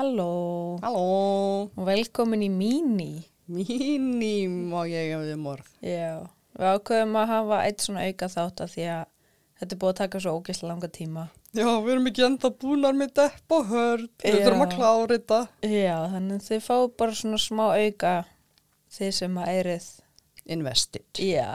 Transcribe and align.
Halló 0.00 0.78
Halló, 0.80 1.68
og 1.76 1.84
velkomin 1.84 2.40
í 2.46 2.48
Mini. 2.48 3.26
míným 3.52 4.70
og 4.72 4.86
ég 4.88 5.10
hef 5.12 5.24
þið 5.26 5.40
morð. 5.42 5.66
Já, 5.84 6.22
við 6.56 6.68
ákveðum 6.70 7.18
að 7.20 7.26
hafa 7.34 7.58
eitt 7.66 7.84
svona 7.84 8.04
auka 8.08 8.28
þátt 8.32 8.62
að 8.64 8.70
því 8.76 8.86
að 8.94 9.02
þetta 9.60 9.76
er 9.76 9.80
búið 9.82 9.92
að 9.92 9.98
taka 10.00 10.22
svo 10.24 10.32
ógeðslega 10.38 10.70
langa 10.70 10.88
tíma. 10.96 11.26
Já, 11.52 11.66
við 11.84 11.92
erum 11.92 12.08
ekki 12.08 12.24
enda 12.30 12.50
búnar 12.62 12.96
með 12.96 13.12
depp 13.20 13.56
og 13.58 13.68
hörd. 13.74 14.08
Við 14.24 14.38
þurfum 14.40 14.64
að 14.64 14.74
klára 14.78 15.10
þetta. 15.18 15.40
Já, 15.68 15.96
þannig 16.14 16.44
þið 16.48 16.64
fáið 16.70 16.88
bara 17.02 17.18
svona 17.20 17.40
smá 17.44 17.64
auka 17.76 18.14
þið 18.96 19.12
sem 19.20 19.38
að 19.42 19.52
eirið. 19.58 19.88
Invested. 20.50 21.04
Já, 21.20 21.50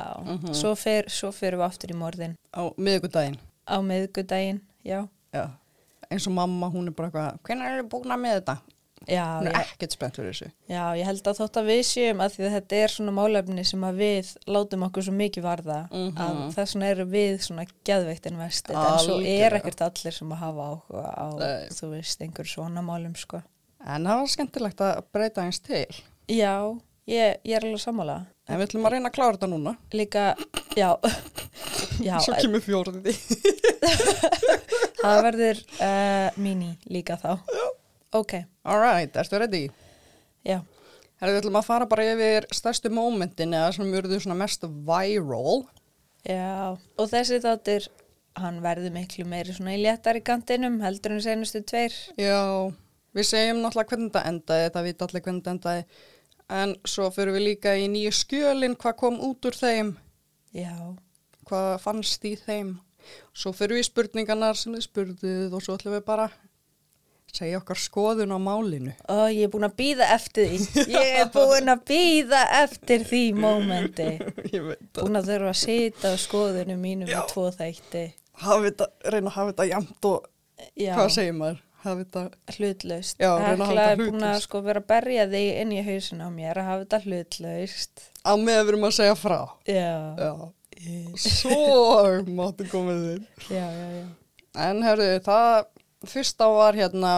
svo, 0.53 0.75
fer, 0.77 1.09
svo 1.09 1.31
fyrir 1.33 1.57
við 1.57 1.65
aftur 1.65 1.91
í 1.91 1.97
morðin 1.97 2.35
Á 2.53 2.61
miðvikudaginn. 2.77 3.39
á 3.65 3.75
miðgudaginn. 3.81 4.61
Já, 4.85 5.07
Já. 5.33 5.47
Eins 6.11 6.27
og 6.27 6.33
mamma, 6.33 6.69
hún 6.69 6.87
er 6.87 6.91
bara 6.95 7.09
eitthvað, 7.09 7.39
hvernig 7.47 7.67
er 7.71 7.83
þið 7.83 7.89
búnar 7.89 8.19
með 8.21 8.39
þetta? 8.39 8.57
já, 9.07 9.25
Hún 9.37 9.47
er 9.47 9.53
já, 9.53 9.59
ekkert 9.61 9.91
spennt 9.93 10.15
fyrir 10.17 10.31
þessu. 10.33 10.47
já, 10.71 10.83
ég 10.97 11.05
held 11.05 11.27
að 11.29 11.37
þótt 11.41 11.57
að 11.59 11.65
við 11.69 11.81
séum 11.85 12.21
að 12.23 12.37
að 12.39 12.53
þetta 12.55 12.75
er 12.83 12.93
svona 12.93 13.11
málefni 13.13 13.65
sem 13.65 13.81
að 13.85 13.99
við 13.99 14.29
látum 14.47 14.85
okkur 14.87 15.03
svo 15.05 15.13
mikið 15.13 15.43
varða 15.45 15.79
Mhm. 15.91 16.15
að 16.17 16.39
þess 16.55 16.73
vegna 16.75 16.87
eru 16.89 17.05
við 17.05 17.35
svona 17.45 17.65
geðveikt 17.85 18.25
invested 18.31 18.75
en 18.75 18.97
svo 19.03 19.19
er 19.21 19.51
ekkert 19.59 19.81
allir 19.81 20.13
sem 20.13 20.29
að 20.31 20.37
hafa 20.37 20.69
áhuga 20.71 21.05
á, 21.13 21.27
Nei. 21.37 21.67
þú 21.69 21.89
veist, 21.91 22.21
einhver 22.21 22.45
svona 22.49 22.81
málum 22.81 23.15
sko. 23.15 23.43
En 23.85 24.03
það 24.03 24.17
var 24.19 24.27
skemmtilegt 24.27 24.77
að 24.81 25.03
breyta 25.13 25.41
eins 25.43 25.59
til. 25.61 25.85
Já, 26.27 26.79
ég, 27.09 27.39
ég 27.45 27.55
er 27.57 27.65
alveg 27.67 27.81
sammála. 27.83 28.17
En 28.49 28.59
við 28.59 28.67
ætlum 28.67 28.85
að 28.85 28.93
reyna 28.95 29.09
að 29.09 29.15
klára 29.17 29.37
þetta 29.37 29.49
núna. 29.51 29.73
Líka, 29.97 30.25
já, 30.77 30.89
já, 32.07 32.15
Svo 32.21 32.35
kemur 32.41 32.61
fjórði. 32.65 33.13
það 35.01 35.23
verður 35.29 35.59
uh, 35.79 36.29
mini 36.41 36.71
líka 36.91 37.17
þá. 37.21 37.31
Já. 37.41 37.65
Ok, 38.15 38.33
All 38.63 38.79
right, 38.79 39.17
ertu 39.19 39.39
ready? 39.41 39.65
já, 40.45 40.61
Herra, 41.19 41.31
við 41.33 41.39
ætlum 41.41 41.57
að 41.59 41.65
fara 41.67 41.87
bara 41.89 42.05
yfir 42.13 42.45
stærstu 42.55 42.91
mómentin 42.93 43.53
eða 43.57 43.73
sem 43.75 43.91
eruðu 43.97 44.21
svona 44.23 44.37
mest 44.39 44.63
viral. 44.87 45.65
já. 46.27 46.75
Og 46.99 47.09
þessi 47.11 47.41
þáttur, 47.43 47.87
hann 48.39 48.61
verður 48.63 48.93
miklu 48.95 49.25
meiri 49.27 49.55
svona 49.55 49.75
í 49.75 49.81
léttari 49.83 50.21
kantinum 50.23 50.79
heldur 50.83 51.15
en 51.17 51.23
senustu 51.25 51.61
tveir. 51.67 51.95
Já, 52.19 52.39
við 53.15 53.27
segjum 53.33 53.61
náttúrulega 53.63 53.91
hvernig 53.95 54.11
þetta 54.13 54.25
endaði, 54.31 54.65
þetta 54.69 54.85
vita 54.87 55.07
allir 55.09 55.25
hvernig 55.27 55.43
þetta 55.43 55.55
endaði, 55.57 55.85
en 56.49 56.75
svo 56.85 57.09
fyrir 57.13 57.35
við 57.35 57.47
líka 57.49 57.75
í 57.79 57.87
nýju 57.91 58.13
skjölin, 58.15 58.75
hvað 58.79 58.97
kom 59.01 59.21
út 59.23 59.47
úr 59.49 59.57
þeim, 59.57 59.95
Já, 60.55 60.71
hvað 61.49 61.71
fannst 61.83 62.23
í 62.27 62.35
þeim. 62.39 62.77
Svo 63.35 63.51
fyrir 63.53 63.75
við 63.77 63.83
í 63.83 63.87
spurningarnar 63.89 64.57
sem 64.57 64.73
þið 64.73 64.85
spurðuð 64.87 65.55
og 65.57 65.63
svo 65.65 65.75
ætlum 65.75 65.97
við 65.97 66.05
bara 66.07 66.29
segja 67.35 67.59
okkar 67.59 67.79
skoðun 67.79 68.31
á 68.31 68.39
málinu. 68.39 68.93
og 69.11 69.25
ég 69.33 69.43
er 69.47 69.51
búin 69.51 69.67
að 69.67 69.75
býða 69.81 70.07
eftir 70.15 70.53
því. 70.53 70.85
Ég 70.95 71.17
er 71.19 71.31
búin 71.33 71.71
að 71.71 71.81
býða 71.89 72.43
eftir 72.61 73.03
því 73.09 73.23
mómenti. 73.35 74.07
Búin 74.95 75.19
að 75.19 75.31
þurfa 75.33 75.51
að 75.51 75.59
sita 75.59 76.13
á 76.13 76.17
skoðunum 76.21 76.79
mínum 76.79 77.11
Já. 77.11 77.19
í 77.19 77.33
tvo 77.33 77.49
þætti. 77.51 78.05
Reyna 78.39 79.29
að 79.31 79.35
hafa 79.35 79.51
þetta 79.51 79.69
jæmt 79.73 80.09
og 80.11 80.31
Já, 80.79 80.93
hvað 80.95 81.11
segir 81.17 81.35
maður? 81.35 81.61
Hafi 81.85 82.03
þetta, 82.05 82.21
hlutlaust. 82.55 83.19
Já, 83.21 83.29
að 83.35 83.43
hafa 83.45 83.65
Hekla 83.69 83.85
er 83.91 83.99
búin 84.01 84.23
að 84.25 84.39
sko 84.43 84.61
vera 84.65 84.81
að 84.81 84.87
berja 84.89 85.25
þig 85.31 85.49
inn 85.61 85.73
í 85.75 85.81
hausin 85.85 86.23
á 86.25 86.29
mér 86.33 86.59
að 86.61 86.69
hafa 86.71 86.83
þetta 86.85 86.99
hlutlaust. 87.05 88.05
á 88.25 88.31
með 88.41 88.59
við 88.63 88.71
erum 88.73 88.87
að 88.89 88.95
segja 88.97 89.15
frá. 89.21 89.39
Já, 89.69 89.91
Já, 90.17 90.31
svo 91.15 92.23
máttu 92.35 92.67
komið 92.71 93.03
þinn. 93.09 93.27
já, 93.49 93.65
já, 93.69 93.87
já. 93.99 94.05
En 94.65 94.81
herðu, 94.85 95.07
það 95.25 95.65
fyrsta 96.09 96.47
var 96.51 96.77
hérna, 96.79 97.13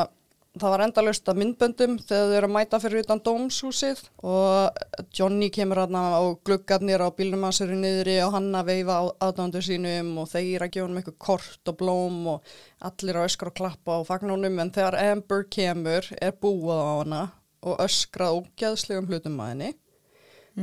það 0.62 0.74
var 0.74 0.84
endalaust 0.86 1.30
af 1.32 1.38
myndböndum 1.38 1.98
þegar 2.02 2.30
þau 2.30 2.38
eru 2.38 2.48
að 2.48 2.54
mæta 2.56 2.80
fyrir 2.84 3.04
utan 3.06 3.22
dómshúsið 3.26 4.02
og 4.28 4.82
Johnny 5.18 5.50
kemur 5.54 5.82
hérna 5.82 6.02
og 6.24 6.42
gluggarnir 6.48 7.04
á 7.04 7.10
bílnum 7.18 7.46
hans 7.48 7.62
eru 7.66 7.78
niðri 7.80 8.18
og 8.26 8.34
hann 8.36 8.50
að 8.58 8.72
veifa 8.72 8.98
á 9.00 9.04
aðdándu 9.28 9.64
sínum 9.66 10.12
og 10.22 10.30
þeir 10.34 10.66
að 10.66 10.74
gefa 10.76 10.88
hann 10.88 11.02
eitthvað 11.02 11.18
kort 11.28 11.72
og 11.74 11.80
blóm 11.82 12.20
og 12.34 12.52
allir 12.90 13.22
að 13.22 13.30
öskra 13.30 13.54
og 13.54 13.58
klappa 13.62 13.98
á 13.98 14.08
fagnunum 14.08 14.60
en 14.64 14.74
þegar 14.76 15.00
Amber 15.06 15.48
kemur 15.58 16.12
er 16.22 16.36
búið 16.36 16.76
á 16.76 16.92
hana 17.02 17.24
og 17.68 17.82
öskrað 17.84 18.42
ógæðslegum 18.42 19.10
hlutum 19.10 19.42
að 19.42 19.54
henni. 19.54 19.72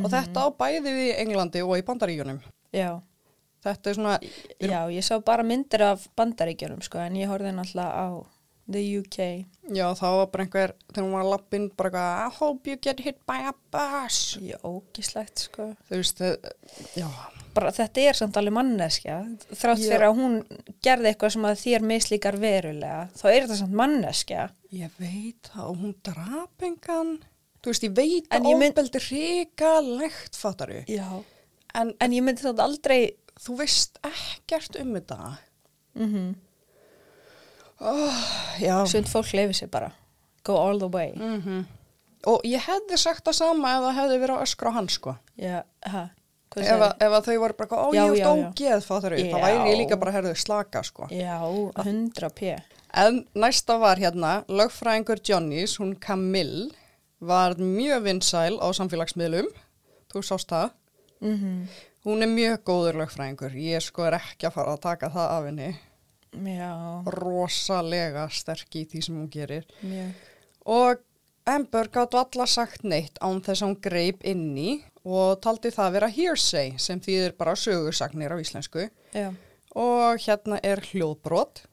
Og 0.03 0.11
þetta 0.11 0.47
á 0.47 0.49
bæði 0.59 0.85
við 0.87 1.03
í 1.09 1.19
Englandi 1.23 1.61
og 1.63 1.77
í 1.79 1.85
Bandaríjunum. 1.87 2.41
Já, 2.75 2.99
Þetta 3.65 3.91
er 3.91 3.97
svona, 3.97 4.15
já, 4.61 4.81
ég 4.93 5.05
sá 5.05 5.17
bara 5.25 5.45
myndir 5.47 5.87
af 5.87 6.05
bandaríkjunum 6.19 6.83
sko 6.85 7.01
en 7.01 7.17
ég 7.17 7.31
horfði 7.31 7.55
náttúrulega 7.57 7.97
á 7.97 8.09
the 8.71 8.81
UK. 8.99 9.47
Já, 9.75 9.87
það 9.99 10.17
var 10.19 10.27
bara 10.33 10.45
einhver, 10.45 10.73
þegar 10.93 11.05
hún 11.05 11.13
var 11.17 11.25
að 11.25 11.31
lappin, 11.35 11.71
bara 11.77 11.91
eitthvað, 11.91 12.27
I 12.27 12.37
hope 12.39 12.71
you 12.71 12.77
get 12.81 13.01
hit 13.01 13.19
by 13.27 13.39
a 13.51 13.53
bus. 13.73 14.19
Já, 14.41 14.57
ógislegt 14.65 15.39
sko. 15.49 15.71
Þú 15.91 16.01
veist, 16.01 16.21
já, 16.97 17.09
Bara 17.55 17.71
þetta 17.71 18.03
er 18.03 18.17
samt 18.19 18.35
alveg 18.35 18.51
manneskja. 18.57 19.21
Þrátt 19.55 19.79
Já. 19.79 19.87
fyrir 19.93 20.03
að 20.09 20.17
hún 20.19 20.33
gerði 20.83 21.07
eitthvað 21.13 21.31
sem 21.37 21.45
að 21.47 21.61
þér 21.61 21.85
mislíkar 21.87 22.39
verulega, 22.43 23.05
þá 23.15 23.25
er 23.31 23.45
þetta 23.45 23.59
samt 23.61 23.77
manneskja. 23.79 24.49
ég 24.75 24.91
veit 24.99 25.51
það 25.53 25.69
og 25.71 25.77
hún 25.85 25.95
drap 26.03 26.63
engan. 26.67 27.13
Þú 27.63 27.71
veist, 27.71 27.85
ég 27.87 27.95
veit 27.95 28.27
að 28.35 28.49
ég 28.51 28.59
mynd- 28.59 28.75
ofbeldi 28.75 29.01
hrikalegt, 29.55 30.35
fattaru. 30.37 30.81
Já. 30.91 31.23
En 31.75 31.95
En 32.01 32.11
ég 32.13 32.23
myndi 32.23 32.43
þátt 32.43 32.59
aldrei, 32.63 33.15
þú 33.41 33.57
veist 33.59 33.99
ekkert 34.03 34.81
um 34.81 34.93
þetta. 34.95 35.39
mhm, 35.97 36.35
Oh, 37.81 38.19
já, 38.63 38.77
sund 38.87 39.09
fólk 39.11 39.33
leifir 39.35 39.57
sér 39.59 39.71
bara. 39.71 39.93
Go 40.45 40.57
all 40.57 40.79
the 40.79 40.89
way. 40.89 41.13
mm 41.17 41.65
og 42.27 42.41
ég 42.49 42.57
hefði 42.65 42.97
sagt 42.97 43.27
það 43.27 43.35
sama 43.37 43.69
ef 43.77 43.83
það 43.85 43.97
hefði 43.99 44.19
verið 44.23 44.35
að 44.39 44.45
öskra 44.47 44.71
á 44.73 44.77
hann, 44.79 44.87
sko. 44.89 45.13
Já, 45.37 45.59
hvað 45.85 46.63
Ef, 46.65 46.81
að- 46.81 47.03
ef 47.05 47.13
að 47.19 47.27
þau 47.27 47.35
voru 47.43 47.57
bara, 47.59 47.69
ó, 47.77 47.89
ég 47.93 48.15
já. 48.17 48.29
ógeð. 48.31 48.87
Það 48.89 49.43
væri 49.45 49.69
ég 49.69 49.77
líka 49.83 49.99
bara, 50.01 50.13
herðu, 50.13 50.33
slaka, 50.35 50.83
sko. 50.83 51.09
Já, 51.11 51.37
100 51.85 52.31
p. 52.35 52.57
En 52.95 53.27
næsta 53.35 53.77
var 53.79 53.97
hérna, 54.01 54.45
lögfræðingur 54.49 55.21
Johnnys, 55.29 55.77
hún 55.77 55.99
Camille, 56.01 56.71
var 57.21 57.55
mjög 57.61 58.03
vinsæl 58.09 58.57
á 58.57 58.73
samfélagsmiðlum, 58.73 59.53
þú 60.13 60.23
sást 60.25 60.49
það. 60.49 60.71
Mm 61.21 61.69
Hún 62.07 62.23
er 62.23 62.29
mjög 62.29 62.59
góður 62.65 62.97
lögfræðingur, 63.05 63.53
ég 63.57 63.81
sko 63.83 64.03
er 64.05 64.13
ekki 64.19 64.47
að 64.49 64.53
fara 64.53 64.73
að 64.77 64.81
taka 64.81 65.09
það 65.09 65.29
af 65.31 65.45
henni. 65.45 65.77
Já, 66.35 67.03
Rosalega 67.07 68.29
sterk 68.31 68.75
í 68.81 68.85
því 68.91 69.03
sem 69.07 69.15
hún 69.21 69.29
gerir. 69.31 69.65
mjög. 69.83 70.15
Og 70.67 70.99
Amber 71.47 71.89
gátt 71.93 72.15
alla 72.15 72.47
sagt 72.49 72.83
neitt 72.85 73.19
án 73.21 73.43
þess 73.45 73.63
að 73.63 73.69
hún 73.69 73.81
greip 73.85 74.23
inn 74.25 74.57
í 74.57 74.83
og 75.05 75.41
taldi 75.45 75.69
það 75.71 75.93
vera 75.93 76.09
hearsay 76.09 76.75
sem 76.79 77.01
þýðir 77.01 77.37
bara 77.37 77.53
sögursagnir 77.55 78.33
á 78.33 78.41
íslensku. 78.41 78.89
Já, 79.15 79.35
Og 79.77 80.19
hérna 80.25 80.59
er 80.63 80.81
hljóðbrot. 80.81 81.65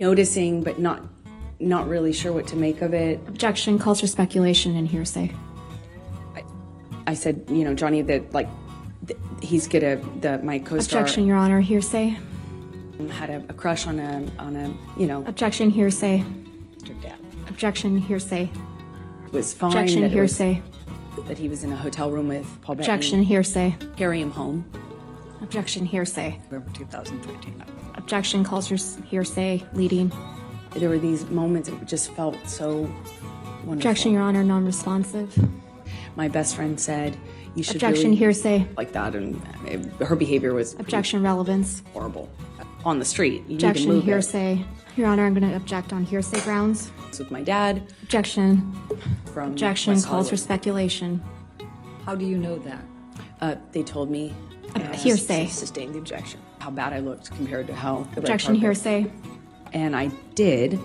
noticing 0.00 0.62
but 0.64 0.78
not 0.78 1.00
not 1.60 1.86
really 1.88 2.12
sure 2.12 2.32
what 2.32 2.46
to 2.48 2.56
make 2.56 2.82
of 2.82 2.92
it. 2.94 3.20
Objection 3.28 3.78
calls 3.78 4.00
for 4.00 4.06
speculation 4.08 4.76
and 4.76 4.88
hearsay. 4.88 5.30
I 7.06 7.14
said, 7.14 7.44
you 7.48 7.64
know, 7.64 7.74
Johnny, 7.74 8.02
that 8.02 8.32
like 8.34 8.48
he's 9.42 9.68
gonna 9.68 9.96
the 10.20 10.38
my 10.42 10.58
co-star 10.58 11.00
Objection, 11.02 11.26
Your 11.26 11.36
Honor. 11.36 11.60
Hearsay. 11.60 12.16
Had 13.10 13.30
a, 13.30 13.36
a 13.48 13.52
crush 13.52 13.86
on 13.86 13.98
a 13.98 14.24
on 14.38 14.56
a 14.56 14.72
you 15.00 15.06
know 15.06 15.24
Objection, 15.26 15.70
hearsay. 15.70 16.24
Objection, 17.48 17.98
hearsay. 17.98 18.50
was 19.32 19.52
fine 19.54 19.70
Objection, 19.72 20.00
that, 20.02 20.12
it 20.12 20.20
was- 20.20 20.36
hearsay. 20.38 20.62
that 21.28 21.38
he 21.38 21.48
was 21.48 21.62
in 21.64 21.72
a 21.72 21.76
hotel 21.76 22.10
room 22.10 22.28
with 22.28 22.46
Paul 22.62 22.74
Objection, 22.74 23.18
Bettany. 23.20 23.24
hearsay. 23.28 23.76
Carry 23.96 24.20
him 24.20 24.30
home. 24.30 24.64
Objection, 25.42 25.84
hearsay. 25.84 26.38
November 26.50 26.70
2013. 26.74 27.64
Objection 27.96 28.44
calls 28.44 28.68
hearsay, 28.68 29.62
leading. 29.74 30.10
There 30.76 30.88
were 30.88 30.98
these 30.98 31.24
moments 31.26 31.68
that 31.68 31.84
just 31.86 32.10
felt 32.12 32.36
so 32.48 32.80
wonderful. 32.80 33.72
Objection, 33.74 34.12
Your 34.12 34.22
Honor, 34.22 34.42
non-responsive. 34.42 35.36
My 36.16 36.28
best 36.28 36.56
friend 36.56 36.78
said 36.80 37.16
you 37.54 37.62
should 37.62 37.76
Objection, 37.76 38.04
really 38.06 38.16
hearsay. 38.16 38.66
like 38.76 38.92
that, 38.92 39.14
and 39.14 39.40
her 40.00 40.16
behavior 40.16 40.54
was 40.54 40.74
Objection, 40.74 41.22
relevance. 41.22 41.82
horrible 41.92 42.28
on 42.84 42.98
the 42.98 43.04
street. 43.04 43.42
You 43.42 43.48
need 43.48 43.60
to 43.60 43.66
Objection, 43.66 43.88
move 43.88 44.02
it. 44.02 44.06
hearsay. 44.06 44.64
Your 44.96 45.08
Honor, 45.08 45.26
I'm 45.26 45.34
going 45.34 45.48
to 45.50 45.56
object 45.56 45.92
on 45.92 46.04
hearsay 46.04 46.40
grounds. 46.42 46.90
It's 47.08 47.18
with 47.18 47.30
my 47.30 47.42
dad 47.42 47.82
Objection. 48.02 48.72
from 49.32 49.50
Objection 49.52 49.94
West 49.94 50.06
calls 50.06 50.30
for 50.30 50.36
speculation. 50.36 51.22
How 52.04 52.14
do 52.14 52.24
you 52.24 52.38
know 52.38 52.58
that? 52.58 52.82
Uh, 53.40 53.56
they 53.72 53.82
told 53.82 54.10
me 54.10 54.34
Ob- 54.76 54.94
hearsay. 54.94 55.46
sustain 55.46 55.92
the 55.92 55.98
objection. 55.98 56.40
How 56.60 56.70
bad 56.70 56.92
I 56.92 57.00
looked 57.00 57.30
compared 57.32 57.66
to 57.68 57.74
how 57.74 58.06
the 58.14 58.20
Objection, 58.20 58.54
carpet. 58.54 58.60
hearsay. 58.60 59.06
And 59.72 59.96
I 59.96 60.06
did 60.34 60.78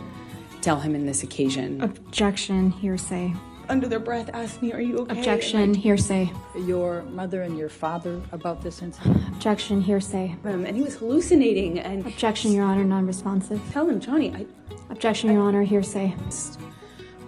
tell 0.62 0.80
him 0.80 0.96
in 0.96 1.06
this 1.06 1.22
occasion. 1.24 1.82
Objection, 1.82 2.72
hearsay. 2.72 3.34
Under 3.70 3.88
their 3.88 4.00
breath, 4.00 4.30
asked 4.34 4.62
me, 4.62 4.74
"Are 4.74 4.82
you 4.82 4.98
okay?" 5.00 5.18
Objection, 5.18 5.74
hearsay. 5.74 6.32
Your 6.56 7.04
mother 7.04 7.42
and 7.44 7.58
your 7.58 7.70
father 7.70 8.22
about 8.32 8.62
this 8.62 8.82
incident? 8.82 9.18
Objection, 9.30 9.82
hearsay. 9.82 10.36
Um, 10.44 10.66
and 10.66 10.76
he 10.76 10.82
was 10.84 10.96
hallucinating. 10.96 11.80
And 11.80 12.06
Objection, 12.06 12.52
Your 12.52 12.66
Honor, 12.66 12.84
non-responsive. 12.84 13.60
tell 13.72 13.88
him, 13.88 14.00
Johnny, 14.00 14.32
I, 14.36 14.46
Objection, 14.90 15.32
Your 15.32 15.44
Honor, 15.44 15.64
hearsay. 15.64 16.14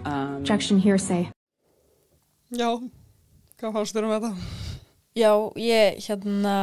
Um, 0.06 0.38
Objection, 0.42 0.80
hearsay. 0.80 1.30
Já, 2.52 2.82
hvað 3.60 3.74
fannst 3.74 3.96
þér 3.96 4.04
um 4.04 4.12
þetta? 4.16 4.32
Já, 5.16 5.32
ég 5.56 6.00
hérna, 6.08 6.56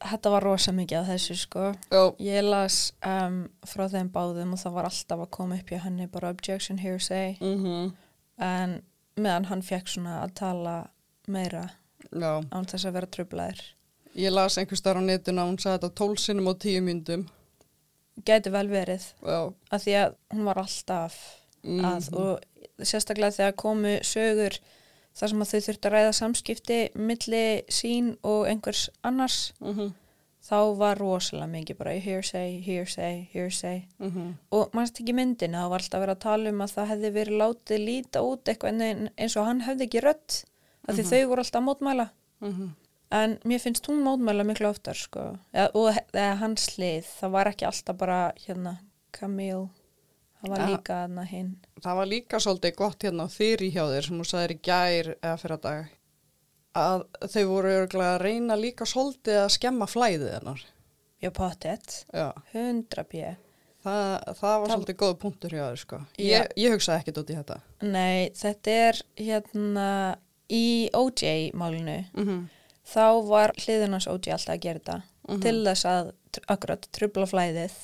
þetta 0.00 0.30
var 0.30 0.42
rosa 0.46 0.72
mikið 0.72 0.98
af 1.02 1.08
þessu 1.10 1.36
sko. 1.36 1.72
Já, 1.90 2.02
Ég 2.20 2.44
las 2.48 2.92
um, 3.04 3.48
frá 3.66 3.88
þeim 3.92 4.08
báðum 4.14 4.52
og 4.54 4.58
það 4.62 4.72
var 4.78 4.84
alltaf 4.88 5.18
að 5.24 5.30
koma 5.30 5.58
upp 5.58 5.68
hjá 5.72 5.80
henni 5.84 6.06
bara 6.08 6.30
objection 6.30 6.78
hearsay 6.78 7.36
mhm, 7.40 7.92
en 8.38 8.78
meðan 9.24 9.48
hann 9.50 9.62
fekk 9.62 9.88
svona 9.88 10.22
að 10.24 10.34
tala 10.34 10.76
meira 11.28 11.64
já. 12.12 12.40
án 12.52 12.66
þess 12.70 12.84
að 12.88 12.92
vera 12.98 13.06
trublaðir. 13.06 13.60
Ég 14.18 14.32
las 14.32 14.56
einhvers 14.58 14.82
þar 14.82 14.98
á 14.98 15.02
netinu 15.04 15.42
að 15.42 15.48
hún 15.50 15.58
sagði 15.62 15.78
þetta 15.78 15.94
tólsinnum 16.00 16.48
á 16.50 16.54
tíu 16.58 16.80
myndum. 16.82 17.26
Gæti 18.26 18.50
vel 18.50 18.66
verið 18.68 19.04
Já, 19.22 19.52
að 19.70 19.82
því 19.84 19.92
að 20.00 20.14
hún 20.34 20.44
var 20.48 20.58
alltaf 20.64 21.18
Mhm. 21.62 21.84
að 21.84 22.08
og 22.16 22.40
sérstaklega 22.82 23.34
þegar 23.36 23.56
komu 23.56 23.98
sögur 24.02 24.58
þar 25.18 25.28
sem 25.28 25.40
að 25.42 25.50
þau 25.52 25.60
þurftu 25.66 25.88
að 25.88 25.92
ræða 25.94 26.12
samskipti 26.14 26.78
milli 26.94 27.44
sín 27.68 28.16
og 28.22 28.46
einhvers 28.46 28.88
annars 29.04 29.52
mhm, 29.60 29.92
þá 30.48 30.76
var 30.78 30.96
rosalega 30.98 31.46
mikið 31.52 31.76
bara 31.78 31.92
hearsay, 32.00 32.60
hearsay, 32.64 33.28
hearsay. 33.32 33.82
Mhm, 34.00 34.34
og 34.52 34.70
mannst 34.72 35.00
ekki 35.00 35.12
myndina, 35.14 35.64
þá 35.66 35.70
var 35.70 35.80
alltaf 35.84 36.00
verið 36.04 36.16
að 36.16 36.20
tala 36.24 36.50
um 36.50 36.60
að 36.64 36.72
það 36.76 36.88
hefði 36.92 37.10
verið 37.18 37.40
látið 37.42 37.84
líta 37.84 38.22
út 38.24 38.44
eitthvað 38.44 38.82
en- 38.82 39.10
eins 39.18 39.36
og 39.36 39.44
hann 39.46 39.60
hefði 39.66 39.86
ekki 39.88 40.00
rödd 40.04 40.44
af 40.88 40.94
því 40.96 41.04
þau 41.10 41.28
voru 41.28 41.42
alltaf 41.44 41.60
að 41.62 41.68
mótmæla. 41.68 42.10
Mhm. 42.40 42.68
en 43.10 43.38
mér 43.44 43.58
finnst 43.60 43.86
hún 43.88 44.02
mótmæla 44.04 44.44
miklu 44.44 44.68
oftar 44.68 44.94
sko. 44.94 45.38
eða, 45.54 45.70
og 45.74 45.94
eða 46.12 46.36
hans 46.38 46.76
lið 46.78 47.04
það 47.20 47.30
var 47.30 47.46
ekki 47.46 47.64
alltaf 47.66 47.96
bara 47.96 48.32
hérna 48.46 48.78
Camille. 49.12 49.68
Það 50.42 50.48
var 50.50 50.58
Ja. 50.58 50.66
líka 50.76 50.92
þarna 51.08 51.24
hinn. 51.26 51.56
Það 51.80 51.94
var 51.96 52.06
líka 52.06 52.36
svolítið 52.38 52.76
gott 52.76 52.98
hérna 53.02 53.24
á 53.24 53.28
þyri 53.28 53.72
hjá 53.72 53.82
þér 53.88 54.04
sem 54.06 54.18
þú 54.20 54.24
sagðir 54.28 54.50
í 54.54 54.60
gær 54.62 55.14
eða 55.22 55.38
fyrir 55.40 55.56
að 55.56 55.60
dag 55.62 55.86
að 56.78 57.04
þau 57.34 57.44
voru 57.50 57.74
örgulega 57.82 58.14
að 58.16 58.24
reyna 58.24 58.58
líka 58.58 58.86
svolítið 58.88 59.42
að 59.44 59.52
skemma 59.56 59.88
flæðið 59.90 60.32
hennar. 60.36 60.64
já, 61.22 61.30
pottet, 61.34 62.04
Já, 62.14 62.32
100 62.52 63.04
p 63.10 63.24
það, 63.84 64.12
það 64.38 64.60
var 64.60 64.72
svolítið 64.74 65.00
góð 65.02 65.16
punktur 65.22 65.56
hjá 65.56 65.64
þér 65.64 65.82
sko. 65.82 65.98
Ég, 66.18 66.54
ég 66.56 66.76
hugsaði 66.76 67.02
ekkert 67.02 67.20
út 67.22 67.30
í 67.32 67.38
þetta. 67.38 67.58
nei, 67.82 68.30
þetta 68.36 68.78
er 68.88 69.02
hérna 69.16 69.90
í 70.48 70.64
OJ 70.96 71.52
málinu. 71.54 72.00
Mm 72.14 72.46
þá 72.88 73.04
var 73.28 73.54
hliðunars 73.58 74.08
OJ 74.08 74.32
alltaf 74.34 74.54
að 74.54 74.64
gera 74.64 74.80
þetta. 74.80 74.98
Til 75.44 75.56
þess 75.66 75.88
að 75.88 76.10
akkurat 76.48 76.88
trubla 76.94 77.28
flæðið. 77.28 77.74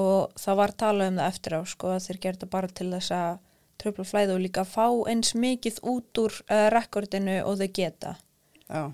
Og 0.00 0.36
það 0.40 0.58
var 0.60 0.72
talað 0.76 1.10
um 1.10 1.18
það 1.20 1.30
eftir 1.32 1.56
á 1.56 1.60
sko 1.68 1.92
að 1.94 2.06
þeir 2.06 2.20
gera 2.22 2.36
þetta 2.38 2.52
bara 2.52 2.72
til 2.78 2.88
þess 2.92 3.12
að 3.16 3.38
trubla 3.80 4.06
flæðið 4.06 4.34
og 4.36 4.44
líka 4.44 4.64
fá 4.68 4.86
eins 5.10 5.34
mikið 5.36 5.82
út 5.86 6.22
úr 6.22 6.38
uh, 6.46 6.68
rekordinu 6.74 7.40
og 7.44 7.58
þau 7.60 7.68
geta. 7.76 8.16
Já, 8.66 8.92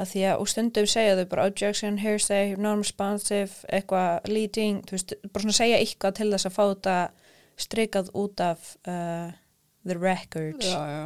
að 0.00 0.12
því 0.12 0.22
að 0.30 0.42
og 0.42 0.50
stundum 0.50 0.88
segja 0.88 1.16
þau 1.18 1.26
bara 1.32 1.46
objection, 1.50 1.98
hearsay, 2.00 2.54
non-responsive 2.56 3.68
eitthvað 3.68 4.30
leading, 4.30 4.80
þú 4.88 4.96
veist, 4.96 5.16
bara 5.28 5.44
svona 5.44 5.58
segja 5.58 5.80
eitthvað 5.80 6.16
til 6.20 6.30
þess 6.32 6.48
að 6.48 6.56
fá 6.56 6.62
þetta 6.62 6.96
strikað 7.60 8.12
út 8.16 8.40
af 8.44 8.72
uh, 8.88 9.28
the 9.84 9.96
record 9.98 10.64
já, 10.64 10.80
já. 10.88 11.04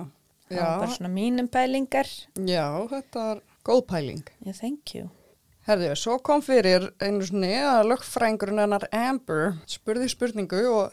það 0.48 0.62
var 0.62 0.80
bara 0.84 0.94
svona 0.94 1.12
mínum 1.14 1.50
pælingar. 1.50 2.10
Já, 2.38 2.66
þetta 2.92 3.28
er 3.32 3.44
góð 3.66 3.84
pæling. 3.90 4.24
yeah, 4.44 4.56
thank 4.56 4.94
you. 4.94 5.10
Herðu, 5.64 5.94
svo 5.96 6.18
kom 6.20 6.42
fyrir 6.44 6.90
einu 7.00 7.24
svona 7.24 7.54
að 7.70 7.86
lögfrængurinn 7.94 8.60
hennar 8.60 8.84
Amber 8.92 9.54
spurði 9.70 10.10
spurningu 10.12 10.60
og, 10.68 10.92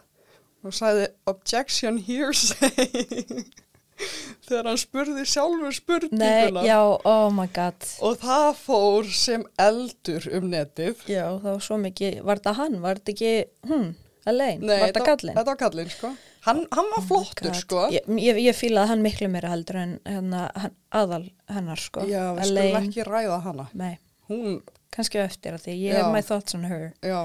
og 0.63 0.74
sagði 0.78 1.08
objection 1.31 1.98
hearsay 2.06 3.46
þegar 4.48 4.68
hann 4.72 4.80
spurði 4.81 5.24
sjálfur 5.30 5.68
Nei, 5.69 5.78
spurninguna 5.78 6.63
já, 6.66 6.78
oh 6.81 7.28
my 7.36 7.46
god 7.54 7.86
og 8.02 8.16
það 8.24 8.48
fór 8.62 9.10
sem 9.13 9.44
eldur 9.62 10.25
um 10.40 10.48
netið. 10.52 11.04
Já, 11.12 11.25
það 11.38 11.52
var 11.52 11.66
svo 11.68 11.78
mikið, 11.84 12.18
var 12.25 12.42
þetta 12.42 12.56
hann, 12.58 12.80
var 12.84 13.02
þetta 13.02 13.13
ekki 13.16 13.34
hún, 13.69 13.88
alveg, 14.25 14.63
Nei, 14.66 14.74
var 14.74 14.88
þetta 14.90 15.06
kallinn? 15.12 15.38
Þetta 15.38 15.52
var 15.54 15.60
kallinn, 15.62 15.94
sko. 15.94 16.12
Hann, 16.48 16.63
hann 16.74 16.88
var 16.96 17.04
flottur, 17.06 17.52
God. 17.52 17.60
sko. 17.62 17.81
Ég, 17.94 18.08
ég, 18.18 18.40
ég 18.48 18.58
fílaði 18.58 18.90
hann 18.96 19.04
miklu 19.06 19.28
meira 19.30 19.52
heldur 19.54 19.78
en 19.84 19.92
hérna, 20.10 20.48
hann, 20.58 20.74
aðal 20.98 21.24
hennar, 21.54 21.81
sko 21.81 22.08
Já, 22.10 22.24
við 22.40 22.48
Elaine. 22.48 22.72
skulum 22.72 22.90
ekki 22.90 23.06
ræða 23.12 23.40
hana. 23.46 23.68
Nei, 23.78 23.94
Hún, 24.31 24.62
kannski 24.96 25.19
eftir 25.22 25.54
að 25.60 25.68
því, 25.68 25.78
ég 25.84 25.94
Já. 25.94 26.00
hef 26.02 26.13
my 26.16 26.22
thoughts 26.25 26.56
on 26.58 26.66
her 26.72 26.88
já, 27.06 27.19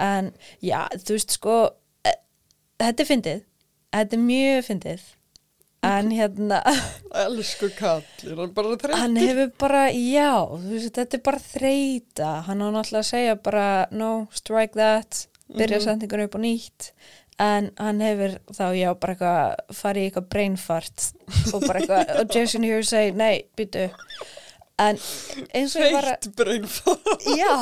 En, 0.00 0.32
já, 0.64 0.82
þú 1.00 1.16
veist, 1.16 1.32
sko, 1.38 1.56
þetta 2.80 3.04
er 3.04 3.08
fyndið, 3.08 3.40
þetta 3.96 4.16
er 4.16 4.22
mjög 4.26 4.68
fyndið. 4.68 5.08
En 5.80 6.10
hérna, 6.12 6.58
elsku 7.24 7.70
kallinn, 7.72 8.36
hann 8.36 8.50
bara 8.56 8.74
þreytur. 8.74 8.98
hann 9.00 9.16
hefur 9.16 9.52
bara, 9.62 9.86
já, 9.96 10.34
veist, 10.66 10.92
þetta 10.98 11.16
er 11.16 11.22
bara 11.24 11.40
þreita 11.40 12.32
Hann 12.50 12.60
á 12.60 12.68
náttúrulega 12.68 13.00
að 13.00 13.08
segja 13.08 13.38
bara, 13.40 13.68
no, 13.96 14.10
strike 14.36 14.76
that, 14.76 15.22
byrja 15.48 15.80
mm 15.80 16.26
upp 16.26 16.36
á 16.36 16.40
nýtt. 16.44 16.90
En 17.40 17.70
hann 17.80 18.02
hefur 18.04 18.36
þá, 18.52 18.66
já, 18.76 18.90
bara 19.00 19.14
eitthvað, 19.14 19.72
farið 19.72 20.02
í 20.02 20.10
eitthvað 20.10 20.28
brainfart 20.34 21.06
og 21.54 21.64
bara 21.64 21.80
eitthvað, 21.80 22.12
objection 22.20 22.62
here, 22.68 22.84
say, 22.84 23.10
nei, 23.16 23.46
býtu. 23.56 23.88
En 24.80 24.96
eins 25.56 25.74
og 25.76 25.84
ég 25.84 25.92
var 25.92 26.08
að, 26.14 26.28
já, 27.36 27.54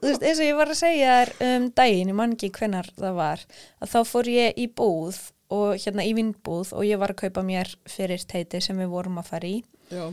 veist, 0.00 0.22
eins 0.22 0.40
og 0.40 0.46
ég 0.46 0.56
var 0.56 0.72
að 0.72 0.78
segja 0.78 1.16
þér 1.18 1.32
um 1.50 1.66
daginn, 1.76 2.12
ég 2.12 2.16
man 2.16 2.32
ekki 2.36 2.52
hvenar 2.56 2.88
það 2.96 3.18
var, 3.18 3.44
að 3.82 3.92
þá 3.92 3.98
fór 4.08 4.30
ég 4.32 4.62
í 4.62 4.66
búð 4.72 5.20
og 5.52 5.76
hérna 5.78 6.06
í 6.06 6.14
vinnbúð 6.16 6.72
og 6.74 6.86
ég 6.88 6.98
var 7.02 7.12
að 7.12 7.26
kaupa 7.26 7.44
mér 7.46 7.70
fyrir 7.90 8.24
teiti 8.26 8.62
sem 8.64 8.78
við 8.80 8.90
vorum 8.94 9.20
að 9.20 9.30
fara 9.30 9.50
í. 9.50 9.60
Já, 9.92 10.08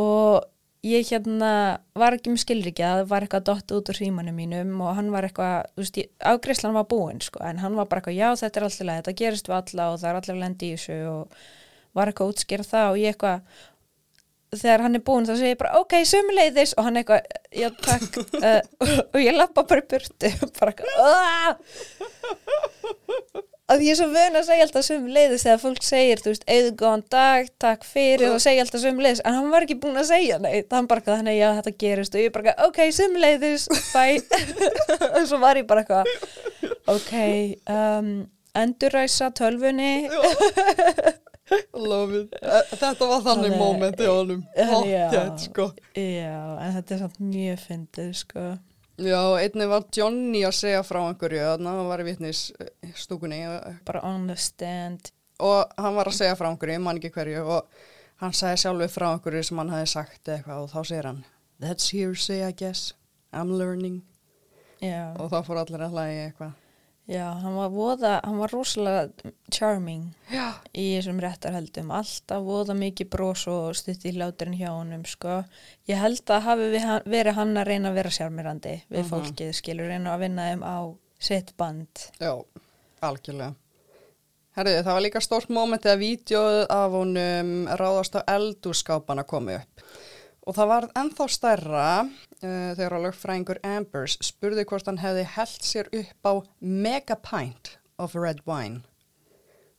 og 0.00 0.48
ég 0.84 1.06
hérna 1.08 1.50
var 1.96 2.16
ekki 2.16 2.32
með 2.32 2.42
skilrikja, 2.42 2.90
það 3.00 3.10
var 3.12 3.24
eitthvað 3.24 3.46
dott 3.48 3.74
út 3.76 3.90
úr 3.92 3.98
símanum 3.98 4.36
mínum 4.36 4.72
og 4.84 4.96
hann 4.98 5.12
var 5.14 5.28
eitthvað, 5.28 5.68
þú 5.76 5.84
veist, 5.84 6.00
afgreiðslan 6.32 6.76
var 6.76 6.88
búin 6.90 7.22
sko, 7.24 7.40
en 7.46 7.60
hann 7.62 7.78
var 7.78 7.88
bara 7.90 8.02
eitthvað, 8.02 8.18
já 8.18 8.42
þetta 8.42 8.60
er 8.60 8.66
alltaf 8.68 8.90
þetta 8.90 9.14
gerist 9.20 9.48
við 9.48 9.56
alla 9.60 9.90
og 9.92 10.00
það 10.02 10.10
er 10.10 10.18
allir 10.20 10.40
lendi 10.42 10.72
í 10.72 10.74
þessu 10.76 10.98
og 11.12 11.38
var 11.94 12.10
eitthvað 12.10 12.26
að 12.26 12.34
útskýra 12.34 12.66
það 12.68 12.90
og 12.90 13.00
ég 13.00 13.14
eitthvað 13.14 13.62
þegar 14.60 14.84
hann 14.86 14.98
er 14.98 15.04
búin 15.06 15.26
þá 15.28 15.34
segir 15.34 15.54
ég 15.54 15.62
bara 15.62 15.80
ok, 15.80 15.96
sömuleiðis. 16.10 16.74
Og 16.78 16.88
hann 16.88 17.00
eitthvað, 17.00 17.26
já 17.54 17.68
takk. 17.84 18.20
Uh, 18.38 18.60
og 19.14 19.18
ég 19.22 19.38
lappa 19.38 19.66
bara 19.68 19.84
í 19.84 19.88
burtu 19.94 20.34
bara 20.58 20.74
eitthvað 20.74 20.94
að 23.72 23.82
ég 23.86 23.94
er 23.94 23.96
svo 23.96 24.10
vön 24.12 24.36
að 24.36 24.46
segja 24.48 24.64
alltaf 24.66 24.84
sömuleiðis 24.84 25.44
þegar 25.46 25.60
fólk 25.62 25.86
segir, 25.86 26.20
þú 26.20 26.32
veist, 26.34 26.44
eða 26.52 26.72
góðan 26.80 27.04
dag 27.14 27.48
takk 27.62 27.86
fyrir 27.88 28.34
og 28.34 28.42
segja 28.44 28.64
alltaf 28.64 28.82
sömuleiðis. 28.82 29.22
En 29.24 29.38
hann 29.38 29.50
var 29.52 29.64
ekki 29.64 29.78
búin 29.80 30.00
að 30.00 30.10
segja 30.10 30.36
neitt, 30.42 30.68
hann 30.74 30.88
bara 30.90 31.04
þannig 31.06 31.38
já 31.38 31.48
þetta 31.58 31.74
gerist. 31.80 32.18
Og 32.18 32.26
ég 32.26 32.34
bara 32.34 32.54
ok, 32.66 32.80
sömuleiðis 32.98 33.66
bye, 33.94 34.20
og 35.16 35.24
svo 35.30 35.40
var 35.42 35.60
ég 35.60 35.68
bara 35.70 35.84
eitthvað 35.84 36.04
ok, 36.92 37.14
um, 37.72 38.10
enduræsa 38.54 39.30
tölvunni 39.34 40.10
love 41.74 42.20
it. 42.22 42.34
Eh, 42.42 42.70
Þetta 42.80 43.08
var 43.10 43.24
þannig 43.26 43.56
moment 43.60 44.00
í 44.00 44.06
honum. 44.10 44.44
Já. 44.56 44.68
Pottþétt, 44.70 45.44
sko. 45.48 45.66
Já, 45.96 46.36
en 46.66 46.76
þetta 46.78 46.94
er 46.96 47.02
samt 47.04 47.18
mjög 47.22 47.62
fyndið, 47.68 48.12
sko. 48.20 48.44
Já, 49.04 49.20
einnig 49.42 49.66
var 49.72 49.84
Johnny 49.96 50.44
að 50.46 50.54
segja 50.60 50.84
frá 50.86 51.00
einhverju, 51.08 51.40
þannig 51.42 51.66
að 51.72 51.78
hann 51.80 51.88
var 51.90 52.02
í 52.04 52.06
vitnis 52.06 52.42
stúkunni 52.94 53.40
Bara 53.88 54.02
on 54.06 54.28
the 54.30 54.36
stand. 54.38 55.10
og 55.42 55.72
hann 55.82 55.96
var 55.96 56.06
að 56.06 56.14
segja 56.20 56.36
frá 56.38 56.46
einhverju, 56.52 56.76
ég 56.78 56.84
man 56.84 57.00
ekki 57.00 57.10
hverju 57.16 57.40
og 57.56 57.66
hann 58.22 58.30
sagði 58.38 58.60
sjálfur 58.62 58.92
frá 58.94 59.08
einhverju 59.16 59.42
sem 59.48 59.58
hann 59.58 59.72
hafi 59.74 59.90
sagt 59.90 60.30
eitthvað 60.30 60.62
og 60.62 60.70
þá 60.70 60.78
segir 60.86 61.08
hann 61.10 61.24
That's 61.58 61.90
hearsay 61.90 62.44
I 62.46 62.52
guess, 62.54 62.92
I'm 63.34 63.50
learning 63.58 64.02
Já, 64.78 65.10
og 65.18 65.26
þá 65.32 65.40
fór 65.46 65.58
allir 65.64 65.82
að 65.88 65.94
hlægi 65.96 66.22
eitthvað. 66.28 66.54
Já, 67.10 67.24
hann 67.40 67.56
var 67.56 67.72
voða, 67.72 68.12
hann 68.24 68.38
var 68.40 68.52
rosalega 68.54 69.32
charming 69.52 70.10
Já. 70.30 70.60
í 70.72 70.86
þessum 70.96 71.20
réttarhöldum. 71.22 71.90
Alltaf 71.94 72.44
voða 72.46 72.76
mikið 72.78 73.10
brós 73.12 73.46
og 73.50 73.74
stutt 73.78 74.06
í 74.08 74.14
hláturinn 74.16 74.58
hjá 74.58 74.70
honum, 74.72 75.04
sko. 75.08 75.42
Ég 75.90 76.00
held 76.00 76.24
að 76.30 76.46
hafi 76.48 76.70
verið 77.10 77.34
hann 77.38 77.56
að 77.56 77.68
reyna 77.70 77.92
að 77.92 78.00
vera 78.00 78.14
sjarmirandi 78.18 78.78
við 78.88 79.10
fólkið, 79.10 79.52
skilur, 79.58 79.90
reyna 79.90 80.14
að 80.14 80.24
vinna 80.26 80.48
þeim 80.50 80.64
á 80.64 80.78
sitt 81.18 81.54
band. 81.60 82.08
Já, 82.20 82.32
algjörlega. 83.04 83.54
Herriði, 84.54 84.82
það 84.86 84.94
var 84.94 85.02
líka 85.02 85.20
stórt 85.24 85.48
móment 85.50 85.82
þegar 85.82 85.98
vídjóð 85.98 86.60
af 86.70 86.92
honum 86.94 87.48
ráðast 87.74 88.14
á 88.14 88.22
eldúskápana 88.36 89.24
komi 89.26 89.56
upp. 89.58 89.82
Og 90.44 90.56
það 90.56 90.70
var 90.70 90.86
ennþá 91.00 91.26
stærra 91.32 91.84
uh, 92.04 92.72
þegar 92.76 92.98
lögfræðingur 93.06 93.60
Ambers 93.64 94.18
spurði 94.24 94.66
hvort 94.68 94.90
hann 94.90 95.00
hefði 95.00 95.24
held 95.36 95.62
sér 95.64 95.88
upp 95.96 96.28
á 96.28 96.32
megapint 96.60 97.76
of 97.96 98.16
red 98.18 98.42
wine. 98.48 98.82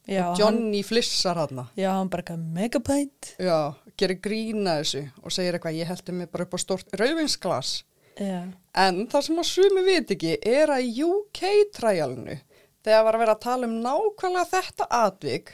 Já, 0.06 0.22
og 0.22 0.36
hann, 0.36 0.40
Johnny 0.40 0.84
flissar 0.86 1.38
hann. 1.42 1.64
já, 1.78 1.90
hann 1.94 2.10
bara 2.14 2.22
eitthvað 2.22 2.46
megapint. 2.54 3.32
Já, 3.42 3.74
gerir 3.98 4.20
grína 4.22 4.80
þessu 4.82 5.04
og 5.24 5.34
segir 5.34 5.58
eitthvað, 5.58 5.80
ég 5.80 5.90
heldur 5.90 6.18
mig 6.18 6.30
bara 6.34 6.46
upp 6.46 6.54
á 6.54 6.60
stórt 6.62 6.98
rauvinsglas. 6.98 7.80
Já, 8.22 8.46
En 8.76 9.06
það 9.12 9.26
sem 9.28 9.40
að 9.42 9.50
sumi 9.50 9.82
veit 9.86 10.12
ekki 10.14 10.38
er 10.46 10.72
að 10.72 10.86
í 10.86 11.04
UK-træjalinu 11.04 12.38
þegar 12.86 13.04
var 13.08 13.18
að 13.18 13.24
vera 13.24 13.36
að 13.36 13.44
tala 13.46 13.68
um 13.70 13.76
nákvæmlega 13.84 14.50
þetta 14.52 14.88
atvik, 15.00 15.52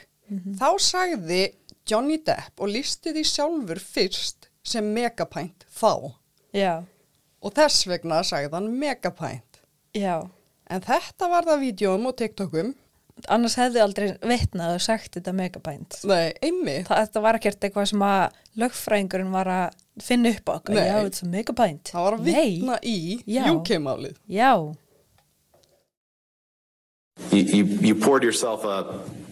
þá 0.60 0.68
sagði 0.78 1.42
Johnny 1.88 2.18
Depp 2.22 2.60
og 2.62 2.70
listi 2.70 3.12
því 3.14 3.24
sjálfur 3.26 3.80
fyrst 3.82 4.48
sem 4.64 4.84
megapænt 4.94 5.66
þá. 5.78 6.12
Já, 6.54 6.82
Og 7.42 7.50
þess 7.56 7.86
vegna 7.90 8.20
sagði 8.22 8.52
hann 8.54 8.68
megapænt. 8.78 9.60
já. 9.94 10.20
En 10.70 10.80
þetta 10.80 11.28
var 11.28 11.44
það 11.44 11.58
vídjóum 11.66 12.06
og 12.08 12.14
TikTokum. 12.16 12.74
Annars 13.28 13.56
hefði 13.58 13.80
aldrei 13.82 14.06
vitnað 14.24 14.76
og 14.78 14.80
sagt 14.80 15.16
þetta 15.18 15.32
megapænt. 15.36 15.98
Nei, 16.08 16.32
einmitt. 16.42 16.86
Það, 16.88 17.00
þetta 17.02 17.20
var 17.26 17.36
ekkert 17.36 17.66
eitthvað 17.66 17.88
sem 17.90 18.04
að 18.06 18.38
lögfræðingurinn 18.62 19.34
var 19.34 19.50
að 19.52 19.74
finna 20.00 20.30
upp 20.32 20.48
okkur. 20.54 20.74
Nei. 20.78 20.86
Já, 20.86 20.94
þetta 21.02 21.26
er 21.26 21.32
megapænt. 21.34 21.90
Það 21.92 22.06
var 22.06 22.16
að 22.16 22.24
vitna 22.30 22.78
í 22.88 22.96
Já. 23.26 23.42
UK-málið. 23.52 24.16
Já, 24.32 24.52
You, 27.30 27.38
you, 27.42 27.64
you 27.88 27.94
poured 27.94 28.24
yourself 28.24 28.64
a, 28.64 29.00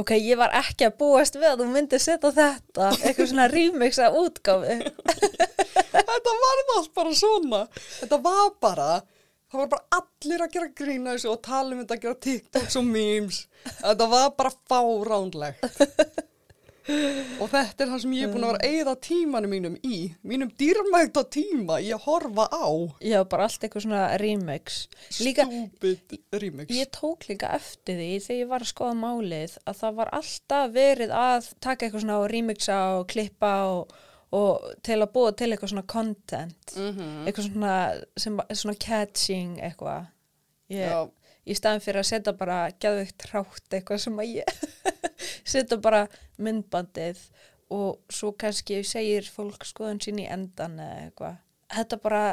ok, 0.00 0.12
ég 0.20 0.38
var 0.38 0.54
ekki 0.56 0.86
að 0.86 0.96
búast 1.00 1.38
við 1.38 1.48
að 1.50 1.62
þú 1.62 1.66
myndir 1.72 2.02
setja 2.02 2.32
þetta, 2.36 2.90
eitthvað 3.00 3.30
svona 3.32 3.48
af 4.06 4.18
útgáfi. 4.20 4.76
Þetta 5.96 6.32
var 6.42 6.62
allt 6.76 6.92
bara 6.96 7.12
svona. 7.16 7.60
Þetta 8.00 8.18
var 8.24 8.50
bara, 8.60 8.88
það 9.50 9.60
var 9.62 9.70
bara 9.72 10.00
allir 10.00 10.44
að 10.44 10.54
gera 10.56 10.70
grína 10.80 11.16
þessu 11.16 11.32
og 11.32 11.42
tala 11.44 11.72
um 11.72 11.82
þetta 11.82 11.96
að 11.96 12.04
gera 12.04 12.20
TikToks 12.26 12.78
og 12.80 12.88
memes. 12.88 13.42
Þetta 13.80 14.08
var 14.12 14.30
bara 14.38 14.54
fáránlegt. 14.70 15.82
Og 16.86 17.48
þetta 17.50 17.82
er 17.82 17.90
það 17.90 18.00
sem 18.04 18.12
ég 18.14 18.26
er 18.26 18.32
búin 18.32 18.44
að 18.46 18.52
vera 18.54 18.68
eigða 18.70 18.92
tímanum 19.02 19.50
mínum 19.52 19.76
í, 19.82 19.96
mínum 20.22 20.50
dýrmægta 20.60 21.24
tíma 21.34 21.80
í 21.82 21.88
að 21.94 22.04
horfa 22.06 22.46
á. 22.52 22.66
Já, 23.02 23.18
bara 23.26 23.48
allt 23.48 23.66
eitthvað 23.66 23.86
svona 23.88 24.02
remix. 24.22 24.76
Líka, 25.18 25.46
Stúpid 25.50 26.16
remix. 26.38 26.70
ég 26.76 26.90
tók 26.94 27.26
líka 27.30 27.50
eftir 27.58 27.98
því 27.98 28.10
þegar 28.26 28.40
ég 28.42 28.50
var 28.52 28.66
að 28.66 28.70
skoða 28.72 28.98
málið 29.02 29.56
að 29.66 29.80
það 29.82 29.98
var 30.00 30.12
alltaf 30.20 30.74
verið 30.76 31.14
að 31.18 31.52
taka 31.66 31.86
eitthvað 31.88 32.04
svona 32.06 32.20
og 32.22 32.28
remixa 32.32 32.80
og 33.00 33.06
klippa 33.10 33.52
og, 33.72 33.96
og 34.38 34.68
til 34.86 35.00
að 35.00 35.12
búa 35.18 35.34
til 35.34 35.50
eitthvað 35.50 35.74
svona 35.74 35.86
content. 35.90 36.76
Eitthvað 37.26 37.50
svona, 37.50 37.76
sem, 38.16 38.38
svona 38.62 38.78
catching 38.86 39.58
eitthvað. 39.58 40.12
Ég, 40.70 40.86
Já. 40.90 41.02
Í 41.46 41.54
staðin 41.56 41.82
fyrir 41.84 42.02
að 42.02 42.08
setja 42.10 42.32
bara 42.36 42.60
geðveikt 42.82 43.28
hrátt 43.30 43.76
eitthvað 43.78 44.00
sem 44.02 44.18
að 44.22 44.32
ég 44.40 44.64
setja 45.54 45.78
bara 45.82 46.04
myndbandið 46.42 47.20
og 47.74 48.00
svo 48.12 48.32
kannski 48.38 48.82
segir 48.86 49.26
fólk 49.30 49.64
skoðun 49.66 50.02
sín 50.02 50.20
í 50.22 50.26
endan 50.30 50.76
eða 50.78 50.98
eitthvað. 51.06 51.38
Þetta 51.76 51.98
bara 52.02 52.24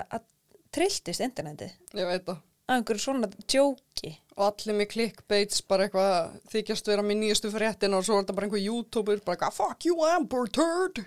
trilltist 0.74 1.22
internetið 1.26 1.72
Ég 1.98 2.06
veit 2.10 2.26
það. 2.28 2.42
að 2.70 2.76
einhverju 2.78 3.02
svona 3.04 3.30
djóki. 3.50 4.12
Og 4.34 4.46
allir 4.48 4.78
með 4.78 4.88
clickbaits, 4.94 5.62
bara 5.70 5.86
eitthvað 5.88 6.38
þykjast 6.54 6.88
vera 6.90 7.04
með 7.06 7.20
nýjastu 7.22 7.52
fréttin 7.54 7.94
og 7.98 8.06
svo 8.06 8.16
er 8.18 8.24
þetta 8.24 8.36
bara 8.38 8.48
einhver 8.48 8.64
YouTuber, 8.64 9.20
bara 9.26 9.36
eitthvað, 9.38 9.58
fuck 9.58 9.86
you 9.86 9.98
Amber 10.10 10.48
turd. 10.54 11.02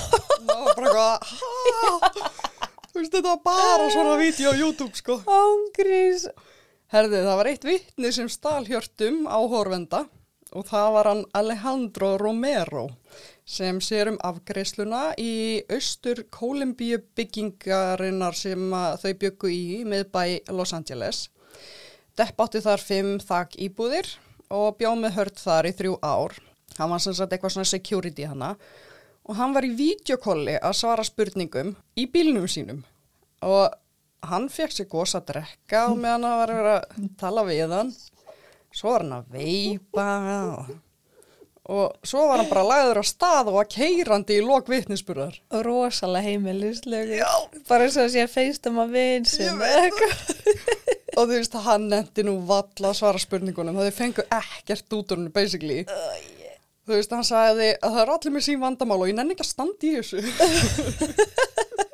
Og 0.50 0.70
bara 0.76 0.88
eitthvað? 0.88 1.18
Þú 2.90 2.98
veist, 3.02 3.12
þetta 3.14 3.26
var 3.28 3.42
bara 3.44 3.90
svona 3.92 4.14
vídeo 4.18 4.50
á 4.50 4.56
YouTube, 4.56 4.96
sko. 4.98 5.20
Ángrís. 5.30 6.24
Herði, 6.90 7.20
það 7.22 7.36
var 7.38 7.46
eitt 7.46 7.64
vittni 7.68 8.08
sem 8.10 8.26
stal 8.26 8.64
hjörtum 8.66 9.20
á 9.30 9.38
horfenda 9.46 10.00
og 10.58 10.64
það 10.66 10.86
var 10.96 11.06
hann 11.06 11.20
Alejandro 11.38 12.08
Romero 12.18 12.88
sem 13.46 13.76
sér 13.78 14.08
um 14.10 14.16
afgreisluna 14.26 15.12
í 15.22 15.60
austur 15.70 16.24
Kólumbíu 16.34 16.98
byggingarinnar 17.14 18.34
sem 18.34 18.74
þau 18.74 19.12
byggu 19.20 19.52
í 19.54 19.60
miðbæ 19.86 20.50
Los 20.50 20.74
Angeles. 20.74 21.28
Depp 22.18 22.42
átti 22.42 22.64
þar 22.64 22.82
fimm 22.82 23.12
þak 23.22 23.54
íbúðir 23.68 24.10
og 24.50 24.74
bjóð 24.80 24.96
með 25.04 25.14
hörd 25.20 25.38
þar 25.38 25.68
í 25.70 25.72
þrjú 25.78 25.92
ár. 26.02 26.34
Hann 26.80 26.90
var 26.90 27.04
sem 27.04 27.14
sagt 27.14 27.36
eitthvað 27.36 27.54
svona 27.54 27.70
security 27.70 28.26
hana 28.26 28.56
og 29.30 29.38
hann 29.38 29.54
var 29.54 29.62
í 29.62 29.70
videokolli 29.78 30.58
að 30.58 30.74
svara 30.80 31.06
spurningum 31.06 31.76
í 31.94 32.08
bílnum 32.10 32.50
sínum 32.50 32.82
og 33.46 33.78
hann 34.28 34.48
fekk 34.52 34.74
sér 34.74 34.88
gos 34.90 35.16
að 35.18 35.26
drekka 35.32 35.86
og 35.90 35.98
meðan 36.00 36.26
hann 36.28 36.38
var 36.42 36.52
að 36.52 36.60
vera 36.60 36.76
að 36.78 37.10
tala 37.20 37.44
við 37.48 37.74
hann. 37.74 37.90
Svo 38.70 38.92
var 38.94 39.04
hann 39.04 39.16
að 39.16 39.34
veipa 39.34 40.06
og, 40.46 40.72
og 41.74 42.06
svo 42.06 42.26
var 42.28 42.42
hann 42.42 42.50
bara 42.50 42.66
lagður 42.68 43.00
á 43.02 43.04
stað 43.06 43.50
og 43.52 43.60
að 43.62 43.70
keirandi 43.74 44.38
í 44.38 44.44
lok 44.46 44.70
vitnisburðar. 44.70 45.40
Rosalega 45.66 46.28
heimilislegu. 46.28 47.20
Já. 47.22 47.30
Bara 47.70 47.86
eins 47.86 47.98
og 47.98 48.06
að 48.06 48.12
sé 48.14 48.26
að 48.26 48.34
feistum 48.34 48.82
að 48.82 48.96
vinn 48.98 49.28
sem 49.28 49.64
og 51.16 51.26
þú 51.26 51.32
veist 51.34 51.56
hann 51.64 51.88
nefndi 51.90 52.22
nú 52.26 52.36
valla 52.46 52.92
að 52.92 52.98
svara 53.00 53.20
spurningunum. 53.20 53.80
Þau 53.82 53.96
fengu 53.96 54.26
ekkert 54.36 54.94
út 54.94 55.10
úr 55.10 55.18
henni 55.18 55.34
basically. 55.34 55.82
Þú 56.86 56.96
veist 56.96 57.12
hann 57.14 57.26
sagði 57.26 57.72
að 57.76 57.96
það 57.96 58.02
er 58.04 58.12
allir 58.14 58.34
með 58.34 58.46
sín 58.46 58.62
vandamál 58.62 59.00
og 59.02 59.10
ég 59.10 59.18
nenni 59.18 59.34
ekki 59.34 59.44
að 59.46 59.50
standa 59.50 59.86
í 59.86 59.96
þessu 59.98 60.22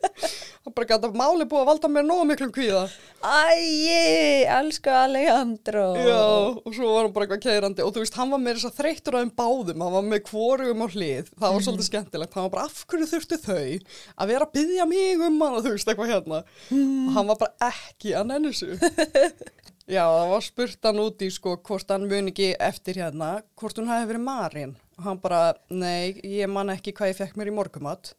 hann 0.67 0.75
bara 0.75 0.89
gæti 0.91 1.07
að 1.07 1.17
máli 1.19 1.47
búið 1.47 1.63
að 1.63 1.69
valda 1.71 1.89
mér 1.93 2.07
nógu 2.07 2.25
miklum 2.27 2.51
kvíða. 2.55 2.83
Æi, 3.23 4.47
elsku 4.51 4.91
Alejandro. 4.91 5.85
Já, 6.03 6.23
og 6.59 6.75
svo 6.75 6.91
var 6.91 7.07
hann 7.07 7.15
bara 7.15 7.27
eitthvað 7.27 7.45
keirandi. 7.45 7.85
Og 7.87 7.95
þú 7.95 8.03
veist, 8.03 8.19
hann 8.19 8.33
var 8.35 8.43
með 8.43 8.59
þess 8.59 8.69
að 8.71 8.81
þreyttur 8.81 9.17
á 9.17 9.21
þeim 9.23 9.33
báðum, 9.39 9.85
hann 9.87 9.95
var 9.97 10.07
með 10.11 10.25
hvorugum 10.31 10.83
á 10.83 10.89
hlið, 10.91 11.31
það 11.37 11.55
var 11.57 11.67
svolítið 11.67 11.89
skemmtilegt, 11.91 12.35
hann 12.35 12.49
var 12.49 12.55
bara 12.57 12.67
af 12.67 12.81
hverju 12.91 13.11
þurftu 13.13 13.39
þau 13.47 13.61
að 13.63 14.33
vera 14.33 14.49
að 14.49 14.57
byggja 14.59 14.89
mig 14.91 15.23
um 15.29 15.39
hann 15.47 15.59
og 15.61 15.63
þú 15.67 15.75
veist, 15.77 15.93
eitthvað 15.93 16.13
hérna. 16.15 16.43
Og 16.81 17.15
hann 17.17 17.31
var 17.31 17.41
bara 17.45 17.71
ekki 17.71 18.17
að 18.19 18.29
nennu 18.33 18.55
sig 18.57 18.75
Já, 19.87 20.03
það 20.03 20.33
var 20.33 20.43
spurt 20.43 20.87
hann 20.89 20.99
út 20.99 21.21
í 21.23 21.29
sko 21.31 21.53
hvort 21.63 21.93
hann 21.95 22.09
mun 22.11 22.33
ekki 22.33 22.49
eftir 22.59 22.99
hérna, 22.99 23.37
hvort 23.55 23.79
hún 23.79 23.87
hafi 23.87 24.09
verið 24.11 24.25
Marín. 24.27 24.73
Og 24.99 25.05
hann 25.07 25.21
bara, 25.23 25.53
nei, 25.71 26.17
ég 26.27 26.51
man 26.51 26.73
ekki 26.75 26.91
hvað 26.97 27.13
ég 27.13 27.21
fekk 27.21 27.37
mér 27.39 27.53
í 27.53 27.55
morgumat 27.55 28.17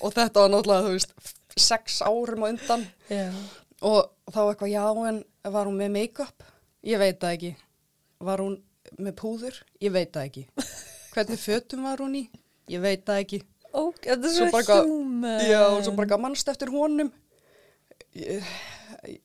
og 0.00 0.14
þetta 0.16 0.42
var 0.42 0.50
náttúrulega, 0.50 0.88
þú 0.88 0.96
veist, 0.96 1.36
sex 1.62 2.00
árum 2.06 2.44
á 2.44 2.48
undan 2.50 2.86
Já. 3.10 3.28
Og 3.80 4.10
þá 4.28 4.40
eitthvað, 4.42 4.72
já, 4.74 4.82
en 5.08 5.22
var 5.54 5.68
hún 5.70 5.78
með 5.80 5.92
make-up? 5.94 6.44
Ég 6.84 7.00
veit 7.00 7.16
það 7.20 7.36
ekki. 7.36 7.52
Var 8.28 8.42
hún 8.44 8.58
með 9.00 9.14
púður? 9.16 9.56
Ég 9.80 9.94
veit 9.94 10.12
það 10.12 10.26
ekki. 10.28 10.44
Hvernig 11.14 11.40
fötum 11.40 11.86
var 11.88 12.02
hún 12.04 12.18
í? 12.20 12.26
Ég 12.70 12.84
veit 12.84 13.06
það 13.08 13.22
ekki. 13.24 13.40
Ó, 13.70 13.80
þetta 13.96 14.28
er 14.28 14.36
Svo 14.36 14.62
hjúmen. 14.84 15.40
Já, 15.48 15.62
og 15.70 15.80
svo 15.86 15.94
bara 15.96 16.18
mannst 16.20 16.48
eftir 16.52 16.72
honum. 16.74 17.08
Ég, 18.18 18.46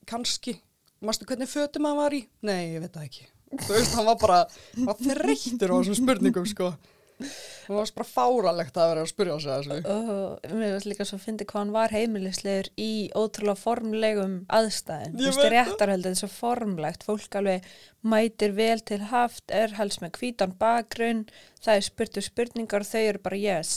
kannski. 0.08 0.56
Manstu 1.04 1.26
hvernig 1.28 1.50
fötum 1.50 1.84
hann 1.84 1.98
var 1.98 2.14
í? 2.16 2.22
Nei, 2.46 2.76
ég 2.76 2.84
veit 2.84 2.94
það 2.94 3.08
ekki. 3.10 3.26
Þú 3.52 3.74
veist, 3.74 3.94
hann 3.98 4.06
var 4.08 4.16
bara, 4.20 4.38
hann 4.74 4.88
var 4.88 5.00
þreyttur 5.00 5.72
á 5.72 5.76
þessum 5.76 5.98
spurningum, 6.00 6.46
sko. 6.48 6.70
Það 7.16 7.78
var 7.78 7.90
bara 7.96 8.06
fáralegt 8.10 8.76
að 8.76 8.90
vera 8.90 9.02
að 9.02 9.10
spyrja 9.10 9.36
sig 9.40 9.52
að 9.52 9.62
þessu. 9.64 9.92
Og 9.92 10.56
mér 10.58 10.72
finnst 10.74 10.88
líka 10.90 11.06
svo 11.08 11.16
að 11.16 11.24
fyndi 11.24 11.46
hvað 11.48 11.62
hann 11.62 11.74
var 11.74 11.94
heimilislegur 11.96 12.68
í 12.76 12.90
ótrúlega 13.16 13.60
formlegum 13.62 14.34
aðstæðin. 14.52 15.14
Þú 15.16 15.24
veist, 15.24 15.40
það. 15.40 15.52
réttarhaldið 15.54 16.10
er 16.12 16.18
svo 16.20 16.30
formlegt. 16.34 17.06
Fólk 17.08 17.38
alveg 17.40 17.70
mætir 18.06 18.56
vel 18.58 18.78
til 18.84 19.00
haft, 19.10 19.46
er 19.48 19.76
helst 19.78 20.02
með 20.04 20.20
hvítan 20.20 20.52
bakgrunn, 20.60 21.24
það 21.64 21.80
er 21.80 21.86
spurtu 21.88 22.24
spurningar 22.24 22.84
og 22.84 22.90
þau 22.90 23.00
eru 23.02 23.22
bara 23.24 23.40
yes. 23.40 23.76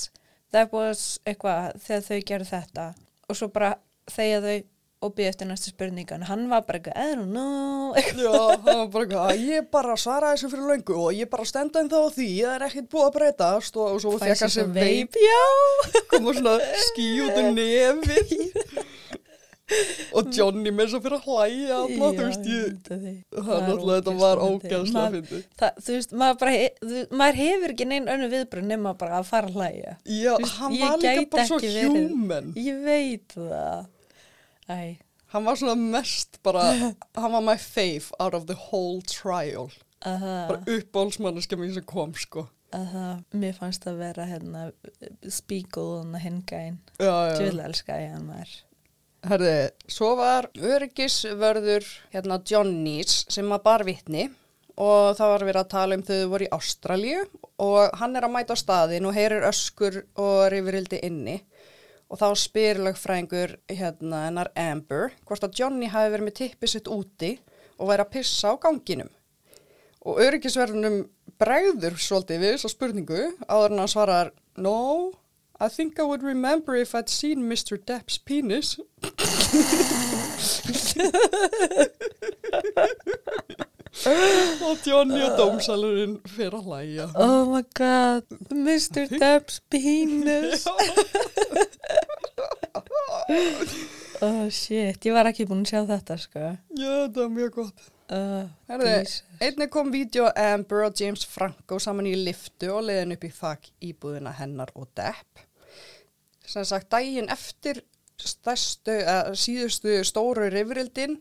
That 0.52 0.74
was 0.76 1.06
eitthvað 1.30 1.80
þegar 1.86 2.06
þau 2.10 2.20
gerðu 2.34 2.52
þetta. 2.52 2.90
Og 3.30 3.40
svo 3.40 3.50
bara 3.54 3.72
þegar 4.10 4.46
þau 4.50 4.60
og 5.00 5.14
býð 5.16 5.30
eftir 5.30 5.48
næstu 5.48 5.72
spurningan. 5.72 6.26
Hann 6.28 6.50
var 6.52 6.66
bara 6.68 6.80
eitthvað, 6.80 6.98
I 7.00 7.16
don't 7.16 7.32
know. 7.32 7.94
Já, 8.20 8.34
það 8.60 8.66
var 8.68 8.90
bara 8.92 9.06
eitthvað, 9.06 9.44
ég 9.48 9.70
bara 9.72 9.96
svaraði 10.00 10.38
þessu 10.40 10.52
fyrir 10.52 10.72
löngu 10.74 10.98
og 11.00 11.14
ég 11.16 11.30
bara 11.32 11.48
stenda 11.48 11.84
en 11.84 11.92
þá 11.92 12.00
því, 12.18 12.28
það 12.44 12.56
er 12.58 12.66
ekkert 12.68 12.90
búið 12.92 13.06
að 13.08 13.14
breytast 13.20 13.80
og, 13.80 13.94
og 13.96 14.02
svo 14.04 14.16
fekk 14.20 14.44
hann 14.44 14.54
svo 14.56 14.66
veip, 14.76 15.20
já. 15.24 15.44
kom 16.12 16.28
og 16.28 16.40
svona 16.40 16.58
skí 16.90 17.08
út 17.24 17.40
um 17.40 17.54
nefið 17.56 18.34
og 20.18 20.30
Johnny 20.34 20.72
með 20.74 20.88
svo 20.94 21.00
fyrir 21.04 21.20
að 21.20 21.28
hlæja 21.30 21.76
alla, 21.78 22.08
þú 22.18 22.24
veist, 22.26 22.48
ég, 22.50 22.90
er 22.90 23.44
náttúrulega, 23.46 24.00
þetta 24.00 24.16
var 24.18 24.42
ógeðslega 24.42 25.12
fyndið. 25.14 25.44
Það, 25.62 25.78
þú 25.86 25.96
veist, 25.96 26.16
maður, 26.24 26.40
bara, 26.42 26.56
he- 26.56 27.04
maður 27.22 27.40
hefur 27.44 27.74
ekki 27.76 27.88
neinn 27.92 28.10
önnu 28.16 28.32
viðbrun 28.34 28.68
nema 28.74 28.96
bara 28.98 29.20
að 29.22 29.30
fara 29.30 29.52
að 29.52 29.60
hlæja. 29.60 29.94
Já, 30.10 30.34
veist, 30.42 30.58
hann 30.58 30.76
ég 30.76 30.84
var 30.88 31.04
líka 31.06 31.26
bara 31.36 31.48
svo 31.52 31.62
human. 31.62 32.52
Ég 32.58 32.82
veit 32.88 33.38
það. 33.38 33.88
Æ, 34.70 34.98
Hann 35.30 35.46
var 35.46 35.56
svona 35.60 35.76
mest 35.78 36.40
bara, 36.44 36.64
hann 37.22 37.32
var 37.36 37.42
my 37.46 37.58
fave 37.58 38.10
out 38.20 38.34
of 38.34 38.48
the 38.48 38.56
whole 38.70 39.02
trial. 39.06 39.70
Aha, 40.06 40.48
Bara 40.50 40.64
uppbólsmanniska 40.78 41.58
mín 41.60 41.74
sem 41.76 41.84
kom, 41.86 42.14
sko. 42.18 42.48
aha, 42.74 43.20
mér 43.34 43.54
fannst 43.58 43.84
það 43.86 43.96
vera 44.00 44.26
hérna 44.30 44.68
Spiegel 45.30 45.94
og 46.00 46.18
hingæn. 46.22 46.80
Já, 47.02 47.14
Ég 47.36 47.40
vil 47.50 47.62
elska 47.66 47.98
ég 47.98 48.12
hann 48.14 48.28
var. 48.30 48.52
Herði, 49.30 49.54
svo 49.92 50.14
var 50.16 50.48
öryggisvörður 50.56 51.86
hérna 52.14 52.38
Johnnys 52.48 53.24
sem 53.30 53.50
að 53.52 53.64
bar 53.66 53.84
vitni 53.88 54.28
og 54.80 55.18
það 55.18 55.32
var 55.34 55.44
verið 55.50 55.62
að 55.64 55.72
tala 55.74 55.98
um 56.00 56.04
þau 56.08 56.20
voru 56.32 56.46
í 56.48 56.52
Ástralíu 56.56 57.26
og 57.60 57.98
hann 58.00 58.16
er 58.16 58.28
að 58.30 58.34
mæta 58.38 58.56
á 58.56 58.62
staðin 58.62 59.10
og 59.10 59.18
heyrir 59.18 59.44
öskur 59.50 59.98
og 60.16 60.46
rifrildi 60.54 61.02
inni 61.10 61.40
og 62.10 62.18
þá 62.18 62.28
spyr 62.42 62.80
lögfræðingur 62.88 63.52
hérna 63.70 64.24
hennar 64.26 64.50
Amber 64.58 65.14
hvort 65.30 65.46
að 65.46 65.56
Johnny 65.62 65.88
hafi 65.94 66.10
verið 66.14 66.28
með 66.28 66.38
tippið 66.42 66.74
sitt 66.74 66.90
úti 66.92 67.32
og 67.78 67.86
væri 67.92 68.06
að 68.06 68.14
pissa 68.18 68.52
á 68.52 68.54
ganginum 68.62 69.12
og 70.10 70.22
öryggisverðunum 70.26 70.98
bregður 71.40 71.96
svolítið 72.02 72.38
við 72.44 72.52
þessa 72.56 72.74
spurningu 72.74 73.22
áður 73.48 73.72
en 73.76 73.82
hann 73.84 73.94
svarar 73.94 74.28
No, 74.60 74.78
I 75.60 75.70
think 75.70 76.00
I 76.00 76.04
would 76.04 76.24
remember 76.24 76.76
if 76.76 76.96
I'd 76.96 77.10
seen 77.10 77.48
Mr. 77.48 77.78
Depp's 77.78 78.18
penis 78.18 78.80
og 84.68 84.78
Johnny 84.86 85.22
og 85.26 85.38
dómsalurinn 85.40 86.18
fyrir 86.30 86.56
að 86.60 86.66
hlæja 86.70 87.08
Oh 87.18 87.50
my 87.50 87.64
god, 87.78 88.26
Mr. 88.54 89.10
Depp's 89.22 89.60
penis. 89.70 90.68
oh 94.26 94.50
shit, 94.50 95.06
ég 95.06 95.16
var 95.16 95.30
ekki 95.32 95.48
búin 95.50 95.66
að 95.66 95.72
sjá 95.74 95.82
þetta 95.90 96.20
sko. 96.22 96.52
Já, 96.78 96.92
þetta 97.08 97.26
er 97.26 97.34
mjög 97.40 97.56
gott 97.62 97.90
Uh, 98.10 98.48
einnig 99.38 99.70
kom 99.70 99.92
vídeo 99.94 100.32
Amber 100.34 100.88
og 100.88 100.96
James 100.98 101.22
Franco 101.30 101.78
saman 101.78 102.08
í 102.10 102.16
liftu 102.18 102.72
og 102.74 102.88
leiðin 102.88 103.14
upp 103.14 103.26
í 103.28 103.30
þakk 103.30 103.68
íbúðina 103.86 104.32
hennar 104.34 104.72
og 104.74 104.88
Depp. 104.98 105.44
Sem 106.42 106.66
sagt, 106.66 106.90
daginn 106.90 107.30
eftir 107.30 107.84
stærstu, 108.18 108.96
uh, 109.04 109.30
síðustu 109.38 110.00
stóru 110.10 110.50
rifrildin 110.50 111.20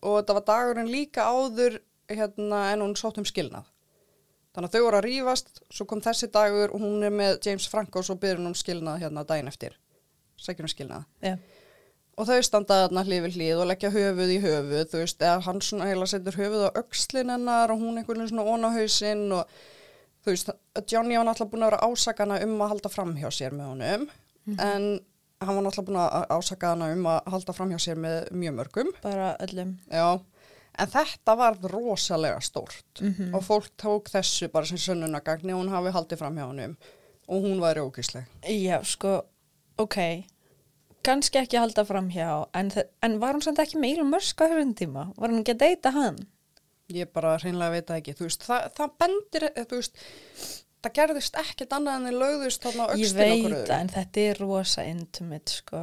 og 0.00 0.22
þetta 0.22 0.38
var 0.38 0.46
dagurinn 0.48 0.88
líka 0.88 1.28
áður 1.28 1.76
hérna, 2.10 2.64
en 2.72 2.82
hún 2.84 2.96
sótt 2.98 3.20
um 3.20 3.28
skilnað. 3.28 3.68
Þannig 4.50 4.68
að 4.68 4.74
þau 4.74 4.84
voru 4.86 4.98
að 4.98 5.06
rífast, 5.06 5.62
svo 5.70 5.86
kom 5.86 6.02
þessi 6.02 6.26
dagur 6.34 6.74
og 6.74 6.82
hún 6.82 7.04
er 7.06 7.14
með 7.14 7.38
James 7.46 7.68
Franco 7.70 8.02
og 8.02 8.20
byrjun 8.20 8.50
um 8.50 8.56
skilnað 8.58 9.04
hérna 9.04 9.22
daginn 9.24 9.50
eftir. 9.50 9.76
Sækjum 10.40 10.66
um 10.66 10.72
skilnað. 10.72 11.04
Já, 11.22 11.36
Og 12.20 12.26
þau 12.28 12.40
standa 12.44 12.76
þarna 12.82 13.02
hlið 13.06 13.22
við 13.24 13.36
hlið 13.38 13.60
og 13.62 13.68
leggja 13.70 13.90
höfuð 13.94 14.30
í 14.34 14.38
höfuð, 14.42 14.80
þú 14.90 14.98
veist, 15.00 15.22
eða 15.24 15.44
hann 15.46 15.60
svona 15.64 15.86
heila 15.88 16.08
setur 16.10 16.36
höfuð 16.36 16.64
á 16.68 16.70
öxlin 16.82 17.30
hennar 17.32 17.72
og 17.72 17.80
hún 17.80 17.96
einhvern 17.96 18.20
veginn 18.20 18.32
svona 18.34 18.44
ón 18.50 18.66
á 18.66 18.70
hausinn 18.74 19.22
og 19.32 19.54
þú 20.26 20.34
veist, 20.34 20.50
Johnny 20.90 21.16
var 21.16 21.24
náttúrulega 21.30 21.52
búin 21.54 21.64
að 21.64 21.70
vera 21.70 21.86
ásakana 21.86 22.40
um 22.44 22.58
að 22.60 22.72
halda 22.74 22.90
fram 22.92 23.14
hjá 23.16 23.30
sér 23.32 23.56
með 23.56 23.70
honum, 23.70 24.04
en 24.58 24.84
hann 25.40 25.56
var 25.56 25.64
náttúrulega 25.64 25.86
búin 25.88 26.00
að 26.02 26.36
ásaka 26.36 26.74
hana 26.74 26.90
um 26.92 27.08
að 27.14 27.32
halda 27.36 27.56
fram 27.56 27.72
hjá 27.72 27.80
sér 27.86 28.02
með 28.04 28.18
mjög 28.42 28.58
mörgum, 28.58 28.92
bara 29.00 29.30
öllum. 29.46 29.72
já, 29.88 30.08
en 30.80 30.90
þetta 30.90 31.36
var 31.38 31.58
rosalega 31.72 32.40
stórt 32.44 33.02
og 33.34 33.42
fólk 33.46 33.70
tók 33.80 34.10
þessu 34.12 34.48
bara 34.52 34.66
sem 34.66 34.80
sönnunagagni 34.80 35.52
og 35.54 35.62
hún 35.62 35.72
hafi 35.74 35.92
haldið 35.94 36.18
fram 36.22 36.36
hjá 36.40 36.46
honum 36.48 36.76
og 37.30 37.44
hún 37.44 37.60
væri 37.62 37.80
ógísleg. 37.84 38.26
Já, 38.48 38.80
sko, 38.82 39.20
ok, 39.78 39.96
kannski 41.06 41.38
ekki 41.38 41.60
halda 41.60 41.84
fram 41.86 42.08
hjá, 42.10 42.46
en, 42.58 42.72
en 43.06 43.18
var 43.22 43.36
hún 43.36 43.44
samt 43.44 43.60
ekki 43.62 43.78
Musk 44.04 44.40
á 44.42 44.50
þessum 44.50 44.74
tíma? 44.74 45.12
Var 45.16 45.30
hún 45.30 45.42
ekki 45.44 45.54
að 45.54 45.62
deyta 45.62 45.92
hann? 45.94 46.18
Ég 46.90 47.06
bara 47.14 47.36
hreinlega 47.38 47.70
veit 47.76 47.90
ekki, 47.94 48.16
veist, 48.26 48.42
það, 48.48 48.66
það 48.74 48.96
bendir, 48.98 49.44
eh, 49.54 49.64
þú 49.70 49.78
veist, 49.78 50.00
það 50.82 50.94
gerðist 50.98 51.36
ekkert 51.38 51.72
annað 51.76 51.96
en 52.00 52.08
þið 52.08 52.18
lögðust 52.24 52.64
þarna 52.66 52.86
Ég 52.90 53.04
öxtin 53.06 53.20
okkur 53.20 53.30
veit 53.30 53.54
öðru. 53.54 53.66
það, 53.70 53.80
en 53.80 53.92
þetta 53.94 54.24
er 54.26 54.40
rosa 54.42 54.84
intimate, 54.90 55.52
sko. 55.60 55.82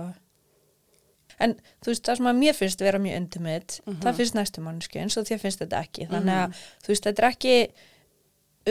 En 1.39 1.53
þú 1.83 1.91
veist, 1.91 2.03
það 2.07 2.15
sem 2.17 2.29
að 2.31 2.37
mér 2.41 2.53
finnst 2.57 2.79
vera 2.81 2.99
mjög 2.99 3.15
intimate, 3.21 3.81
það 4.01 4.15
finnst 4.17 4.33
næstu 4.35 4.61
mannsku, 4.65 4.99
eins 4.99 5.17
og 5.17 5.27
þér 5.27 5.39
finnst 5.43 5.59
þetta 5.61 5.81
ekki. 5.85 6.07
Þannig 6.09 6.33
að, 6.43 6.55
þú 6.83 6.87
veist, 6.93 7.03
þetta 7.03 7.23
er 7.23 7.29
ekki 7.29 7.57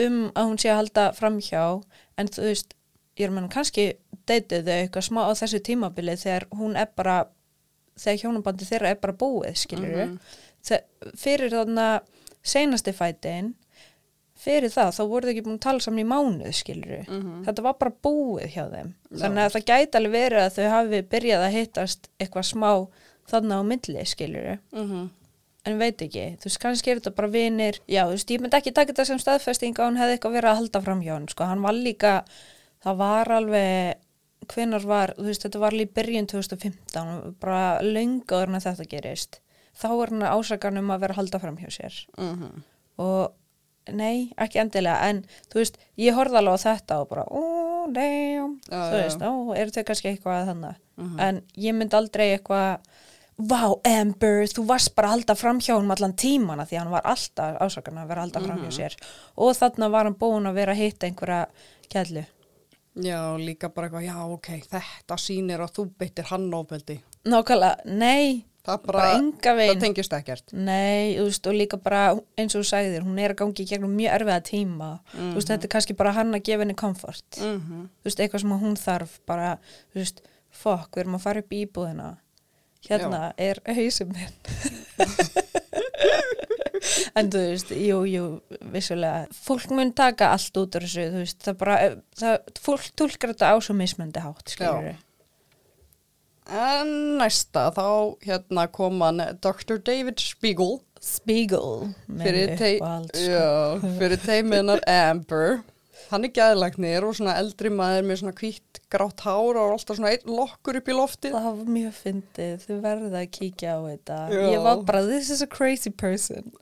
um 0.03 0.17
að 0.35 0.49
hún 0.49 0.59
sé 0.61 0.69
að 0.69 0.75
halda 0.81 1.05
framhjá, 1.17 1.61
en 2.17 2.27
þú 2.27 2.43
veist, 2.49 2.73
ég 3.17 3.23
er 3.25 3.31
að 3.31 3.35
menna, 3.37 3.49
kannski 3.53 3.85
deytið 4.27 4.67
þau 4.67 4.75
eitthvað 4.81 5.07
smá 5.07 5.21
á 5.25 5.31
þessu 5.39 5.59
tímabilið 5.63 6.19
þegar 6.25 6.45
hún 6.59 6.75
er 6.77 6.89
bara, 6.95 7.15
þegar 7.97 8.19
hjónabandi 8.25 8.67
þeirra 8.69 8.91
er 8.93 8.99
bara 9.01 9.13
búið, 9.13 9.55
skilur 9.63 9.95
Mhm. 10.05 10.19
Fyrir 11.15 11.49
þarna 11.53 12.01
seinasti 12.43 12.91
fætin, 12.93 13.53
fyrir 14.47 14.71
það, 14.73 14.93
þá 14.97 15.01
voru 15.11 15.27
þau 15.27 15.33
ekki 15.33 15.43
búin 15.45 15.57
að 15.59 15.65
tala 15.67 15.83
saman 15.85 16.03
í 16.03 16.07
mánuð, 16.07 16.53
skilur 16.55 17.03
Mhm. 17.07 17.43
Þetta 17.45 17.63
var 17.67 17.73
bara 17.83 17.91
búið 18.07 18.49
hjá 18.55 18.63
þeim. 18.71 18.93
Þannig 19.11 19.43
að 19.45 19.53
það 19.57 19.67
gæti 19.71 19.99
alveg 19.99 20.15
verið 20.17 20.41
að 20.45 20.55
þau 20.57 20.69
hafi 20.75 21.01
byrjað 21.13 21.45
að 21.47 21.55
hittast 21.57 22.09
eitthvað 22.19 22.47
smá 22.53 22.71
þarna 23.27 23.59
á 23.59 23.63
milli, 23.67 24.05
skilur 24.07 24.59
Mhm. 24.73 25.09
En 25.67 25.77
veit 25.79 25.97
ekki, 25.99 26.37
þú 26.39 26.45
veist, 26.47 26.59
kannski 26.63 26.91
er 26.91 26.99
þetta 27.01 27.11
bara 27.15 27.27
vinir. 27.27 27.79
Já, 27.89 28.05
þú 28.07 28.11
veist, 28.15 28.29
ég 28.31 28.39
myndi 28.39 28.55
ekki 28.55 28.71
taka 28.73 28.93
þetta 28.93 29.05
sem 29.05 29.17
staðfesting 29.19 29.73
að 29.75 29.89
hún 29.89 29.97
hefði 29.99 30.13
eitthvað 30.17 30.35
verið 30.37 30.51
að 30.53 30.55
halda 30.61 30.81
fram 30.81 31.01
hjá 31.01 31.11
hann, 31.13 31.27
sko. 31.27 31.43
Hann 31.43 31.61
var 31.61 31.73
líka, 31.73 32.23
það 32.85 32.97
var 32.97 33.25
alveg, 33.25 33.95
hvenar 34.47 34.85
var, 34.87 35.13
þú 35.17 35.25
veist, 35.27 35.43
þetta 35.43 35.59
var 35.59 35.71
líka 35.75 35.93
byrjun 35.99 36.27
2015, 36.31 37.35
bara 37.41 37.81
löngaður 37.83 38.47
en 38.47 38.61
þetta 38.63 38.87
gerist. 38.87 39.39
Þá 39.75 39.85
er 40.03 40.09
hann 40.09 40.21
ásakan 40.21 40.77
um 40.79 40.87
að 40.87 40.99
vera 41.01 41.13
að 41.13 41.17
halda 41.17 41.39
fram 41.41 41.57
hjá 41.57 41.67
sér 41.69 42.05
Mhm. 42.17 42.63
og 42.99 43.33
nei, 43.93 44.31
ekki 44.37 44.59
endilega 44.59 45.09
en 45.09 45.23
þú 45.51 45.61
veist, 45.61 45.77
ég 45.97 46.13
horfði 46.17 46.37
alveg 46.41 46.53
á 46.57 46.65
þetta 46.65 46.99
og 47.01 47.09
bara, 47.09 47.23
ó, 47.29 47.87
Já, 48.71 48.81
þú 48.91 48.97
veist, 49.01 49.21
ó, 49.21 49.31
eru 49.55 49.71
þau 49.71 49.83
kannski 49.83 50.09
eitthvað 50.15 50.47
þannig 50.51 50.75
Mhm. 50.97 51.19
en 51.19 51.41
ég 51.57 51.73
myndi 51.75 51.93
aldrei 51.95 52.37
eitthvað 52.37 52.79
Vá, 53.37 53.69
Amber, 53.85 54.47
þú 54.49 54.63
varst 54.65 54.95
bara 54.95 55.09
halda 55.09 55.35
fram 55.35 55.59
hjá 55.59 55.75
hann 55.77 55.91
allan 55.91 56.13
tímana 56.17 56.65
því 56.65 56.77
hann 56.79 56.89
var 56.89 57.03
alltaf 57.05 57.59
að 57.61 58.07
vera 58.07 58.21
að 58.23 58.25
halda 58.25 58.39
fram 58.41 58.57
hjá 58.57 58.65
Mhm. 58.65 58.71
sér 58.73 58.95
og 59.37 59.53
þarna 59.55 59.91
var 59.91 60.03
hann 60.05 60.15
búin 60.15 60.47
að 60.49 60.53
vera 60.55 60.71
að 60.73 60.77
hitta 60.77 61.05
einhverja 61.07 61.45
kællu. 61.87 62.25
Já, 62.95 63.37
líka 63.37 63.69
bara 63.69 63.89
eitthvað, 63.89 64.05
já, 64.07 64.33
ok, 64.33 64.47
þetta 64.71 65.17
sýnir 65.21 65.59
að 65.59 65.71
þú 65.71 65.85
beittir 65.99 66.25
hann 66.25 66.49
ofbeldi. 66.51 66.99
Nákvæmlega, 67.25 67.85
nei, 67.85 68.43
Það 68.67 68.81
bara, 68.83 69.03
bara 69.39 69.65
það 69.69 69.81
tengist 69.85 70.13
ekkert. 70.17 70.51
Nei, 70.51 71.15
þú 71.15 71.25
veist, 71.29 71.47
og 71.47 71.55
líka 71.55 71.77
bara 71.79 72.01
eins 72.35 72.55
og 72.57 72.65
þú 72.65 72.67
sagðir, 72.67 73.05
hún 73.07 73.21
er 73.23 73.31
að 73.31 73.39
gangi 73.41 73.63
í 73.63 73.69
gegnum 73.69 73.93
mjög 73.95 74.15
erfiða 74.17 74.39
tíma. 74.49 74.89
Þú 75.13 75.33
veist, 75.37 75.51
þetta 75.53 75.69
er 75.69 75.73
kannski 75.77 75.95
bara 76.01 76.15
hann 76.17 76.35
að 76.35 76.43
gefa 76.49 76.65
henni 76.65 76.75
komfort. 76.75 77.39
Mhm. 77.39 77.87
Þú 78.01 78.09
veist, 78.09 78.23
eitthvað 78.25 78.43
sem 78.43 78.55
hún 78.65 78.75
þarf 78.81 79.19
bara, 79.25 79.53
þú 79.93 80.01
veist, 80.03 80.21
fokk, 80.51 80.89
við 80.97 81.05
erum 81.05 81.15
að 81.15 81.25
fara 81.29 81.45
upp 81.45 81.55
í 81.55 81.63
íbúðina. 81.65 82.09
Hérna 82.87 83.21
er 83.37 83.63
hausinn 83.65 84.11
minn. 84.11 84.35
en 87.17 87.31
þú 87.31 87.47
veist, 87.47 87.71
jú, 87.71 88.03
jú, 88.11 88.27
vissulega. 88.75 89.25
Fólk 89.47 89.71
mun 89.75 89.95
taka 89.95 90.33
allt 90.35 90.59
út 90.59 90.75
úr 90.77 90.85
þessu, 90.85 91.07
þú 91.15 91.23
veist, 91.23 91.39
það 91.47 91.59
bara, 91.63 91.75
það, 92.19 92.37
fólk 92.67 92.91
tólkar 92.99 93.33
þetta 93.33 93.51
á 93.51 93.55
svo 93.63 93.75
mismöndi 93.77 94.23
hátt, 94.23 94.55
skilur 94.55 94.91
Já. 94.91 94.95
En 96.47 96.91
næsta, 97.19 97.67
þá 97.75 98.17
hérna 98.23 98.67
kom 98.71 99.01
hann 99.03 99.23
Dr. 99.43 99.81
David 99.83 100.21
Spiegel 100.23 100.77
Spiegel, 101.03 101.93
fyrir, 102.09 102.53
tei 102.57 102.77
sko. 102.77 103.21
já, 103.21 103.79
fyrir 103.99 104.21
teiminar 104.23 104.81
Amber. 104.89 105.59
Hann 106.07 106.23
er 106.23 106.31
gæðlagnir 106.31 107.03
og 107.03 107.17
svona 107.17 107.33
eldri 107.41 107.69
maður 107.73 108.05
með 108.07 108.19
svona 108.21 108.33
hvítt 108.37 108.79
grátt 108.93 109.23
hár 109.25 109.57
og 109.59 109.73
alltaf 109.73 109.97
svona 109.97 110.13
einn 110.15 110.29
lokkur 110.31 110.79
upp 110.79 110.87
í 110.87 110.95
loftið. 110.95 111.35
Það 111.35 111.47
var 111.47 111.71
mjög 111.75 111.95
fyndið, 111.97 112.53
þau 112.63 112.77
verða 112.85 113.23
að 113.23 113.31
kíkja 113.37 113.73
á 113.75 113.79
þetta. 113.83 114.19
Já. 114.31 114.43
Ég 114.53 114.63
var 114.63 114.83
bara, 114.87 115.03
this 115.09 115.31
is 115.33 115.43
a 115.43 115.49
crazy 115.51 115.91
person. 115.91 116.53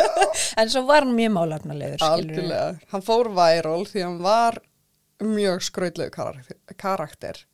en 0.60 0.72
svo 0.72 0.86
var 0.88 1.04
hann 1.04 1.16
mjög 1.18 1.34
málefnalegur, 1.36 2.00
skilur 2.00 2.14
Algjörlega. 2.16 2.70
Hann 2.94 3.04
fór 3.04 3.32
væról 3.36 3.84
því 3.90 4.06
hann 4.06 4.22
var 4.24 4.62
mjög 5.24 5.68
karakter, 6.14 6.56
karakter. 6.80 7.44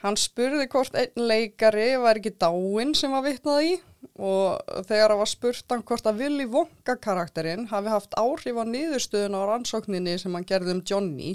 Hann 0.00 0.16
spurði 0.16 0.66
hvort 0.72 0.96
einn 0.96 1.28
leikari 1.28 1.92
var 2.00 2.20
ekki 2.20 2.32
dáinn 2.40 2.94
sem 2.96 3.12
var 3.12 3.26
vitnað 3.26 3.66
í 3.68 3.74
og 4.16 4.84
þegar 4.88 5.12
hann 5.12 5.20
var 5.20 5.28
spurt 5.28 5.72
hann 5.72 5.84
hvort 5.84 6.08
að 6.08 6.22
Willy 6.22 6.46
Wonka 6.48 6.96
karakterinn 7.04 7.68
hafi 7.68 7.92
haft 7.92 8.16
áhrif 8.16 8.56
á 8.56 8.64
niðurstöðun 8.64 9.36
á 9.36 9.42
rannsókninni 9.50 10.16
sem 10.22 10.32
hann 10.36 10.48
gerði 10.48 10.78
um 10.78 10.82
Johnny 10.88 11.34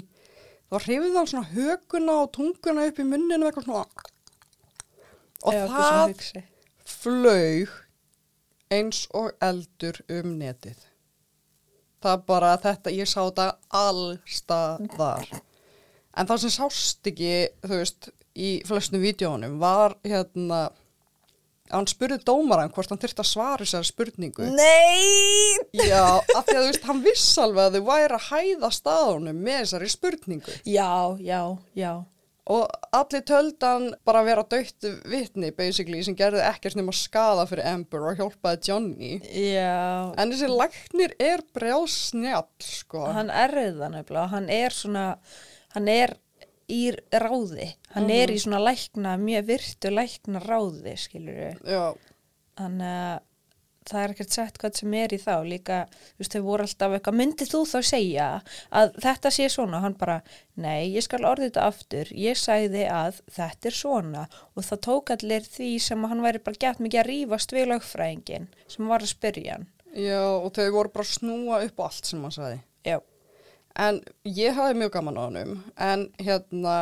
þá 0.66 0.76
hrifði 0.82 1.14
hann 1.14 1.30
svona 1.30 1.52
höguna 1.52 2.20
og 2.24 2.32
tunguna 2.34 2.88
upp 2.90 2.98
í 2.98 3.06
munninu 3.06 3.46
eitthvað 3.46 3.68
svona 3.68 3.86
og 5.46 5.52
svona 5.52 5.70
það 5.70 6.42
flaug 6.86 7.74
eins 8.72 9.06
og 9.14 9.34
eldur 9.42 9.98
um 10.10 10.36
netið. 10.40 10.78
Það 12.02 12.22
bara 12.28 12.54
þetta, 12.62 12.92
ég 12.94 13.08
sá 13.08 13.20
þetta 13.22 13.46
allstaðar. 13.74 15.30
En 16.16 16.28
það 16.28 16.42
sem 16.42 16.54
sást 16.54 17.10
ekki, 17.10 17.32
þú 17.64 17.80
veist, 17.80 18.08
í 18.36 18.50
flestum 18.68 19.00
vídjónum 19.02 19.58
var 19.62 19.96
hérna 20.04 20.66
hann 21.72 21.86
spurði 21.90 22.20
dómaran 22.22 22.70
hvort 22.70 22.92
hann 22.92 23.00
þyrfti 23.02 23.22
að 23.24 23.30
svara 23.30 23.64
þessari 23.64 23.88
spurningu. 23.88 24.50
Nei! 24.54 25.56
Já, 25.88 26.04
af 26.36 26.44
því 26.46 26.54
að 26.54 26.60
þú 26.60 26.66
veist, 26.68 26.84
hann 26.86 27.00
viss 27.02 27.30
alveg 27.42 27.64
að 27.64 27.78
þau 27.80 27.86
væri 27.88 28.18
að 28.18 28.28
hæða 28.30 28.70
staðunum 28.76 29.40
með 29.48 29.62
þessari 29.64 29.88
spurningu. 29.90 30.54
Já, 30.68 30.92
já, 31.26 31.40
já. 31.74 31.90
Og 32.46 32.62
allir 32.94 33.24
töldan 33.26 33.88
bara 34.06 34.20
vera 34.22 34.44
dögt 34.46 34.86
vitni, 35.10 35.48
basically, 35.50 35.98
sem 36.06 36.14
gerði 36.14 36.44
ekkert 36.46 36.76
nema 36.78 36.94
skada 36.94 37.42
fyrir 37.50 37.66
Amber 37.72 38.04
og 38.12 38.20
hjálpaði 38.20 38.60
Johnny. 38.68 39.16
Já, 39.34 40.12
En 40.14 40.30
þessi 40.30 40.52
læknir 40.52 41.16
er 41.18 41.42
brjál 41.56 41.88
snjall, 41.90 42.46
sko. 42.62 43.08
hann 43.16 43.32
er 43.34 43.56
það 43.56 43.90
nefnilega, 43.96 44.28
hann 44.36 44.46
er 44.54 44.70
svona, 44.78 45.08
hann 45.74 45.90
er 45.90 46.14
í 46.72 46.82
ráði, 47.14 47.70
hann 47.94 48.10
er 48.10 48.32
í 48.34 48.40
svona 48.42 48.58
lækna, 48.64 49.14
mjög 49.22 49.48
virtu 49.52 49.92
lækna 49.94 50.42
ráði, 50.42 50.96
skilur 50.98 51.40
við. 51.44 51.64
Þannig 52.56 52.92
að 52.96 53.24
það 53.86 54.02
er 54.02 54.12
ekkert 54.14 54.34
sett 54.34 54.56
hvað 54.58 54.78
sem 54.80 54.94
er 54.98 55.12
í 55.14 55.18
þá. 55.22 55.34
Líka, 55.46 55.76
þú 56.16 56.22
veist, 56.24 56.34
þau 56.34 56.46
voru 56.46 56.66
alltaf 56.66 56.94
eitthvað, 56.96 57.18
myndið 57.20 57.50
þú 57.52 57.60
þá 57.70 57.76
segja 57.90 58.26
að 58.80 58.96
þetta 59.04 59.32
sé 59.36 59.48
svona, 59.52 59.80
hann 59.84 59.96
bara, 60.00 60.16
nei, 60.58 60.90
ég 60.96 61.06
skal 61.06 61.22
orðið 61.28 61.52
þetta 61.52 61.66
aftur, 61.70 62.10
ég 62.18 62.40
sagði 62.40 62.84
að 62.90 63.20
þetta 63.36 63.70
er 63.70 63.78
svona. 63.78 64.26
Og 64.56 64.66
það 64.66 64.82
tók 64.88 65.14
allir 65.14 65.46
því 65.46 65.70
sem 65.86 66.08
hann 66.10 66.24
væri 66.24 66.42
bara 66.42 66.62
gett 66.66 66.82
mikið 66.82 67.02
að 67.04 67.10
rífast 67.12 67.54
við 67.54 67.70
lögfræðingin 67.74 68.48
sem 68.74 68.90
var 68.90 69.06
að 69.06 69.12
spyrja 69.14 69.58
hann. 69.58 69.68
já, 69.94 70.22
og 70.24 70.50
þau 70.56 70.66
voru 70.74 70.92
bara 70.92 71.06
að 71.06 71.14
snúa 71.14 71.62
upp 71.68 71.86
allt 71.86 72.10
sem 72.10 72.26
hann 72.26 72.34
sagði. 72.34 72.58
Já, 72.86 72.98
En 73.76 73.98
ég 74.24 74.56
hafði 74.56 74.78
mjög 74.80 74.92
gaman 74.94 75.18
á 75.20 75.22
hannum, 75.26 75.56
en 75.76 76.06
hérna, 76.16 76.76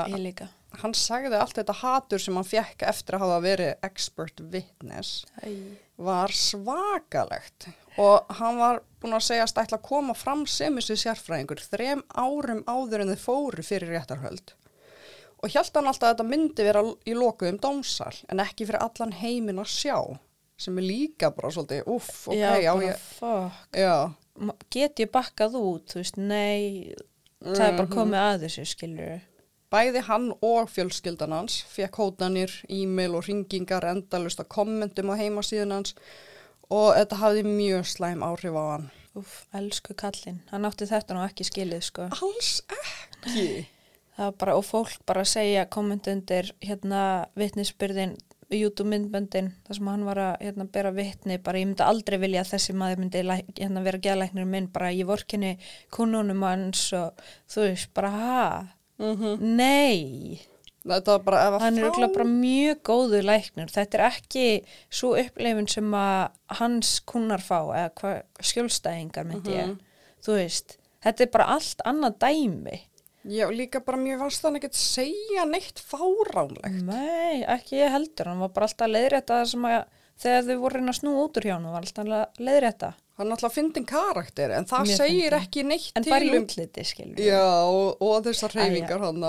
hann 0.78 0.94
sagði 0.94 1.38
allt 1.38 1.56
þetta 1.58 1.76
hatur 1.80 2.22
sem 2.22 2.36
hann 2.38 2.46
fekk 2.46 2.84
eftir 2.86 3.16
að 3.16 3.24
hafa 3.24 3.38
verið 3.42 3.86
expert 3.86 4.42
witness 4.52 5.24
Æ. 5.42 5.74
var 5.96 6.34
svakalegt. 6.34 7.68
Og 7.98 8.30
hann 8.38 8.58
var 8.58 8.82
búin 9.02 9.14
að 9.14 9.26
segja 9.28 9.46
að 9.46 9.62
ætla 9.64 9.78
að 9.78 9.86
koma 9.86 10.14
fram 10.18 10.44
sem 10.50 10.74
þessi 10.78 10.96
sérfræðingur 11.04 11.62
þrem 11.62 12.02
árum 12.14 12.62
áður 12.66 13.04
en 13.04 13.12
þið 13.14 13.24
fóru 13.26 13.66
fyrir 13.66 13.94
réttarhöld. 13.94 14.54
Og 15.44 15.52
hjælt 15.52 15.74
hann 15.76 15.90
alltaf 15.90 16.08
að 16.08 16.14
þetta 16.14 16.28
myndi 16.30 16.66
vera 16.66 16.82
í 17.04 17.14
lokuðum 17.18 17.60
dómsal 17.62 18.14
en 18.32 18.42
ekki 18.42 18.66
fyrir 18.66 18.82
allan 18.82 19.14
heiminn 19.18 19.62
að 19.62 19.74
sjá 19.74 19.98
sem 20.58 20.78
er 20.78 20.86
líka 20.86 21.30
bara 21.34 21.50
svolítið 21.50 21.88
uff, 21.90 22.28
ok, 22.30 22.38
já, 22.38 22.52
já, 22.62 22.70
ég, 22.82 23.00
já, 23.74 23.96
Get 24.74 24.98
ég 24.98 25.12
bakkað 25.14 25.54
út, 25.60 25.92
þú 25.92 26.00
veist, 26.00 26.16
nei, 26.18 26.94
það 27.44 27.66
er 27.68 27.76
bara 27.78 27.92
komið 27.92 28.20
að 28.24 28.44
þessu, 28.46 28.66
skilur 28.66 29.22
Bæði 29.74 30.04
hann 30.06 30.28
og 30.44 30.68
fjölskyldan 30.70 31.34
hans 31.34 31.56
fekk 31.66 31.96
hótanir, 31.98 32.52
e-mail 32.70 33.16
og 33.18 33.24
ringingar 33.26 33.86
endalust 33.90 34.42
að 34.42 34.52
kommentum 34.54 35.10
á 35.10 35.18
heimasíðun 35.18 35.74
hans 35.74 35.96
og 36.70 36.92
þetta 36.94 37.18
hafði 37.18 37.42
mjög 37.48 37.88
slæm 37.90 38.22
áhrif 38.22 38.54
á 38.54 38.64
hann. 38.68 38.84
Úf, 39.18 39.32
elsku 39.54 39.94
kallinn, 39.98 40.40
hann 40.50 40.66
átti 40.66 40.86
þetta 40.90 41.14
nú 41.14 41.24
ekki 41.26 41.46
skilið, 41.46 41.82
sko. 41.88 42.06
Alls 42.10 42.52
ekki. 42.70 43.46
Það 44.14 44.28
var 44.28 44.38
bara, 44.44 44.54
og 44.58 44.66
fólk 44.66 45.02
bara 45.06 45.26
segja 45.26 45.66
komment 45.70 46.06
undir 46.10 46.52
hérna 46.62 47.02
vitnisbyrðin, 47.38 48.14
YouTube 48.56 48.88
myndböndin, 48.90 49.52
þar 49.66 49.78
sem 49.78 49.90
hann 49.90 50.06
var 50.06 50.20
að 50.22 50.32
hérna, 50.46 50.66
bera 50.70 50.90
vitni, 50.94 51.38
bara 51.42 51.60
ég 51.60 51.68
myndi 51.68 51.84
aldrei 51.84 52.18
vilja 52.22 52.44
að 52.44 52.54
þessi 52.54 52.74
maður 52.78 53.02
myndi 53.02 53.22
hérna, 53.24 53.84
vera 53.84 54.00
geðlæknir 54.06 54.48
minn, 54.48 54.70
bara 54.72 54.92
ég 54.94 55.06
vorkinni 55.08 55.56
konunum 55.94 56.42
hans 56.46 56.86
og 56.96 57.22
þú 57.50 57.68
veist, 57.68 57.92
bara 57.94 58.10
ha, 58.14 58.48
nei, 59.40 60.40
Þetta 60.84 61.14
var 61.14 61.22
bara 61.24 61.58
hann 61.62 61.78
er 61.78 61.86
örugglega 61.86 62.12
bara 62.12 62.24
mjög 62.28 62.80
góðu 62.84 63.20
læknir, 63.24 63.70
þetta 63.72 63.96
er 63.96 64.02
ekki 64.10 64.46
svo 64.92 65.14
upplifin 65.16 65.66
sem 65.72 65.94
að 65.96 66.34
hans 66.58 66.90
kunnar 67.08 67.40
fá, 67.40 67.56
eða 67.72 68.18
skjólstæðingar 68.44 69.24
myndi 69.24 69.54
ég, 69.56 69.70
þú 70.20 70.36
veist, 70.36 70.76
þetta 71.06 71.24
er 71.24 71.30
bara 71.32 71.46
allt 71.56 71.80
annað 71.88 72.18
dæmi. 72.26 72.76
Já, 73.24 73.46
líka 73.48 73.80
bara 73.84 73.96
mér 74.00 74.18
varst 74.20 74.42
þannig 74.44 74.64
ekki 74.66 74.72
að 74.74 74.80
segja 74.82 75.44
neitt 75.48 75.80
fáránlegt. 75.80 76.82
Nei, 76.84 77.40
ekki 77.56 77.78
ég 77.80 77.94
heldur, 77.94 78.28
hann 78.32 78.42
var 78.44 78.52
bara 78.52 78.68
alltaf 78.68 78.84
að 78.88 78.96
leiðrétta 78.98 79.38
sem 79.48 79.64
að 79.70 79.78
þegar 80.24 80.44
þau 80.50 80.58
voru 80.60 80.82
að 80.82 80.90
að 80.92 80.98
snúa 81.00 81.22
út 81.24 81.40
úr 81.40 81.48
hjá 81.48 81.54
hann 81.56 81.72
var 81.72 81.86
alltaf 81.86 82.04
að 82.04 82.44
leiðrétta. 82.48 82.90
Hann 83.14 83.28
er 83.30 83.36
alltaf 83.36 83.54
fyndin 83.54 83.84
karakter 83.86 84.50
en 84.56 84.64
það 84.66 84.88
Mjög 84.88 84.96
segir 84.98 85.18
fyndinn. 85.30 85.44
ekki 85.44 85.62
neitt 85.70 85.90
En 85.94 86.02
til 86.02 86.10
bara 86.10 86.26
í 86.26 86.30
um... 86.34 86.42
útliti, 86.42 86.84
skilur. 86.88 87.20
Já, 87.22 87.42
og, 87.70 88.02
og 88.02 88.24
þessar 88.26 88.54
hreyfingar 88.58 88.98
Æ, 88.98 89.04
hann 89.04 89.20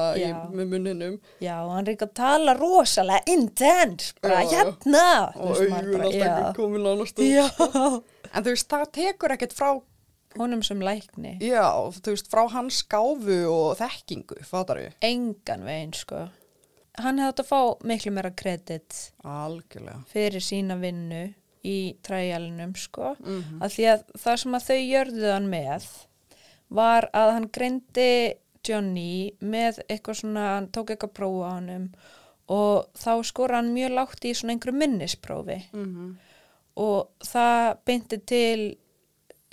með 0.57 0.71
munninum 0.71 1.17
Já, 1.43 1.53
og 1.61 1.73
hann 1.75 1.91
ekki 1.93 2.07
að 2.07 2.15
tala 2.17 2.55
rosalega 2.57 3.35
intense, 3.35 4.15
bara 4.25 4.39
Já, 4.41 4.55
hérna. 4.55 5.03
og 5.37 5.61
alltaf 5.61 6.17
já. 6.17 6.33
komin 6.57 6.89
annars 6.89 7.13
stöð. 7.13 7.29
Já, 7.29 7.45
En 8.35 8.43
þú 8.43 8.55
veist, 8.55 8.67
það 8.73 8.87
tekur 8.97 9.35
ekkert 9.37 9.53
frá, 9.55 9.69
honum 10.37 10.63
sem 10.63 10.79
lækni, 10.79 11.37
já, 11.39 11.65
þú 12.01 12.11
veist, 12.13 12.29
frá 12.31 12.47
hans 12.51 12.83
gáfu 12.83 13.37
og 13.51 13.77
þekkingu, 13.79 14.41
fattar 14.43 14.77
við? 14.77 14.93
engan 15.01 15.63
veginn, 15.63 15.93
sko. 15.93 16.29
Hann 16.97 17.17
hefði 17.19 17.43
að 17.43 17.49
fá 17.49 17.83
miklu 17.83 18.11
meira 18.15 18.31
kredit 18.31 19.11
Algjörlega. 19.25 20.05
fyrir 20.07 20.39
sína 20.41 20.77
vinnu 20.79 21.33
í 21.65 21.97
træjalinum 22.01 22.75
sko 22.77 23.15
Mhm. 23.19 23.61
af 23.61 23.71
því 23.73 23.83
að 23.93 24.03
það 24.17 24.37
sem 24.39 24.51
að 24.53 24.65
þau 24.69 24.81
jörðu 24.93 25.31
hann 25.33 25.49
með 25.49 25.87
var 26.69 27.09
að 27.13 27.31
hann 27.33 27.47
greindi 27.49 28.33
Johnny 28.67 29.31
með 29.41 29.79
eitthvað 29.89 30.15
svona, 30.21 30.55
hann 30.55 30.67
tók 30.69 30.89
eitthvað 30.95 31.13
prófa 31.13 31.49
á 31.49 31.53
honum 31.59 31.89
og 32.49 32.85
þá 32.93 33.23
skora 33.25 33.55
hann 33.55 33.73
mjög 33.75 33.91
lágt 33.93 34.23
í 34.25 34.31
svona 34.33 34.53
einhverju 34.55 34.77
minnisprófi 34.79 35.63
Mhm. 35.73 36.15
og 36.77 37.07
það 37.19 37.77
beinti 37.85 38.25
til 38.25 38.77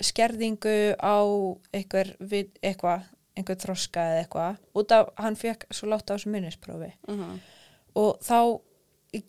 skerðingu 0.03 0.75
á 0.99 1.17
einhver, 1.73 2.13
við- 2.19 2.53
eitthvað, 2.63 3.03
einhver 3.37 3.59
þroska 3.63 4.03
eða 4.11 4.21
eitthvað 4.25 4.57
út 4.81 4.91
af 4.97 5.09
hann 5.23 5.35
fekk 5.39 5.65
svo 5.73 5.89
látt 5.91 6.09
á 6.11 6.15
þessu 6.15 6.29
minnisprófi. 6.33 6.93
Mhm. 7.07 7.39
og 7.95 8.19
þá 8.25 8.59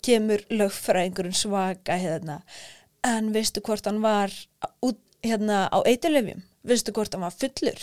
kemur 0.02 0.40
lögfræðingurinn 0.50 1.36
svaka 1.36 1.98
hérna 2.00 2.38
en 3.04 3.32
veistu 3.34 3.60
hvort 3.60 3.84
hann 3.84 4.00
var 4.00 4.32
út, 4.82 4.96
hérna 5.22 5.68
á 5.68 5.78
eiturlefjum 5.84 6.40
veistu 6.64 6.92
hvort 6.96 7.12
hann 7.12 7.20
var 7.26 7.34
fullur? 7.36 7.82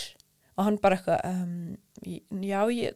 Og 0.58 0.64
hann 0.66 0.76
bara 0.82 0.96
eitthvað 0.96 1.20
um, 1.24 1.76
já, 2.42 2.60
ég, 2.68 2.94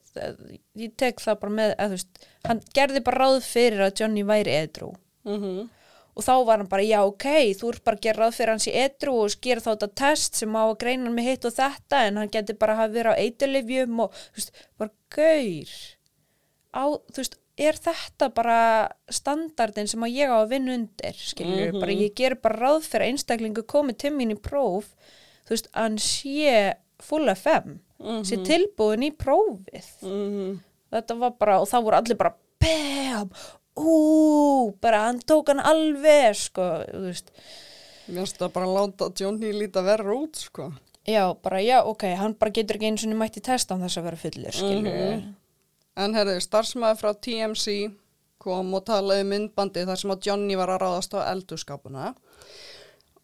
ég 0.76 0.96
tek 0.98 1.22
það 1.22 1.38
bara 1.40 1.52
með 1.60 1.74
að 1.78 1.94
veist, 1.94 2.26
hann 2.44 2.60
gerði 2.74 3.00
bara 3.06 3.22
ráð 3.22 3.38
fyrir 3.46 3.80
að 3.86 3.94
Johnny 4.00 4.22
væri 4.28 4.56
edru 4.64 4.90
Mm 5.24 5.68
og 6.16 6.24
þá 6.24 6.32
var 6.48 6.62
hann 6.62 6.70
bara, 6.70 6.84
já 6.86 7.00
ok, 7.04 7.26
þú 7.58 7.72
ert 7.72 7.84
bara 7.84 7.98
að 7.98 8.06
gera 8.06 8.22
ráð 8.22 8.36
fyrir 8.38 8.54
hans 8.54 8.68
í 8.70 8.76
edru 8.80 9.16
og 9.20 9.32
skera 9.34 9.60
þá 9.60 9.70
þetta 9.74 9.88
test 10.00 10.38
sem 10.40 10.56
á 10.56 10.62
að 10.64 10.78
greina 10.80 11.04
hann 11.04 11.16
með 11.16 11.28
hitt 11.28 11.48
og 11.48 11.56
þetta 11.58 12.04
en 12.06 12.20
hann 12.22 12.32
geti 12.32 12.56
bara 12.56 12.78
hafa 12.78 12.94
verið 12.94 13.12
á 13.12 13.20
eiturlefjum 13.20 14.00
og 14.06 14.14
þú 14.16 14.40
veist, 14.40 14.62
bara 14.80 14.94
gaur 15.16 15.74
á, 16.72 16.84
þú 17.12 17.20
veist, 17.20 17.36
er 17.56 17.78
þetta 17.80 18.28
bara 18.36 18.58
standardin 19.12 19.88
sem 19.88 20.04
að 20.04 20.16
ég 20.16 20.32
á 20.32 20.36
að 20.38 20.50
vinna 20.52 20.74
undir, 20.76 21.20
skiljur, 21.20 21.76
bara 21.80 21.96
ég 21.96 22.16
ger 22.16 22.36
bara 22.40 22.60
ráð 22.60 22.88
fyrir 22.88 23.06
að 23.06 23.12
einstaklingu 23.14 23.64
komið 23.68 24.00
til 24.04 24.12
mín 24.16 24.34
í 24.34 24.38
próf, 24.40 24.90
þú 25.48 25.56
veist, 25.56 25.70
að 25.72 25.86
hann 25.86 26.00
sé 26.04 26.56
full 27.04 27.28
FM, 27.32 27.78
sé 28.28 28.40
tilbúin 28.44 29.04
í 29.08 29.12
prófið. 29.12 29.88
-hmm. 30.02 30.58
Þetta 30.92 31.14
var 31.18 31.32
bara, 31.40 31.60
og 31.60 31.68
þá 31.68 31.78
voru 31.82 31.96
allir 31.96 32.16
bara, 32.16 32.34
bam, 32.60 33.32
ú, 33.76 34.72
bara 34.80 35.04
hann 35.06 35.20
tók 35.28 35.52
hann 35.52 35.60
alveg, 35.60 36.34
sko, 36.38 36.66
þú 36.90 37.04
veist, 37.10 37.32
Mér 38.06 38.22
finnst 38.22 38.38
það 38.38 38.52
bara 38.54 38.66
að 38.68 38.76
láta 38.76 39.08
Johnny 39.18 39.48
líta 39.52 39.82
verra 39.82 40.14
út, 40.14 40.38
sko. 40.38 40.68
já, 41.06 41.24
bara, 41.42 41.58
já, 41.62 41.80
ok, 41.84 42.04
hann 42.18 42.34
bara 42.38 42.54
getur 42.54 42.78
ekki 42.78 42.86
einu 42.92 43.02
sinni 43.02 43.18
mætti 43.18 43.42
testa 43.42 43.74
án 43.74 43.82
þess 43.82 43.98
að 44.00 44.06
vera 44.08 44.20
fullir, 44.22 44.54
skiljur. 44.54 45.24
En 45.96 46.14
herri, 46.14 46.36
starfsmæður 46.44 47.00
frá 47.00 47.12
TMC 47.24 47.76
kom 48.42 48.74
og 48.76 48.84
talaði 48.86 49.24
um 49.24 49.30
myndbandi 49.32 49.86
þar 49.88 49.98
sem 50.02 50.12
að 50.12 50.26
Johnny 50.28 50.56
var 50.58 50.70
að 50.74 50.82
ráðast 50.84 51.14
á 51.16 51.24
eldurskapuna 51.32 52.10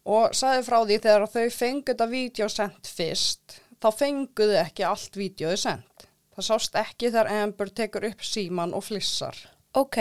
og 0.03 0.33
sagði 0.35 0.63
frá 0.67 0.79
því 0.83 0.97
þegar 1.05 1.27
þau 1.31 1.45
fengu 1.55 1.85
þetta 1.91 2.07
vídeo 2.11 2.47
sendt 2.51 2.89
fyrst, 2.91 3.59
þá 3.79 3.87
fenguðu 3.95 4.57
ekki 4.59 4.83
allt 4.87 5.15
vídeoði 5.15 5.59
sendt. 5.63 6.07
Það 6.33 6.47
sást 6.49 6.75
ekki 6.81 7.11
þegar 7.13 7.29
Amber 7.43 7.69
tekur 7.69 8.07
upp 8.09 8.23
síman 8.25 8.73
og 8.73 8.83
flissar. 8.83 9.37
Ok, 9.77 9.99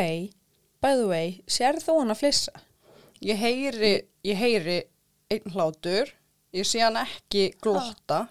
by 0.83 0.97
the 0.99 1.07
way, 1.09 1.37
sér 1.51 1.79
þú 1.83 2.01
hann 2.01 2.15
að 2.15 2.21
flissa? 2.25 2.53
Ég 3.23 3.39
heyri, 3.39 3.93
ég 4.27 4.39
heyri 4.41 4.79
einn 5.33 5.55
hlátur, 5.55 6.11
ég 6.53 6.67
sé 6.69 6.83
hann 6.83 6.99
ekki 7.01 7.53
glotta. 7.63 8.25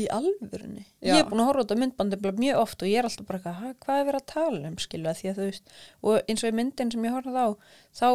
Í 0.00 0.06
alvörunni? 0.08 0.86
Já. 1.04 1.12
Ég 1.12 1.18
er 1.20 1.26
búin 1.28 1.42
að 1.42 1.48
horfa 1.50 1.60
á 1.60 1.64
þetta 1.66 1.80
myndbandi 1.82 2.18
mjög 2.40 2.60
oft 2.62 2.82
og 2.84 2.88
ég 2.88 3.00
er 3.02 3.08
alltaf 3.08 3.26
bara 3.28 3.38
eitthvað, 3.38 3.58
"Ha, 3.60 3.72
hvað 3.84 3.98
er 4.00 4.06
verið 4.08 4.20
að 4.22 4.30
tala 4.32 4.68
um, 4.68 4.76
skilu, 4.80 5.08
að 5.10 5.18
því 5.18 5.28
að 5.30 5.36
þú 5.40 5.48
veist, 5.48 5.74
og 6.02 6.22
eins 6.28 6.44
og 6.44 6.48
í 6.48 6.56
myndin 6.56 6.92
sem 6.92 7.04
ég 7.04 7.12
horfði 7.12 7.42
á, 7.44 7.48
þá 7.92 8.08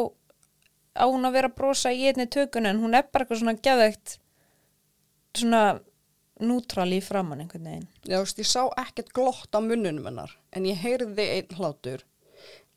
á 0.98 1.06
hún 1.06 1.28
að 1.30 1.36
vera 1.38 1.50
að 1.52 1.56
brosa 1.60 1.92
í 1.94 2.08
einni 2.10 2.26
tökun 2.26 2.66
en 2.66 2.82
hún 2.82 2.96
er 2.98 3.06
bara 3.12 3.26
eitthvað 3.26 3.42
svona 3.44 3.62
geðveikt, 3.62 4.18
svona 5.38 5.80
nútral 6.42 6.90
í 6.94 7.02
framann 7.02 7.42
einhvern 7.42 7.70
veginn. 7.70 7.88
Já, 8.06 8.18
þú 8.18 8.26
veist, 8.26 8.42
ég 8.42 8.50
sá 8.50 8.64
ekkert 8.82 9.14
glott 9.14 9.54
á 9.54 9.60
munnunum 9.62 10.06
hennar, 10.10 10.34
en 10.54 10.66
ég 10.66 10.82
heyrði 10.82 11.26
einn 11.38 11.58
hlátur. 11.58 12.04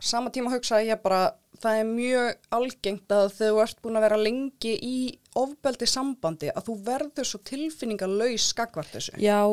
Sama 0.01 0.33
tíma 0.33 0.53
hugsaði 0.55 0.89
ég 0.89 1.01
bara, 1.03 1.35
það 1.61 1.81
er 1.81 1.89
mjög 1.89 2.53
algengt 2.57 3.13
að 3.13 3.27
þú 3.37 3.51
ert 3.65 3.83
búin 3.85 3.99
að 4.01 4.07
vera 4.07 4.21
lengi 4.21 4.77
í 4.81 4.97
ofbeldi 5.37 5.89
sambandi 5.89 6.53
að 6.55 6.71
þú 6.71 6.77
verður 6.87 7.29
svo 7.29 7.43
tilfinningalöys 7.51 8.49
skagvart 8.55 8.95
þessu. 8.95 9.19
Já, 9.21 9.45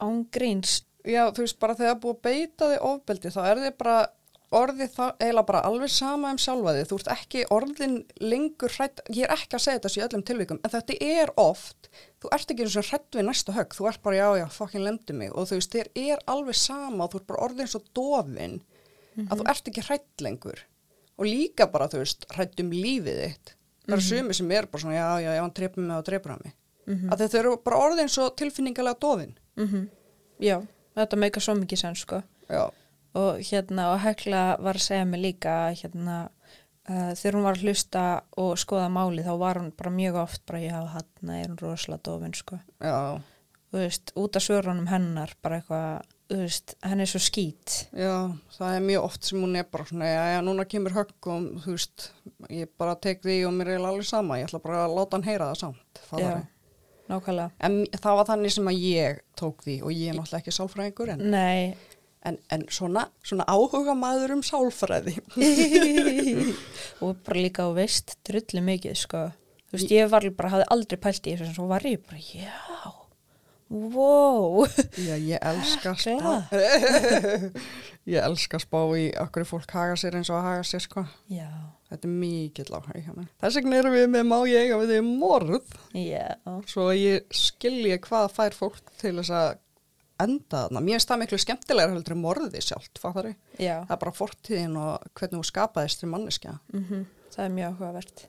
án 0.00 0.24
gríns. 0.32 0.80
Já, 1.04 1.26
þú 1.32 1.44
veist, 1.44 1.60
bara 1.60 1.76
þegar 1.76 1.94
það 1.94 2.00
búið 2.04 2.16
að 2.16 2.24
beita 2.28 2.70
þig 2.72 2.88
ofbeldi 2.90 3.34
þá 3.34 3.42
er 3.44 3.62
þið 3.64 3.76
bara 3.80 3.98
orðið 4.50 4.94
það 4.96 5.10
eiginlega 5.20 5.46
bara 5.46 5.60
alveg 5.68 5.92
sama 5.94 6.32
um 6.34 6.40
sjálfa 6.42 6.74
þig. 6.74 6.88
Þú 6.90 6.98
ert 6.98 7.10
ekki 7.14 7.44
orðin 7.54 7.96
lengur 8.24 8.74
hrætt, 8.74 9.02
ég 9.14 9.28
er 9.28 9.36
ekki 9.36 9.56
að 9.56 9.64
segja 9.64 9.78
þetta 9.78 9.92
í 9.92 10.04
öllum 10.06 10.24
tilvikum, 10.26 10.60
en 10.64 10.74
þetta 10.74 10.96
er 11.06 11.32
oft, 11.40 11.90
þú 12.20 12.32
ert 12.34 12.54
ekki 12.54 12.66
eins 12.66 12.78
og 12.80 12.88
hrætt 12.90 13.20
við 13.20 13.28
næsta 13.28 13.54
högg, 13.54 13.76
þú 13.76 13.88
ert 13.92 14.02
bara 14.06 14.18
já, 14.18 14.26
já, 14.42 14.46
fucking 14.56 14.84
lemdi 14.86 15.16
mig 15.16 15.30
og 15.30 15.48
þú 15.50 15.60
veist, 15.60 15.76
þér 15.76 15.92
er 16.02 16.24
alveg 16.34 16.58
sama 16.58 17.06
og 17.06 17.14
þú 17.14 17.20
ert 17.20 17.30
bara 17.30 17.44
orðin 17.46 17.70
svo 17.70 17.82
dofin 19.16 19.28
að 19.30 19.40
þú 19.40 19.46
ert 19.52 19.70
ekki 19.72 19.86
hrætt 19.88 20.24
lengur 20.24 20.60
og 21.20 21.26
líka 21.28 21.66
bara, 21.72 21.88
þú 21.92 21.98
veist, 22.00 22.26
hrætt 22.32 22.60
um 22.62 22.70
lífið 22.72 23.18
þitt. 23.24 23.54
Það 23.86 23.94
eru 23.96 24.04
sumi 24.06 24.34
sem 24.34 24.50
er 24.56 24.66
bara 24.70 24.80
svona, 24.80 24.94
já, 24.94 25.08
já, 25.20 25.30
já, 25.36 25.40
hann 25.42 25.52
trefur 25.52 25.82
mig 25.84 25.96
og 25.96 26.04
hann 26.06 26.36
mig. 26.44 26.54
Að 27.12 27.24
þau 27.28 27.38
eru 27.40 27.56
bara 27.64 27.80
orðin 27.84 28.08
svo 28.08 28.28
tilfinningalega 28.40 28.98
dofin. 29.02 29.34
Já, 30.40 30.56
þetta 30.96 31.16
meika 31.20 31.40
svo 31.44 31.54
mikið 31.58 31.78
senn, 31.82 31.96
sko. 31.98 32.22
Já. 32.48 32.70
og 33.14 33.40
hérna 33.42 33.92
og 33.92 34.00
Hekla 34.04 34.56
var 34.62 34.78
að 34.78 34.84
segja 34.86 35.04
mig 35.04 35.20
líka 35.20 35.54
hérna 35.74 36.30
uh, 36.88 37.10
þegar 37.18 37.36
hún 37.36 37.44
var 37.46 37.56
að 37.58 37.64
hlusta 37.66 38.04
og 38.38 38.52
skoða 38.58 38.88
máli 38.88 39.24
þá 39.26 39.32
var 39.38 39.58
hún 39.58 39.72
bara 39.76 39.90
mjög 39.90 40.18
oft 40.22 40.42
bara 40.46 40.60
já 40.62 40.78
hann 40.94 41.30
er 41.34 41.48
hún 41.48 41.58
rosalega 41.58 42.02
dofin 42.06 42.34
sko 42.34 42.58
Já, 42.78 43.18
þú 43.70 43.82
veist 43.82 44.12
út 44.14 44.36
af 44.38 44.42
svörunum 44.46 44.86
hennar 44.90 45.34
bara 45.42 45.58
eitthvað 45.60 46.06
veist 46.38 46.74
henn 46.86 47.02
er 47.02 47.10
svo 47.10 47.20
skít. 47.22 47.74
Já, 47.96 48.30
það 48.54 48.76
er 48.76 48.84
mjög 48.86 49.06
oft 49.08 49.26
sem 49.26 49.42
hún 49.42 49.58
er 49.58 49.66
bara 49.66 49.86
svona, 49.88 50.06
já, 50.06 50.22
já, 50.34 50.38
núna 50.46 50.66
kemur 50.68 50.94
högg 50.94 51.28
og 51.32 51.48
þú 51.64 51.74
veist, 51.74 52.06
ég 52.52 52.70
bara 52.78 52.94
tek 53.02 53.22
því 53.24 53.36
og 53.48 53.54
mér 53.56 53.74
er 53.74 53.86
alveg 53.88 54.06
sama, 54.06 54.38
ég 54.38 54.46
ætla 54.46 54.62
bara 54.62 54.84
að 54.84 54.96
láta 54.98 55.18
hann 55.18 55.26
heyra 55.26 55.48
það 55.50 55.62
samt, 55.64 56.02
það 56.10 56.26
var 56.26 56.44
nákvæmlega. 57.10 57.48
En 57.66 57.80
það 57.96 58.18
var 58.20 58.28
þannig 58.28 58.54
sem 58.56 58.70
að 58.70 58.84
ég 58.86 59.22
tók 59.40 59.64
því 59.66 59.78
og 59.80 59.96
ég 59.96 60.12
er 60.12 60.18
náttúrulega 60.20 60.42
ekki 60.44 60.54
sálfræðingur 60.54 61.12
en, 61.16 61.26
nei. 61.34 61.96
en, 62.28 62.38
en 62.54 62.64
svona, 62.70 63.08
svona 63.26 63.48
áhuga 63.50 63.96
maður 63.98 64.36
um 64.36 64.46
sálfræði. 64.46 65.16
og 67.02 67.18
bara 67.26 67.42
líka 67.42 67.66
á 67.66 67.70
veist 67.74 68.18
drullu 68.28 68.64
mikið 68.70 69.02
sko. 69.02 69.26
Þú 69.70 69.78
veist 69.78 69.98
ég 69.98 70.14
var 70.14 70.30
bara 70.38 70.54
hafði 70.56 70.70
aldrei 70.76 71.02
pælt 71.02 71.26
í 71.30 71.36
þessu 71.38 71.58
svo 71.58 71.70
var 71.70 71.86
ég 71.86 72.02
bara 72.06 72.22
já 72.22 72.99
wow 73.70 74.64
Já, 74.98 75.14
ég 75.16 75.38
elska 75.40 75.94
spá. 75.94 76.32
Ég 78.10 78.16
elska 78.24 78.58
spá 78.62 78.80
í 78.98 79.10
okkur 79.20 79.44
fólk 79.46 79.70
haga 79.76 79.96
sér 80.00 80.16
eins 80.18 80.30
og 80.32 80.40
haga 80.42 80.64
sér, 80.66 80.82
sko. 80.86 81.04
já 81.30 81.46
Þetta 81.90 82.06
er 82.06 82.12
áhuga 82.70 83.00
hjá 83.02 83.14
mér. 83.16 83.26
Þess 83.42 83.56
vegna 83.58 83.78
erum 83.80 83.94
við 83.96 84.04
með 84.12 84.26
má 84.30 84.36
ég 84.46 84.66
eiga 84.66 84.76
við 84.78 84.92
því 84.94 85.00
morð. 85.20 85.72
já 85.98 86.26
svo 86.70 86.86
ég 86.94 87.26
skilji 87.34 87.98
hvað 88.06 88.28
fær 88.36 88.54
fólk 88.56 88.78
til 89.00 89.16
þess 89.18 89.32
að 89.34 89.50
enda 90.20 90.64
þarna. 90.66 90.82
Mér 90.84 90.98
finnst 90.98 91.10
það 91.10 91.22
miklu 91.24 91.40
skemmtilegar 91.40 91.94
heldur 91.94 92.14
en 92.16 92.22
morðið 92.24 92.58
já 93.58 93.76
Það 93.86 93.94
er 93.96 94.02
bara 94.04 94.16
fortíðin 94.20 94.76
og 94.80 95.08
hvernig 95.18 95.40
þú 95.40 95.48
skapaðist 95.50 96.02
til 96.02 96.12
manneskja. 96.12 96.58
mm 96.74 97.06
það 97.30 97.44
er 97.44 97.54
mjög 97.54 97.74
áhugavert 97.74 98.26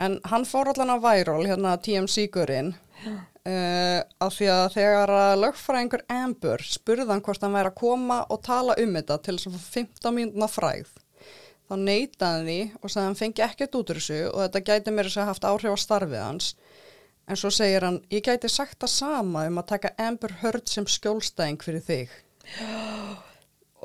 En 0.00 0.14
hann 0.24 0.44
fór 0.48 0.70
allan 0.72 0.94
að 0.94 1.02
væról, 1.04 1.42
hérna 1.46 1.74
TMC-gurinn, 1.84 2.70
uh, 3.08 4.00
af 4.20 4.34
því 4.36 4.48
að 4.54 4.64
þegar 4.76 5.12
lögfræðingur 5.40 6.04
Amber 6.12 6.64
spurði 6.66 7.08
hann 7.10 7.22
hvort 7.26 7.44
hann 7.44 7.56
væri 7.56 7.72
að 7.72 7.78
koma 7.80 8.18
og 8.28 8.42
tala 8.46 8.76
um 8.80 8.98
þetta 8.98 9.20
til 9.24 9.36
þess 9.36 9.50
að 9.50 9.56
fá 9.56 9.78
15 9.78 10.18
mínúna 10.18 10.50
fræð. 10.50 10.92
Þá 11.70 11.74
neitaði 11.78 12.26
hann 12.26 12.46
því 12.48 12.58
og 12.80 12.90
sagði 12.90 13.06
hann 13.06 13.18
fengi 13.22 13.46
ekkert 13.46 13.76
út 13.78 13.92
úr 13.92 14.00
þessu 14.00 14.20
og 14.32 14.40
þetta 14.42 14.64
gæti 14.68 14.94
mér 14.96 15.10
þess 15.10 15.22
að 15.22 15.30
haft 15.30 15.48
áhrif 15.50 15.74
á 15.74 15.78
starfið 15.84 16.24
hans. 16.24 16.52
En 17.30 17.38
svo 17.38 17.52
segir 17.54 17.86
hann, 17.86 18.00
ég 18.10 18.26
gæti 18.26 18.50
sagt 18.50 18.80
það 18.82 18.94
sama 18.96 19.46
um 19.46 19.60
að 19.62 19.68
taka 19.76 19.94
Amber 20.02 20.34
Heard 20.42 20.66
sem 20.66 20.88
skjólstæðing 20.90 21.62
fyrir 21.62 21.84
þig. 21.86 22.16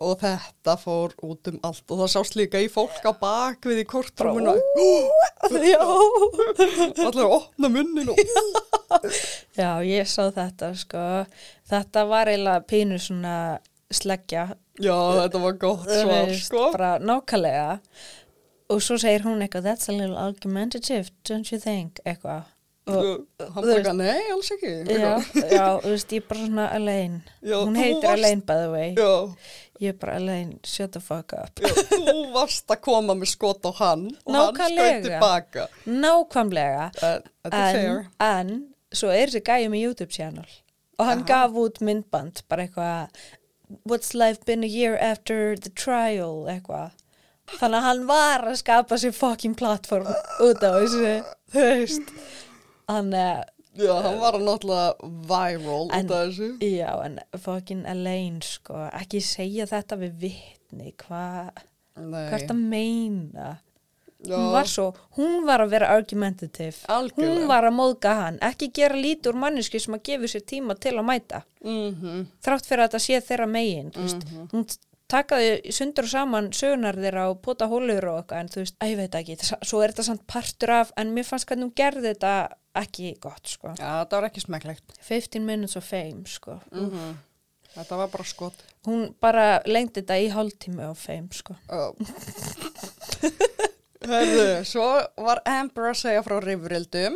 Og 0.04 0.18
þetta 0.20 0.74
fór 0.76 1.14
út 1.24 1.48
um 1.48 1.60
allt 1.64 1.92
og 1.94 2.02
það 2.02 2.10
sást 2.12 2.36
líka 2.36 2.60
í 2.60 2.68
fólk 2.72 2.98
á 3.08 3.12
bakvið 3.16 3.78
í 3.80 3.86
kortrúminu. 3.88 4.56
já. 5.72 5.80
Allir 7.06 7.30
opna 7.30 7.70
munnin 7.72 8.12
og... 8.12 8.20
já. 9.56 9.70
Ég 9.88 10.10
sá 10.12 10.28
þetta 10.36 10.74
sko. 10.76 11.06
Þetta 11.72 12.04
var 12.12 12.32
eiginlega 12.34 12.66
pínu 12.68 13.00
svona 13.00 13.36
sleggja. 13.94 14.50
Já, 14.84 14.98
þetta 15.22 15.40
var 15.46 15.56
gott 15.62 15.88
svar, 15.88 16.34
sko. 16.44 16.66
bara 16.76 16.98
nákvæmlega. 17.00 17.80
Og 18.74 18.82
svo 18.84 18.98
segir 19.00 19.24
hún 19.24 19.46
eitthvað 19.46 19.70
that's 19.70 19.88
a 19.88 19.96
little 19.96 20.18
argumentative, 20.20 21.08
don't 21.24 21.52
you 21.54 21.60
think? 21.62 22.02
Eitthvað. 22.04 22.52
Hann 22.86 23.26
bara, 23.66 23.94
nei, 23.98 24.28
alls 24.30 24.52
ekki. 24.54 24.72
já, 24.86 25.14
já, 25.50 25.68
þú 25.82 25.90
veist, 25.90 26.12
ég 26.14 26.22
er 26.22 26.28
bara 26.30 26.42
svona 26.44 26.66
Elaine. 26.76 27.22
Já, 27.42 27.56
hún 27.64 27.78
heitir 27.80 28.04
varst- 28.04 28.20
Elaine 28.20 28.44
by 28.46 28.58
the 28.60 28.68
way. 28.70 28.92
Já, 28.94 29.14
ég 29.84 29.94
er 29.94 29.98
bara 30.00 30.18
Elaine, 30.20 30.60
shut 30.64 30.94
the 30.96 31.02
fuck 31.04 31.34
up. 31.38 31.60
Já, 31.60 31.72
þú 31.92 32.18
varst 32.36 32.72
að 32.72 32.82
koma 32.86 33.16
með 33.18 33.32
skot 33.34 33.66
á 33.68 33.72
hann 33.80 34.06
og 34.26 34.60
hann 34.60 34.76
skaut 34.76 35.08
tilbaka. 35.08 35.68
nákvæmlega. 35.86 36.90
Uh, 37.02 37.50
en, 37.52 38.06
en 38.24 38.54
svo 38.96 39.12
er 39.12 39.32
þessi 39.32 39.44
gæði 39.46 39.72
með 39.74 39.84
YouTube 39.88 40.12
channel. 40.16 40.48
Og 40.96 41.10
hann 41.10 41.26
gaf 41.28 41.58
út 41.60 41.82
myndband 41.84 42.46
bara 42.48 42.68
eitthvað 42.68 43.18
what's 43.84 44.14
life 44.14 44.46
been 44.46 44.64
a 44.64 44.68
year 44.68 44.96
after 44.98 45.56
the 45.58 45.70
trial? 45.70 46.46
eitthvað. 46.48 46.94
Þannig 47.60 47.78
að 47.78 47.86
hann 47.86 48.06
var 48.10 48.48
að 48.50 48.60
skapa 48.62 48.98
sér 48.98 49.14
fucking 49.14 49.58
platform 49.60 50.08
út 50.42 50.64
á 50.66 50.72
þessu 50.80 51.12
þú 51.54 51.66
veist. 51.68 52.16
Hann 52.90 53.14
er 53.18 53.44
Já, 53.76 53.94
hann 54.02 54.20
var 54.20 54.34
náttúrulega 54.40 54.96
viral 55.28 55.90
En- 55.94 56.06
út 56.06 56.12
af 56.12 56.28
þessu. 56.30 56.58
já 56.62 57.06
en 57.06 57.20
fucking 57.38 57.86
Elaine 57.86 58.42
sko 58.42 58.74
ekki 58.94 59.22
segja 59.22 59.66
þetta 59.66 59.98
við 60.00 60.14
vitni 60.22 60.94
hvað 60.98 61.50
hvað 61.96 62.20
er 62.26 62.32
þetta 62.40 62.54
að 62.54 62.64
meina 62.70 63.58
Já. 64.26 64.38
hún 64.40 64.52
var 64.56 64.66
svo, 64.66 64.88
hún 65.18 65.46
var 65.46 65.60
að 65.62 65.70
vera 65.70 65.88
argumentative 65.94 66.76
Algjörlega. 66.88 67.36
hún 67.36 67.48
var 67.48 67.64
að 67.68 67.76
móðga 67.78 68.14
hann 68.24 68.40
ekki 68.42 68.72
gera 68.74 68.96
lítið 68.96 69.28
úr 69.34 69.36
manneski 69.44 69.80
sem 69.80 69.94
að 69.94 70.04
gefa 70.08 70.28
sér 70.32 70.46
tíma 70.50 70.80
til 70.80 70.94
að 70.98 71.06
mæta 71.06 71.44
Mhm. 71.64 72.26
þrátt 72.42 72.66
fyrir 72.66 72.84
að 72.86 72.90
þetta 72.90 73.00
sé 73.00 73.22
þeirra 73.22 73.48
megin 73.48 73.92
mm 73.96 74.08
-hmm. 74.08 74.50
hún 74.52 74.66
takaði 75.12 75.72
sundur 75.76 76.08
og 76.08 76.10
saman 76.12 76.48
sögunar 76.56 76.98
þeirra 76.98 77.28
og 77.32 77.42
pota 77.46 77.68
hólur 77.70 78.08
og 78.10 78.20
eitthvað 78.24 78.40
en 78.42 78.50
þú 78.54 78.62
veist, 78.64 78.76
að 78.82 78.90
ég 78.94 78.98
veit 79.04 79.16
ekki, 79.20 79.36
svo 79.46 79.82
er 79.86 79.94
þetta 79.94 80.06
samt 80.10 80.24
partur 80.28 80.72
af 80.80 80.92
en 80.98 81.14
mér 81.16 81.28
fannst 81.28 81.46
hvernig 81.50 81.68
hún 81.70 81.76
gerði 81.78 82.08
þetta 82.14 82.34
ekki 82.76 83.14
gott 83.24 83.48
sko, 83.48 83.76
Já, 83.80 83.92
þetta 84.02 84.18
var 84.20 84.26
ekki 84.32 84.42
smekklegt. 84.44 84.98
15 85.06 85.46
minutes 85.46 85.76
of 85.80 85.86
fame 85.88 86.26
sko, 86.28 86.60
Mm. 86.72 87.16
Þetta 87.76 87.98
var 88.00 88.08
bara 88.08 88.24
skot. 88.24 88.54
hún 88.88 89.10
bara 89.20 89.60
lengdi 89.68 90.00
þetta 90.02 90.16
í 90.24 90.30
hálftími 90.32 90.86
of 90.90 90.98
fame 91.00 91.28
sko 91.36 91.56
Já. 91.70 91.92
Hörðu, 94.06 94.44
svo 94.70 94.86
var 95.26 95.42
Amber 95.50 95.90
að 95.92 95.98
segja 96.04 96.22
frá 96.26 96.36
rifrildum 96.44 97.16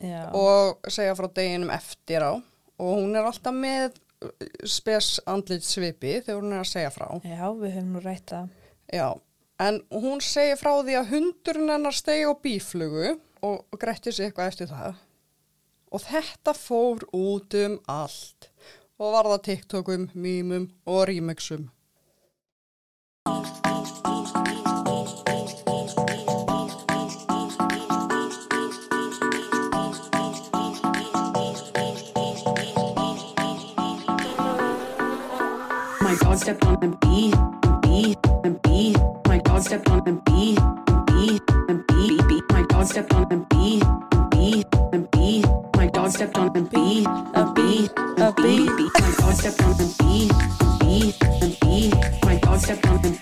já, 0.00 0.28
og 0.38 0.78
segja 0.92 1.16
frá 1.18 1.26
deginum 1.34 1.72
eftir 1.74 2.22
á 2.22 2.32
og 2.38 2.92
hún 2.94 3.16
er 3.18 3.26
alltaf 3.26 3.54
með 3.56 3.96
spes 4.66 5.18
andlit 5.30 5.66
svipi 5.66 6.18
þegar 6.24 6.40
hún 6.42 6.54
er 6.56 6.62
að 6.64 6.70
segja 6.72 6.90
frá. 6.94 7.08
já, 7.22 7.44
við 7.54 7.74
höfum 7.76 7.92
nú 7.94 8.02
rætt 8.02 8.32
það 8.32 8.48
Já, 8.88 9.08
en 9.60 9.82
hún 9.92 10.22
segir 10.24 10.56
frá 10.56 10.72
því 10.80 10.94
að 10.96 11.10
hundurinn 11.12 11.72
hennar 11.74 11.96
stegi 11.96 12.24
á 12.24 12.32
bíflugu 12.32 13.18
og, 13.44 13.64
grætti 13.78 14.12
sig 14.12 14.28
eitthvað 14.28 14.52
eftir 14.52 14.70
það. 14.72 15.02
Og 15.92 16.04
þetta 16.04 16.54
fór 16.56 17.04
út 17.16 17.56
um 17.60 17.78
allt 17.88 18.48
og 18.98 19.12
var 19.14 19.28
það 19.34 19.44
TikTokum, 19.48 20.08
mýmum 20.16 20.70
og 20.88 21.04
remixum. 21.10 21.68
my 36.08 36.16
god, 36.16 36.38
stepped 36.38 36.64
on 36.64 36.80
the 36.80 36.88
beat, 37.02 37.34
bee, 37.82 38.16
the 38.42 38.58
bee. 38.64 38.96
My 39.28 39.38
god, 39.44 39.62
stepped 39.62 39.90
on 39.90 40.02
the 40.04 40.12
beat, 40.24 40.58
bee, 41.06 41.38
the 41.68 41.84
bee, 41.86 42.16
bee. 42.28 42.42
My 42.50 42.62
god, 42.62 42.86
stepped 42.88 43.12
on 43.12 43.28
the 43.28 43.36
beat, 43.50 43.84
bee, 44.30 44.64
the 44.90 45.06
beat. 45.12 45.44
My 45.76 45.86
god, 45.88 46.10
step 46.10 46.34
on 46.38 46.54
the 46.54 46.62
beat, 46.62 47.06
a 47.06 47.52
bee, 47.52 47.90
a 48.24 48.32
bee. 48.32 48.64
My 48.98 49.14
god, 49.18 49.34
stepped 49.34 49.62
on 49.62 49.76
the 49.76 49.86
beat, 50.00 50.32
bee, 50.80 51.12
the 51.40 51.58
bee. 51.60 51.92
My 52.24 52.38
god, 52.38 52.60
stepped 52.62 52.86
on 52.86 53.02
the 53.02 53.10
beat. 53.10 53.17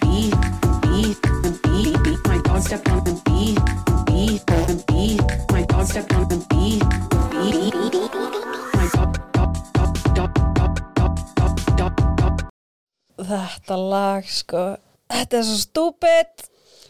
Þetta 13.66 13.80
lag 13.90 14.28
sko 14.30 14.66
þetta 15.10 15.40
er 15.40 15.48
svo 15.50 15.58
stúpid 15.64 16.46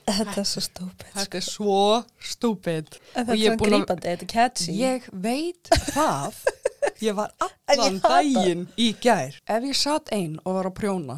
Þetta 0.07 0.39
er 0.39 0.45
svo 0.47 0.61
stúpid. 0.63 1.07
Þetta 1.17 1.39
er 1.39 1.43
svo 1.43 1.79
stúpid. 2.23 2.99
Þetta 3.11 3.33
er 3.35 3.41
svo 3.41 3.55
grípandi, 3.59 4.05
þetta 4.05 4.27
er 4.27 4.29
catchy. 4.31 4.75
Ég 4.79 5.09
veit 5.11 5.71
það. 5.91 6.37
Ég 7.03 7.17
var 7.19 7.33
allan 7.73 7.99
daginn 8.05 8.69
í 8.79 8.93
gær. 9.03 9.35
Ef 9.51 9.67
ég 9.67 9.75
satt 9.75 10.13
einn 10.15 10.37
og 10.45 10.61
var 10.61 10.71
að 10.71 10.77
prjóna, 10.79 11.17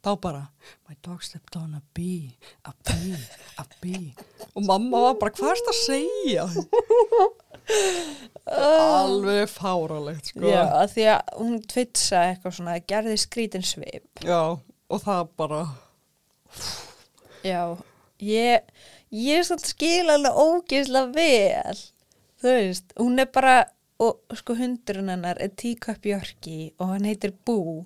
þá 0.00 0.10
bara, 0.24 0.40
my 0.88 0.96
dog 1.04 1.20
slept 1.26 1.60
on 1.60 1.76
a 1.76 1.82
bee, 1.92 2.32
a 2.64 2.72
bee, 2.88 3.20
a 3.60 3.68
bee. 3.84 4.14
Og 4.56 4.64
mamma 4.64 5.04
var 5.10 5.20
bara, 5.20 5.36
hvað 5.36 5.52
er 5.52 5.60
þetta 5.60 5.76
að 5.76 5.82
segja? 5.84 6.48
Er 8.48 8.80
alveg 8.96 9.44
fáralegt, 9.52 10.32
sko. 10.32 10.48
Já, 10.48 10.64
því 10.90 11.08
að 11.12 11.36
hún 11.36 11.60
tvitsa 11.68 12.24
eitthvað 12.30 12.56
svona, 12.56 12.80
gerði 12.88 13.20
skrítin 13.20 13.66
svip. 13.66 14.24
Já, 14.24 14.56
og 14.92 15.00
það 15.02 15.30
bara, 15.40 15.62
Já, 17.42 17.62
ég, 18.22 18.66
ég 19.10 19.40
er 19.40 19.46
svona 19.46 19.66
skil 19.66 20.10
alveg 20.12 20.36
ógeðslega 20.38 21.10
vel. 21.16 21.80
Þú 22.42 22.52
veist, 22.56 22.92
hún 22.98 23.22
er 23.22 23.30
bara, 23.34 23.54
og 24.02 24.36
sko 24.38 24.54
hundurinn 24.58 25.10
hennar 25.10 25.40
er 25.42 25.50
teacup 25.58 26.06
Yorkie 26.06 26.72
og 26.78 26.92
hann 26.92 27.08
heitir 27.08 27.34
Ógeðslega 27.34 27.42
Boo. 27.46 27.82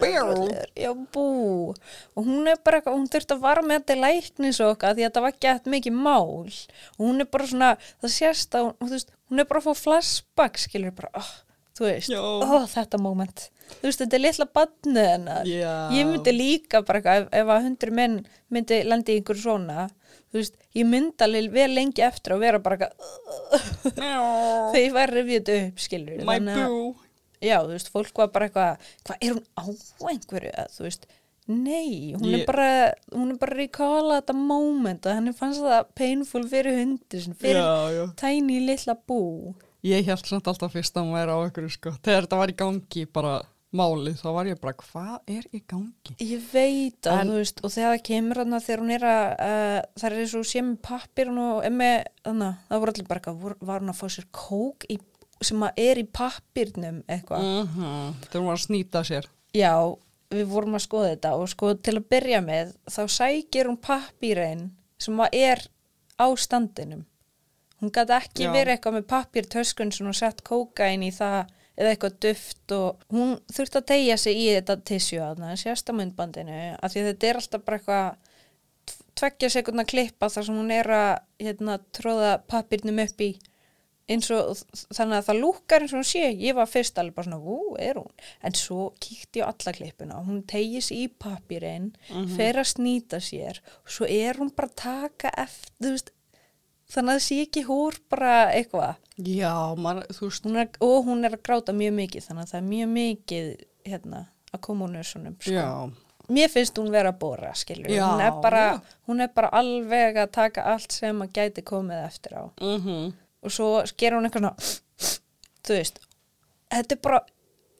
fallegur, 0.00 0.68
já 0.76 0.92
Boo. 1.12 1.74
Og 2.16 2.28
hún 2.28 2.48
er 2.48 2.60
bara 2.64 2.82
hún 2.86 3.08
þurfti 3.10 3.36
að 3.36 3.42
vara 3.44 3.64
með 3.64 3.82
þetta 3.82 3.96
í 3.96 4.02
læknis 4.04 4.60
og 4.60 4.74
eitthvað 4.74 4.96
því 4.96 5.04
að 5.04 5.08
þetta 5.08 5.24
var 5.24 5.34
ekki 5.34 5.50
eftir 5.54 5.74
mikið 5.76 5.98
mál. 6.08 6.60
Og 6.98 7.02
hún 7.04 7.24
er 7.24 7.30
bara 7.32 7.48
svona, 7.50 7.70
það 8.00 8.14
sést 8.16 8.56
að 8.56 8.68
hún, 8.68 8.92
veist, 8.92 9.16
hún 9.28 9.42
er 9.42 9.48
bara 9.50 9.64
að 9.64 9.68
fá 9.68 9.84
flashback, 9.86 10.60
skilur 10.62 10.96
bara, 11.00 11.12
oh, 11.20 11.32
þú 11.76 11.88
veist, 11.88 12.16
oh, 12.16 12.68
þetta 12.76 13.00
moment. 13.02 13.48
Þú 13.80 13.86
veist, 13.88 14.00
þetta 14.02 14.16
er 14.18 14.22
litla 14.24 14.46
badnið 14.58 15.08
hennar. 15.12 15.46
Já. 15.48 15.74
Ég 15.96 16.08
myndi 16.10 16.32
líka 16.36 16.82
bara 16.86 17.00
eitthvað, 17.00 17.22
ef, 17.22 17.28
ef 17.40 17.52
að 17.54 17.62
hundur 17.68 17.92
minn 18.00 18.16
myndi 18.50 18.80
lendi 18.88 19.14
í 19.14 19.20
einhver 19.20 19.38
svona, 19.40 19.86
þú 20.32 20.40
veist, 20.40 20.58
ég 20.76 20.88
myndi 20.90 21.24
alveg 21.26 21.52
vel 21.54 21.68
lengi 21.78 22.02
eftir 22.06 22.34
að 22.36 22.42
vera 22.44 22.58
bara 22.64 22.76
eitthvað, 22.80 23.70
þegar 23.94 24.82
ég 24.82 24.92
var 24.96 25.14
rifið 25.14 25.38
þetta 25.38 25.56
upp, 25.68 25.80
skilur. 25.86 26.20
my 26.26 26.38
boo. 26.50 26.90
Já, 27.40 27.56
þú 27.64 27.72
veist, 27.72 27.88
fólk 27.94 28.18
var 28.20 28.28
bara 28.34 28.50
eitthvað, 28.50 28.90
hvað 29.08 29.24
er 29.24 29.32
hún 29.38 29.46
á 29.56 29.64
einhverju, 30.12 30.50
eða, 30.52 30.66
þú 30.74 30.84
veist, 30.84 31.06
nei, 31.50 32.12
hún 32.18 32.28
Ég- 32.34 32.42
er 32.42 32.44
bara, 32.50 32.66
hún 33.14 33.30
er 33.32 33.38
bara 33.40 33.54
að 33.56 33.60
recalla 33.62 34.18
þetta 34.20 34.36
moment 34.36 35.06
og 35.08 35.16
henni 35.16 35.32
fannst 35.34 35.64
það 35.64 35.88
painful 35.98 36.44
fyrir 36.52 36.76
hundir, 36.82 37.22
sinni, 37.24 37.38
fyrir 37.40 37.62
Já, 37.62 37.96
já. 37.96 38.04
tæni 38.20 38.60
litla 38.68 38.94
bú. 39.08 39.54
Ég 39.82 40.04
held 40.04 40.26
samt 40.28 40.44
alltaf 40.52 40.74
fyrst 40.76 40.92
að 41.00 41.06
hún 41.08 41.16
væri 41.16 41.32
á 41.32 41.38
ykkur 41.48 41.70
sko. 41.72 41.94
Þegar 42.04 42.26
þetta 42.26 42.36
var 42.42 42.50
í 42.52 42.56
gangi 42.60 43.06
bara 43.08 43.38
málið 43.76 44.16
þá 44.18 44.28
var 44.34 44.48
ég 44.50 44.58
bara 44.60 44.74
hvað 44.80 45.30
er 45.36 45.44
í 45.54 45.60
gangi? 45.70 46.14
Ég 46.18 46.42
veit 46.52 47.06
að, 47.06 47.20
En- 47.20 47.30
þú 47.30 47.36
veist, 47.38 47.60
og 47.64 47.70
þegar 47.74 47.92
það 47.94 48.02
kemur 48.08 48.40
þarna 48.40 48.60
þegar 48.64 48.82
hún 48.82 48.94
er 48.96 49.06
að, 49.10 49.26
uh, 49.46 49.78
það 50.02 50.16
er 50.18 50.26
svo 50.32 50.42
sé 50.50 50.62
með 50.66 50.80
pappir 50.88 51.30
og 51.30 51.68
með, 51.78 51.96
þannig, 52.26 52.58
það 52.70 52.80
voru 52.84 52.94
allir 52.94 53.08
bara 53.12 53.34
var 53.60 53.80
hún 53.84 53.92
að 53.94 54.00
fá 54.00 54.06
sér 54.16 54.26
kók 54.34 54.86
í, 54.90 54.98
sem 55.40 55.62
að 55.62 55.82
er 55.86 56.00
í 56.02 56.06
pappirnum 56.20 57.02
eitthvað. 57.08 57.46
Mm 57.46 58.14
Þegar 58.26 58.40
hún 58.40 58.50
var 58.50 58.58
að 58.58 58.66
snýta 58.66 59.04
sér. 59.06 59.28
Já, 59.54 59.74
við 60.30 60.46
vorum 60.50 60.74
að 60.78 60.84
skoða 60.86 61.12
þetta 61.14 61.30
og 61.38 61.48
sko 61.50 61.74
til 61.74 61.96
að 61.98 62.08
byrja 62.10 62.40
með, 62.44 62.74
þá 62.90 63.02
sækir 63.08 63.66
hún 63.70 63.78
pappirinn 63.80 64.66
sem 65.00 65.16
að 65.22 65.38
er 65.38 65.64
á 66.20 66.26
standinum. 66.36 67.06
Hún 67.80 67.90
gæti 67.94 68.12
ekki 68.12 68.44
Já. 68.44 68.52
verið 68.52 68.74
eitthvað 68.74 68.98
með 68.98 69.06
pappirtöskun 69.08 69.90
sem 69.94 70.06
hún 70.06 70.14
sett 70.18 70.42
kókain 70.44 71.02
í 71.02 71.08
það 71.16 71.48
eða 71.78 71.92
eitthvað 71.94 72.16
duft 72.26 72.74
og 72.76 73.04
hún 73.14 73.36
þurfti 73.52 73.80
að 73.80 73.86
tegja 73.92 74.16
sig 74.20 74.40
í 74.40 74.48
þetta 74.56 74.76
tissju 74.90 75.20
að 75.24 75.44
sérst 75.62 75.90
á 75.90 75.92
myndbandinu 75.96 76.58
af 76.80 76.92
því 76.92 77.04
þetta 77.10 77.28
er 77.30 77.38
alltaf 77.40 77.64
bara 77.68 77.78
eitthvað 77.78 78.10
tv- 78.90 79.06
tveggja 79.20 79.52
sekundna 79.56 79.84
klippa 79.88 80.28
þar 80.32 80.48
sem 80.48 80.58
hún 80.60 80.74
er 80.74 80.90
að 80.96 81.12
hérna, 81.40 81.78
tróða 81.96 82.34
pappirnum 82.50 83.00
upp 83.06 83.24
í 83.24 83.30
eins 84.10 84.26
og 84.34 84.56
þannig 84.90 85.20
að 85.20 85.26
það 85.28 85.38
lúkar 85.38 85.84
eins 85.84 85.92
og 85.94 86.00
hún 86.00 86.08
sé. 86.08 86.22
Ég 86.34 86.56
var 86.58 86.66
fyrst 86.66 86.96
alveg 86.98 87.14
bara 87.14 87.28
svona, 87.28 87.36
ú, 87.38 87.76
er 87.78 87.94
hún? 88.00 88.08
En 88.42 88.56
svo 88.58 88.88
kíkti 88.98 89.38
ég 89.38 89.46
á 89.46 89.54
alla 89.54 89.74
klippuna 89.76 90.16
hún 90.26 90.40
tegir 90.50 90.82
sig 90.82 91.04
í 91.04 91.12
pappirinn 91.22 91.92
fer 92.34 92.58
að 92.58 92.72
snýta 92.72 93.20
sér 93.22 93.60
og 93.84 93.92
svo 93.94 94.08
er 94.10 94.40
hún 94.42 94.50
bara 94.56 94.66
að 94.66 94.80
taka 94.82 95.30
eftir 95.38 95.70
þú 95.86 95.92
veist, 95.94 96.10
þannig 96.90 97.12
að 97.14 97.16
það 97.18 97.24
sé 97.26 97.38
ekki 97.46 97.62
hór 97.68 97.98
bara 98.10 98.34
eitthvað 98.52 98.94
Já, 99.20 99.52
man, 99.76 100.02
þú 100.16 100.28
veist, 100.30 100.44
hún 100.48 100.56
er, 100.62 100.68
og 100.80 101.04
hún 101.08 101.24
er 101.28 101.34
að 101.36 101.42
gráta 101.44 101.74
mjög 101.76 101.92
mikið 101.98 102.24
þannig 102.28 102.46
að 102.46 102.52
það 102.54 102.60
er 102.60 102.68
mjög 102.70 102.92
mikið 102.94 103.50
hérna, 103.90 104.22
að 104.54 104.60
koma 104.66 104.86
hún 104.86 104.96
svona 105.10 105.32
sko. 105.38 105.52
já. 105.52 105.68
mér 106.30 106.48
finnst 106.52 106.78
hún 106.78 106.90
vera 106.94 107.12
að 107.12 107.18
bóra 107.20 107.52
hún, 108.10 108.20
er 108.24 108.36
bara, 108.42 108.64
hún 109.08 109.20
er 109.20 109.32
bara 109.34 109.48
alveg 109.60 110.16
að 110.22 110.30
taka 110.32 110.62
allt 110.72 110.92
sem 110.92 111.22
að 111.22 111.32
gæti 111.36 111.62
komið 111.66 112.04
eftir 112.06 112.36
á 112.38 112.44
Mm 112.60 113.12
og 113.42 113.50
svo 113.50 113.68
sker 113.88 114.12
hún 114.12 114.28
eitthvað 114.28 114.42
svona 114.42 114.56
þú 115.64 115.76
veist, 115.76 116.00
þetta 116.70 116.92
er 116.96 117.00
bara 117.02 117.20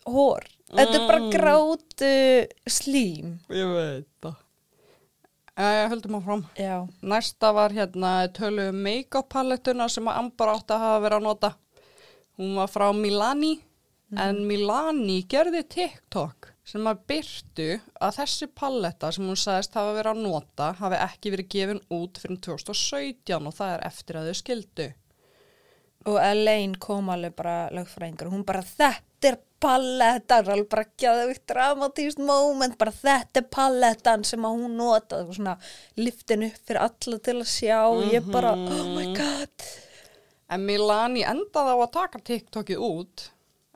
hór, 0.07 0.45
þetta 0.71 0.95
er 0.95 1.01
Mm. 1.01 1.07
bara 1.07 1.31
grátu 1.35 2.13
slím 2.67 3.39
Ég 3.49 3.67
veit 3.75 4.07
það. 4.23 4.35
Æja, 5.61 5.89
höldum 5.93 6.15
áfram. 6.17 6.45
já, 6.57 6.89
Næsta 7.03 7.53
var 7.53 7.71
hérna 7.71 8.29
tölu 8.33 8.69
um 8.71 8.77
make-up 8.83 9.29
palettuna 9.29 9.89
sem 9.89 10.07
að 10.09 10.17
Amber 10.17 10.49
átti 10.55 10.73
að 10.73 10.85
hafa 10.85 11.03
verið 11.05 11.17
að 11.19 11.27
nota. 11.27 11.51
Hún 12.39 12.55
var 12.57 12.71
frá 12.73 12.87
Milani, 12.97 13.61
en 14.17 14.41
Milani 14.49 15.19
gerði 15.29 15.61
TikTok 15.69 16.49
sem 16.65 16.87
að 16.89 17.03
byrtu 17.13 17.69
að 18.01 18.17
þessi 18.23 18.49
paletta 18.57 19.11
sem 19.13 19.27
hún 19.29 19.37
sagðist 19.37 19.77
hafa 19.77 19.93
verið 19.99 20.15
að 20.15 20.25
nota 20.31 20.71
hafi 20.81 21.03
ekki 21.05 21.35
verið 21.35 21.51
gefin 21.53 21.83
út 21.93 22.23
fyrir 22.23 22.41
2017 22.49 23.51
og 23.51 23.57
það 23.61 23.75
er 23.75 23.87
eftir 23.91 24.17
að 24.17 24.31
þau 24.31 24.41
skildu. 24.41 24.89
og 26.07 26.17
Elaine 26.25 26.81
kom 26.81 27.11
alveg 27.13 27.37
bara 27.37 27.69
lögfræðingur, 27.77 28.33
hún 28.33 28.45
bara 28.49 28.63
þetta 28.65 29.10
palettan, 29.63 30.49
alveg 30.49 30.69
bara 30.73 30.87
gæðugt 31.03 31.45
dramatíst 31.51 32.23
moment, 32.23 32.79
bara 32.81 32.95
þetta 32.95 33.43
er 33.43 33.49
palettan 33.53 34.25
sem 34.27 34.47
að 34.47 34.57
hún 34.63 34.79
notaði 34.81 35.29
og 35.29 35.37
svona 35.39 35.57
liftin 36.01 36.47
upp 36.49 36.59
fyrir 36.65 36.83
alla 36.87 37.21
til 37.29 37.37
að 37.39 37.51
sjá 37.53 37.81
ég 38.11 38.31
bara, 38.33 38.57
oh 38.57 38.91
my 38.97 39.11
god 39.17 39.71
En 40.51 40.65
Milani 40.67 41.23
endaði 41.23 41.77
á 41.77 41.79
að 41.79 41.93
taka 41.95 42.21
TikTokið 42.27 42.81
út 42.83 43.29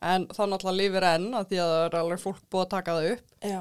en 0.04 0.26
það 0.34 0.50
náttúrulega 0.50 0.78
lifir 0.80 1.06
enn 1.06 1.28
að 1.38 1.50
því 1.52 1.60
að 1.62 1.72
það 1.72 1.84
er 1.86 1.98
alveg 2.00 2.22
fólk 2.24 2.40
búið 2.50 2.64
að 2.64 2.72
taka 2.72 2.96
það 2.96 3.10
upp. 3.12 3.28
já, 3.40 3.60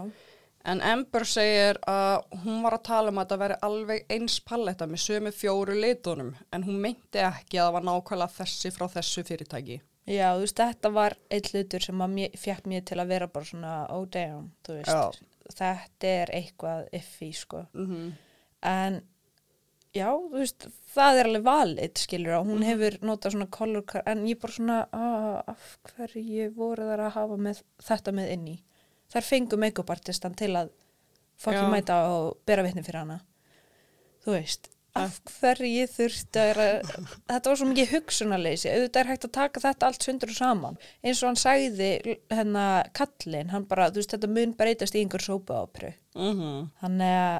En 0.63 0.79
Amber 0.79 1.25
segir 1.27 1.77
að 1.91 2.21
hún 2.45 2.61
var 2.63 2.77
að 2.77 2.85
tala 2.87 3.11
um 3.11 3.17
að 3.19 3.33
það 3.33 3.41
veri 3.41 3.55
alveg 3.67 4.13
eins 4.15 4.37
palletta 4.47 4.85
með 4.87 5.01
sömu 5.03 5.31
fjóru 5.35 5.75
litunum 5.75 6.29
en 6.55 6.63
hún 6.63 6.77
meinti 6.85 7.19
ekki 7.19 7.59
að 7.59 7.65
það 7.65 7.73
var 7.75 7.85
nákvæmlega 7.89 8.35
þessi 8.37 8.71
frá 8.71 8.85
þessu 8.93 9.23
fyrirtæki. 9.27 9.81
Já, 10.09 10.27
þú 10.33 10.43
veist, 10.43 10.59
þetta 10.59 10.93
var 10.93 11.17
eitt 11.31 11.51
hlutur 11.53 11.85
sem 11.85 12.03
mér, 12.15 12.35
fjekk 12.39 12.67
mér 12.71 12.83
til 12.87 12.99
að 12.99 13.15
vera 13.15 13.29
bara 13.31 13.49
svona, 13.49 13.77
oh 13.93 14.05
damn, 14.11 14.51
þú 14.65 14.79
veist. 14.81 15.23
Þetta 15.53 16.07
er 16.07 16.31
eitthvað 16.33 16.85
iffi, 16.95 17.33
sko. 17.35 17.65
Mm 17.75 18.13
en 18.63 18.99
já, 19.93 20.07
þú 20.09 20.39
veist, 20.39 20.67
það 20.93 21.19
er 21.19 21.29
alveg 21.29 21.45
valið 21.45 22.03
skilur 22.03 22.37
að 22.37 22.47
hún 22.49 22.65
hefur 22.65 22.97
notað 23.05 23.35
svona 23.35 23.49
color 23.53 23.85
card, 23.89 24.07
en 24.09 24.23
ég 24.29 24.39
bara 24.41 24.55
svona 24.55 24.79
ah, 24.95 25.41
af 25.53 25.67
hverju 25.91 26.49
voru 26.55 26.87
þar 26.89 27.05
að 27.07 27.17
hafa 27.17 27.39
með, 27.47 27.61
þetta 27.89 28.15
með 28.15 28.31
inn 28.37 28.47
í? 28.55 28.55
Þær 29.13 29.27
fengu 29.27 29.59
make-up 29.61 29.93
artistan 29.93 30.37
til 30.37 30.53
að 30.57 30.71
fokki 31.43 31.61
Já. 31.61 31.69
mæta 31.69 31.99
og 32.15 32.39
bera 32.47 32.63
vitni 32.65 32.81
fyrir 32.85 33.03
hana. 33.03 33.19
Þú 34.23 34.37
veist 34.37 34.71
af 34.93 35.15
hverju 35.39 35.87
þurfti 35.89 36.41
að 36.43 36.59
þetta 37.27 37.49
var 37.49 37.57
svo 37.57 37.67
mikið 37.69 37.93
hugsunarleysi 37.95 38.69
auðvitað 38.69 38.99
er 39.01 39.09
hægt 39.09 39.27
að 39.27 39.35
taka 39.39 39.63
þetta 39.63 39.87
allt 39.89 40.05
sundur 40.05 40.33
og 40.33 40.37
saman 40.37 40.77
eins 41.01 41.21
og 41.23 41.31
hann 41.31 41.39
sagði 41.41 42.17
hennar 42.29 42.91
kallinn, 42.93 43.49
hann 43.49 43.65
bara, 43.69 43.89
þú 43.89 44.01
veist, 44.01 44.13
þetta 44.13 44.29
mun 44.29 44.53
breytast 44.59 44.97
í 44.97 45.01
einhver 45.01 45.25
sópa 45.25 45.63
ápru 45.63 45.93
-hmm. 46.13 46.69
Þannig 46.81 47.15
að 47.23 47.39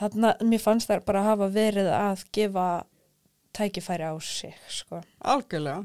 þarna, 0.00 0.34
mér 0.40 0.62
fannst 0.62 0.88
þær 0.88 1.04
bara 1.04 1.22
hafa 1.22 1.48
verið 1.52 1.90
að 1.92 2.24
gefa 2.32 2.68
tækifæri 3.52 4.08
á 4.08 4.16
sig, 4.20 4.54
sko. 4.68 5.02
Algjörlega. 5.20 5.84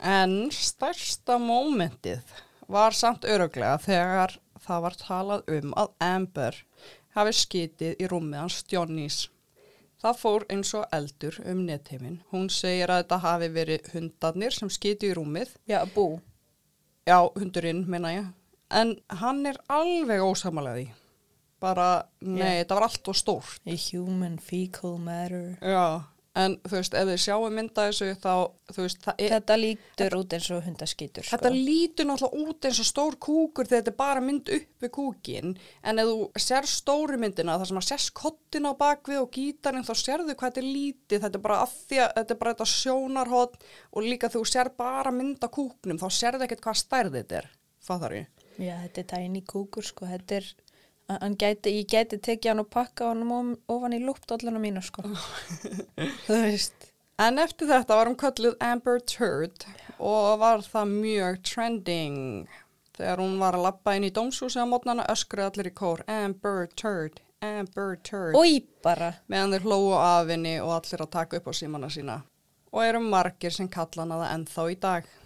En 0.00 0.50
stærsta 0.50 1.36
mómentið 1.38 2.22
var 2.66 2.96
samt 2.96 3.24
öruglega 3.24 3.76
þegar 3.78 4.38
það 4.64 4.82
var 4.86 4.96
talað 4.96 5.42
um 5.58 5.74
að 5.76 5.92
Amber 6.00 6.56
hafi 7.16 7.32
skitið 7.36 8.00
í 8.00 8.08
rúmið 8.08 8.40
hans 8.40 8.64
Johnnys. 8.70 9.28
Það 10.00 10.16
fór 10.16 10.44
eins 10.48 10.70
og 10.78 10.86
eldur 10.96 11.36
um 11.50 11.58
netheiminn. 11.66 12.20
Hún 12.32 12.48
segir 12.52 12.88
að 12.88 13.02
þetta 13.02 13.18
hafi 13.26 13.48
verið 13.52 13.90
hundarnir 13.92 14.54
sem 14.56 14.70
skitið 14.72 15.10
í 15.10 15.16
rúmið. 15.18 15.50
Já, 15.68 15.82
bú. 15.94 16.06
Já, 17.08 17.18
hundurinn, 17.36 17.84
meina 17.90 18.14
ég. 18.14 18.30
En 18.70 18.94
hann 19.20 19.44
er 19.50 19.58
alveg 19.68 20.22
ósamalega 20.24 20.78
því. 20.78 20.86
Bara, 21.60 21.88
nei, 22.24 22.46
Já. 22.46 22.62
þetta 22.62 22.76
var 22.78 22.86
allt 22.86 23.08
og 23.12 23.18
stórt. 23.18 23.60
A 23.68 23.76
human 23.90 24.38
fecal 24.40 24.96
matter. 24.96 25.58
Já, 25.60 26.00
En 26.40 26.56
þú 26.64 26.76
veist, 26.76 26.94
ef 26.96 27.08
þið 27.10 27.20
sjáum 27.24 27.56
mynda 27.56 27.86
þessu 27.88 28.10
þá, 28.22 28.34
þú 28.70 28.84
veist, 28.84 29.00
það 29.04 29.22
er, 29.24 29.34
Þetta 29.34 29.56
lítur 29.60 30.16
út 30.16 30.36
eins 30.36 30.48
og 30.54 30.62
hundaskítur 30.66 31.26
sko. 31.26 31.36
Þetta 31.36 31.52
lítur 31.54 32.08
náttúrulega 32.08 32.50
út 32.50 32.68
eins 32.68 32.80
og 32.82 32.88
stór 32.88 33.18
kúkur 33.26 33.68
þegar 33.68 33.82
þetta 33.82 33.92
er 33.92 33.98
bara 34.00 34.24
mynd 34.24 34.52
upp 34.56 34.84
við 34.84 34.92
kúkin 34.96 35.54
en 35.82 36.02
ef 36.02 36.10
þú 36.10 36.44
sér 36.46 36.68
stóru 36.70 37.20
myndina 37.20 37.58
þar 37.60 37.70
sem 37.70 37.80
að 37.80 37.88
sérst 37.90 38.14
kottin 38.16 38.68
á 38.70 38.72
bakvið 38.80 39.22
og 39.22 39.30
gítarinn 39.36 39.86
þá 39.86 39.94
sérðu 40.00 40.34
hvað 40.34 40.50
þetta 40.50 40.62
er 40.62 40.70
lítið 40.70 41.24
þetta 41.26 41.40
er 41.40 41.44
bara 41.46 41.60
af 41.66 41.76
því 41.90 42.02
að 42.04 42.12
þetta 42.18 42.34
er 42.36 42.40
bara 42.42 42.54
þetta 42.54 42.70
sjónarhótt 42.74 43.58
og 43.90 44.06
líka 44.06 44.32
þú 44.32 44.44
sér 44.48 44.72
bara 44.80 45.14
mynd 45.14 45.44
á 45.44 45.48
kúknum 45.52 46.00
þá 46.00 46.08
sérðu 46.16 46.46
ekkert 46.46 46.64
hvað 46.64 46.80
stærð 46.80 47.18
þetta 47.20 47.42
er 47.42 47.50
fattar 47.84 48.16
ég? 48.16 48.28
Já, 48.60 48.74
þetta 48.84 49.02
er 49.02 49.08
tæni 49.14 49.44
kúkur 49.48 49.86
sko, 49.86 50.08
þetta 50.08 50.40
er 50.40 50.50
gæti, 51.38 51.72
ég 51.80 51.88
gæti 51.90 52.18
tekið 52.22 52.52
hann 52.52 52.62
og 52.62 52.70
pakka 52.70 53.10
hann 53.10 53.56
ofan 53.68 53.96
í 53.96 54.00
lúptollana 54.04 54.60
mínu 54.62 54.82
sko. 54.84 55.02
Þú 56.26 56.38
veist. 56.44 56.90
En 57.20 57.38
eftir 57.42 57.68
þetta 57.68 57.98
var 57.98 58.08
hún 58.08 58.16
kölluð 58.16 58.54
Amber 58.64 59.00
Turd 59.04 59.66
og 59.98 60.38
var 60.40 60.62
það 60.64 60.92
mjög 60.94 61.40
trending 61.44 62.48
þegar 62.96 63.20
hún 63.20 63.34
var 63.40 63.58
að 63.58 63.66
lappa 63.66 63.96
inn 63.96 64.06
í 64.08 64.12
dómshúsi 64.16 64.56
á 64.56 64.64
mótnana 64.68 65.04
öskruði 65.12 65.50
allir 65.50 65.68
í 65.68 65.74
kór 65.76 66.00
Amber 66.08 66.70
Turd, 66.80 67.20
Amber 67.44 67.98
Turd. 68.06 68.38
Ói 68.38 68.62
bara. 68.84 69.12
Meðan 69.28 69.56
þeir 69.56 69.68
hlóu 69.68 69.92
af 69.98 70.32
henni 70.32 70.56
og 70.64 70.72
allir 70.78 71.04
að 71.04 71.12
taka 71.18 71.40
upp 71.40 71.50
á 71.50 71.54
símana 71.60 71.92
sína. 71.92 72.22
Og 72.72 72.86
eru 72.86 73.02
margir 73.04 73.52
sem 73.52 73.68
kalla 73.68 74.06
hana 74.06 74.22
það 74.22 74.34
ennþá 74.38 74.68
í 74.70 74.80
dag. 74.80 75.16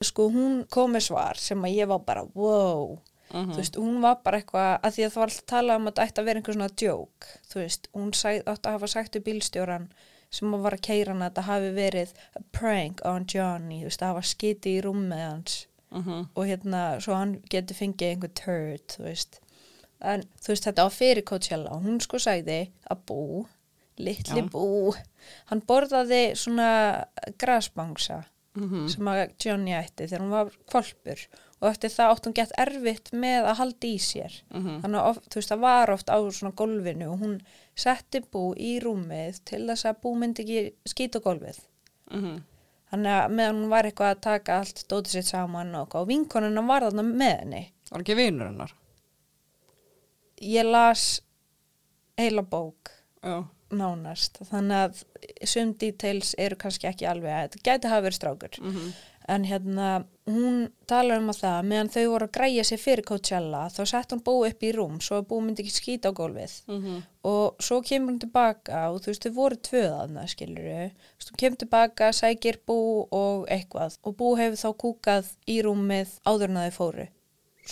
sko 0.00 0.30
hún 0.32 0.62
kom 0.72 0.94
með 0.96 1.10
svar 1.10 1.36
sem 1.36 1.60
að 1.60 1.74
ég 1.76 1.88
var 1.90 2.00
bara 2.06 2.22
wow 2.32 2.94
þú 3.30 3.56
veist, 3.56 3.76
hún 3.80 4.00
var 4.02 4.20
bara 4.24 4.40
eitthvað 4.40 4.70
að 4.82 4.94
því 4.96 5.04
að 5.06 5.12
það 5.12 5.20
var 5.20 5.30
alltaf 5.30 5.42
að 5.44 5.50
tala 5.54 5.76
um 5.76 5.86
að 5.86 5.92
þetta 5.92 6.06
ætti 6.06 6.20
að 6.20 6.28
vera 6.30 6.40
einhver 6.40 6.56
svona 6.56 6.70
djók 6.82 7.28
þú 7.50 7.60
veist, 7.60 7.90
hún 7.94 8.12
sæð, 8.12 8.40
átti 8.46 8.68
að 8.68 8.76
hafa 8.78 8.88
sagt 8.94 9.12
til 9.12 9.22
bílstjóran 9.28 9.90
sem 10.30 10.54
að 10.54 10.64
var 10.66 10.76
að 10.76 10.84
keira 10.86 11.12
hana 11.14 11.26
að 11.26 11.30
þetta 11.30 11.46
hafi 11.50 11.70
verið 11.74 12.14
a 12.38 12.42
prank 12.54 13.04
on 13.04 13.26
Johnny 13.26 13.80
þú 13.82 13.90
veist, 13.90 14.02
að 14.02 14.12
hafa 14.14 14.22
skiti 14.30 14.76
í 14.78 14.82
rúmið 14.86 15.22
hans. 15.26 15.66
Og 16.38 16.44
hérna, 16.46 16.82
svo 17.02 17.16
hann 17.18 17.32
geti 17.50 17.74
fengið 17.74 18.12
einhver 18.12 18.30
turd, 18.38 18.84
þú 18.94 19.08
veist. 19.08 19.40
En 20.00 20.22
þú 20.38 20.52
veist, 20.52 20.66
þetta 20.68 20.84
var 20.86 20.94
fyrir 20.94 21.24
Coachella 21.26 21.72
og 21.74 21.82
hún 21.82 21.98
sko 22.00 22.20
sagði 22.22 22.60
að 22.86 23.00
bú 23.10 23.24
litli 23.98 24.40
Já. 24.40 24.48
bú. 24.52 24.94
Hann 25.50 25.62
borðaði 25.66 26.36
svona 26.38 26.68
grasbangsa 27.42 28.22
sem 28.90 29.10
að 29.10 29.34
Johnny 29.38 29.74
ætti 29.76 30.06
þegar 30.06 30.22
hún 30.24 30.32
var 30.34 30.48
kvolpur 30.70 31.20
og 31.60 31.68
eftir 31.70 31.92
það 31.92 32.12
átt 32.12 32.26
hún 32.28 32.36
gett 32.38 32.52
erfitt 32.58 33.10
með 33.12 33.48
að 33.50 33.58
halda 33.60 33.86
í 33.86 33.98
sér. 34.00 34.36
Þannig 34.82 35.00
að 35.00 35.08
oft, 35.10 35.34
veist, 35.36 35.50
það 35.52 35.64
var 35.66 35.90
oft 35.94 36.08
á 36.08 36.18
svona 36.32 36.54
gólfinu 36.56 37.10
og 37.12 37.18
hún 37.20 37.40
setti 37.76 38.20
bú 38.32 38.54
í 38.56 38.78
rúmið 38.80 39.42
til 39.44 39.66
þess 39.68 39.84
að 39.90 40.00
bú 40.02 40.14
myndi 40.16 40.42
ekki 40.46 40.92
skýta 40.94 41.20
gólfið. 41.20 41.60
Þannig 42.90 43.12
að 43.14 43.30
meðan 43.38 43.60
hún 43.60 43.70
var 43.70 43.86
eitthvað 43.86 44.16
að 44.16 44.20
taka 44.26 44.58
allt 44.58 44.84
dótið 44.90 45.12
sitt 45.12 45.28
saman 45.30 45.74
og, 45.78 45.94
og 45.94 46.08
vinkonuna 46.08 46.64
var 46.66 46.88
þarna 46.88 47.02
með 47.06 47.36
henni. 47.44 47.64
Var 47.90 48.02
ekki 48.02 48.16
vinur 48.18 48.48
hennar? 48.50 48.74
ég 50.40 50.64
las 50.64 51.22
heila 52.16 52.42
bók 52.42 52.90
Já. 53.22 53.44
nánast. 53.70 54.40
Þannig 54.48 54.76
að 54.84 55.02
sum 55.46 55.74
details 55.78 56.34
eru 56.38 56.56
kannski 56.56 56.88
ekki 56.90 57.06
alveg 57.08 57.30
að 57.30 57.42
þetta 57.44 57.64
gæti 57.68 57.90
hafa 57.92 58.04
verið 58.06 58.18
strákur 58.18 58.58
en 59.30 59.44
hérna 59.46 59.90
hún 60.30 60.56
talar 60.90 61.20
um 61.20 61.30
að 61.32 61.40
það 61.42 61.68
meðan 61.70 61.90
þau 61.94 62.02
voru 62.12 62.26
að 62.28 62.34
græja 62.36 62.64
sér 62.68 62.80
fyrir 62.82 63.06
Coachella 63.08 63.62
þá 63.74 63.80
sett 63.92 64.14
hún 64.14 64.22
bú 64.26 64.34
upp 64.46 64.66
í 64.66 64.72
rúm 64.76 64.98
svo 65.02 65.20
að 65.20 65.28
bú 65.30 65.40
myndi 65.42 65.64
ekki 65.64 65.74
skýta 65.74 66.10
á 66.10 66.18
gólfið. 66.18 66.54
Og 67.30 67.62
svo 67.62 67.80
kemur 67.86 68.12
hún 68.14 68.20
tilbaka 68.22 68.82
og 68.90 69.00
þú 69.02 69.12
veist 69.12 69.26
þau 69.26 69.34
voru 69.38 69.60
tvöðaðna 69.68 70.26
skilur 70.30 70.68
þau 71.20 71.38
kemur 71.42 71.62
tilbaka, 71.64 72.12
sækir 72.16 72.60
bú 72.66 73.06
og 73.10 73.48
eitthvað. 73.50 73.98
Og 74.04 74.16
bú 74.18 74.34
hefur 74.40 74.60
þá 74.62 74.70
kúkað 74.84 75.32
í 75.46 75.60
rúmið 75.66 76.18
áður 76.24 76.50
en 76.52 76.62
að 76.62 76.70
þau 76.70 76.78
fóru 76.82 77.08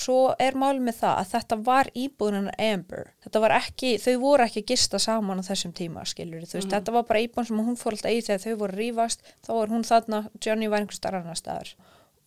svo 0.01 0.19
er 0.41 0.57
mál 0.59 0.79
með 0.83 1.01
það 1.03 1.21
að 1.21 1.31
þetta 1.33 1.59
var 1.67 1.91
íbúðunar 1.99 2.57
Amber. 2.69 3.13
Þetta 3.25 3.43
var 3.45 3.55
ekki, 3.59 3.93
þau 4.03 4.15
voru 4.23 4.47
ekki 4.47 4.63
að 4.63 4.73
gista 4.73 5.01
saman 5.03 5.43
á 5.43 5.49
þessum 5.49 5.75
tíma, 5.77 6.05
skilur 6.09 6.47
þú 6.47 6.61
veist, 6.61 6.73
þetta 6.73 6.95
var 6.95 7.07
bara 7.09 7.23
íbúðun 7.25 7.51
sem 7.51 7.65
hún 7.69 7.81
fór 7.81 7.97
alltaf 7.97 8.15
í 8.15 8.23
þegar 8.27 8.45
þau 8.45 8.63
voru 8.63 8.79
rífast, 8.79 9.27
þá 9.47 9.53
var 9.57 9.75
hún 9.75 9.89
þarna, 9.89 10.23
Johnny 10.45 10.71
var 10.71 10.85
einhver 10.85 11.01
starf 11.01 11.21
annar 11.23 11.41
staðar. 11.41 11.75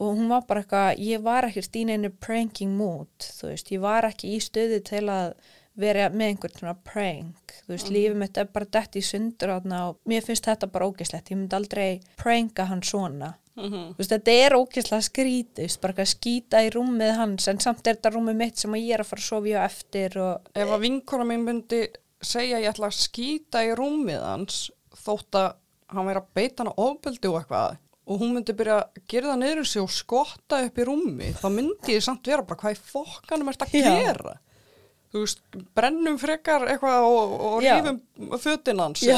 Og 0.02 0.16
hún 0.18 0.30
var 0.34 0.46
bara 0.50 0.64
eitthvað, 0.64 1.02
ég 1.06 1.26
var 1.26 1.48
ekkert 1.48 1.76
í 1.78 1.88
neinu 1.88 2.12
pranking 2.24 2.78
mood, 2.78 3.12
þú 3.22 3.52
veist, 3.52 3.74
ég 3.74 3.84
var 3.84 4.08
ekki 4.10 4.36
í 4.36 4.40
stöðu 4.42 4.80
til 4.88 5.04
að 5.14 5.36
vera 5.82 6.10
með 6.12 6.34
einhvern 6.34 6.58
svona 6.58 6.74
prank, 6.84 7.54
þú 7.64 7.74
veist, 7.74 7.92
lífið 7.94 8.18
mitt 8.20 8.40
er 8.42 8.50
bara 8.52 8.68
dett 8.76 8.98
í 9.00 9.04
sundur 9.06 9.54
og 9.56 9.70
mér 10.10 10.26
finnst 10.26 10.50
þetta 10.50 10.68
bara 10.72 10.90
ógislegt, 10.90 11.32
ég 11.32 11.40
myndi 11.40 11.58
aldrei 11.58 12.02
pranka 12.20 12.68
hann 12.68 12.84
svona. 12.84 13.36
Þú 13.62 13.97
veist, 13.99 14.14
þetta 14.14 14.36
er 14.45 14.55
þú 15.59 15.66
veist, 15.68 15.82
bara 15.82 15.93
eitthvað 15.93 16.12
skýta 16.14 16.64
í 16.66 16.72
rúmið 16.74 17.14
hans 17.20 17.47
en 17.51 17.62
samt 17.64 17.86
er 17.86 17.97
þetta 17.99 18.14
rúmið 18.16 18.39
mitt 18.41 18.62
sem 18.62 18.74
að 18.78 18.86
ég 18.86 18.95
er 18.97 19.03
að 19.03 19.12
fara 19.12 19.22
að 19.22 19.30
á 19.53 19.62
eftir 19.66 20.18
og 20.22 20.51
Ef 20.55 20.74
að 20.76 20.84
vinkona 20.88 21.28
mín 21.30 21.45
myndi 21.45 21.82
segja 22.22 22.62
ég 22.62 22.72
ætla 22.72 22.89
að 22.89 22.99
skýta 22.99 23.64
í 23.66 23.74
rúmið 23.78 24.22
hans 24.26 24.68
þótt 25.03 25.39
að 25.39 25.49
hann 25.91 26.07
væri 26.07 26.22
að 26.22 26.30
beita 26.38 26.64
hana 26.64 26.76
ofbeldi 26.80 27.32
og 27.32 27.39
eitthvað 27.41 27.80
og 28.12 28.22
hún 28.22 28.36
myndi 28.36 28.53
byrja 28.57 28.78
að 28.82 29.01
gera 29.12 29.34
það 29.34 29.59
um 29.62 29.66
sig 29.72 29.82
og 29.82 29.91
skotta 29.93 30.62
upp 30.66 30.80
í 30.80 30.86
rúmi 30.88 31.34
þá 31.38 31.47
myndi 31.53 31.97
ég 31.97 32.05
samt 32.05 32.28
vera 32.28 32.45
bara 32.47 32.59
hvað 32.64 32.78
í 32.78 32.80
fokkanum 32.91 33.51
ert 33.51 33.66
að 33.66 33.76
Já. 33.78 33.91
gera? 34.01 34.38
Þú 35.12 35.22
veist, 35.26 35.41
brennum 35.76 36.16
frekar 36.20 36.64
eitthvað 36.72 37.05
og, 37.09 37.32
og 37.47 37.55
rífum 37.66 37.97
fötin 38.39 38.80
hans 38.80 39.01
Já, 39.03 39.18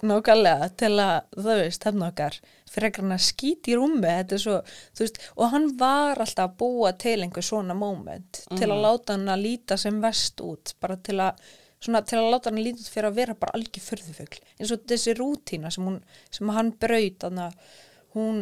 nákvæmlega 0.00 0.70
til 0.80 0.94
að, 0.96 1.18
þú 1.36 1.56
veist, 1.60 1.84
hann 1.84 2.06
okkar 2.06 2.38
frekar 2.72 3.04
hann 3.04 3.16
að 3.16 3.24
skýta 3.26 3.72
í 3.72 3.76
er 3.78 4.42
svo, 4.42 4.58
veist, 4.98 5.20
og 5.36 5.52
hann 5.54 5.70
var 5.80 6.20
alltaf 6.20 6.50
að 6.50 6.58
búa 6.62 6.92
til 7.00 7.16
einhver 7.22 7.44
svona 7.44 7.76
moment 7.78 8.42
til 8.54 8.68
að 8.68 8.84
láta 8.84 9.16
hann 9.16 9.32
að 9.32 9.44
líta 9.46 9.78
sem 9.80 10.00
vest 10.02 10.40
út 10.44 10.74
bara 10.80 10.96
til 10.96 11.18
að 11.24 11.42
svona 11.78 12.02
til 12.02 12.18
að 12.18 12.30
láta 12.34 12.50
hann 12.50 12.62
líta 12.62 12.82
út 12.82 12.92
fyrir 12.94 13.10
að 13.10 13.20
vera 13.20 13.36
bara 13.38 13.58
algjör 13.58 13.84
fyrðufugl 13.84 14.40
eins 14.58 14.72
og 14.74 14.88
þessi 14.90 15.14
rútína 15.18 15.70
sem, 15.70 15.84
hún, 15.86 16.00
sem 16.30 16.56
hann 16.56 16.72
braut 16.80 17.20
þannig 17.22 17.44
að 17.46 17.76
hún 18.16 18.40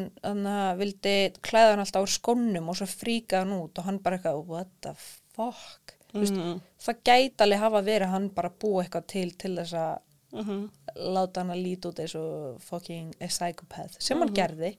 að 0.49 0.79
vildi 0.81 1.17
klæða 1.45 1.75
hann 1.75 1.85
alltaf 1.85 2.07
úr 2.07 2.15
skónum 2.15 2.71
og 2.71 2.79
svo 2.79 2.89
fríka 2.89 3.43
hann 3.43 3.57
út 3.59 3.79
og 3.81 3.89
hann 3.89 4.01
bara 4.05 4.21
eitthvað 4.21 4.47
what 4.49 4.73
the 4.81 4.95
fuck? 4.97 5.93
Mm 5.93 5.97
veist, 6.23 6.37
það 6.83 7.01
gæti 7.05 7.45
alveg 7.45 7.63
hafa 7.63 7.83
verið 7.85 8.13
hann 8.13 8.29
bara 8.35 8.53
búa 8.63 8.85
eitthvað 8.85 9.09
til 9.13 9.29
til 9.41 9.55
þess 9.59 9.77
að 9.81 9.95
láta 10.97 11.41
hann 11.43 11.55
að 11.55 11.63
líta 11.67 11.93
út 11.93 12.01
eins 12.01 12.17
og 12.19 12.59
fucking 12.63 13.15
a 13.21 13.29
psychopath 13.29 14.01
sem 14.01 14.19
hann 14.19 14.35
gerði 14.35 14.77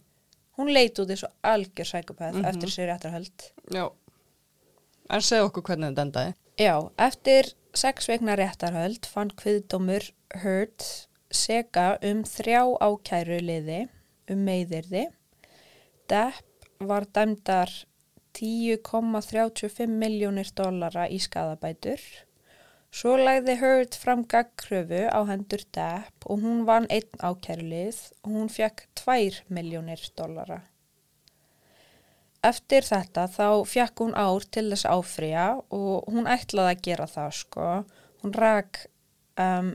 hún 0.57 0.73
leit 0.73 0.99
út 0.99 1.09
eins 1.09 1.23
og 1.23 1.31
algjör 1.43 1.89
psychopath 1.91 2.43
eftir 2.43 2.69
sér 2.73 2.91
réttarhöld 2.91 3.49
Já. 3.73 3.91
en 5.09 5.21
segð 5.21 5.49
okkur 5.49 5.63
hvernig 5.63 5.93
þetta 5.93 6.07
endaði 6.07 6.35
Já, 6.57 6.89
eftir 6.97 7.53
sex 7.77 8.07
vegna 8.09 8.33
réttarhöld 8.33 9.05
fann 9.05 9.29
kviðdómur 9.37 10.07
Hurt 10.41 11.07
seka 11.29 11.97
um 12.01 12.23
þrjá 12.25 12.63
ákæru 12.81 13.37
liði 13.43 13.83
um 14.31 14.41
meiðirði. 14.47 15.05
Depp 16.09 16.67
var 16.81 17.05
dæmdar 17.13 17.69
10,35 18.37 19.93
miljónir 20.01 20.49
dollara 20.57 21.07
í 21.09 21.19
skadabætur. 21.21 22.01
Svo 22.97 23.13
lagði 23.13 23.53
Hurt 23.59 23.93
fram 24.01 24.23
gagkröfu 24.25 25.03
á 25.13 25.19
hendur 25.29 25.61
Depp 25.75 26.25
og 26.25 26.39
hún 26.41 26.63
vann 26.65 26.87
einn 26.89 27.19
ákæru 27.21 27.67
lið 27.69 27.99
og 28.23 28.31
hún 28.33 28.47
fekk 28.49 28.87
2 28.97 29.43
miljónir 29.53 30.01
dollara. 30.17 30.63
Eftir 32.49 32.87
þetta 32.87 33.27
þá 33.35 33.49
fjakk 33.69 34.01
hún 34.01 34.15
ár 34.17 34.47
til 34.49 34.63
þess 34.71 34.87
að 34.89 35.03
áfrýja 35.03 35.45
og 35.77 36.09
hún 36.09 36.31
ætlaði 36.31 36.73
að 36.73 36.81
gera 36.87 37.07
það 37.11 37.37
sko. 37.41 37.67
Hún 38.23 38.33
rak 38.33 38.81
um, 39.45 39.71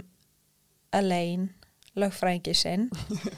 Elaine, 0.91 1.53
lögfrængi 1.95 2.57
sinn, 2.59 2.89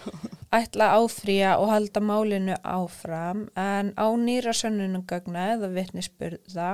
ætla 0.63 0.95
að 0.95 1.05
áfrýja 1.11 1.59
og 1.61 1.75
halda 1.75 2.01
málinu 2.01 2.57
áfram 2.65 3.51
en 3.53 3.93
á 4.01 4.07
nýra 4.17 4.57
sönnunugögna 4.57 5.51
eða 5.59 5.75
vitnisspurða 5.77 6.73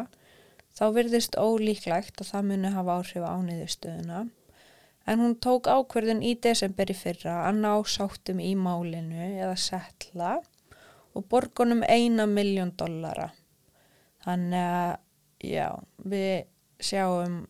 þá 0.81 0.87
virðist 0.97 1.37
ólíklegt 1.37 2.22
að 2.22 2.31
það 2.33 2.47
muni 2.49 2.70
hafa 2.72 2.97
áhrif 2.97 3.26
á 3.28 3.37
niðurstöðuna. 3.45 4.20
En 5.11 5.20
hún 5.20 5.35
tók 5.43 5.68
ákverðun 5.68 6.22
í 6.24 6.33
desember 6.41 6.89
í 6.93 6.97
fyrra 6.97 7.43
að 7.49 7.61
ná 7.61 7.72
sáttum 7.89 8.41
í 8.41 8.55
málinu 8.57 9.28
eða 9.43 9.57
setla 9.61 10.39
og 11.16 11.26
borgunum 11.28 11.83
eina 11.85 12.24
miljón 12.31 12.72
dollara. 12.78 13.28
Þannig 14.24 14.66
að, 14.66 14.93
já, 15.45 15.66
við 16.05 16.35
sjáum 16.81 17.41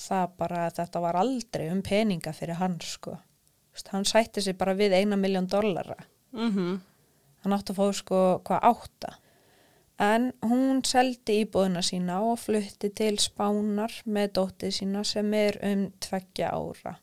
það 0.00 0.32
bara 0.40 0.64
að 0.66 0.80
þetta 0.80 1.04
var 1.04 1.20
aldrei 1.20 1.68
um 1.72 1.82
peninga 1.84 2.32
fyrir 2.36 2.58
hann, 2.60 2.76
sko. 2.84 3.16
Hann 3.90 4.06
sætti 4.08 4.42
sig 4.42 4.56
bara 4.58 4.74
við 4.76 4.96
eina 5.00 5.16
miljón 5.16 5.48
dollara. 5.48 5.96
mm 6.32 6.50
-hmm. 6.50 6.80
Hann 7.44 7.52
átti 7.52 7.72
að 7.72 7.76
fá, 7.76 7.92
sko, 7.92 8.40
hvað 8.44 8.60
átta. 8.62 9.18
En 10.02 10.32
hún 10.42 10.82
seldi 10.82 11.44
íbúðuna 11.44 11.82
sína 11.86 12.18
og 12.26 12.40
flutti 12.42 12.90
til 12.90 13.14
Spánar 13.22 13.94
með 14.06 14.32
dóttið 14.40 14.72
sína 14.80 15.04
sem 15.06 15.34
er 15.38 15.60
um 15.62 15.88
tveggja 16.02 16.50
ára. 16.50 16.98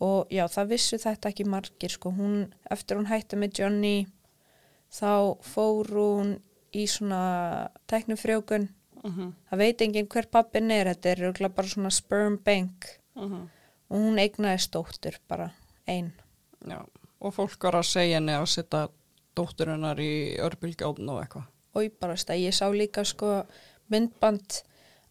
og 0.00 0.28
já, 0.30 0.46
það 0.46 0.68
vissu 0.68 0.98
þetta 0.98 1.28
ekki 1.28 1.44
margir 1.44 1.90
sko, 1.90 2.12
hún, 2.14 2.54
eftir 2.70 2.96
hún 2.96 3.08
hætti 3.10 3.36
með 3.36 3.58
Johnny 3.58 4.06
þá 4.94 5.34
fór 5.42 5.90
hún 5.90 6.36
í 6.70 6.86
svona 6.86 7.68
teknufrjókun 7.90 8.68
það 9.48 9.58
veit 9.58 9.82
enginn 9.82 10.08
hver 10.10 10.28
pappin 10.30 10.70
er 10.70 10.90
þetta 10.92 11.10
er 11.10 11.50
bara 11.54 11.68
svona 11.68 11.90
sperm 11.90 12.38
bank. 12.44 12.86
Og 13.88 13.96
hún 13.96 14.18
eignaði 14.20 14.60
stóttur 14.60 15.18
bara 15.28 15.50
ein. 15.86 16.12
Já, 16.66 16.84
og 17.20 17.34
fólk 17.34 17.62
var 17.62 17.78
að 17.80 17.86
segja 17.88 18.18
henni 18.18 18.34
að 18.36 18.48
setja 18.52 18.88
dótturinnar 19.38 20.00
í 20.02 20.36
örbylgjóðn 20.44 21.08
og 21.08 21.22
eitthvað. 21.22 21.46
Veist 21.74 22.30
að 22.30 22.42
ég 22.42 22.54
sá 22.54 22.66
líka 22.72 23.04
sko 23.04 23.44
myndband 23.88 24.62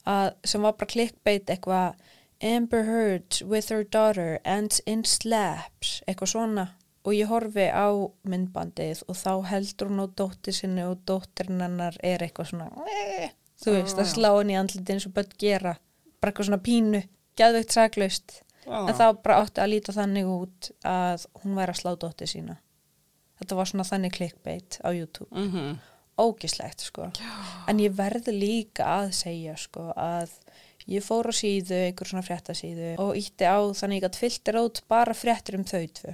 að, 0.06 0.34
sem 0.44 0.62
var 0.62 0.74
bara 0.78 0.92
clickbait 0.92 1.50
eitthvað 1.50 1.96
Amber 2.44 2.84
Heard 2.86 3.42
with 3.46 3.72
her 3.74 3.84
daughter 3.84 4.40
ends 4.46 4.82
in 4.86 5.04
slaps 5.04 6.02
eitthvað 6.08 6.34
svona. 6.34 6.68
Og 7.08 7.14
ég 7.16 7.30
horfi 7.32 7.70
á 7.72 7.88
myndbandið 8.28 9.04
og 9.08 9.16
þá 9.16 9.32
heldur 9.48 9.88
hún 9.90 10.04
á 10.04 10.08
dóttir 10.12 10.54
sinni 10.54 10.84
og 10.84 11.00
dóttirinn 11.08 11.64
hennar 11.64 11.96
er 12.04 12.20
eitthvað 12.20 12.52
svona 12.52 12.68
"Eh", 12.92 13.32
þú 13.64 13.78
veist 13.78 13.98
að 13.98 14.12
slá 14.12 14.38
henni 14.38 14.54
í 14.54 14.60
andliti 14.60 14.94
eins 14.94 15.06
og 15.08 15.14
börn 15.14 15.32
gera. 15.40 15.78
Bara 16.22 16.32
eitthvað 16.32 16.46
svona 16.46 16.64
pínu, 16.64 17.04
geðveikt 17.38 17.72
saklaust. 17.72 18.42
Já. 18.68 18.90
en 18.90 18.96
það 18.96 19.22
bara 19.24 19.36
átti 19.42 19.62
að 19.64 19.70
líta 19.72 19.94
þannig 19.96 20.26
út 20.28 20.72
að 20.84 21.26
hún 21.42 21.56
væri 21.56 21.72
að 21.72 21.80
slá 21.80 21.92
dóttir 21.96 22.28
sína. 22.28 22.58
Þetta 23.40 23.56
var 23.56 23.70
svona 23.70 23.86
þannig 23.88 24.12
clickbait 24.18 24.80
á 24.84 24.90
YouTube. 24.92 25.30
Mm 25.32 25.52
-hmm. 25.52 25.78
Ógislegt 26.20 26.82
sko. 26.88 27.12
En 27.68 27.80
ég 27.84 27.94
verði 27.98 28.34
líka 28.34 28.86
að 29.04 29.12
segja 29.18 29.56
sko 29.58 29.92
að 29.96 30.32
ég 30.88 31.04
fór 31.04 31.28
á 31.30 31.34
síðu 31.36 31.78
einhver 31.90 32.08
svona 32.08 32.24
fréttasíðu 32.26 32.94
og 33.04 33.16
ítti 33.20 33.44
á 33.48 33.60
þannig 33.76 34.06
að 34.08 34.20
filter 34.22 34.56
át 34.62 34.82
bara 34.88 35.14
fréttir 35.18 35.58
um 35.60 35.66
þau 35.68 35.86
tvö. 36.00 36.14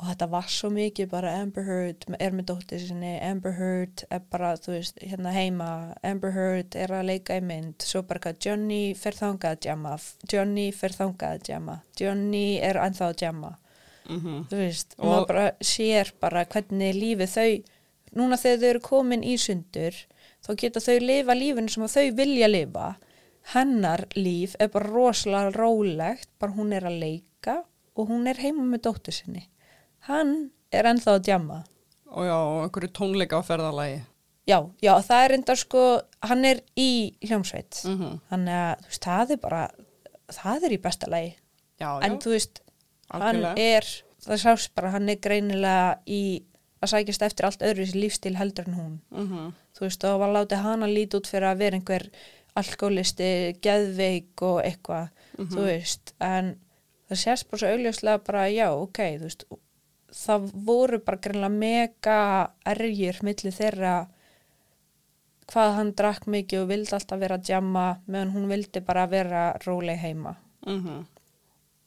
Og 0.00 0.06
þetta 0.08 0.26
var 0.32 0.46
svo 0.48 0.70
mikið 0.72 1.10
bara 1.12 1.34
Amber 1.42 1.66
Heard 1.66 2.06
er 2.18 2.32
með 2.32 2.46
dóttir 2.48 2.80
sinni 2.80 3.18
Amber 3.20 3.52
Heard 3.58 4.04
er 4.10 4.22
bara 4.32 4.54
þú 4.56 4.72
veist 4.78 4.96
hérna 5.04 5.32
heima 5.34 5.66
Amber 6.02 6.32
Heard 6.32 6.74
er 6.80 6.94
að 6.96 7.04
leika 7.10 7.36
í 7.36 7.42
mynd 7.44 7.84
svo 7.84 8.00
bara 8.08 8.22
hvað 8.24 8.38
Johnny 8.46 8.94
fer 8.96 9.12
þangað 9.18 9.58
að 9.58 9.60
djama 9.66 9.92
Johnny 10.32 10.64
fer 10.72 10.96
þangað 10.96 11.34
að 11.36 11.42
djama 11.50 11.74
Johnny 12.00 12.46
er 12.64 12.80
ennþá 12.80 13.10
að 13.10 13.18
djama 13.20 13.52
þú 14.08 14.56
veist, 14.56 14.96
og 14.98 15.04
Og- 15.04 15.12
maður 15.12 15.26
bara 15.28 15.44
sér 15.60 16.12
bara 16.18 16.44
hvernig 16.48 16.96
lífið 16.96 17.34
þau 17.36 17.52
núna 18.16 18.36
þegar 18.40 18.58
þau 18.62 18.68
eru 18.70 18.80
komin 18.80 19.22
í 19.22 19.36
sundur 19.38 19.94
þá 20.44 20.50
geta 20.56 20.80
þau 20.80 20.98
lifa 21.00 21.34
lífinu 21.36 21.68
sem 21.70 21.86
þau 21.88 22.06
vilja 22.16 22.48
lifa 22.50 22.88
hennar 23.54 24.06
líf 24.16 24.54
er 24.60 24.68
bara 24.72 24.90
rosalega 24.92 25.52
rólegt 25.56 26.28
bara 26.38 26.52
hún 26.56 26.72
er 26.76 26.86
að 26.90 26.98
leika 27.00 27.56
og 27.96 28.08
hún 28.12 28.28
er 28.30 28.40
heima 28.42 28.62
með 28.64 28.82
dóttur 28.88 29.16
sinni 29.16 29.46
hann 30.08 30.50
er 30.72 30.88
ennþá 30.90 31.16
að 31.18 31.24
djama 31.28 31.62
Og 32.10 32.24
já, 32.26 32.34
og 32.34 32.64
einhverju 32.64 32.88
tónleika 32.90 33.38
á 33.38 33.42
ferðalagi. 33.46 34.00
já, 34.50 34.58
já, 34.82 34.92
það 35.06 35.24
er 35.24 35.32
enda 35.36 35.54
sko 35.56 35.82
hann 36.26 36.44
er 36.44 36.60
í 36.76 37.14
hljómsveit 37.22 37.84
Mhm. 37.86 38.20
þannig 38.30 38.56
að 38.58 38.80
þú 38.80 38.88
veist, 38.90 39.04
það 39.06 39.30
er 39.30 39.36
bara 39.36 39.70
það 40.30 40.64
er 40.66 40.70
í 40.74 40.80
besta 40.82 41.06
lagi 41.10 41.36
Já, 41.80 42.00
en 42.02 42.12
já. 42.12 42.18
þú 42.18 42.30
veist, 42.34 42.60
hann 43.10 43.22
Algjörlega. 43.22 43.58
er 43.58 43.84
það 44.20 44.42
sást 44.42 44.74
bara, 44.74 44.90
hann 44.90 45.08
er 45.08 45.16
greinilega 45.16 45.98
í 46.06 46.42
að 46.82 46.88
sækjast 46.94 47.22
eftir 47.22 47.44
allt 47.46 47.62
öðru 47.62 47.86
lífstíl 47.94 48.36
heldur 48.36 48.68
en 48.68 48.74
hún 48.74 48.98
Mhm. 49.10 49.52
þú 49.76 49.80
veist, 49.80 50.04
og 50.04 50.20
var 50.20 50.28
látið 50.36 50.62
hana 50.62 50.86
lítið 50.86 51.14
út 51.20 51.26
fyrir 51.30 51.48
að 51.52 51.58
vera 51.58 51.76
einhver 51.76 52.10
alkoholisti, 52.56 53.56
geðveik 53.62 54.42
og 54.42 54.62
eitthvað, 54.64 55.08
þú 55.38 55.64
veist 55.66 56.12
en 56.20 56.56
það 57.10 57.16
sést 57.24 57.50
bara 57.50 57.58
svo 57.58 57.68
augljóslega 57.68 58.24
bara, 58.24 58.46
já, 58.50 58.68
ok, 58.72 58.98
þú 59.18 59.22
veist 59.22 59.44
það 60.12 60.50
voru 60.66 60.98
bara 60.98 61.18
greinlega 61.18 61.48
mega 61.58 62.50
erjur 62.66 63.22
milli 63.22 63.50
þeirra 63.54 64.08
hvað 65.50 65.74
hann 65.74 65.92
drakk 65.98 66.26
mikið 66.26 66.62
og 66.62 66.68
vildi 66.70 66.92
alltaf 66.96 67.18
vera 67.20 67.36
að 67.38 67.44
djamma 67.48 67.84
meðan 68.08 68.32
hún 68.34 68.48
vildi 68.50 68.80
bara 68.86 69.06
vera 69.06 69.52
róleg 69.66 69.98
heima 69.98 70.36
Mhm. 70.66 71.06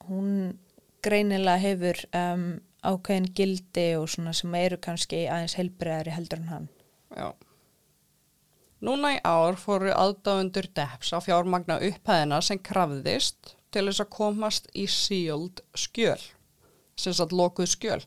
hún 0.10 0.58
greinilega 1.04 1.60
hefur 1.60 2.00
um, 2.14 2.60
ákveðin 2.84 3.32
gildi 3.38 3.88
og 4.00 4.10
svona 4.12 4.36
sem 4.38 4.54
eru 4.60 4.80
kannski 4.84 5.26
aðeins 5.26 5.58
heilbriðari 5.60 6.14
heldur 6.16 6.44
en 6.44 6.52
hann 6.52 6.70
Já. 7.14 7.34
Núna 8.84 9.14
í 9.16 9.20
ár 9.24 9.56
fóru 9.56 9.94
aðdáundur 9.96 10.68
Depps 10.76 11.14
að 11.16 11.30
fjármagna 11.30 11.78
upphæðina 11.88 12.42
sem 12.44 12.60
krafðist 12.60 13.54
til 13.74 13.86
þess 13.88 14.04
að 14.04 14.10
komast 14.14 14.68
í 14.76 14.86
sealed 14.92 15.62
skjöl, 15.78 16.20
sem 17.00 17.16
satt 17.16 17.34
lokuð 17.36 17.72
skjöl 17.72 18.02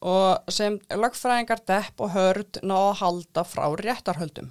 og 0.00 0.52
sem 0.52 0.78
lögfræðingar 0.96 1.60
Depp 1.68 2.00
og 2.00 2.14
Hörd 2.14 2.60
ná 2.64 2.76
að 2.78 3.00
halda 3.02 3.44
frá 3.44 3.66
réttarhöldum. 3.76 4.48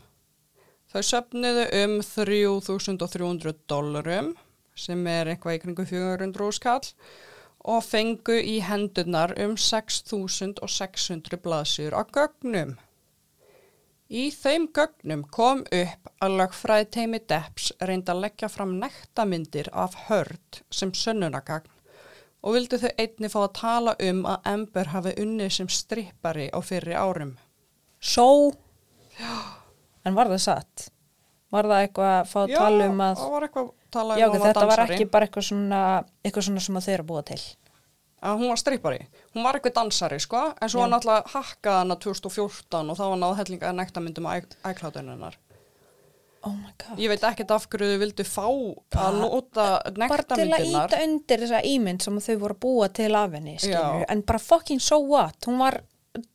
Þau 0.89 1.01
söfniðu 1.05 1.63
um 1.84 1.95
3300 2.05 3.55
dólarum 3.69 4.36
sem 4.77 5.07
er 5.09 5.32
eitthvað 5.34 5.57
í 5.57 5.61
kringu 5.63 5.86
400 5.89 6.53
skall 6.57 6.84
og 7.70 7.84
fengu 7.86 8.36
í 8.41 8.59
hendurnar 8.65 9.36
um 9.43 9.55
6600 9.59 11.41
blaðsjur 11.43 11.93
á 11.93 12.01
gögnum. 12.17 12.78
Í 14.09 14.30
þeim 14.34 14.65
gögnum 14.74 15.26
kom 15.30 15.61
upp 15.70 16.09
að 16.26 16.38
lögfræði 16.39 16.88
teimi 16.95 17.20
Depps 17.30 17.70
reyndi 17.86 18.09
að 18.09 18.24
leggja 18.26 18.49
fram 18.49 18.80
nektamyndir 18.82 19.70
af 19.74 19.97
hörd 20.07 20.63
sem 20.74 20.95
sönnunagagn 20.97 21.70
og 22.41 22.55
vildi 22.55 22.80
þau 22.82 22.89
einni 23.03 23.30
fá 23.30 23.39
að 23.43 23.53
tala 23.59 23.93
um 24.09 24.24
að 24.32 24.49
Ember 24.53 24.89
hafi 24.95 25.13
unnið 25.22 25.51
sem 25.59 25.70
strippari 25.70 26.47
á 26.49 26.59
fyrri 26.65 26.95
árum. 26.97 27.36
Svo 27.99 28.30
En 30.07 30.15
var 30.15 30.32
það 30.32 30.41
satt? 30.41 30.88
Var 31.53 31.67
það 31.67 31.84
eitthvað 31.84 32.13
að 32.15 32.30
fá 32.32 32.39
að 32.41 32.53
tala 32.55 32.88
um 32.89 33.01
að 33.03 33.15
það 33.20 33.34
var 33.34 33.45
eitthvað 33.47 33.70
að 33.95 34.13
um 34.13 34.19
Já, 34.19 34.27
að 34.27 34.35
hún 34.35 34.45
þetta 34.45 34.67
var 34.69 34.83
ekki 34.85 35.09
bara 35.09 35.27
eitthvað 35.27 35.47
svona 35.49 35.81
eitthvað 36.23 36.47
svona 36.49 36.63
sem 36.65 36.79
að 36.79 36.85
þau 36.85 36.93
eru 36.93 37.05
að 37.05 37.11
búa 37.11 37.25
til. 37.31 37.41
Að 38.19 38.41
hún 38.41 38.51
var 38.51 38.59
strippari. 38.59 39.03
Hún 39.33 39.45
var 39.47 39.57
eitthvað 39.57 39.75
dansari, 39.77 40.19
sko, 40.19 40.41
en 40.59 40.71
svo 40.71 40.83
Já. 40.83 40.89
alltaf 40.97 41.35
hakkaði 41.35 41.83
hana 41.85 41.95
2014 42.03 42.91
og 42.91 42.97
þá 42.99 43.05
var 43.05 43.21
náð 43.21 43.37
hellinga 43.39 43.75
nektamyndum 43.77 44.27
á 44.27 44.31
æklátuninnar. 44.69 45.37
Oh 46.43 46.55
my 46.55 46.71
god. 46.79 46.99
Ég 46.99 47.11
veit 47.11 47.23
ekkert 47.27 47.51
af 47.51 47.65
hverju 47.67 47.87
þau 47.93 47.99
vildu 47.99 48.23
fá 48.23 48.45
að 48.47 49.17
nota 49.19 49.65
Bara 49.99 50.23
til 50.23 50.45
að 50.47 50.67
íta 50.69 50.99
undir 51.03 51.41
þessa 51.43 51.59
ímynd 51.67 52.03
sem 52.05 52.19
þau 52.23 52.35
voru 52.45 52.55
að 52.55 52.61
búa 52.63 52.87
til 52.95 53.09
af 53.19 53.35
henni 53.35 53.57
en 53.59 54.21
bara 54.23 54.39
fucking 54.39 54.79
so 54.79 55.01
what? 55.03 55.35
Hún 55.47 55.59
var 55.59 55.81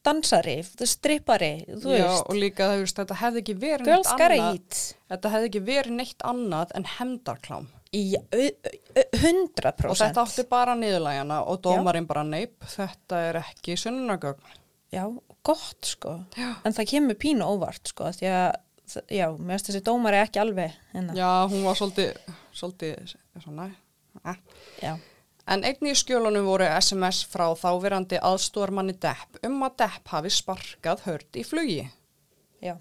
dansari, 0.06 0.56
strippari 0.86 1.52
þú 1.68 1.94
Já, 1.96 2.04
veist, 2.06 2.26
og 2.30 2.36
líka 2.38 2.68
þú 2.70 2.82
veist, 2.84 2.98
þetta 3.00 3.16
hefði 3.20 3.40
ekki 3.42 3.54
verið 3.64 3.88
girls 3.88 4.10
neitt 4.12 4.20
annað. 4.30 4.54
eat 4.54 4.82
Þetta 5.14 5.32
hefði 5.34 5.48
ekki 5.50 5.62
verið 5.66 5.96
neitt 5.98 6.26
annað 6.30 6.74
en 6.78 6.86
hemdarklám. 6.98 7.66
í 7.94 8.04
100% 8.94 9.90
Og 9.90 9.98
þetta 9.98 10.22
átti 10.24 10.44
bara 10.50 10.74
niðurlægjana 10.78 11.40
og 11.50 11.60
dómarinn 11.64 12.06
bara 12.10 12.24
neip, 12.26 12.56
þetta 12.74 13.20
er 13.28 13.38
ekki 13.42 13.76
sunnunagögn. 13.78 14.54
Já, 14.94 15.04
gott 15.46 15.88
sko 15.90 16.16
en 16.38 16.74
það 16.74 16.88
kemur 16.92 17.18
pínu 17.18 17.46
óvart 17.46 17.90
sko 17.90 18.10
því 18.14 18.28
að, 18.30 18.50
þ- 18.92 19.04
já, 19.18 19.26
mér 19.34 19.56
finnst 19.58 19.70
þessi 19.72 19.82
dómari 19.88 20.20
ekki 20.22 20.42
alveg 20.42 20.76
hérna. 20.94 21.16
Já, 21.18 21.30
hún 21.50 21.64
var 21.66 21.78
svolítið, 21.78 22.18
svolítið, 22.54 23.14
svona, 23.42 23.66
eh. 24.24 24.38
já. 24.82 24.94
En 25.44 25.60
einnig 25.60 25.92
í 25.92 25.98
skjölunum 26.00 26.46
voru 26.48 26.64
SMS 26.64 27.20
frá 27.28 27.50
þáverandi 27.60 28.16
aðstóðarmanni 28.24 28.94
Depp 29.00 29.42
um 29.44 29.58
að 29.66 29.76
Depp 29.82 30.12
hafi 30.14 30.32
sparkað 30.32 31.04
hörd 31.04 31.36
í 31.36 31.44
flugi. 31.44 31.84
já. 32.64 32.78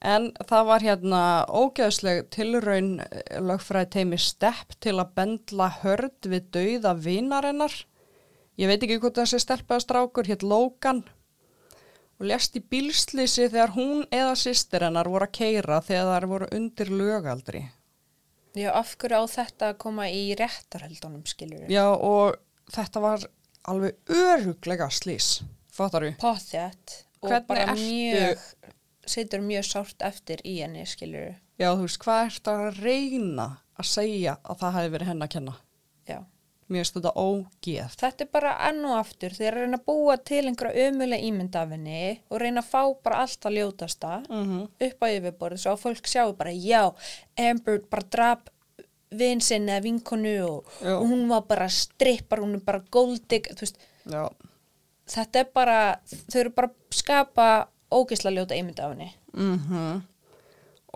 En 0.00 0.30
það 0.48 0.66
var 0.70 0.84
hérna 0.84 1.20
ógeðsleg 1.48 2.28
tilraun 2.32 3.00
eh, 3.00 3.40
lögfræði 3.40 3.90
teimi 3.90 4.18
Stepp 4.20 4.76
til 4.80 4.96
að 5.00 5.12
bendla 5.16 5.68
hörd 5.82 6.28
við 6.28 6.48
dauða 6.52 6.94
vinarinnar. 6.94 7.74
Ég 8.56 8.68
veit 8.68 8.82
ekki 8.82 9.00
hvort 9.00 9.18
þessi 9.20 9.40
stelpaða 9.42 9.84
strákur 9.84 10.28
hétt 10.28 10.44
Logan 10.44 11.04
og 12.16 12.28
lest 12.30 12.56
í 12.56 12.62
bílslýsi 12.64 13.50
þegar 13.50 13.74
hún 13.76 14.06
eða 14.08 14.36
sýstir 14.40 14.86
hennar 14.86 15.08
voru 15.12 15.28
að 15.28 15.34
keira 15.36 15.82
þegar 15.84 16.12
þær 16.14 16.26
voru 16.30 16.48
undir 16.56 16.92
lögaldri. 16.92 17.66
Já, 18.56 18.70
af 18.72 18.94
hverju 18.96 19.18
á 19.20 19.24
þetta 19.28 19.70
að 19.72 19.78
koma 19.84 20.06
í 20.08 20.22
réttarhöldunum 20.38 21.26
skilur 21.28 21.66
Já 21.70 21.84
og 21.92 22.36
þetta 22.72 23.02
var 23.04 23.26
alveg 23.68 23.98
öruglega 24.08 24.88
slís, 24.94 25.42
fattar 25.74 26.06
við? 26.06 26.16
Potþjætt 26.22 26.96
og 27.22 27.30
Hvernig 27.30 27.46
bara 27.50 27.66
ertu- 27.66 27.82
mjög 27.82 28.72
situr 29.06 29.44
mjög 29.44 29.64
sárt 29.68 30.02
eftir 30.08 30.40
í 30.44 30.56
henni 30.62 30.86
skilur 30.88 31.34
Já 31.60 31.70
þú 31.74 31.84
veist, 31.86 32.00
hvað 32.04 32.24
ert 32.30 32.50
að 32.52 32.80
reyna 32.82 33.46
að 33.76 33.88
segja 33.92 34.36
að 34.44 34.58
það 34.62 34.74
hefði 34.78 34.92
verið 34.96 35.10
henn 35.12 35.22
að 35.26 35.32
kenna? 35.36 35.54
Finnst 36.66 36.96
þetta 36.96 37.12
ógeð. 37.14 37.92
Þetta 38.00 38.24
er 38.24 38.30
bara 38.32 38.52
enn 38.68 38.80
og 38.84 38.96
aftur 38.98 39.30
að 39.30 39.52
reyna 39.54 39.78
að 39.78 39.84
búa 39.86 40.16
til 40.18 40.42
einhverja 40.48 40.88
ömulega 40.90 41.22
ímynd 41.28 41.54
af 41.54 41.70
henni 41.70 42.20
og 42.30 42.40
reyna 42.42 42.60
að 42.64 42.70
fá 42.72 42.80
bara 43.04 43.20
allt 43.22 43.46
að 43.46 43.54
ljótasta 43.60 44.12
Mhm. 44.28 44.68
upp 44.88 45.00
á 45.02 45.06
yfirborð 45.14 45.58
svo 45.62 45.72
að 45.76 45.82
fólk 45.84 46.06
sjáu 46.10 46.32
bara 46.36 46.50
já, 46.50 46.92
Amber 47.38 47.78
bara 47.90 48.02
drap 48.10 48.50
vin 49.12 49.40
sinni 49.40 49.70
eða 49.72 49.82
vinkonu 49.84 50.34
og, 50.48 50.64
og 50.82 51.06
hún 51.06 51.28
var 51.28 51.42
bara 51.42 51.68
strippar, 51.68 52.38
hún 52.42 52.54
er 52.54 52.60
bara 52.60 52.80
goldig, 52.90 53.46
þetta 55.06 55.38
er 55.40 55.48
bara, 55.54 56.00
þau 56.28 56.40
eru 56.40 56.50
bara 56.50 56.68
að 56.68 56.74
skapa 56.98 57.46
ógeðsla 57.94 58.32
ljóta 58.34 58.58
ímynd 58.58 58.80
af 58.82 58.90
henni. 58.96 59.12
mhm. 59.32 60.02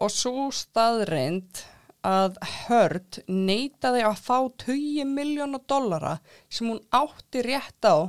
Og 0.01 0.09
svo 0.11 0.49
staðreind 0.51 1.63
að 2.07 2.37
Hörd 2.67 3.19
neitaði 3.29 4.05
að 4.07 4.21
fá 4.25 4.37
20 4.65 5.05
miljónu 5.05 5.61
dollara 5.69 6.19
sem 6.49 6.69
hún 6.71 6.81
átti 6.97 7.43
rétt 7.45 7.85
á 7.85 8.09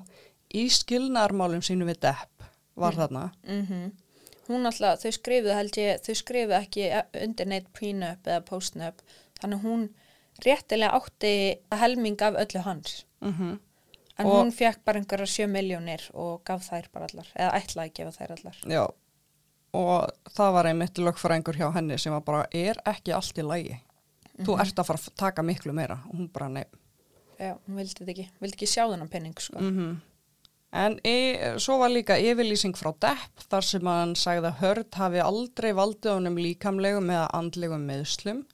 í 0.53 0.67
skilnaðarmálum 0.71 1.63
sínu 1.63 1.87
við 1.89 1.99
Depp 2.07 2.45
var 2.75 2.93
þarna. 2.99 3.31
Mm 3.47 3.91
Hún 4.51 4.65
alltaf, 4.67 4.99
þau 4.99 5.11
skrifuðu 5.15 5.53
held 5.55 5.77
ég, 5.79 5.99
þau 6.03 6.15
skrifuðu 6.17 6.55
ekki 6.57 6.87
undir 7.23 7.47
neitt 7.47 7.67
prenup 7.77 8.25
eða 8.27 8.41
postnup, 8.43 8.97
þannig 9.39 9.61
hún 9.63 9.83
réttilega 10.43 10.97
átti 10.97 11.31
að 11.71 11.79
helming 11.85 12.17
af 12.25 12.39
öllu 12.41 12.63
hans. 12.65 13.05
Mm 13.21 13.59
En 14.19 14.27
Og- 14.27 14.33
hún 14.43 14.51
fekk 14.51 14.83
bara 14.85 14.99
einhverja 14.99 15.25
sjö 15.25 15.45
miljónir 15.47 16.03
og 16.13 16.43
gaf 16.45 16.67
þær 16.69 16.89
bara 16.93 17.07
allar, 17.07 17.27
eða 17.33 17.53
ætlaði 17.61 17.89
að 17.89 17.93
gefa 17.93 18.11
þær 18.17 18.31
allar. 18.35 18.57
Já, 18.67 18.83
og 19.77 20.33
það 20.35 20.53
var 20.57 20.69
einmitt 20.71 20.99
lögfræðingur 20.99 21.59
hjá 21.61 21.69
henni 21.77 21.97
sem 22.01 22.13
var 22.13 22.23
bara, 22.27 22.45
er 22.51 22.79
ekki 22.89 23.15
allt 23.15 23.39
í 23.39 23.47
lagi. 23.47 23.79
Þú 24.41 24.55
ert 24.63 24.79
að 24.79 24.87
fara 24.87 25.01
að 25.01 25.17
taka 25.19 25.43
miklu 25.45 25.73
meira 25.75 25.99
og 26.09 26.15
hún 26.17 26.31
bara, 26.33 26.49
nei. 26.49 26.65
Já, 27.41 27.55
hún 27.55 27.77
vildi 27.79 27.97
þetta 27.97 28.13
ekki, 28.13 28.29
vildi 28.41 28.57
ekki 28.57 28.69
sjá 28.69 28.83
þennan 28.85 29.11
penning, 29.11 29.37
sko. 29.41 29.61
Mm 29.61 29.99
En 30.71 30.95
e, 31.03 31.15
svo 31.59 31.81
var 31.81 31.91
líka 31.91 32.15
yfirlýsing 32.15 32.77
frá 32.79 32.93
Depp 33.03 33.43
þar 33.51 33.65
sem 33.67 33.87
hann 33.91 34.13
sagði 34.15 34.47
að 34.47 34.61
Hörd 34.61 34.95
hafi 34.95 35.19
aldrei 35.19 35.73
valdið 35.75 36.13
honum 36.15 36.39
líkamlegum 36.39 37.11
eða 37.11 37.25
andlegum 37.35 37.83
meðslum. 37.89 38.45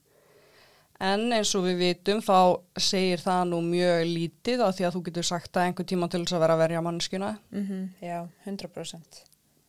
En 0.98 1.28
eins 1.30 1.52
og 1.54 1.68
við 1.68 1.84
vitum 1.84 2.24
þá 2.26 2.58
segir 2.82 3.22
það 3.22 3.44
nú 3.52 3.60
mjög 3.68 4.02
lítið 4.10 4.64
á 4.66 4.74
því 4.74 4.88
að 4.88 4.96
þú 4.96 5.02
getur 5.06 5.28
sagt 5.30 5.60
að 5.60 5.68
einhver 5.68 5.90
tíma 5.92 6.10
til 6.10 6.24
þess 6.24 6.38
að 6.40 6.44
vera 6.48 6.56
að 6.58 6.64
verja 6.64 6.86
mannskjuna. 6.88 7.32
Mm 7.54 7.84
já, 8.02 8.18
100%. 8.50 9.22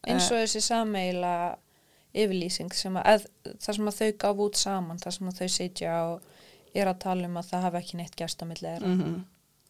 Eins 0.09 0.29
og 0.33 0.43
þessi 0.43 0.63
sameila 0.65 1.33
yfirlýsing 2.17 2.75
sem 2.75 2.97
að, 2.99 3.27
það 3.61 3.79
sem 3.79 3.91
að 3.91 3.99
þau 3.99 4.13
gaf 4.25 4.45
út 4.45 4.61
saman, 4.61 5.01
það 5.03 5.17
sem 5.17 5.31
að 5.31 5.41
þau 5.41 5.49
sitja 5.57 5.97
og 6.09 6.79
er 6.79 6.91
að 6.91 7.03
tala 7.05 7.29
um 7.29 7.37
að 7.41 7.51
það 7.51 7.67
hafi 7.67 7.83
ekki 7.83 7.99
neitt 8.01 8.17
gæst 8.19 8.43
á 8.43 8.45
millið 8.49 8.71
þeirra. 8.71 8.95
Mm 8.95 9.19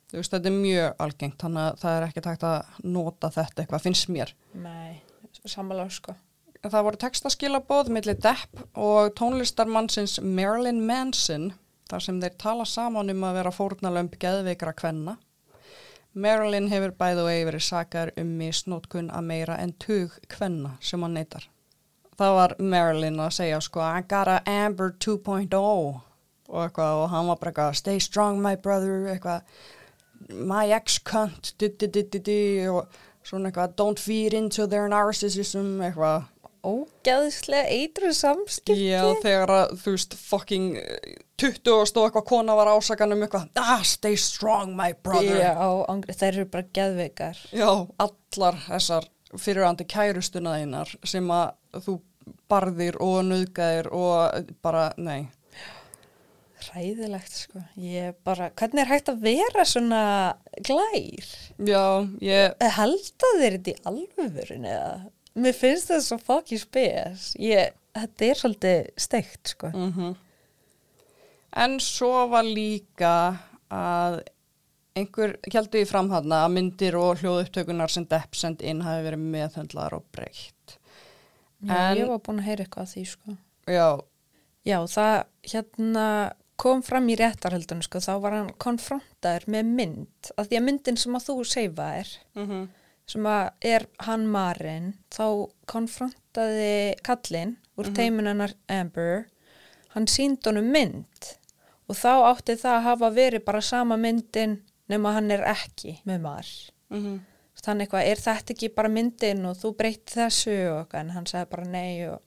Þú 0.08 0.16
veist, 0.16 0.32
þetta 0.32 0.48
er 0.48 0.54
mjög 0.56 1.02
algengt, 1.04 1.36
þannig 1.42 1.64
að 1.66 1.80
það 1.82 1.94
er 1.94 2.04
ekki 2.06 2.20
takt 2.24 2.44
að 2.48 2.84
nota 2.88 3.28
þetta 3.34 3.60
eitthvað, 3.62 3.82
finnst 3.84 4.06
mér. 4.08 4.30
Nei, 4.56 5.02
sammála 5.44 5.84
sko. 5.92 6.14
Það 6.64 6.84
voru 6.86 7.00
textaskilabóð 7.02 7.90
millir 7.92 8.16
Depp 8.24 8.62
og 8.80 9.12
tónlistarmannsins 9.20 10.16
Marilyn 10.24 10.80
Manson 10.88 11.50
þar 11.92 12.04
sem 12.06 12.22
þeir 12.22 12.38
tala 12.40 12.64
saman 12.68 13.12
um 13.12 13.26
að 13.28 13.36
vera 13.36 13.52
fórnalömp 13.52 14.16
geðveikra 14.20 14.72
kvenna. 14.80 15.18
Marilyn 16.14 16.68
hefur 16.72 16.94
bæðu 16.98 17.26
og 17.26 17.46
verið 17.50 17.64
sakar 17.64 18.12
um 18.18 18.30
misnótkun 18.40 19.10
að 19.14 19.26
meira 19.28 19.58
en 19.60 19.74
tug 19.78 20.14
kvenna 20.28 20.76
sem 20.80 21.02
hann 21.02 21.14
neytar. 21.14 21.48
Það 22.18 22.34
var 22.34 22.54
Marilyn 22.58 23.20
að 23.22 23.34
segja 23.36 23.60
sko 23.62 23.82
I 23.84 24.02
got 24.08 24.28
a 24.28 24.38
Amber 24.46 24.94
2.0 24.98 25.54
og 26.48 26.62
eitthvað 26.64 27.02
og 27.02 27.10
hann 27.12 27.28
var 27.28 27.38
bara 27.38 27.52
eitthvað 27.52 27.76
stay 27.78 28.00
strong 28.00 28.40
my 28.42 28.56
brother 28.56 29.06
eitthvað 29.12 29.44
my 30.28 30.64
ex 30.74 30.98
cunt 30.98 31.52
di, 31.60 31.68
di, 31.78 32.02
di, 32.18 32.40
og 32.72 32.88
svona 33.22 33.50
eitthvað 33.50 33.76
don't 33.78 34.02
feed 34.02 34.34
into 34.34 34.66
their 34.66 34.88
narcissism 34.90 35.78
eitthvað 35.84 36.26
Ógæðislega 36.68 37.70
eitru 37.72 38.12
samskipti. 38.16 38.90
Já, 38.90 39.02
þegar 39.22 39.54
að, 39.54 39.74
þú 39.82 39.94
veist, 39.94 40.16
fucking 40.20 40.66
eh, 40.82 41.14
20 41.38 41.74
og 41.74 41.86
stóð 41.86 42.08
eitthvað 42.08 42.26
kona 42.32 42.56
var 42.58 42.72
ásakan 42.74 43.14
um 43.14 43.22
eitthvað, 43.24 43.46
ah, 43.62 43.84
stay 43.86 44.18
strong, 44.18 44.74
my 44.78 44.90
brother. 45.06 45.38
Já, 45.38 45.54
þær 46.10 46.28
eru 46.32 46.48
bara 46.50 46.68
geðveikar. 46.74 47.40
Já, 47.54 47.70
allar 48.02 48.60
þessar 48.66 49.08
fyrirandi 49.38 49.86
kærustuna 49.88 50.56
þínar 50.58 50.94
sem 51.06 51.30
að 51.30 51.82
þú 51.84 51.98
barðir 52.50 52.98
og 53.04 53.20
nöðgæðir 53.28 53.90
og 53.94 54.54
bara, 54.64 54.88
nei. 54.98 55.28
Ræðilegt 56.68 57.36
sko. 57.44 57.62
Ég 57.78 58.16
bara, 58.26 58.48
hvernig 58.58 58.82
er 58.82 58.90
hægt 58.90 59.12
að 59.12 59.22
vera 59.22 59.64
svona 59.68 60.02
glær? 60.66 61.28
Já, 61.62 61.84
ég, 62.24 62.56
held 62.74 63.28
að 63.28 63.38
þeir 63.42 63.56
þetta 63.56 63.72
í 63.72 63.76
alvörun 63.92 64.66
eða? 64.72 64.90
Mér 65.38 65.54
finnst 65.56 65.90
það 65.92 66.02
svo 66.06 66.18
fucking 66.22 66.62
spes. 66.62 67.28
Ég, 67.42 67.76
þetta 67.96 68.26
er 68.28 68.40
svolítið 68.42 68.88
steikt 69.08 69.54
sko. 69.54 69.74
mm 69.74 70.16
en 71.58 71.78
svo 71.80 72.26
var 72.30 72.44
líka 72.46 73.12
að 73.72 74.18
einhver 74.98 75.36
heldur 75.48 75.80
í 75.80 75.88
framhanna 75.88 76.42
að 76.44 76.54
myndir 76.56 76.96
og 76.98 77.22
hljóðupptökunar 77.22 77.90
sem 77.92 78.06
Depp 78.10 78.36
send 78.36 78.62
inn 78.66 78.82
hafi 78.84 79.06
verið 79.06 79.24
meðhöndlar 79.32 79.96
og 79.96 80.04
breytt. 80.14 80.76
Ég 81.64 82.04
var 82.06 82.20
búin 82.22 82.42
að 82.42 82.50
heyra 82.50 82.66
eitthvað 82.66 82.84
að 82.84 82.92
því 82.92 83.04
sko. 83.12 83.36
Já, 83.68 83.88
Já, 84.68 84.82
það 84.90 85.14
hérna 85.48 86.06
kom 86.58 86.82
fram 86.82 87.06
í 87.08 87.14
réttarhaldunum 87.18 87.84
sko, 87.86 88.00
þá 88.02 88.14
var 88.20 88.34
hann 88.34 88.50
konfrontaður 88.60 89.46
með 89.54 89.70
mynd, 89.78 90.30
af 90.34 90.48
því 90.48 90.58
að 90.58 90.64
myndin 90.66 90.98
sem 90.98 91.14
að 91.14 91.28
þú 91.28 91.36
seifa 91.46 91.86
er, 92.00 92.10
mhm, 92.34 92.64
sem 93.08 93.24
að 93.28 93.50
er 93.64 93.86
hann 94.04 94.26
Marin, 94.28 94.92
þá 95.10 95.48
konfrontaði 95.70 96.94
kallinn 97.06 97.56
úr 97.78 97.88
teimunennar 97.96 98.52
Amber, 98.68 99.26
hann 99.94 100.06
sínd 100.10 100.44
honum 100.46 100.68
mynd 100.74 101.32
og 101.88 101.96
þá 101.96 102.12
átti 102.28 102.58
það 102.60 102.74
að 102.76 102.86
hafa 102.90 103.10
verið 103.16 103.44
bara 103.46 103.64
sama 103.64 103.96
myndin 103.96 104.58
nema 104.92 105.14
hann 105.16 105.30
er 105.32 105.44
ekki 105.48 105.98
með 106.08 106.20
Mar. 106.26 106.54
mhm, 106.92 107.18
Þannig 107.58 107.88
eitthvað, 107.88 108.06
er 108.06 108.20
þetta 108.22 108.52
ekki 108.54 108.68
bara 108.70 108.88
myndin 108.88 109.46
og 109.48 109.56
þú 109.58 109.72
breytti 109.80 110.14
þessu 110.14 110.52
og 110.76 110.92
hann 110.94 111.26
sagði 111.26 111.48
bara 111.50 111.64
nei 111.66 112.06
og 112.06 112.20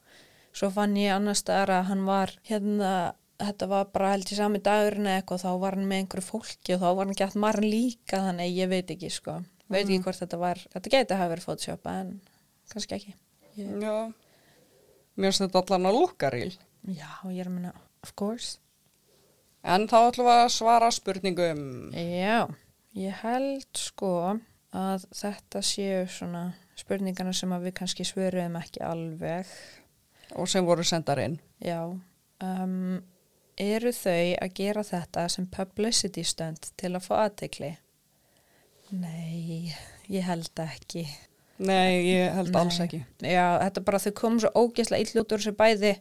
svo 0.51 0.67
fann 0.75 0.97
ég 0.99 1.13
annars 1.15 1.45
að 1.47 1.71
hann 1.87 2.03
var 2.03 2.33
hérna, 2.49 3.13
þetta 3.39 3.67
var 3.71 3.85
bara 3.93 4.11
held 4.11 4.27
í 4.27 4.35
sami 4.35 4.59
dagurinn 4.59 5.07
eitthvað, 5.07 5.45
þá 5.45 5.51
var 5.61 5.77
hann 5.77 5.87
með 5.87 6.03
einhverju 6.03 6.27
fólki 6.27 6.75
og 6.75 6.81
þá 6.83 6.89
var 6.89 7.05
hann 7.05 7.19
gett 7.21 7.37
marn 7.39 7.63
líka, 7.63 8.19
þannig 8.27 8.57
ég 8.57 8.71
veit 8.73 8.91
ekki 8.91 9.09
sko, 9.13 9.37
veit 9.71 9.85
ekki 9.85 10.01
hvort 10.05 10.21
þetta 10.21 10.41
var, 10.41 10.61
þetta 10.73 10.93
geti 10.95 11.15
að 11.15 11.21
hafa 11.21 11.33
verið 11.33 11.47
Photoshop 11.47 11.87
en 11.91 12.11
kannski 12.71 12.97
ekki. 12.97 13.15
Ég, 13.57 13.71
já. 13.83 13.95
Mér 15.19 15.31
finnst 15.31 15.43
þetta 15.45 15.63
allan 15.63 15.89
að 15.89 15.97
lúkkaríl. 15.99 16.51
já, 16.87 17.11
ég 17.29 17.41
er 17.43 17.49
að 17.49 17.55
minna, 17.55 17.73
of 18.03 18.13
course. 18.19 18.59
En 19.61 19.85
þá 19.89 19.97
ætlum 20.07 20.25
við 20.25 20.39
að 20.39 20.53
svara 20.55 20.89
spurningum. 20.93 21.65
Já, 21.93 22.47
ég 22.97 23.19
held 23.21 23.69
sko 23.77 24.13
að 24.71 25.05
þetta 25.13 25.61
séu 25.65 26.07
svona 26.09 26.47
spurningarna 26.79 27.33
sem 27.35 27.51
við 27.61 27.75
kannski 27.77 28.07
svöruðum 28.07 28.57
ekki 28.61 28.81
alveg. 28.87 29.51
og 30.35 30.47
sem 30.47 30.65
voru 30.65 30.83
sendar 30.87 31.19
inn. 31.19 31.39
Já, 31.59 31.83
um, 32.41 33.01
eru 33.59 33.91
þau 33.91 34.35
að 34.41 34.53
gera 34.55 34.83
þetta 34.87 35.27
sem 35.29 35.45
publicity 35.45 36.23
stönd 36.23 36.71
til 36.79 36.95
að 36.95 37.05
fá 37.05 37.15
aðtekli? 37.25 37.75
Nei, 38.91 39.71
ég 40.11 40.25
held 40.27 40.63
ekki. 40.63 41.05
Nei, 41.61 42.01
ég 42.09 42.31
held 42.35 42.55
alls 42.57 42.79
Nei. 42.79 42.85
ekki. 42.87 43.01
Já, 43.23 43.45
þetta 43.61 43.83
bara 43.87 44.01
þau 44.01 44.13
komum 44.17 44.39
svo 44.41 44.51
ógeðslega 44.57 45.05
illa 45.05 45.23
út 45.23 45.35
úr 45.35 45.43
þessu 45.43 45.53
bæði 45.59 45.93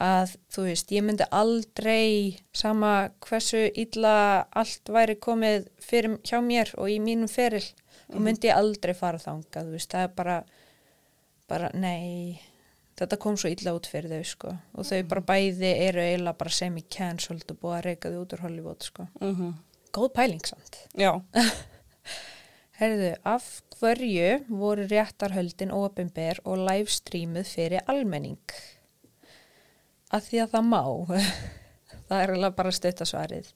að 0.00 0.34
þú 0.52 0.64
veist, 0.64 0.92
ég 0.96 1.04
myndi 1.04 1.26
aldrei 1.36 2.38
sama 2.56 2.92
hversu 3.24 3.66
illa 3.82 4.14
allt 4.56 4.92
væri 4.92 5.16
komið 5.20 5.66
fyrir 5.84 6.16
hjá 6.24 6.38
mér 6.44 6.72
og 6.80 6.88
í 6.88 6.96
mínum 7.02 7.28
feril 7.28 7.64
og 8.10 8.22
myndi 8.24 8.48
ég 8.48 8.56
aldrei 8.56 8.94
fara 8.96 9.20
þangað, 9.20 9.68
þú 9.68 9.76
veist, 9.76 9.90
það 9.92 10.06
er 10.06 10.14
bara 10.16 10.38
bara, 11.50 11.68
nei 11.74 12.40
þetta 13.00 13.18
kom 13.20 13.36
svo 13.40 13.50
illa 13.52 13.74
út 13.76 13.88
fyrir 13.88 14.12
þau, 14.12 14.28
sko. 14.28 14.54
Og 14.76 14.86
þau 14.88 15.00
bara 15.10 15.24
bæði 15.32 15.72
eru 15.86 16.02
eiginlega 16.04 16.38
bara 16.42 16.52
semi-cancelled 16.52 17.52
og 17.54 17.60
búið 17.62 17.76
að 17.78 17.84
reyka 17.88 18.12
þau 18.12 18.20
út 18.22 18.34
úr 18.36 18.46
Hollywood, 18.46 18.86
sko. 18.86 19.08
Mm 19.22 19.58
Góð 19.90 20.12
pæling 20.14 20.44
samt. 20.46 20.76
Já, 20.94 21.10
Herðu, 22.80 23.10
af 23.28 23.46
hverju 23.76 24.28
voru 24.48 24.86
réttarhöldin 24.88 25.72
opinber 25.76 26.38
og 26.48 26.62
livestreamuð 26.64 27.48
fyrir 27.52 27.84
almenning? 27.92 28.54
Að 30.10 30.30
því 30.30 30.40
að 30.44 30.54
það 30.54 30.70
má. 30.70 30.82
það 32.08 32.22
er 32.22 32.32
alveg 32.36 32.56
bara 32.56 32.72
stuttasvarið. 32.74 33.50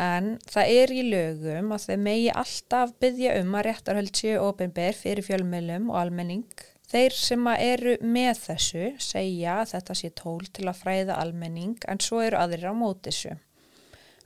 En 0.00 0.36
það 0.48 0.72
er 0.78 0.92
í 0.94 1.02
lögum 1.10 1.74
að 1.74 1.88
þau 1.88 1.96
megi 2.06 2.30
alltaf 2.42 2.94
byggja 3.02 3.34
um 3.42 3.56
að 3.58 3.66
réttarhöld 3.66 4.14
séu 4.16 4.38
opinber 4.46 4.96
fyrir 4.96 5.26
fjölmjölum 5.26 5.90
og 5.90 6.00
almenning. 6.04 6.46
Þeir 6.90 7.14
sem 7.14 7.50
eru 7.52 7.98
með 8.02 8.40
þessu 8.46 8.86
segja 9.02 9.60
að 9.60 9.74
þetta 9.74 9.98
sé 9.98 10.14
tól 10.22 10.40
til 10.54 10.70
að 10.70 10.80
fræða 10.80 11.18
almenning 11.22 11.76
en 11.90 12.00
svo 12.02 12.22
eru 12.24 12.40
aðrir 12.40 12.72
á 12.72 12.74
móti 12.74 13.10
þessu. 13.10 13.36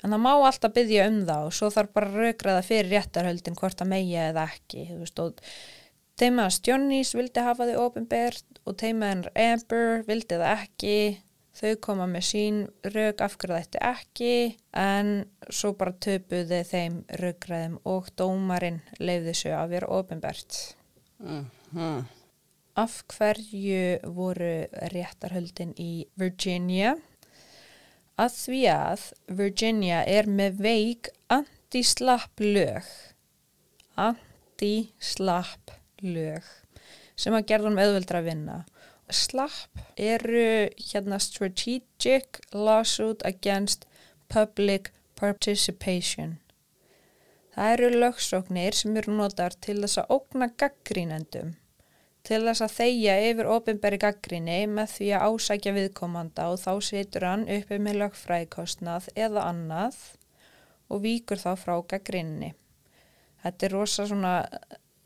En 0.05 0.13
það 0.13 0.21
má 0.21 0.33
alltaf 0.35 0.75
byggja 0.77 1.09
um 1.09 1.23
það 1.25 1.47
og 1.49 1.55
svo 1.57 1.71
þarf 1.73 1.95
bara 1.97 2.11
að 2.11 2.19
raukraða 2.21 2.65
fyrir 2.67 2.91
réttarhöldin 2.93 3.57
hvort 3.57 3.79
það 3.81 3.93
megja 3.95 4.27
eða 4.33 4.49
ekki. 4.53 4.83
Teimaðans 6.21 6.61
Johnnys 6.63 7.15
vildi 7.17 7.43
hafa 7.43 7.67
þau 7.71 7.87
ofinbert 7.89 8.61
og 8.69 8.77
teimaðan 8.79 9.25
Amber 9.33 10.05
vildi 10.07 10.37
það 10.37 10.51
ekki. 10.61 10.99
þau 11.55 11.77
koma 11.87 12.07
með 12.11 12.25
sín 12.27 12.57
rauk 12.91 13.21
af 13.23 13.37
hverju 13.39 13.59
þetta 13.61 13.81
ekki 13.93 14.57
en 14.75 15.11
svo 15.55 15.71
bara 15.79 15.95
töpuði 16.03 16.59
þeim 16.67 16.97
raukræðum 17.21 17.77
og 17.87 18.09
dómarinn 18.19 18.81
leiði 18.99 19.37
svo 19.39 19.53
að 19.55 19.77
vera 19.77 19.91
ofinbært. 19.95 20.59
Mhm. 21.23 22.09
Af 22.75 23.05
hverju 23.07 24.01
voru 24.17 24.67
réttarhöldin 24.91 25.77
í 25.79 26.09
Virginia? 26.19 26.97
Að 28.15 28.35
því 28.39 28.61
að 28.71 29.07
Virginia 29.41 30.03
er 30.07 30.29
með 30.31 30.61
veik 30.63 31.09
anti-slapp 31.35 32.43
lög. 32.43 32.87
Anti-slapp 33.99 35.75
lög 36.03 36.47
sem 37.19 37.35
að 37.35 37.49
gerða 37.51 37.71
um 37.71 37.81
auðveldra 37.83 38.21
að 38.23 38.29
vinna. 38.31 38.57
Slapp 39.11 39.83
eru 40.01 40.71
hérna 40.79 41.19
strategic 41.23 42.41
lawsuit 42.55 43.23
against 43.27 43.85
public 44.31 44.91
participation. 45.19 46.39
Það 47.55 47.75
eru 47.75 47.91
lögsóknir 48.03 48.75
sem 48.75 48.97
eru 48.99 49.15
notar 49.15 49.55
til 49.63 49.81
þess 49.83 50.01
að 50.03 50.17
ógna 50.17 50.49
gaggrínendum, 50.59 51.55
til 52.25 52.41
þess 52.47 52.63
að 52.65 52.75
þeia 52.79 53.15
yfir 53.31 53.49
ofinberi 53.53 53.99
gaggríni 54.01 54.59
með 54.73 54.93
því 54.97 55.09
að 55.19 55.25
ásækja 55.29 55.75
viðkomanda 55.77 56.47
og 56.53 56.61
þá 56.63 56.71
situr 56.87 57.27
hann 57.29 57.43
uppi 57.53 57.79
með 57.85 57.99
lögfræðikostnað 58.03 59.11
eða 59.15 59.43
annað 59.51 59.99
og 60.89 61.03
víkur 61.05 61.41
þá 61.41 61.51
frá 61.61 61.75
gaggríninni. 61.93 62.55
Þetta 63.45 63.67
er 63.69 63.75
rosa 63.77 64.07
svona, 64.09 64.35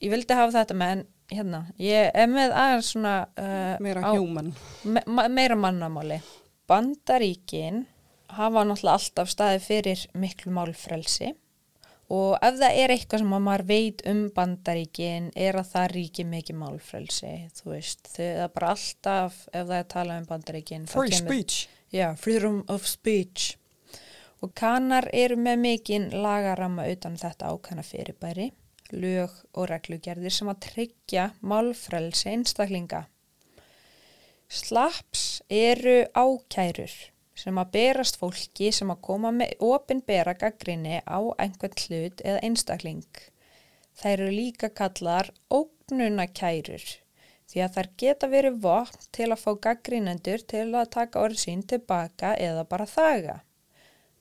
ég 0.02 0.12
vildi 0.14 0.36
hafa 0.38 0.54
þetta 0.60 0.76
með 0.78 0.92
en 0.94 1.04
hérna, 1.34 1.62
ég 1.82 2.10
er 2.14 2.30
með 2.30 2.54
aðeins 2.54 2.92
svona 2.94 3.14
uh, 3.34 3.74
Meira 3.82 4.04
á- 4.06 4.14
human. 4.14 4.52
me 4.86 5.02
meira 5.28 5.56
mannamáli. 5.58 6.20
Bandaríkin 6.70 7.82
hafa 8.38 8.62
náttúrulega 8.68 8.94
alltaf 9.00 9.30
staði 9.32 9.60
fyrir 9.64 10.02
miklu 10.20 10.52
málfrelsi 10.54 11.32
og 12.09 12.38
ef 12.40 12.54
það 12.56 12.78
er 12.82 12.92
eitthvað 12.94 13.22
sem 13.22 13.32
að 13.36 13.42
maður 13.44 13.64
veit 13.68 14.02
um 14.09 14.20
Bandaríkin 14.36 15.26
er 15.36 15.59
að 15.61 15.72
það 15.74 15.88
ríki 15.92 16.24
mikið 16.24 16.56
málfrelsi, 16.62 17.32
þú 17.59 17.72
veist, 17.74 18.09
það 18.14 18.42
er 18.44 18.52
bara 18.54 18.70
alltaf 18.74 19.42
ef 19.52 19.66
það 19.68 19.74
er 19.78 19.88
talað 19.92 20.22
um 20.22 20.28
Bandaríkin. 20.30 20.86
Free 20.88 21.11
kemur- 21.12 21.26
speech. 21.26 21.59
Já, 21.92 22.06
freedom 22.16 22.62
of 22.68 22.86
speech. 22.88 23.56
Og 24.40 24.52
kanar 24.54 25.09
eru 25.12 25.36
með 25.36 25.61
mikinn 25.64 26.09
lagaramma 26.22 26.86
utan 26.92 27.16
þetta 27.18 27.50
ákvæmna 27.52 27.84
fyrirbæri, 27.84 28.50
lög 28.92 29.32
og 29.52 29.68
reglugerðir 29.68 30.32
sem 30.32 30.48
að 30.48 30.61
tryggja 30.68 31.30
málfrelsi 31.42 32.30
einstaklinga. 32.32 33.04
Slaps 34.48 35.42
eru 35.50 36.04
ákærur 36.16 36.92
sem 37.39 37.59
að 37.62 37.72
berast 37.76 38.18
fólki 38.18 38.70
sem 38.74 38.91
að 38.91 39.03
koma 39.09 39.32
með 39.34 39.62
opinbera 39.62 40.34
gaggrinni 40.39 41.01
á 41.07 41.20
einhvern 41.39 41.76
hlut 41.84 42.22
eða 42.24 42.43
einstakling. 42.47 43.05
Þær 43.99 44.14
eru 44.14 44.30
líka 44.34 44.70
kallar 44.70 45.30
ógnunakærur 45.51 46.86
því 47.49 47.62
að 47.64 47.74
þær 47.76 47.89
geta 48.03 48.28
verið 48.28 48.62
vopn 48.64 49.05
til 49.16 49.28
að 49.32 49.43
fá 49.43 49.51
gaggrínendur 49.66 50.45
til 50.53 50.66
að 50.76 50.91
taka 50.97 51.22
orð 51.24 51.41
sín 51.43 51.62
tilbaka 51.64 52.34
eða 52.36 52.64
bara 52.68 52.86
þaga. 52.86 53.36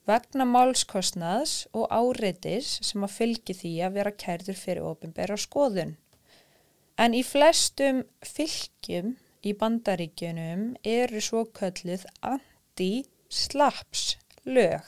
Vegna 0.07 0.45
málskostnaðs 0.47 1.67
og 1.75 1.89
áreitis 1.91 2.77
sem 2.87 3.03
að 3.03 3.15
fylgi 3.17 3.55
því 3.61 3.71
að 3.83 3.97
vera 3.99 4.13
kærður 4.23 4.59
fyrir 4.61 4.87
opinbera 4.87 5.35
skoðun. 5.35 5.97
En 6.97 7.13
í 7.13 7.23
flestum 7.27 8.05
fylgjum 8.25 9.17
í 9.43 9.53
bandaríkjunum 9.59 10.69
eru 10.87 11.19
svo 11.21 11.43
kölluð 12.77 13.05
anti-slaps 13.27 14.17
lög 14.45 14.85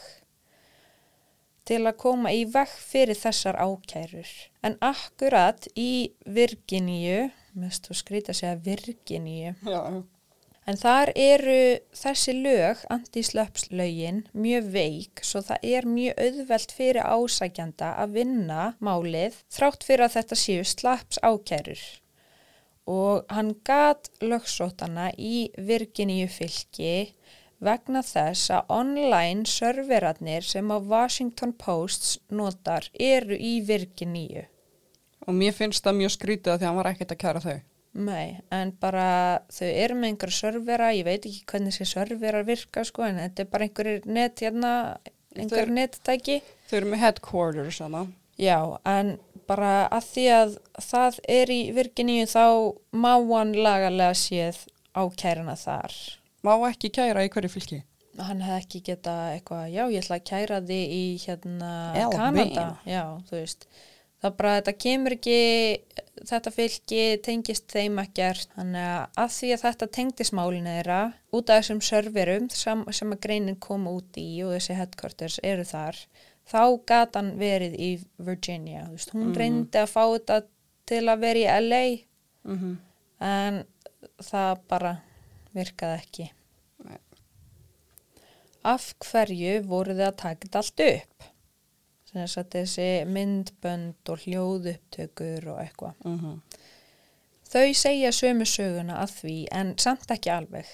til 1.66 1.86
að 1.86 1.98
koma 2.02 2.32
í 2.34 2.46
vekk 2.50 2.78
fyrir 2.82 3.18
þessar 3.18 3.56
ákærur. 3.62 4.30
En 4.66 4.78
akkurat 4.82 5.68
í 5.78 6.14
Virginíu, 6.26 7.30
mest 7.54 7.86
þú 7.86 7.94
skrýta 7.94 8.34
að 8.34 8.40
segja 8.40 8.56
Virginíu, 8.66 9.54
En 10.70 10.78
þar 10.78 11.10
eru 11.16 11.80
þessi 11.98 12.34
lög, 12.44 12.78
anti-slöpslögin, 12.94 14.28
mjög 14.34 14.68
veik 14.70 15.24
svo 15.26 15.42
það 15.42 15.64
er 15.66 15.86
mjög 15.90 16.20
auðvelt 16.22 16.72
fyrir 16.78 17.02
ásækjanda 17.02 17.96
að 18.04 18.14
vinna 18.20 18.76
málið 18.78 19.40
þrátt 19.50 19.84
fyrir 19.88 20.06
að 20.06 20.14
þetta 20.20 20.36
séu 20.38 20.64
slaps 20.64 21.18
ákærur. 21.26 21.82
Og 22.86 23.26
hann 23.34 23.56
gat 23.66 24.12
lögsótana 24.22 25.10
í 25.18 25.50
Virginíu 25.58 26.30
fylki 26.30 27.16
vegna 27.62 28.02
þess 28.06 28.50
að 28.56 28.70
online 28.72 29.46
serverarnir 29.50 30.46
sem 30.48 30.70
að 30.72 30.88
Washington 30.94 31.54
Post 31.54 32.20
notar 32.32 32.88
eru 33.00 33.36
í 33.36 33.60
Virginíu. 33.68 34.46
og 35.28 35.36
mér 35.36 35.54
finnst 35.54 35.84
það 35.86 35.98
mjög 36.00 36.12
skrítið 36.16 36.52
að 36.54 36.58
því 36.58 36.64
að 36.66 36.70
hann 36.70 36.78
var 36.80 36.88
ekkert 36.94 37.12
að 37.14 37.18
kæra 37.22 37.42
þau. 37.44 37.58
Nei, 38.00 38.40
en 38.52 38.72
bara 38.80 39.40
þau 39.52 39.68
eru 39.68 39.96
með 39.96 40.10
einhverja 40.10 40.38
servera, 40.40 40.88
ég 40.96 41.06
veit 41.06 41.26
ekki 41.26 41.44
hvernig 41.52 41.74
þessi 41.76 41.86
serverar 41.92 42.46
virka 42.48 42.84
sko, 42.86 43.04
en 43.04 43.18
þetta 43.18 43.44
er 43.44 43.50
bara 43.52 43.66
einhverjir 43.68 44.06
net 44.06 44.40
hérna, 44.46 44.72
einhver 45.36 45.66
Þau- 45.68 45.74
nettæki. 45.76 46.42
Þau 46.70 46.78
eru 46.78 46.92
með 46.94 47.00
headquarters 47.04 47.80
hana. 47.84 48.08
Já, 48.40 48.80
en 48.86 49.18
bara 49.50 49.90
að 49.92 50.06
því 50.14 50.26
að 50.38 50.58
það 50.80 51.20
er 51.28 51.52
í 51.52 51.60
Virginíu 51.76 52.26
þá 52.30 52.46
má 52.94 53.12
hann 53.34 53.54
lagalega 53.54 54.14
séð 54.16 54.64
ákærana 54.96 55.58
þar. 55.60 55.94
Má 56.46 56.54
ekki 56.70 56.92
kæra 56.96 57.26
í 57.26 57.32
hverju 57.34 57.52
fylki? 57.52 57.84
Hann 58.20 58.42
hefði 58.44 58.64
ekki 58.64 58.82
geta 58.90 59.14
eitthvað, 59.36 59.70
já, 59.72 59.84
ég 59.94 60.04
ætla 60.04 60.18
að 60.20 60.28
kæra 60.28 60.60
þig 60.66 60.94
í 60.96 61.04
hérna 61.24 61.72
Alabama. 61.94 62.44
Kanada. 62.44 62.66
Já. 62.88 63.04
Það 64.20 64.34
bara, 64.36 64.56
þetta 64.58 64.74
kemur 64.84 65.16
ekki, 65.16 65.36
þetta 66.28 66.52
fylki 66.52 67.04
tengist 67.24 67.70
þeim 67.72 68.02
ekkert. 68.04 68.50
Þannig 68.58 68.88
að 68.90 69.22
að 69.24 69.30
því 69.38 69.52
að 69.56 69.64
þetta 69.64 69.88
tengdist 69.96 70.36
málinu 70.36 70.74
þeirra, 70.76 70.98
út 71.32 71.54
af 71.54 71.62
þessum 71.62 71.80
serverum 71.88 72.50
sem, 72.52 72.84
sem 72.98 73.16
að 73.16 73.22
greinin 73.24 73.60
kom 73.64 73.88
út 73.88 74.20
í 74.20 74.28
og 74.44 74.52
þessi 74.58 74.76
headquarters 74.76 75.40
eru 75.48 75.64
þar, 75.70 76.02
þá 76.52 76.62
gat 76.92 77.16
hann 77.16 77.32
verið 77.40 77.80
í 77.80 77.90
Virginia. 78.20 78.90
Veist, 78.92 79.16
hún 79.16 79.32
reyndi 79.38 79.80
að 79.80 79.94
fá 79.94 80.04
þetta 80.04 80.42
til 80.90 81.04
að 81.08 81.24
vera 81.24 81.40
í 81.40 81.66
LA, 81.70 81.84
Mm 82.50 82.78
en 83.20 83.66
það 84.24 84.60
bara 84.72 84.94
virkaði 85.56 86.00
ekki. 86.02 86.28
Nei. 86.88 86.98
Af 88.70 88.92
hverju 89.06 89.62
voru 89.68 89.96
þið 89.96 90.08
að 90.08 90.18
taka 90.24 90.46
þetta 90.46 90.64
allt 90.64 90.86
upp? 90.86 91.30
Sem 92.10 92.22
þess 92.24 92.42
að 92.42 92.52
þessi 92.56 92.90
myndbönd 93.06 94.12
og 94.12 94.26
hljóðupptökur 94.26 95.50
og 95.54 95.62
eitthvað. 95.64 95.94
-hmm. 96.04 96.38
Þau 97.50 97.74
segja 97.74 98.12
sömu 98.14 98.46
söguna 98.46 99.00
að 99.02 99.16
því 99.22 99.38
en 99.52 99.74
samt 99.78 100.12
ekki 100.14 100.30
alveg. 100.30 100.68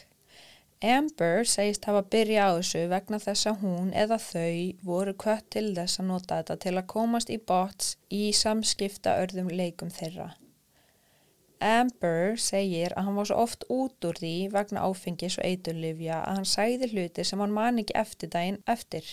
Amber 0.83 1.45
segist 1.47 1.85
hafa 1.87 2.01
byrja 2.11 2.49
á 2.51 2.59
þessu 2.59 2.81
vegna 2.91 3.19
þess 3.23 3.47
að 3.47 3.61
hún 3.63 3.93
eða 3.95 4.17
þau 4.19 4.75
voru 4.83 5.13
kvött 5.13 5.47
til 5.55 5.69
þess 5.77 6.01
að 6.01 6.09
nota 6.09 6.39
þetta 6.41 6.57
til 6.65 6.73
að 6.75 6.89
komast 6.91 7.31
í 7.31 7.37
bots 7.37 7.95
í 8.11 8.33
samskipta 8.35 9.15
örðum 9.23 9.47
leikum 9.49 9.89
þeirra. 9.89 10.33
Amber 11.65 12.35
segir 12.37 12.93
að 12.93 13.07
hann 13.07 13.19
var 13.19 13.29
svo 13.29 13.37
oft 13.41 13.63
út 13.73 14.05
úr 14.05 14.19
því 14.21 14.33
vegna 14.53 14.83
áfengis 14.85 15.39
og 15.39 15.47
eiturlifja 15.47 16.19
að 16.21 16.35
hann 16.39 16.49
sæði 16.49 16.91
hluti 16.91 17.25
sem 17.25 17.41
hann 17.41 17.55
man 17.55 17.81
ekki 17.81 17.95
eftir 17.97 18.31
daginn 18.33 18.61
eftir. 18.69 19.07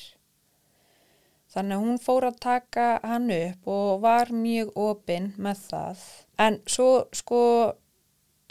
Þannig 1.53 1.77
að 1.77 1.87
hún 1.87 2.01
fór 2.01 2.27
að 2.29 2.41
taka 2.45 2.87
hann 3.05 3.31
upp 3.35 3.69
og 3.69 4.03
var 4.05 4.33
mjög 4.33 4.73
opinn 4.81 5.33
með 5.37 5.65
það. 5.69 6.05
En 6.41 6.61
svo 6.65 6.91
sko 7.13 7.41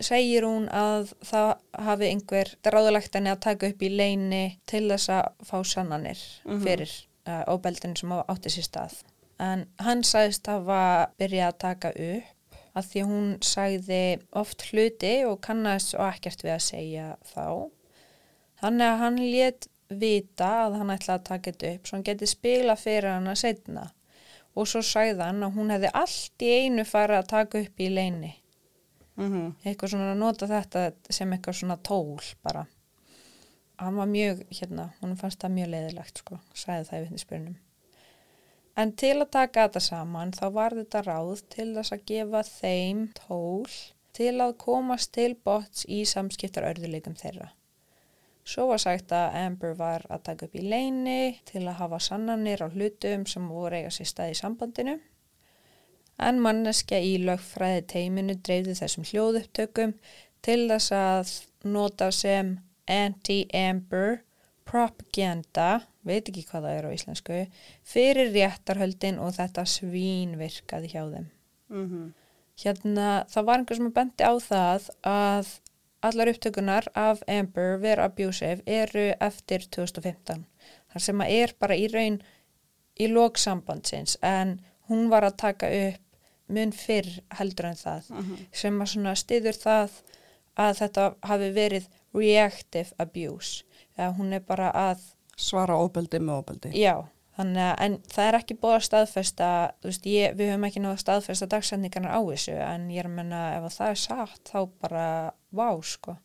segir 0.02 0.46
hún 0.46 0.68
að 0.74 1.14
það 1.26 1.50
hafi 1.86 2.10
einhver 2.10 2.52
ráðulegt 2.66 3.16
henni 3.18 3.32
að 3.34 3.42
taka 3.46 3.72
upp 3.72 3.82
í 3.86 3.90
leini 3.94 4.44
til 4.70 4.84
þess 4.90 5.14
að 5.14 5.48
fá 5.50 5.58
sannanir 5.66 6.22
fyrir 6.66 6.94
uh, 7.30 7.44
óbeldinu 7.54 7.98
sem 7.98 8.14
átti 8.22 8.54
sér 8.54 8.70
stað. 8.70 9.00
En 9.42 9.66
hann 9.82 10.06
sagðist 10.06 10.50
hafa 10.50 11.10
byrjað 11.18 11.50
að 11.50 11.60
taka 11.66 11.94
upp 11.98 12.38
að 12.78 12.90
því 12.92 13.06
hún 13.10 13.30
sagði 13.44 14.02
oft 14.42 14.66
hluti 14.70 15.14
og 15.28 15.40
kannast 15.44 15.96
og 15.98 16.06
ekkert 16.08 16.44
við 16.46 16.56
að 16.56 16.66
segja 16.68 17.08
þá. 17.34 17.46
Þannig 18.62 18.88
að 18.88 19.02
hann 19.02 19.22
lét 19.22 19.68
vita 19.92 20.52
að 20.66 20.78
hann 20.80 20.94
ætlaði 20.94 21.18
að 21.20 21.26
taka 21.28 21.52
þetta 21.52 21.72
upp 21.76 21.88
svo 21.88 21.98
hann 21.98 22.06
geti 22.08 22.30
spila 22.30 22.76
fyrir 22.80 23.10
hana 23.12 23.34
setna 23.36 23.90
og 24.56 24.68
svo 24.68 24.82
sagði 24.86 25.26
hann 25.26 25.44
að 25.44 25.58
hún 25.58 25.74
hefði 25.74 25.92
allt 26.02 26.46
í 26.46 26.52
einu 26.62 26.86
farið 26.88 27.20
að 27.20 27.32
taka 27.32 27.66
upp 27.66 27.84
í 27.84 27.90
leini 27.92 28.36
Mm 29.20 29.52
eitthvað 29.68 29.92
svona 29.92 30.14
að 30.14 30.22
nota 30.22 30.48
þetta 30.48 30.82
sem 31.10 31.34
eitthvað 31.34 31.58
svona 31.60 31.76
tól 31.78 32.22
bara. 32.42 32.66
Hann 33.78 33.96
var 33.96 34.08
mjög, 34.08 34.46
hérna, 34.50 34.94
hún 35.02 35.18
fannst 35.18 35.42
það 35.42 35.52
mjög 35.52 35.70
leiðilegt 35.74 36.22
sko, 36.22 36.38
sagði 36.54 36.88
það 36.88 36.98
í 36.98 37.04
vittnisspyrnum 37.04 37.58
en 38.80 38.94
til 38.96 39.16
að 39.20 39.32
taka 39.38 39.68
þetta 39.68 39.86
saman 39.88 40.36
þá 40.36 40.46
var 40.58 40.76
þetta 40.78 41.06
ráð 41.08 41.42
til 41.56 41.72
þess 41.78 41.96
að 41.96 42.06
gefa 42.14 42.44
þeim 42.48 43.08
tól 43.18 43.66
til 44.16 44.36
að 44.44 44.58
komast 44.60 45.14
til 45.16 45.34
bots 45.36 45.88
í 45.88 46.04
samskiptar 46.08 46.68
örðuleikum 46.74 47.18
þeirra 47.20 47.52
Svo 48.52 48.66
var 48.72 48.82
sagt 48.82 49.14
að 49.14 49.36
Amber 49.38 49.76
var 49.78 50.06
að 50.10 50.24
taka 50.26 50.48
upp 50.48 50.56
í 50.58 50.64
leini 50.66 51.38
til 51.48 51.62
að 51.68 51.78
hafa 51.78 52.00
sannanir 52.02 52.64
á 52.66 52.68
hlutum 52.74 53.28
sem 53.30 53.46
voru 53.48 53.78
eiga 53.78 53.92
sér 53.94 54.10
stað 54.10 54.34
í 54.34 54.40
sambandinu. 54.40 54.98
En 56.22 56.42
manneskja 56.42 57.00
í 57.06 57.14
lögfræði 57.22 57.86
teiminu 57.94 58.36
dreifði 58.42 58.76
þessum 58.82 59.06
hljóðupptökum 59.10 59.94
til 60.46 60.60
þess 60.72 60.96
að 60.98 61.32
nota 61.70 62.10
sem 62.14 62.58
anti-Amber 62.90 64.20
propaganda, 64.66 65.86
veit 66.08 66.30
ekki 66.30 66.44
hvað 66.50 66.66
það 66.68 66.78
er 66.78 66.88
á 66.88 66.96
íslensku, 66.96 67.40
fyrir 67.84 68.32
réttarhöldin 68.34 69.20
og 69.22 69.34
þetta 69.38 69.66
svín 69.70 70.38
virkaði 70.40 70.92
hjá 70.94 71.04
þeim. 71.14 71.28
Hérna, 72.62 73.10
það 73.32 73.46
var 73.48 73.62
einhver 73.62 73.80
sem 73.80 73.92
bendi 73.96 74.24
á 74.28 74.34
það 74.44 74.90
að 75.08 75.52
allar 76.02 76.32
upptökunar 76.34 76.88
af 76.98 77.22
Amber 77.30 77.78
Vera 77.82 78.06
Abusive 78.10 78.62
eru 78.66 79.12
eftir 79.22 79.66
2015. 79.70 80.46
Þar 80.92 81.02
sem 81.06 81.22
að 81.22 81.34
er 81.38 81.54
bara 81.60 81.78
í 81.78 81.88
raun 81.94 82.22
í 83.00 83.08
lóksambandsins 83.08 84.18
en 84.26 84.60
hún 84.90 85.10
var 85.10 85.24
að 85.24 85.38
taka 85.38 85.70
upp 85.70 86.08
mun 86.52 86.74
fyrr 86.76 87.22
heldur 87.38 87.70
en 87.70 87.80
það 87.80 88.10
sem 88.52 88.82
að 88.84 88.92
svona 88.92 89.14
stiður 89.16 89.58
það 89.62 89.94
að 90.60 90.74
þetta 90.82 91.06
hafi 91.30 91.50
verið 91.56 91.88
reactive 92.14 92.92
abuse 93.00 93.64
eða 93.96 94.12
hún 94.18 94.34
er 94.36 94.44
bara 94.44 94.72
að 94.76 95.06
Svara 95.40 95.78
óbeldi 95.80 96.20
með 96.22 96.42
óbeldi. 96.42 96.74
Já, 96.78 96.96
þannig 97.38 97.64
að 97.68 97.86
en 97.86 98.00
það 98.12 98.28
er 98.28 98.40
ekki 98.42 98.58
búið 98.62 98.76
að 98.78 98.88
staðfesta, 98.88 99.52
þú 99.82 99.92
veist, 99.92 100.10
ég, 100.12 100.36
við 100.40 100.52
höfum 100.52 100.68
ekki 100.68 100.84
náðu 100.84 100.96
að 100.96 101.04
staðfesta 101.06 101.50
dagsendingarnar 101.54 102.18
á 102.18 102.22
þessu 102.32 102.58
en 102.66 102.90
ég 102.92 103.04
er 103.04 103.10
að 103.10 103.16
menna 103.22 103.46
ef 103.56 103.70
að 103.70 103.78
það 103.78 103.94
er 103.94 104.04
satt 104.04 104.52
þá 104.52 104.60
bara, 104.84 105.06
vá, 105.50 105.70
sko. 105.86 106.18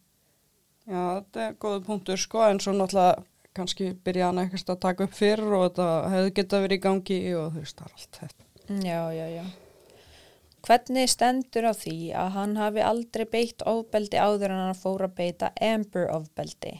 Já, 0.86 1.00
þetta 1.18 1.46
er 1.46 1.57
góða 1.62 1.84
punktur 1.86 2.20
sko 2.20 2.44
en 2.46 2.61
svo 2.62 2.74
náttúrulega 2.76 3.24
kannski 3.57 3.92
byrja 4.04 4.30
hann 4.30 4.42
ekkert 4.44 4.74
að 4.74 4.82
taka 4.84 5.07
upp 5.07 5.14
fyrr 5.16 5.44
og 5.46 5.62
þetta 5.68 5.86
hefði 6.12 6.34
geta 6.36 6.61
verið 6.62 6.78
í 6.78 6.84
gangi 6.84 7.20
og 7.38 7.46
þú 7.54 7.62
veist 7.62 7.78
það 7.78 7.86
er 7.86 7.94
allt 7.96 8.18
þetta. 8.20 8.44
Já, 8.66 9.00
já, 9.14 9.26
já. 9.30 9.44
Hvernig 10.66 11.11
stendur 11.11 11.68
á 11.70 11.72
því 11.78 11.96
að 12.18 12.32
hann 12.34 12.57
hafi 12.59 12.82
aldrei 12.82 13.24
beitt 13.30 13.62
ofbeldi 13.70 14.18
áður 14.18 14.50
en 14.50 14.62
hann 14.64 14.78
fór 14.78 15.07
að 15.07 15.14
beita 15.20 15.52
Amber 15.62 16.09
ofbeldi? 16.11 16.72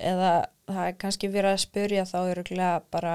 Eða 0.00 0.32
það 0.70 0.82
er 0.86 0.98
kannski 1.02 1.30
verið 1.30 1.54
að 1.54 1.62
spyrja 1.64 2.08
þá 2.08 2.18
öruglega 2.22 2.74
bara 2.92 3.14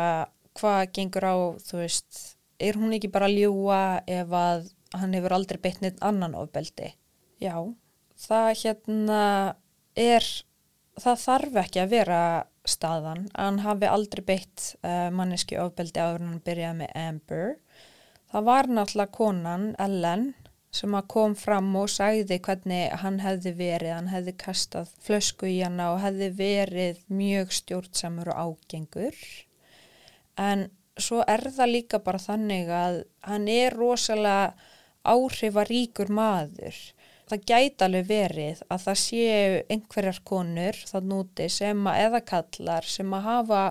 hvað 0.55 0.81
gengur 0.95 1.27
á, 1.27 1.36
þú 1.65 1.81
veist, 1.81 2.19
er 2.61 2.79
hún 2.79 2.95
ekki 2.95 3.11
bara 3.11 3.29
að 3.29 3.39
ljúa 3.41 3.81
ef 4.07 4.36
að 4.39 4.69
hann 4.95 5.15
hefur 5.17 5.36
aldrei 5.36 5.59
beitt 5.61 5.81
neitt 5.83 6.01
annan 6.05 6.38
ofbeldi? 6.38 6.93
Já, 7.43 7.57
það 8.21 8.51
hérna 8.61 9.23
er, 9.99 10.27
það 10.99 11.23
þarf 11.25 11.59
ekki 11.65 11.83
að 11.83 11.95
vera 11.95 12.21
staðan 12.65 13.27
að 13.33 13.49
hann 13.49 13.59
hafi 13.65 13.89
aldrei 13.89 14.23
beitt 14.25 14.69
uh, 14.81 15.09
manneski 15.13 15.59
ofbeldi 15.61 16.01
áður 16.01 16.23
en 16.23 16.31
hann 16.33 16.45
byrjaði 16.47 16.79
með 16.81 16.95
Amber. 17.01 17.51
Það 18.31 18.47
var 18.49 18.71
náttúrulega 18.71 19.15
konan, 19.15 19.67
Ellen, 19.79 20.25
sem 20.76 20.95
að 20.97 21.07
kom 21.13 21.36
fram 21.39 21.69
og 21.80 21.89
sagði 21.91 22.38
hvernig 22.43 22.93
hann 23.01 23.21
hefði 23.23 23.53
verið, 23.55 23.93
hann 23.95 24.11
hefði 24.11 24.34
kastað 24.43 24.91
flösku 25.05 25.47
í 25.47 25.59
hana 25.63 25.93
og 25.93 26.01
hefði 26.03 26.32
verið 26.39 27.03
mjög 27.07 27.53
stjórnsamur 27.59 28.32
og 28.34 28.41
ágengur. 28.49 29.21
En 30.36 30.67
svo 30.99 31.23
er 31.28 31.45
það 31.47 31.71
líka 31.71 32.01
bara 32.03 32.21
þannig 32.21 32.71
að 32.71 33.01
hann 33.28 33.47
er 33.51 33.76
rosalega 33.76 34.53
áhrifaríkur 35.05 36.11
maður. 36.11 36.76
Það 37.26 37.45
gæti 37.49 37.86
alveg 37.86 38.09
verið 38.09 38.61
að 38.69 38.84
það 38.84 38.99
séu 39.01 39.61
einhverjar 39.73 40.21
konur 40.30 40.78
það 40.91 41.09
núti 41.09 41.47
sem 41.49 41.88
að 41.89 42.01
eða 42.03 42.21
kallar 42.32 42.89
sem 42.89 43.15
að 43.17 43.28
hafa 43.30 43.63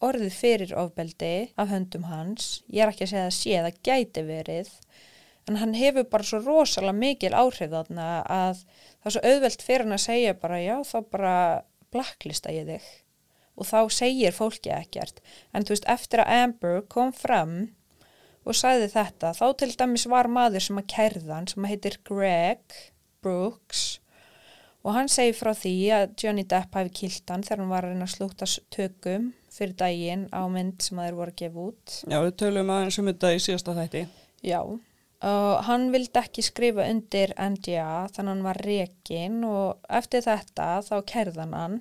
orðið 0.00 0.36
fyrir 0.36 0.74
ofbeldi 0.78 1.34
af 1.60 1.72
höndum 1.72 2.06
hans. 2.08 2.60
Ég 2.70 2.84
er 2.84 2.92
ekki 2.92 3.08
að 3.08 3.12
segja 3.12 3.26
að 3.26 3.36
sé, 3.36 3.56
það 3.64 3.80
gæti 3.88 4.26
verið. 4.28 4.70
En 5.50 5.58
hann 5.58 5.74
hefur 5.74 6.06
bara 6.06 6.26
svo 6.26 6.38
rosalega 6.44 6.94
mikil 6.94 7.34
áhrif 7.34 7.72
þarna 7.72 8.08
að 8.30 8.62
það 8.62 9.10
er 9.10 9.14
svo 9.16 9.22
auðvelt 9.32 9.64
fyrir 9.66 9.86
hann 9.86 9.96
að 9.96 10.04
segja 10.04 10.34
bara 10.38 10.60
já 10.62 10.76
þá 10.86 10.96
bara 11.10 11.34
blacklista 11.90 12.54
ég 12.54 12.68
þig. 12.70 12.86
Og 13.58 13.66
þá 13.66 13.80
segir 13.92 14.36
fólki 14.36 14.70
ekkert. 14.72 15.18
En 15.52 15.66
þú 15.66 15.74
veist 15.74 15.88
eftir 15.90 16.22
að 16.22 16.30
Amber 16.36 16.84
kom 16.92 17.10
fram 17.12 17.56
og 18.46 18.56
sagði 18.56 18.92
þetta 18.94 19.34
þá 19.36 19.46
til 19.58 19.72
dæmis 19.74 20.06
var 20.08 20.30
maður 20.32 20.64
sem 20.68 20.78
að 20.80 20.88
kærðan 20.94 21.50
sem 21.50 21.66
að 21.66 21.74
heitir 21.74 21.98
Greg 22.06 22.78
Brooks 23.20 23.82
og 24.80 24.94
hann 24.96 25.10
segi 25.12 25.34
frá 25.36 25.52
því 25.56 25.74
að 25.92 26.14
Johnny 26.22 26.44
Depp 26.48 26.76
hafi 26.78 26.92
kilt 27.02 27.32
hann 27.32 27.44
þegar 27.44 27.62
hann 27.62 27.72
var 27.72 27.86
að 27.86 27.94
reyna 27.94 28.06
að 28.06 28.14
slúta 28.14 28.48
tökum 28.72 29.32
fyrir 29.52 29.74
daginn 29.76 30.28
á 30.32 30.40
mynd 30.48 30.80
sem 30.84 31.00
þeir 31.02 31.18
voru 31.18 31.34
að 31.34 31.40
gefa 31.42 31.64
út. 31.66 31.96
Já, 32.06 32.18
við 32.24 32.36
tölum 32.40 32.72
aðeins 32.72 33.00
um 33.02 33.10
þetta 33.10 33.32
í 33.34 33.42
síðasta 33.44 33.74
þætti. 33.76 34.04
Já, 34.46 34.60
og 35.26 35.64
hann 35.66 35.90
vildi 35.92 36.16
ekki 36.16 36.44
skrifa 36.44 36.86
undir 36.88 37.34
NDA 37.36 38.06
þannig 38.14 38.32
hann 38.32 38.46
var 38.46 38.60
rekin 38.64 39.42
og 39.44 39.90
eftir 39.92 40.24
þetta 40.24 40.68
þá 40.86 40.94
kærðan 41.10 41.56
hann. 41.56 41.76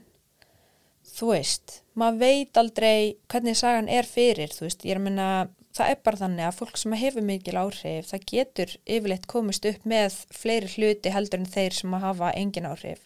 Þú 1.10 1.32
veist, 1.32 1.80
maður 1.98 2.20
veit 2.20 2.60
aldrei 2.60 3.16
hvernig 3.32 3.58
sagan 3.58 3.88
er 3.90 4.06
fyrir, 4.06 4.52
þú 4.54 4.68
veist, 4.68 4.84
ég 4.86 4.94
er 4.94 5.00
að 5.00 5.06
minna, 5.08 5.30
það 5.74 5.94
er 5.94 6.04
bara 6.06 6.20
þannig 6.20 6.46
að 6.50 6.60
fólk 6.60 6.78
sem 6.78 6.96
hefur 7.00 7.26
mikil 7.26 7.58
áhrif, 7.58 8.12
það 8.12 8.28
getur 8.34 8.76
yfirleitt 8.86 9.28
komist 9.32 9.66
upp 9.66 9.88
með 9.90 10.20
fleiri 10.36 10.70
hluti 10.76 11.16
heldur 11.16 11.42
en 11.42 11.50
þeir 11.50 11.80
sem 11.80 11.96
að 11.96 12.06
hafa 12.06 12.34
engin 12.38 12.70
áhrif. 12.70 13.02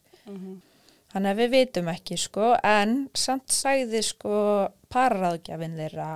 Þannig 1.13 1.29
að 1.29 1.39
við 1.43 1.49
vitum 1.53 1.89
ekki 1.93 2.17
sko, 2.17 2.55
en 2.65 3.07
samt 3.13 3.53
sagði 3.53 4.01
sko 4.01 4.37
pararáðgjafinn 4.89 5.77
þeirra 5.77 6.09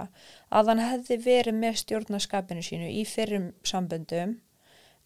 að 0.50 0.72
hann 0.72 0.84
hefði 0.84 1.18
verið 1.24 1.58
með 1.60 1.80
stjórnaskapinu 1.84 2.64
sínu 2.64 2.92
í 2.92 3.04
fyrrum 3.08 3.52
samböndum 3.68 4.38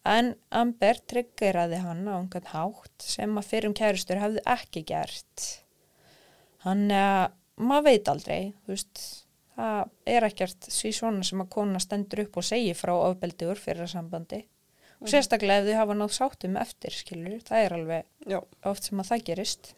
en 0.08 0.32
Amber 0.54 0.98
tryggeraði 1.10 1.80
hann 1.82 2.06
á 2.10 2.18
einhvern 2.18 2.50
hátt 2.52 3.06
sem 3.06 3.38
að 3.38 3.48
fyrrum 3.50 3.74
kærustur 3.78 4.20
hefði 4.22 4.42
ekki 4.50 4.84
gert. 4.88 5.48
Hann, 6.66 6.88
uh, 6.90 7.26
maður 7.58 7.88
veit 7.90 8.10
aldrei, 8.10 8.40
þú 8.62 8.74
veist, 8.74 9.02
það 9.56 9.92
er 10.14 10.26
ekkert 10.28 10.70
sví 10.70 10.92
svona 10.94 11.26
sem 11.26 11.42
að 11.42 11.52
kona 11.54 11.82
stendur 11.82 12.24
upp 12.24 12.40
og 12.40 12.46
segir 12.46 12.78
frá 12.78 12.94
ofbeldiður 12.96 13.62
fyrir 13.62 13.90
sambandi. 13.90 14.44
Og 15.02 15.10
sérstaklega 15.10 15.64
ef 15.64 15.66
þau 15.66 15.78
hafa 15.80 15.94
náð 15.98 16.12
sáttum 16.14 16.58
eftir, 16.60 16.94
skilur, 16.94 17.40
það 17.42 17.64
er 17.64 17.72
alveg 17.74 18.30
Já, 18.30 18.38
oft 18.70 18.86
sem 18.86 19.02
að 19.02 19.08
það 19.08 19.24
gerist. 19.30 19.72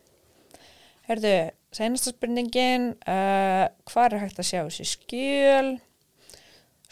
Herðu, 1.04 1.34
seinasta 1.74 2.14
spurningin, 2.14 2.94
uh, 3.04 3.66
hvað 3.90 4.06
er 4.14 4.22
hægt 4.22 4.38
að 4.40 4.48
sjá 4.48 4.60
þessi 4.62 4.86
skjöl? 4.88 5.74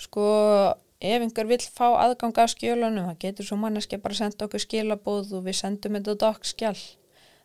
Sko, 0.03 0.25
ef 1.01 1.23
einhver 1.25 1.49
vill 1.49 1.63
fá 1.65 1.87
aðgang 2.03 2.37
af 2.43 2.51
skjölunum, 2.53 3.07
það 3.09 3.23
getur 3.25 3.49
svo 3.49 3.57
manneski 3.63 3.99
bara 4.03 4.17
að 4.17 4.21
senda 4.21 4.49
okkur 4.49 4.63
skilabóð 4.63 5.33
og 5.39 5.47
við 5.47 5.57
sendum 5.63 5.97
þetta 5.97 6.19
dokkskjál. 6.27 6.77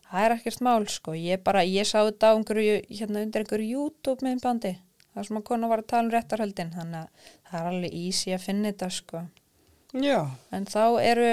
Það 0.07 0.25
er 0.25 0.35
ekkert 0.37 0.61
mál, 0.63 0.83
sko. 0.91 1.13
Ég 1.19 1.41
bara, 1.43 1.63
ég 1.67 1.87
sá 1.87 1.99
þetta 1.99 2.31
á 2.31 2.35
einhverju, 2.35 2.77
hérna 2.99 3.23
undir 3.25 3.43
einhverju 3.43 3.67
YouTube 3.71 4.23
myndbandi. 4.25 4.77
Það 5.11 5.27
sem 5.27 5.39
að 5.39 5.45
kona 5.49 5.69
var 5.71 5.81
að 5.81 5.89
tala 5.91 6.05
um 6.05 6.13
réttarhöldin, 6.13 6.73
þannig 6.75 6.99
að 7.03 7.31
það 7.49 7.59
er 7.59 7.69
alveg 7.71 7.95
easy 8.03 8.33
að 8.35 8.43
finna 8.43 8.71
þetta, 8.71 8.89
sko. 8.93 9.21
já. 10.03 10.19
En 10.53 10.67
þá 10.67 10.83
eru 11.03 11.31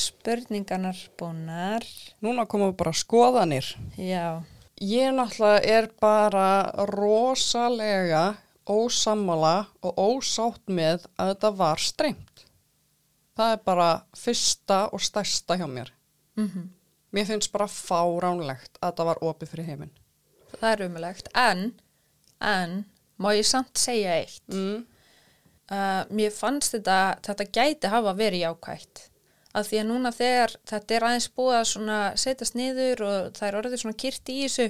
spurningarnar 0.00 1.04
búnar. 1.20 1.86
Núna 2.24 2.48
komum 2.48 2.72
við 2.72 2.80
bara 2.80 2.94
skoðanir. 2.96 3.70
Já. 3.96 4.40
Ég 4.80 5.12
náttúrulega 5.12 5.60
er 5.60 5.90
bara 6.00 6.72
rosalega 6.88 8.36
ósammála 8.64 9.66
og 9.84 9.98
ósátt 9.98 10.62
með 10.72 11.04
að 11.20 11.34
þetta 11.34 11.50
var 11.58 11.82
strengt. 11.84 12.44
Það 13.36 13.52
er 13.52 13.60
bara 13.64 13.88
fyrsta 14.16 14.78
og 14.92 15.02
stærsta 15.04 15.56
hjá 15.60 15.66
mér. 15.68 15.92
Mm 16.36 16.70
Mér 17.10 17.26
finnst 17.26 17.50
bara 17.52 17.66
fáránlegt 17.66 18.78
að 18.78 18.92
þetta 18.92 19.04
var 19.04 19.18
opið 19.26 19.48
fyrir 19.50 19.66
heiminn. 19.66 19.90
Það 20.60 20.72
er 20.72 20.82
umulegt, 20.84 21.28
en, 21.34 21.72
en, 22.38 22.84
má 23.18 23.32
ég 23.34 23.46
samt 23.46 23.78
segja 23.78 24.14
eitt. 24.14 24.44
Mm. 24.46 24.86
Uh, 25.70 26.06
mér 26.14 26.30
fannst 26.30 26.76
þetta, 26.76 27.18
þetta 27.26 27.44
gæti 27.50 27.90
hafa 27.90 28.14
verið 28.14 28.44
jákvætt. 28.44 29.09
Af 29.50 29.66
því 29.66 29.80
að 29.80 29.88
núna 29.90 30.12
þegar 30.14 30.52
þetta 30.70 30.94
er 30.94 31.04
aðeins 31.08 31.28
búið 31.34 31.56
að 31.58 32.18
setjast 32.22 32.54
niður 32.54 33.00
og 33.02 33.32
það 33.34 33.48
er 33.48 33.56
orðið 33.60 33.80
svona 33.82 33.98
kyrt 33.98 34.30
í 34.30 34.36
þessu, 34.44 34.66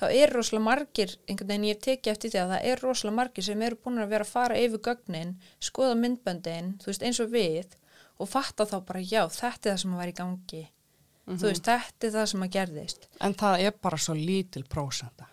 þá 0.00 0.04
er 0.10 0.32
rosalega 0.32 0.64
margir, 0.64 1.12
einhvern 1.28 1.50
veginn 1.52 1.66
ég 1.68 1.76
hef 1.76 1.82
tekið 1.84 2.12
eftir 2.14 2.32
því 2.32 2.40
að 2.40 2.52
það 2.54 2.68
er 2.70 2.80
rosalega 2.86 3.18
margir 3.18 3.44
sem 3.44 3.64
eru 3.66 3.76
búin 3.84 4.00
að 4.00 4.14
vera 4.14 4.24
að 4.24 4.32
fara 4.32 4.56
yfir 4.62 4.80
gögnin, 4.88 5.34
skoða 5.60 5.98
myndböndin, 6.00 6.72
þú 6.80 6.90
veist 6.90 7.04
eins 7.04 7.20
og 7.20 7.28
við, 7.34 7.76
og 8.18 8.30
fatta 8.32 8.64
þá 8.70 8.78
bara 8.88 9.04
já, 9.04 9.20
þetta 9.28 9.68
er 9.68 9.74
það 9.74 9.82
sem 9.84 9.94
að 9.94 10.02
vera 10.04 10.14
í 10.14 10.18
gangi. 10.22 10.64
Þú 11.24 11.46
veist, 11.48 11.64
þetta 11.68 12.06
er 12.08 12.12
það 12.16 12.26
sem 12.32 12.42
að 12.44 12.50
gerðist. 12.56 13.06
En 13.24 13.34
það 13.40 13.62
er 13.68 13.76
bara 13.86 13.96
svo 14.00 14.14
lítil 14.18 14.64
prósenda. 14.68 15.28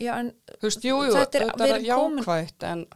Já, 0.00 0.16
en 0.18 0.32
Þú 0.58 0.66
veist, 0.68 0.84
jú, 0.84 0.96
jú, 1.06 1.12
Þetta 1.14 1.40
er- 1.44 1.76
er 1.76 1.86
jákvætt, 1.86 2.62
en 2.72 2.86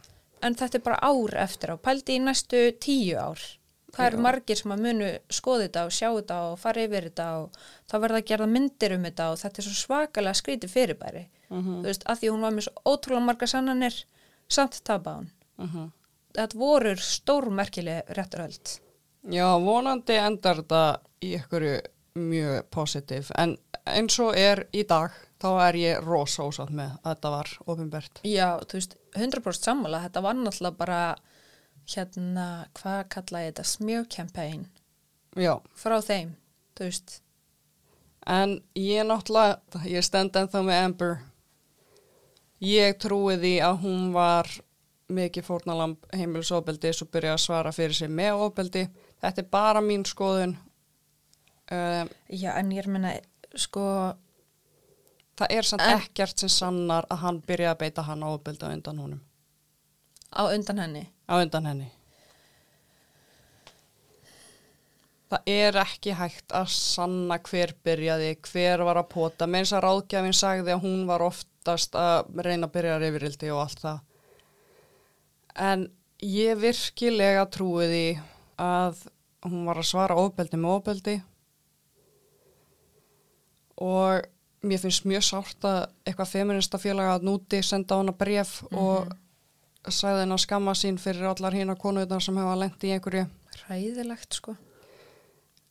en 0.41 0.55
þetta 0.55 0.77
er 0.77 0.83
bara 0.83 0.99
ár 1.03 1.33
eftir 1.35 1.71
á, 1.73 1.75
pældi 1.77 2.15
í 2.15 2.19
næstu 2.23 2.59
tíu 2.79 3.17
ár 3.19 3.39
það 3.99 4.07
eru 4.07 4.21
margir 4.25 4.59
sem 4.59 4.73
að 4.73 4.83
munu 4.87 5.09
skoða 5.35 5.65
þetta 5.67 5.85
og 5.85 5.95
sjá 5.95 6.07
þetta 6.07 6.39
og 6.47 6.57
fara 6.61 6.85
yfir 6.87 7.09
þetta 7.09 7.27
og 7.43 7.61
það 7.91 8.03
verða 8.05 8.21
að 8.23 8.27
gera 8.31 8.49
myndir 8.55 8.95
um 8.95 9.07
þetta 9.09 9.29
og 9.33 9.39
þetta 9.43 9.61
er 9.61 9.67
svo 9.67 9.77
svakalega 9.83 10.39
skrítið 10.39 10.73
fyrirbæri. 10.75 11.23
Þú 11.49 11.85
veist, 11.85 12.05
að 12.09 12.21
því 12.21 12.33
hún 12.33 12.45
var 12.45 12.55
með 12.55 12.67
svo 12.67 12.93
ótrúlega 12.93 13.25
marga 13.25 13.49
sannanir 13.49 14.03
samt 14.49 14.81
tapa 14.87 15.19
hún. 15.19 15.31
Þetta 16.37 16.61
voru 16.61 16.93
stórmerkileg 17.01 18.13
rétturhöld 18.15 18.79
Já, 19.27 19.47
vonandi 19.59 20.15
endar 20.15 20.61
þetta 20.61 20.83
í 21.25 21.33
einhverju 21.35 21.79
mjög 22.19 22.69
positív 22.71 23.31
en 23.37 23.57
eins 23.89 24.15
og 24.23 24.37
er 24.37 24.63
í 24.75 24.85
dag 24.87 25.11
þá 25.39 25.49
er 25.65 25.77
ég 25.79 26.05
rosa 26.05 26.45
ósátt 26.47 26.71
með 26.75 26.93
að 27.01 27.09
þetta 27.09 27.31
var 27.33 27.51
ofinbært. 27.65 28.21
Já, 28.27 28.47
þú 28.63 28.79
veist, 28.79 28.95
100% 29.15 29.67
sammála, 29.67 30.01
þetta 30.07 30.23
var 30.23 30.39
náttúrulega 30.39 30.79
bara 30.79 31.01
hérna, 31.95 32.45
hvað 32.79 33.01
kalla 33.15 33.41
ég 33.45 33.51
þetta, 33.53 33.63
Já, 35.39 35.53
frá 35.77 35.97
þeim, 36.03 36.35
þú 36.77 36.87
veist, 36.87 37.19
en 38.29 38.55
ég 38.75 39.05
náttúrulega, 39.09 39.83
ég 39.89 40.03
stend 40.05 40.35
ennþá 40.35 40.63
með 40.65 40.83
Amber. 40.85 41.17
Ég 42.59 42.97
trúi 42.99 43.37
því 43.39 43.53
að 43.63 43.77
hún 43.85 44.09
var 44.13 44.49
mikið 45.09 45.45
fórnalamb 45.47 46.09
heimilisofbeldi 46.13 46.91
svo 46.93 47.07
byrja 47.09 47.33
að 47.37 47.43
svara 47.45 47.71
fyrir 47.73 47.95
sig 47.97 48.11
með 48.13 48.41
ofbeldi. 48.45 48.83
Þetta 49.23 49.41
er 49.41 49.47
bara 49.51 49.81
mín 49.81 50.03
skoðun. 50.05 50.57
Um, 51.71 52.09
já, 52.29 52.51
en 52.59 52.73
ég 52.75 52.89
meina, 52.89 53.13
sko, 53.55 53.85
það 55.39 55.55
er 55.55 55.63
samt 55.69 55.81
En- 55.85 55.99
ekkert 56.01 56.37
sem 56.43 56.49
sannar 56.51 57.07
að 57.09 57.23
hann 57.23 57.41
byrja 57.47 57.71
að 57.73 57.79
beita 57.85 58.05
hann 58.09 58.23
ofbeldi 58.27 58.65
á 58.65 58.73
undan 58.73 58.99
honum. 58.99 59.21
Á 60.33 60.41
undan 60.49 60.81
henni, 60.83 61.05
á 61.29 61.33
undan 61.41 61.69
henni. 61.69 61.89
Það 65.29 65.49
er 65.53 65.77
ekki 65.77 66.15
hægt 66.17 66.53
að 66.57 66.71
sanna 66.73 67.37
hver 67.45 67.75
byrjaði, 67.85 68.31
hver 68.49 68.81
var 68.87 68.97
að 68.97 69.11
pota. 69.11 69.45
Með 69.45 69.61
eins 69.61 69.73
að 69.77 69.83
ráðgjafinn 69.85 70.37
sagði 70.37 70.73
að 70.73 70.85
hún 70.87 71.03
var 71.09 71.21
oftast 71.21 71.97
að 71.99 72.31
reyna 72.41 72.65
að 72.65 72.73
byrja 72.73 72.95
yfirildi 73.11 73.51
og 73.53 73.61
allt 73.61 73.83
það. 73.83 73.99
En 75.69 75.85
ég 76.25 76.57
virkilega 76.57 77.45
trúi 77.53 77.85
því 77.91 78.07
að 78.59 79.05
hún 79.45 79.69
var 79.69 79.79
að 79.79 79.89
svara 79.91 80.17
ofbeldi 80.19 80.57
með 80.59 80.75
ofbeldi 80.79 81.15
og 83.79 84.25
mér 84.67 84.81
finnst 84.81 85.05
mjög 85.07 85.23
sárt 85.23 85.67
að 85.67 85.79
eitthvað 86.03 86.33
feminista 86.33 86.79
félaga 86.81 87.15
að 87.15 87.27
núti 87.29 87.61
senda 87.63 87.95
á 87.95 87.99
hana 88.01 88.15
bref 88.15 88.57
og 88.73 89.13
sagði 89.87 90.23
henn 90.25 90.35
að 90.35 90.41
skamma 90.45 90.73
sín 90.77 90.97
fyrir 91.01 91.29
allar 91.29 91.55
hína 91.55 91.75
konuðnar 91.79 92.23
sem 92.23 92.39
hefa 92.39 92.55
lent 92.59 92.83
í 92.83 92.95
einhverju. 92.95 93.27
hræðilegt, 93.59 94.33
sko. 94.35 94.55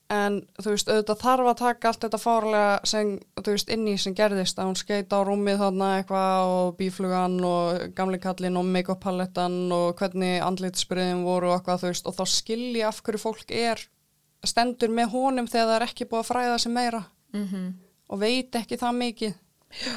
En 0.08 0.38
þú 0.56 0.72
veist, 0.72 0.88
auðvitað 0.88 1.20
þarf 1.20 1.48
að 1.50 1.58
taka 1.60 1.88
allt 1.90 2.04
þetta 2.06 2.18
fárlega 2.22 2.68
sem, 2.88 3.10
þú 3.36 3.52
veist, 3.52 3.72
inn 3.74 3.88
í 3.90 3.96
sem 4.00 4.14
gerðist 4.16 4.56
að 4.56 4.70
hún 4.70 4.78
skeita 4.80 5.18
á 5.20 5.26
rúmið 5.28 5.58
þarna 5.60 5.88
eitthvað 5.98 6.52
og 6.54 6.70
bíflugan 6.78 7.36
og 7.44 7.82
gamli 7.98 8.20
kallinn 8.22 8.56
og 8.56 8.70
make-up 8.72 9.02
palettan 9.04 9.58
og 9.74 10.00
hvernig 10.00 10.40
andlitsbriðin 10.46 11.26
voru 11.26 11.50
og 11.50 11.58
eitthvað, 11.58 11.82
þú 11.82 11.92
veist, 11.92 12.08
og 12.08 12.16
þá 12.16 12.24
skilji 12.38 12.86
af 12.88 13.02
hverju 13.04 13.20
fólk 13.20 13.52
er 13.52 13.84
stendur 14.48 14.94
með 14.94 15.12
honum 15.12 15.50
þegar 15.50 15.68
það 15.68 15.76
er 15.76 15.86
ekki 15.90 16.08
búið 16.08 16.22
að 16.22 16.30
fræða 16.30 16.58
sig 16.64 16.72
meira 16.72 17.04
Mm 17.36 17.68
og 18.08 18.20
veit 18.22 18.56
ekki 18.56 18.78
það 18.80 18.98
mikið. 19.02 19.34
Já. 19.84 19.96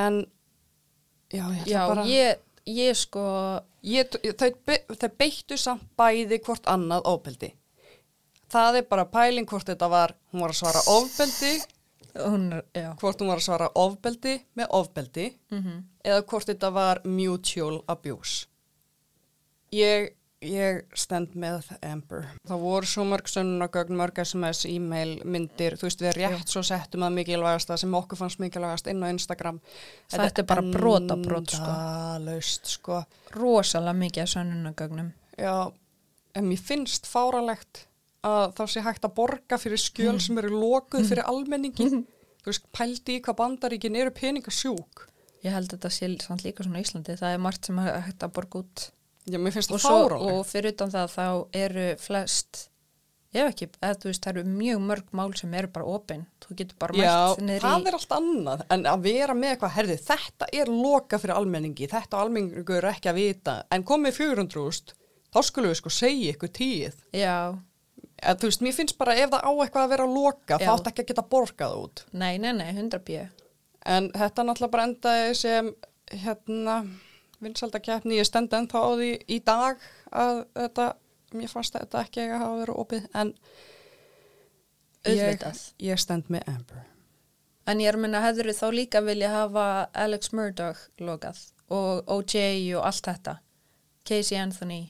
En, 0.00 0.16
já, 1.32 1.44
ég 1.56 1.66
Já, 1.70 1.80
bara... 1.88 2.06
ég, 2.10 2.40
ég 2.66 2.96
sko, 2.98 3.24
Ég, 3.80 4.12
þau, 4.36 4.50
þau 4.92 5.10
beittu 5.16 5.56
samt 5.56 5.86
bæði 5.96 6.40
hvort 6.44 6.66
annað 6.68 7.06
ofbeldi. 7.08 7.54
Það 8.50 8.80
er 8.80 8.88
bara 8.90 9.06
pæling 9.08 9.48
hvort 9.48 9.68
þetta 9.70 9.88
var, 9.88 10.12
hún 10.32 10.42
var 10.44 10.52
að 10.52 10.58
svara 10.58 10.82
ofbeldi, 10.90 11.52
hún, 12.18 12.46
hvort 13.00 13.22
hún 13.22 13.30
var 13.30 13.40
að 13.40 13.46
svara 13.46 13.68
ofbeldi 13.78 14.34
með 14.58 14.74
ofbeldi 14.76 15.26
mhm, 15.54 15.84
eða 16.04 16.24
hvort 16.32 16.50
þetta 16.50 16.72
var 16.74 17.00
mutual 17.06 17.78
abuse. 17.88 18.48
Ég, 19.72 20.10
ég 20.44 20.80
stend 20.96 21.34
með 21.38 21.68
Amber. 21.84 22.24
Það 22.48 22.62
voru 22.64 22.88
svo 22.88 23.04
mörg 23.08 23.28
sönnunagögn, 23.28 23.96
mörg 23.98 24.20
SMS, 24.22 24.64
e-mail, 24.70 25.18
myndir, 25.28 25.76
þú 25.78 25.88
veist 25.88 26.04
við 26.04 26.16
rétt 26.16 26.52
svo 26.52 26.62
settum 26.66 27.04
að 27.04 27.18
mikilvægasta 27.18 27.76
sem 27.80 27.96
okkur 27.96 28.20
fannst 28.20 28.40
mikilvægast 28.40 28.88
inn 28.90 29.04
á 29.04 29.12
Instagram. 29.12 29.60
Þetta 30.12 30.42
er 30.42 30.48
bara 30.48 30.64
brot 30.64 31.12
á 31.12 31.16
brot, 31.20 31.52
sko. 31.52 31.74
Endalaust, 31.74 32.72
sko. 32.76 33.02
rosalega 33.36 33.96
mikið 34.00 34.24
af 34.24 34.32
sönnunagögnum. 34.34 35.12
Já, 35.40 35.56
en 36.34 36.48
mér 36.48 36.62
finnst 36.70 37.08
fáralegt 37.10 37.84
að 38.26 38.56
þá 38.56 38.64
sé 38.68 38.84
hægt 38.84 39.04
að 39.04 39.16
borga 39.16 39.58
fyrir 39.60 39.80
skjöl 39.80 40.18
sem 40.20 40.40
eru 40.40 40.54
lokuð 40.56 41.08
fyrir 41.12 41.28
almenningi. 41.28 41.90
Þú 42.40 42.48
veist, 42.48 42.64
pældi 42.72 43.18
í 43.18 43.24
hvað 43.24 43.36
bandaríkin 43.42 43.98
eru 44.00 44.12
peningasjúk. 44.16 45.04
Ég 45.44 45.52
held 45.52 45.68
að 45.70 45.76
þetta 45.76 45.90
sé 45.92 46.08
samt 46.20 46.44
líka 46.44 46.64
svona 46.64 46.80
Íslandi, 46.80 47.16
það 47.16 47.34
er 47.34 47.44
margt 47.44 47.68
sem 47.68 47.78
er 47.80 48.02
hægt 48.04 48.24
að 48.24 48.34
borga 48.36 48.60
út. 48.64 48.86
Já, 49.28 49.36
mér 49.38 49.52
finnst 49.52 49.70
það 49.70 49.82
svo, 49.84 49.94
fáralegt. 50.08 50.32
og 50.32 50.46
fyrir 50.48 50.72
utan 50.74 50.90
það 50.94 51.10
þá 51.16 51.26
eru 51.60 51.86
flest 52.00 52.66
ef 53.30 53.46
ekki, 53.52 53.66
eða 53.78 53.94
þú 54.02 54.08
veist, 54.10 54.24
það 54.24 54.32
eru 54.40 54.44
mjög 54.56 54.80
mörg 54.88 55.10
mál 55.14 55.34
sem 55.38 55.52
eru 55.54 55.68
bara 55.70 55.86
opinn, 55.86 56.24
þú 56.42 56.56
getur 56.58 56.78
bara 56.82 56.96
Já, 56.98 57.12
mætt 57.30 57.42
niður 57.46 57.62
það 57.66 57.84
í 57.84 57.86
er 57.90 57.96
allt 58.00 58.14
annað, 58.16 58.64
en 58.74 58.86
að 58.90 59.04
vera 59.04 59.36
með 59.38 59.52
eitthvað, 59.52 59.74
herði, 59.76 59.96
þetta 60.08 60.48
er 60.62 60.72
loka 60.74 61.20
fyrir 61.22 61.36
almenningi, 61.36 61.86
þetta 61.92 62.16
á 62.18 62.22
almenningu 62.24 62.74
er 62.80 62.88
ekki 62.90 63.12
að 63.12 63.20
vita, 63.20 63.54
en 63.70 63.84
komið 63.86 64.16
400.000, 64.18 64.96
þá 65.30 65.38
skulum 65.46 65.70
við 65.70 65.78
sko 65.78 65.92
segja 65.94 66.32
ykkur 66.34 66.54
tíð. 66.58 66.96
já, 67.14 67.36
Eða, 68.20 68.34
þú 68.36 68.48
veist, 68.50 68.60
mér 68.66 68.74
finnst 68.76 68.98
bara 69.00 69.14
ef 69.16 69.30
það 69.32 69.46
á 69.46 69.50
eitthvað 69.62 69.84
að 69.86 69.92
vera 69.94 70.04
loka, 70.10 70.56
Já. 70.58 70.66
þá 70.66 70.72
átt 70.74 70.88
ekki 70.90 71.04
að 71.04 71.06
geta 71.12 71.22
borgað 71.30 71.76
út. 71.84 72.02
nei, 72.12 72.34
nei, 72.42 72.50
nei, 72.52 72.66
100 72.74 72.98
bjö 73.06 73.22
En 73.86 74.10
þetta 74.12 74.42
náttúrulega 74.44 74.70
bara 74.74 74.84
endaði 74.90 75.30
sem, 75.38 75.70
hérna, 76.12 76.74
vinsaldakefni, 77.44 78.18
ég 78.20 78.28
stend 78.28 78.54
ennþá 78.56 78.84
á 78.84 78.90
því 79.00 79.10
í 79.28 79.40
dag 79.46 79.82
að 80.10 80.44
þetta, 80.58 80.86
mér 81.36 81.52
fannst 81.52 81.76
þetta 81.78 82.04
ekki 82.04 82.26
að 82.26 82.38
hafa 82.44 82.60
verið 82.60 82.80
opið, 82.84 83.08
en 83.14 83.34
ég, 85.08 85.50
ég 85.90 86.00
stend 86.00 86.30
með 86.32 86.48
Amber. 86.52 86.86
en 87.66 87.82
ég 87.82 87.90
er 87.90 87.98
að 87.98 88.04
minna 88.06 88.24
hefur 88.24 88.52
þá 88.56 88.66
líka 88.76 89.04
vilja 89.04 89.34
hafa 89.34 89.66
Alex 89.94 90.32
Murdoch 90.36 90.86
lokað 91.00 91.42
og 91.70 92.08
OJ 92.10 92.74
og 92.78 92.88
allt 92.88 93.06
þetta 93.06 93.36
Casey 94.04 94.40
Anthony 94.40 94.88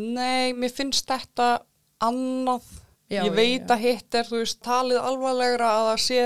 Nei, 0.00 0.54
mér 0.56 0.72
finnst 0.72 1.08
þetta 1.08 1.62
annað. 2.02 2.64
Já, 3.12 3.26
ég 3.26 3.34
veit 3.36 3.66
já. 3.66 3.74
að 3.74 3.82
hitt 3.82 4.16
er, 4.16 4.24
þú 4.24 4.38
veist, 4.40 4.58
talið 4.64 5.02
alvarlegra 5.04 5.68
að 5.68 5.88
það 5.90 5.98
sé 6.00 6.20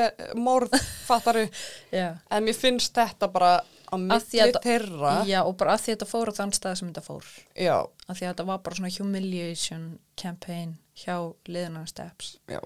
já, 1.99 2.13
en 2.31 2.47
mér 2.47 2.55
finnst 2.55 2.95
þetta 2.95 3.29
bara 3.33 3.57
á 3.97 4.17
Af 4.17 4.29
milli 4.33 4.43
að- 4.45 4.61
þeirra. 4.69 5.15
já 5.27 5.41
og 5.47 5.57
bara 5.57 5.75
að 5.75 5.83
því 5.87 5.95
þetta 5.97 6.11
fór 6.13 6.29
á 6.31 6.39
þann 6.39 6.53
stað 6.61 6.77
sem 6.83 6.93
þetta 6.93 7.07
fór 7.09 7.25
Já, 7.57 7.77
að 8.09 8.15
því 8.17 8.23
að 8.27 8.31
þetta 8.35 8.47
var 8.53 8.59
bara 8.59 8.77
svona 8.77 8.95
humiliation 8.99 9.99
campaign 10.17 10.77
hjá 10.97 11.17
liðunar 11.49 11.89
steps 11.89 12.37
já. 12.49 12.61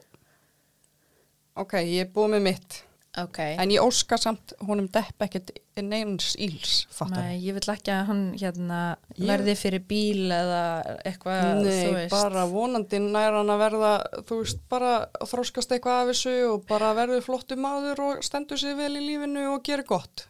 Ok, 1.60 1.74
ég 1.84 2.06
er 2.06 2.12
búið 2.14 2.36
með 2.36 2.42
mitt. 2.46 2.82
ok, 3.18 3.38
En 3.58 3.68
ég 3.74 3.82
óska 3.82 4.16
samt 4.22 4.52
honum 4.68 4.86
depp 4.88 5.18
ekkert 5.26 5.50
neins 5.82 6.36
íls. 6.38 6.86
Nei, 7.10 7.40
ég 7.42 7.56
vil 7.56 7.72
ekki 7.74 7.90
að 7.90 8.06
hann 8.06 8.22
hérna 8.38 8.78
verði 9.18 9.56
fyrir 9.58 9.82
bíl 9.88 10.30
eða 10.30 10.60
eitthvað, 11.08 11.64
Nei, 11.64 12.06
bara 12.12 12.44
vonandi 12.46 13.00
nær 13.02 13.32
hann 13.40 13.50
að 13.50 13.62
verða, 13.64 13.92
þú 14.28 14.38
veist, 14.44 14.60
bara 14.70 14.92
þróskast 15.26 15.74
eitthvað 15.74 16.02
af 16.04 16.12
þessu 16.12 16.34
og 16.52 16.66
bara 16.70 16.92
verður 16.94 17.24
flottu 17.26 17.56
maður 17.58 17.98
og 18.06 18.22
stendur 18.24 18.60
sig 18.60 18.76
vel 18.78 18.92
í 18.94 19.02
lífinu 19.08 19.48
og 19.56 19.64
gerir 19.66 19.84
gott. 19.88 20.28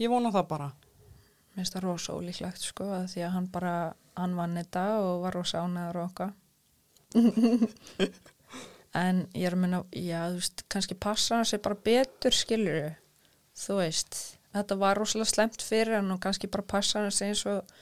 Ég 0.00 0.10
vona 0.10 0.32
það 0.34 0.48
bara. 0.50 0.70
Mér 1.54 1.62
finnst 1.62 1.76
það 1.76 1.86
rosa 1.86 2.16
ólíklegt, 2.18 2.64
sko, 2.66 2.88
að 2.96 3.06
því 3.12 3.26
að 3.26 3.34
hann 3.36 3.50
bara, 3.54 3.74
hann 4.18 4.34
vann 4.38 4.58
þetta 4.58 4.84
og 5.04 5.22
var 5.22 5.38
rosa 5.38 5.62
ánæður 5.62 6.00
og 6.02 6.10
okkar. 6.10 6.34
en 9.04 9.24
ég 9.34 9.48
er 9.48 9.54
að 9.54 9.62
minna, 9.62 9.80
já, 9.94 10.20
þú 10.30 10.40
veist, 10.40 10.64
kannski 10.70 10.96
passa 10.98 11.38
hann 11.38 11.48
sér 11.48 11.62
bara 11.62 11.78
betur, 11.86 12.34
skilur 12.34 12.94
þú 13.58 13.78
veist, 13.80 14.20
þetta 14.54 14.78
var 14.78 14.98
rosalega 14.98 15.30
slemt 15.30 15.62
fyrir 15.64 15.98
hann 15.98 16.14
og 16.14 16.22
kannski 16.22 16.50
bara 16.50 16.66
passa 16.74 17.02
hann 17.02 17.14
sér 17.14 17.32
eins 17.32 17.44
og, 17.50 17.74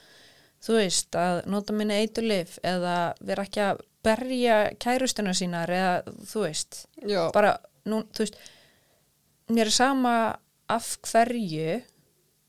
þú 0.62 0.78
veist, 0.78 1.16
að 1.18 1.42
nota 1.52 1.76
minni 1.76 2.00
eitulif 2.02 2.58
eða 2.64 2.96
vera 3.20 3.46
ekki 3.46 3.64
að 3.64 3.82
berja 4.02 4.56
kærustuna 4.82 5.34
sínar 5.36 5.70
eða, 5.72 6.16
þú 6.28 6.46
veist, 6.46 6.84
Já, 7.06 7.22
bara, 7.34 7.56
nú, 7.88 8.02
þú 8.12 8.26
veist 8.26 8.40
mér 9.52 9.68
er 9.68 9.76
sama 9.76 10.14
af 10.72 10.94
hverju 11.04 11.80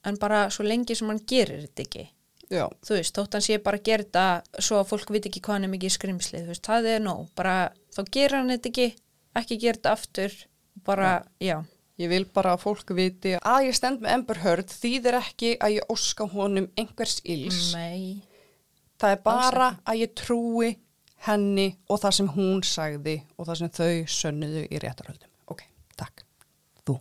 en 0.08 0.20
bara 0.22 0.46
svo 0.54 0.66
lengi 0.68 0.98
sem 0.98 1.10
hann 1.12 1.22
gerir 1.30 1.66
þetta 1.68 1.86
ekki 1.86 2.06
já, 2.54 2.66
þú 2.86 2.98
veist, 2.98 3.16
þótt 3.18 3.38
hann 3.38 3.46
sé 3.46 3.60
bara 3.64 3.80
að 3.80 3.86
gera 3.90 4.08
þetta 4.08 4.64
svo 4.68 4.80
að 4.82 4.90
fólk 4.94 5.14
veit 5.16 5.30
ekki 5.30 5.44
hvað 5.44 5.58
hann 5.58 5.68
er 5.70 5.74
mikið 5.76 5.96
skrimsli 5.98 6.42
þú 6.42 6.52
veist, 6.54 6.66
það 6.68 6.90
er 6.96 7.06
nóg, 7.06 7.30
bara 7.38 7.56
þá 7.96 8.02
gerir 8.10 8.40
hann 8.40 8.52
þetta 8.56 8.74
ekki, 8.74 8.90
ekki 9.44 9.62
gera 9.64 9.80
þetta 9.80 9.96
aftur 9.98 10.38
bara, 10.84 11.14
já, 11.44 11.58
ég 12.02 12.12
vil 12.12 12.26
bara 12.34 12.58
að 12.58 12.66
fólk 12.66 12.94
viti 12.98 13.38
að 13.40 13.70
ég 13.70 13.78
stend 13.78 14.04
með 14.04 14.18
Amber 14.18 14.44
Heard 14.44 14.74
þýðir 14.74 15.20
ekki 15.22 15.56
að 15.62 15.80
ég 15.80 15.94
óska 15.94 16.28
honum 16.34 16.70
einhvers 16.80 17.20
íls. 17.24 17.72
nei 17.78 18.24
það 19.04 19.16
er 19.16 19.24
bara 19.26 19.70
að 19.84 20.00
ég 20.04 20.14
trúi 20.16 20.70
henni 21.28 21.68
og 21.92 22.00
það 22.04 22.16
sem 22.20 22.30
hún 22.36 22.64
sagði 22.68 23.18
og 23.38 23.48
það 23.48 23.60
sem 23.60 23.74
þau 23.80 24.14
sönnuðu 24.18 24.64
í 24.68 24.80
réttarhöldum. 24.84 25.32
Ok, 25.52 25.66
takk. 26.00 26.24
Þú. 26.88 26.98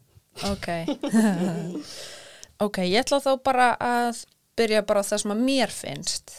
Ok. 0.53 0.69
ok, 2.63 2.79
ég 2.89 3.03
ætla 3.03 3.21
þá 3.25 3.33
bara 3.45 3.69
að 3.81 4.23
byrja 4.59 4.83
bara 4.87 5.03
á 5.03 5.09
það 5.09 5.23
sem 5.23 5.35
að 5.35 5.43
mér 5.49 5.73
finnst. 5.75 6.35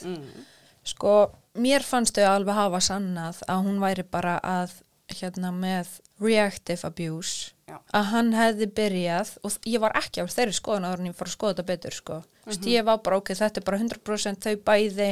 Sko, 0.84 1.14
mér 1.56 1.86
fannst 1.88 2.18
þau 2.18 2.28
alveg 2.30 2.58
hafa 2.58 2.82
sannað 2.84 3.42
að 3.48 3.64
hún 3.68 3.80
væri 3.84 4.04
bara 4.04 4.38
að, 4.44 4.74
hérna, 5.14 5.52
með 5.56 6.00
reactive 6.24 6.88
abuse, 6.88 7.54
Já. 7.68 7.78
að 7.96 8.10
hann 8.12 8.34
hefði 8.36 8.68
byrjað, 8.78 9.34
og 9.44 9.58
ég 9.70 9.82
var 9.84 9.96
ekki 10.00 10.24
á 10.24 10.28
þeirri 10.28 10.56
skoðun 10.58 10.88
áður 10.88 11.04
en 11.04 11.10
ég 11.12 11.18
fór 11.18 11.30
að 11.30 11.36
skoða 11.38 11.54
þetta 11.54 11.68
betur, 11.72 11.98
sko. 11.98 12.20
Þú 12.44 12.52
veist, 12.52 12.68
ég 12.74 12.88
var 12.88 13.02
bara, 13.04 13.20
ok, 13.22 13.34
þetta 13.40 13.62
er 13.62 13.68
bara 13.68 13.82
100% 13.82 14.48
þau 14.48 14.56
bæði 14.68 15.10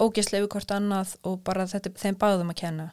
ógeðslega 0.00 0.44
við 0.44 0.50
hvort 0.52 0.72
annað 0.76 1.16
og 1.24 1.40
bara 1.44 1.66
þetta 1.70 1.90
er 1.92 2.00
þeim 2.02 2.18
báðum 2.20 2.52
að 2.52 2.60
kenna. 2.60 2.86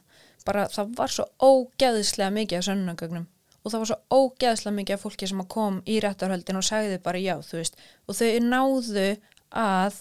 Bara 0.44 0.66
það 0.72 0.94
var 0.98 1.12
svo 1.12 1.26
ógeðslega 1.40 2.32
mikið 2.32 2.58
af 2.60 2.66
sönnunagögnum 2.68 3.26
og 3.64 3.72
það 3.72 3.80
var 3.80 3.90
svo 3.90 3.98
ógeðslega 4.12 4.76
mikið 4.76 4.96
af 4.96 5.04
fólki 5.06 5.28
sem 5.28 5.44
kom 5.48 5.78
í 5.88 5.96
réttarhöldin 6.04 6.60
og 6.60 6.66
sagði 6.66 6.98
bara 7.04 7.20
já, 7.22 7.34
þú 7.40 7.60
veist, 7.60 7.78
og 8.04 8.18
þau 8.18 8.28
náðu 8.44 9.06
að 9.54 10.00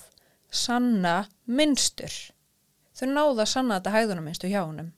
sanna 0.53 1.15
minnstur. 1.47 2.17
Þau 2.93 3.07
náðu 3.09 3.39
að 3.45 3.51
sanna 3.53 3.79
þetta 3.79 3.95
hægðunarminnstu 3.95 4.51
hjá 4.51 4.61
honum. 4.65 4.91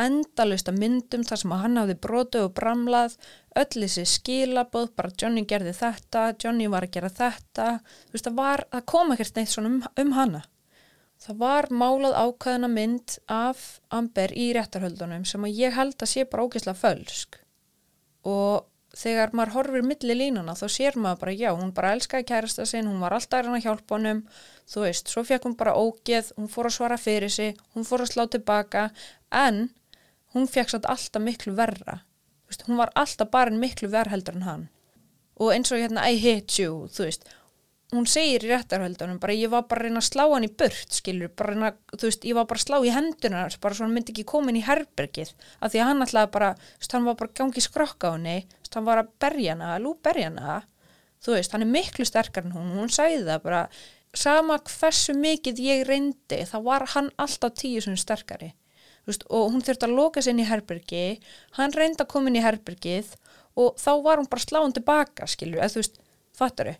Endalust 0.00 0.68
að 0.70 0.80
myndum 0.80 1.24
þar 1.26 1.40
sem 1.40 1.54
hann 1.62 1.78
hafði 1.78 1.96
brotu 2.02 2.44
og 2.46 2.54
bramlað, 2.56 3.16
öll 3.58 3.82
þessi 3.84 4.06
skilabóð, 4.08 4.92
bara 4.96 5.12
Johnny 5.18 5.44
gerði 5.46 5.74
þetta, 5.76 6.30
Johnny 6.40 6.70
var 6.72 6.86
að 6.86 6.94
gera 6.96 7.10
þetta, 7.14 7.68
þú 8.08 8.16
veist, 8.16 8.26
það 8.26 8.38
var, 8.38 8.64
það 8.72 8.86
kom 8.94 9.14
ekkert 9.14 9.38
neitt 9.38 9.52
svona 9.52 9.70
um, 9.70 9.82
um 10.02 10.16
hana. 10.16 10.42
Það 11.20 11.40
var 11.42 11.68
málað 11.68 12.16
ákveðina 12.16 12.70
mynd 12.72 13.18
af 13.28 13.64
Amber 13.92 14.32
í 14.32 14.50
réttarhöldunum 14.56 15.26
sem 15.28 15.44
að 15.44 15.58
ég 15.58 15.76
held 15.76 15.98
að 16.00 16.12
sé 16.14 16.24
bara 16.24 16.46
ógeðslega 16.46 16.80
fölsk 16.80 17.42
og 18.26 18.66
þegar 18.96 19.34
maður 19.36 19.54
horfir 19.54 19.84
milli 19.86 20.16
línuna 20.16 20.56
þá 20.58 20.64
sér 20.72 20.96
maður 20.98 21.20
bara 21.22 21.34
já, 21.38 21.50
hún 21.54 21.72
bara 21.74 21.92
elskaði 21.94 22.26
kærasta 22.26 22.66
sinn, 22.66 22.88
hún 22.90 23.02
var 23.02 23.14
alltaf 23.14 23.44
reyna 23.44 23.60
að 23.60 23.66
hjálpa 23.68 23.96
honum, 23.96 24.22
þú 24.70 24.84
veist, 24.84 25.10
svo 25.12 25.24
fekk 25.26 25.46
hún 25.46 25.56
bara 25.60 25.76
ógeð, 25.78 26.32
hún 26.38 26.50
fór 26.50 26.70
að 26.70 26.76
svara 26.76 26.98
fyrir 27.00 27.32
sig, 27.32 27.58
hún 27.74 27.86
fór 27.86 28.04
að 28.04 28.12
slá 28.12 28.26
tilbaka. 28.30 28.88
En 29.30 29.68
hún 30.34 30.50
fekk 30.50 30.74
satt 30.74 30.88
alltaf 30.90 31.22
miklu 31.22 31.54
verra, 31.58 32.00
veist, 32.50 32.66
hún 32.66 32.80
var 32.80 32.92
alltaf 32.98 33.30
bara 33.30 33.54
miklu 33.54 33.90
verð 33.92 34.14
heldur 34.16 34.40
en 34.40 34.48
hann. 34.48 34.68
Og 35.40 35.54
eins 35.54 35.70
og 35.72 35.80
hérna 35.80 36.08
I 36.10 36.18
hate 36.20 36.58
you, 36.60 36.86
þú 36.92 37.06
veist, 37.06 37.30
hún 37.90 38.06
segir 38.06 38.44
í 38.46 38.50
réttarhöldunum 38.50 39.18
bara 39.22 39.34
ég 39.34 39.50
var 39.50 39.64
bara 39.70 39.82
að 39.82 39.88
reyna 39.88 40.00
að 40.00 40.06
slá 40.06 40.22
hann 40.30 40.46
í 40.46 40.50
burt 40.62 40.94
skilur, 40.94 41.30
bara 41.34 41.54
reyna, 41.54 41.70
þú 41.96 42.06
veist, 42.06 42.26
ég 42.28 42.36
var 42.38 42.46
bara 42.50 42.60
að 42.60 42.66
slá 42.66 42.76
í 42.86 42.92
hendunar 42.94 43.56
bara 43.62 43.76
svo 43.76 43.86
hann 43.86 43.94
myndi 43.96 44.14
ekki 44.14 44.26
koma 44.30 44.52
inn 44.52 44.60
í 44.60 44.66
herbergið. 44.66 45.32
Af 45.58 45.72
því 45.72 45.80
að 45.82 45.88
hann 45.88 46.04
alltaf 46.04 46.28
bara, 46.34 46.50
þú 46.54 46.84
veist, 46.84 46.94
hann 46.94 47.08
var 47.08 47.16
bara 47.18 47.34
gangi 47.40 47.64
skrokka 47.64 48.12
á 48.12 48.14
henni, 48.14 48.36
þú 48.46 48.62
veist, 48.62 48.76
hann 48.78 48.86
var 48.86 49.02
að 49.02 49.10
berja 49.24 49.56
hana 49.56 49.78
lú 49.82 49.94
berja 50.06 50.28
hana, 50.30 50.60
þú 51.24 51.34
veist 51.34 51.56
hann 51.56 51.66
er 51.66 51.72
miklu 51.72 52.06
sterkar 52.06 52.46
en 52.46 52.54
hún, 52.54 52.68
hún 52.78 52.92
sagði 52.94 53.24
það 53.26 53.42
bara 53.48 53.62
sama 54.20 54.58
hversu 54.66 55.14
mikið 55.18 55.62
ég 55.64 55.82
reyndi, 55.88 56.42
þá 56.46 56.58
var 56.66 56.86
hann 56.94 57.10
alltaf 57.18 57.56
tíu 57.58 57.82
sem 57.82 57.98
sterkari, 57.98 58.52
þú 59.02 59.12
veist, 59.12 59.26
og 59.30 59.50
hún 59.54 59.66
þurfti 59.66 59.86
að 59.86 59.96
loka 59.98 60.22
sér 60.22 60.36
inn 60.36 60.44
í 60.44 60.48
herbergi 60.50 61.02
hann 61.58 61.74
reyndi 61.74 62.02
að 62.02 62.10
koma 62.14 62.30
inn 62.30 62.38
í 62.38 62.44
herbergið 62.44 63.14
og 63.58 63.74
þá 63.78 63.90
var 64.02 64.22
hún 64.22 64.30
bara 64.30 64.46
sláðan 64.46 64.78
tilbaka, 64.78 65.30
skilur, 65.30 65.60
eða 65.60 65.74
þú 65.74 65.84
veist, 65.84 66.00
fattaru 66.34 66.74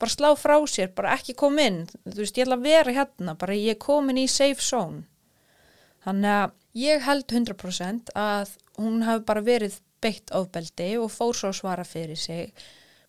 bara 0.00 0.14
slá 0.14 0.30
frá 0.38 0.56
sér, 0.70 0.90
bara 0.96 1.14
ekki 1.16 1.36
koma 1.38 1.66
inn. 1.68 1.84
Þú 2.06 2.22
veist, 2.22 2.38
ég 2.38 2.46
ætla 2.46 2.58
að 2.58 2.66
vera 2.66 2.96
hérna, 2.96 3.36
bara 3.38 3.58
ég 3.58 3.76
er 3.76 3.80
komin 3.82 4.20
í 4.20 4.26
safe 4.30 4.64
zone. 4.64 5.04
Þannig 6.06 6.36
að 6.38 6.56
ég 6.80 7.06
held 7.06 7.26
100% 7.28 8.12
að 8.16 8.56
hún 8.80 9.04
hafi 9.04 9.26
bara 9.28 9.44
verið 9.44 9.78
beitt 10.00 10.32
ofbeldi 10.32 10.94
og 10.96 11.10
fór 11.12 11.36
svo 11.36 11.52
að 11.52 11.58
svara 11.60 11.84
fyrir 11.84 12.16
sig. 12.16 12.54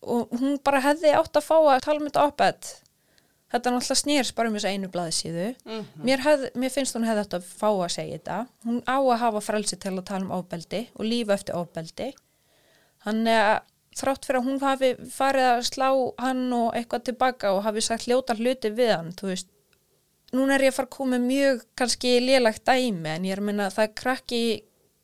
Og 0.02 0.32
hún 0.36 0.58
bara 0.64 0.82
hefði 0.84 1.14
átt 1.16 1.38
að 1.38 1.48
fá 1.48 1.56
að 1.58 1.84
tala 1.86 2.02
um 2.02 2.08
þetta 2.10 2.26
opet 2.28 2.72
þetta 3.52 3.68
er 3.68 3.74
náttúrulega 3.76 4.00
snýrs 4.00 4.32
bara 4.36 4.48
um 4.48 4.56
þess 4.56 4.68
einu 4.70 4.88
blaði 4.92 5.14
síðu 5.16 5.48
mér, 6.06 6.22
hef, 6.24 6.44
mér 6.56 6.72
finnst 6.72 6.96
hún 6.96 7.04
hefði 7.04 7.24
átt 7.26 7.36
að 7.36 7.48
fá 7.48 7.68
að 7.68 7.90
segja 7.94 8.18
þetta. 8.18 8.38
Hún 8.64 8.80
á 8.88 8.96
að 8.96 9.20
hafa 9.20 9.42
frelsi 9.44 9.78
til 9.80 9.92
að 9.92 10.06
tala 10.08 10.24
um 10.24 10.34
ofbeldi 10.38 10.82
og 10.96 11.08
lífa 11.08 11.36
eftir 11.36 11.58
ofbeldi. 11.58 12.08
Þannig 13.04 13.40
að 13.42 13.58
þrátt 13.98 14.26
fyrir 14.26 14.40
að 14.40 14.48
hún 14.48 14.60
hafi 14.62 14.92
farið 15.12 15.48
að 15.50 15.62
slá 15.68 15.88
hann 16.22 16.44
og 16.56 16.76
eitthvað 16.78 17.06
tilbaka 17.10 17.52
og 17.56 17.64
hafi 17.66 17.84
sagt 17.84 18.08
ljóta 18.10 18.36
hluti 18.38 18.72
við 18.72 18.94
hann, 18.96 19.12
þú 19.18 19.32
veist 19.32 19.50
núna 20.32 20.56
er 20.56 20.66
ég 20.66 20.72
að 20.72 20.78
fara 20.80 20.88
að 20.88 20.96
koma 20.96 21.18
mjög 21.20 21.64
kannski 21.76 22.12
lélagt 22.24 22.64
dæmi 22.64 23.10
en 23.12 23.26
ég 23.28 23.34
er 23.34 23.42
að 23.42 23.48
minna 23.50 23.68
að 23.68 23.78
það 23.78 23.88
er 23.88 23.96
krakki 24.00 24.44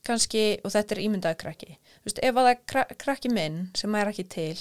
kannski, 0.08 0.44
og 0.64 0.72
þetta 0.72 0.94
er 0.94 1.02
ímyndaði 1.04 1.40
krakki. 1.42 1.76
Þú 2.00 2.08
veist, 2.08 2.20
ef 2.24 2.38
að 2.38 2.48
það 2.48 2.62
kra 2.72 2.84
krakki 3.02 3.32
minn 3.32 3.58
sem 3.76 3.96
er 3.98 4.10
ekki 4.12 4.24
til, 4.32 4.54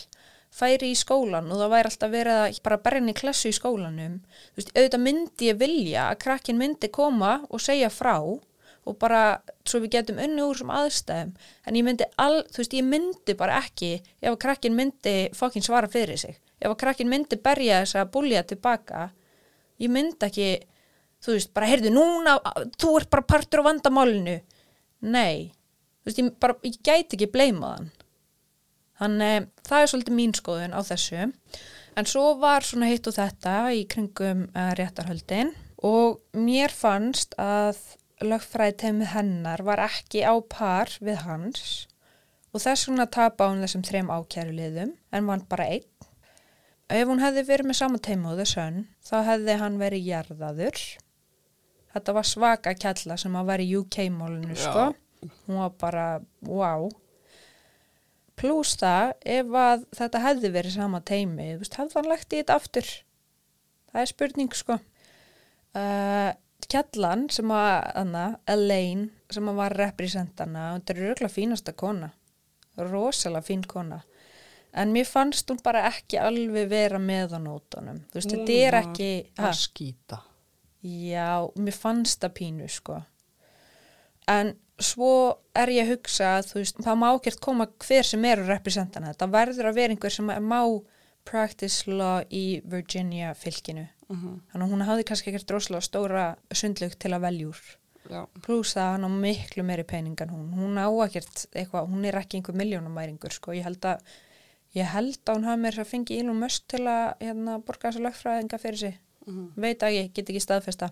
færi 0.58 0.92
í 0.92 0.98
skólan 0.98 1.52
og 1.52 1.62
það 1.62 1.74
væri 1.76 1.92
alltaf 1.92 2.14
verið 2.14 2.42
að 2.42 2.60
bara 2.88 3.02
í 3.12 3.16
klassu 3.18 3.52
í 3.52 3.56
skólanum, 3.56 4.20
þú 4.56 4.62
veist, 4.62 4.74
auðvitað 4.76 5.06
myndi 5.06 5.52
ég 5.52 5.60
vilja 5.62 6.10
að 6.12 6.20
krakkin 6.26 6.60
myndi 6.60 6.92
koma 6.94 7.34
og 7.48 7.64
segja 7.64 7.92
frá 7.94 8.16
og 8.20 8.42
bara 8.96 9.22
svo 9.68 9.82
við 9.84 9.98
getum 9.98 10.22
unni 10.24 10.44
úr 10.46 10.58
sem 10.58 10.72
aðstæðum. 10.72 11.34
En 11.68 11.78
ég 11.78 11.86
myndi, 11.86 12.08
all, 12.22 12.42
þú 12.54 12.64
veist, 12.64 12.76
ég 12.78 12.88
myndi 12.88 13.36
bara 13.38 13.60
ekki 13.62 13.92
ef 14.22 14.32
að 14.32 14.42
krakkin 14.46 14.78
myndi 14.78 15.16
fokkin 15.36 15.66
svara 15.66 15.90
fyrir 15.92 16.20
sig, 16.22 16.40
ef 16.62 16.72
að 16.72 16.80
krakkin 16.86 17.12
myndi 17.12 17.40
berja 17.44 17.84
þess 17.84 18.00
að 18.00 18.12
búlja 18.16 18.46
tilbaka 18.48 19.10
ég 19.82 19.92
myndi 19.94 20.28
ekki, 20.28 20.50
þú 21.24 21.36
veist, 21.36 21.54
bara 21.56 21.70
heyrðu 21.70 21.94
núna, 21.94 22.38
þú 22.80 22.96
ert 23.02 23.12
bara 23.14 23.28
partur 23.34 23.64
á 23.66 23.68
vandamálinu, 23.70 24.40
nei. 25.06 25.54
Þú 26.02 26.10
veist, 26.10 26.22
ég 26.22 26.34
bara, 26.42 26.58
ég 26.66 26.82
gæti 26.82 27.18
ekki 27.18 27.32
bleima 27.34 27.76
þann 27.76 27.94
þannig, 28.98 29.50
það 29.68 29.84
er 29.84 29.92
svolítið 29.92 30.18
mín 30.18 30.32
skoðun 30.34 30.74
á 30.74 30.82
þessu. 30.88 31.28
En 31.98 32.08
svo 32.10 32.32
var 32.42 32.66
svona 32.66 32.90
hitt 32.90 33.08
og 33.10 33.16
þetta 33.18 33.54
í 33.74 33.84
kringum 33.90 34.48
uh, 34.54 34.72
réttarhöldin 34.78 35.54
og 35.86 36.22
mér 36.38 36.74
fannst 36.74 37.36
að 37.42 37.78
lögfræðiteimið 38.24 39.12
hennar 39.14 39.62
var 39.66 39.82
ekki 39.84 40.24
á 40.26 40.34
par 40.50 40.94
við 41.04 41.22
hans 41.28 41.88
og 42.54 42.64
þess 42.64 42.88
vegna 42.90 43.06
tapa 43.14 43.50
hún 43.52 43.62
þessum 43.62 43.84
þrem 43.86 44.10
ákjæruliðum 44.10 44.94
en 45.14 45.28
vann 45.30 45.44
bara 45.50 45.68
einn. 45.76 45.90
Ef 46.88 47.10
hún 47.10 47.20
hefði 47.22 47.44
verið 47.50 47.68
með 47.70 47.80
sama 47.82 48.00
teimuðu 48.02 48.46
sönn 48.48 48.86
þá 49.06 49.18
hefði 49.28 49.58
hann 49.62 49.82
verið 49.82 50.08
jarðaður. 50.08 50.80
Þetta 51.94 52.16
var 52.16 52.30
svaka 52.30 52.74
kjalla 52.78 53.18
sem 53.20 53.36
að 53.36 53.52
vera 53.52 53.66
í 53.66 53.76
UK-málinu 53.82 54.58
sko. 54.58 54.88
Hún 55.48 55.60
var 55.60 55.76
bara, 55.82 56.08
wow. 56.46 56.88
Plús 58.38 58.76
það, 58.78 59.16
ef 59.26 59.56
að 59.58 59.86
þetta 59.98 60.24
hefði 60.24 60.52
verið 60.54 60.76
sama 60.78 61.02
teimi, 61.02 61.48
þú 61.56 61.64
veist, 61.64 61.78
hefði 61.82 61.98
hann 61.98 62.10
lagt 62.12 62.34
í 62.36 62.42
þetta 62.42 62.58
aftur. 62.62 62.92
Það 63.92 64.04
er 64.04 64.12
spurning 64.12 64.54
sko. 64.56 64.78
Uh, 65.78 66.32
Kjallan 66.68 67.28
sem 67.32 67.52
að, 67.56 67.72
anna, 68.02 68.24
Elaine, 68.50 69.10
sem 69.32 69.48
að 69.48 69.60
var 69.62 69.76
representana, 69.80 70.66
þetta 70.76 70.94
er 70.94 71.02
röglega 71.06 71.32
fínasta 71.32 71.74
kona, 71.80 72.10
rosalega 72.78 73.46
fín 73.48 73.64
kona, 73.68 74.02
en 74.78 74.92
mér 74.94 75.08
fannst 75.08 75.48
hún 75.50 75.62
bara 75.64 75.86
ekki 75.88 76.20
alveg 76.20 76.68
vera 76.72 77.00
með 77.00 77.38
á 77.38 77.40
nótunum, 77.40 78.02
þú 78.12 78.20
veist, 78.20 78.34
þetta 78.36 78.58
er 78.68 78.80
ekki, 78.82 79.10
Að 79.40 79.56
skýta. 79.62 80.20
já, 80.84 81.30
mér 81.56 81.78
fannst 81.80 82.20
það 82.26 82.36
pínu, 82.42 82.68
sko, 82.76 83.00
en 84.28 84.54
svo 84.78 85.14
er 85.58 85.72
ég 85.74 85.88
að 85.88 85.96
hugsa 85.96 86.34
að, 86.38 86.52
þú 86.52 86.60
veist, 86.62 86.84
það 86.84 87.00
má 87.02 87.08
ekkert 87.16 87.40
koma 87.48 87.70
hver 87.88 88.06
sem 88.12 88.28
eru 88.30 88.46
representana, 88.52 89.14
þetta 89.16 89.32
verður 89.40 89.72
að 89.72 89.80
vera 89.80 89.96
einhver 89.96 90.14
sem 90.20 90.36
má 90.52 90.60
practice 91.28 91.90
law 91.92 92.22
í 92.32 92.62
Virginia 92.66 93.34
fylkinu, 93.36 93.88
þannig 94.08 94.64
að 94.64 94.72
hún 94.74 94.86
hafði 94.88 95.08
kannski 95.10 95.34
ekkert 95.34 95.50
droslega 95.52 95.84
stóra 95.86 96.26
sundlug 96.56 96.96
til 96.96 97.12
að 97.14 97.26
veljúr 97.28 97.62
Já. 98.08 98.22
pluss 98.44 98.78
að 98.80 98.94
hann 98.94 99.08
á 99.08 99.12
miklu 99.12 99.64
meiri 99.68 99.84
pening 99.84 100.16
en 100.24 100.32
hún. 100.32 100.48
Hún 100.56 100.78
á 100.80 100.88
ekkert 101.06 101.44
eitthvað, 101.52 101.90
hún 101.92 102.06
er 102.08 102.16
ekki 102.20 102.40
einhver 102.40 102.56
miljónumæringur 102.56 103.36
sko, 103.36 103.52
ég 103.56 103.68
held 103.68 103.84
að 103.84 104.00
ég 104.78 104.88
held 104.94 105.20
að 105.26 105.36
hún 105.36 105.48
hafi 105.50 105.62
mér 105.64 105.80
að 105.82 105.90
fengi 105.92 106.20
Elon 106.22 106.40
Musk 106.40 106.68
til 106.72 106.84
að 106.88 107.06
hérna, 107.24 107.58
borga 107.68 107.90
þessa 107.90 108.06
lögfræðinga 108.06 108.62
fyrir 108.62 108.82
sig. 108.84 108.98
Veit 109.60 109.84
að 109.84 109.98
ég 109.98 110.12
get 110.16 110.30
ekki 110.32 110.40
staðfesta. 110.44 110.92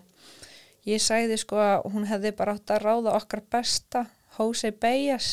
Ég 0.86 1.00
sagði 1.00 1.38
sko 1.40 1.56
að 1.56 1.86
hún 1.94 2.04
hefði 2.06 2.34
bara 2.36 2.54
átt 2.56 2.70
að 2.70 2.82
ráða 2.84 3.16
okkar 3.16 3.42
besta 3.50 4.04
Jose 4.36 4.70
Baez 4.76 5.30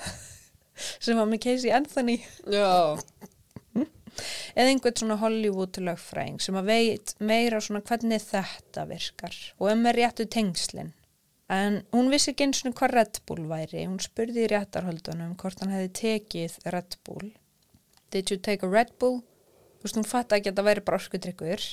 sem 1.04 1.18
var 1.18 1.28
með 1.28 1.42
Casey 1.44 1.74
Anthony. 1.76 2.16
Já. 2.48 2.96
Eða 4.54 4.70
einhvern 4.72 5.00
svona 5.00 5.18
Hollywood 5.20 5.80
lögfræðing 5.80 6.40
sem 6.44 6.58
að 6.60 6.70
veit 6.70 7.14
meira 7.18 7.60
svona 7.62 7.82
hvernig 7.86 8.24
þetta 8.24 8.86
virkar 8.90 9.36
og 9.58 9.72
um 9.72 9.84
með 9.86 10.00
réttu 10.00 10.26
tengslin. 10.30 10.94
En 11.50 11.80
hún 11.90 12.12
vissi 12.12 12.30
ekki 12.30 12.46
eins 12.46 12.62
og 12.62 12.76
hvað 12.78 12.94
Red 12.94 13.20
Bull 13.26 13.48
væri. 13.50 13.82
Hún 13.82 13.98
spurði 14.02 14.44
í 14.44 14.50
réttarhöldunum 14.52 15.34
hvort 15.40 15.58
hann 15.64 15.72
hefði 15.74 15.90
tekið 15.98 16.58
Red 16.70 16.94
Bull. 17.06 17.32
Did 18.14 18.30
you 18.30 18.38
take 18.38 18.66
a 18.66 18.70
Red 18.70 18.94
Bull? 19.02 19.18
Þú 19.80 19.88
veist, 19.88 19.98
hún 19.98 20.06
fatt 20.06 20.34
ekki 20.36 20.52
að 20.52 20.60
það 20.60 20.68
væri 20.70 20.84
bara 20.86 21.00
orkudrykkur. 21.00 21.68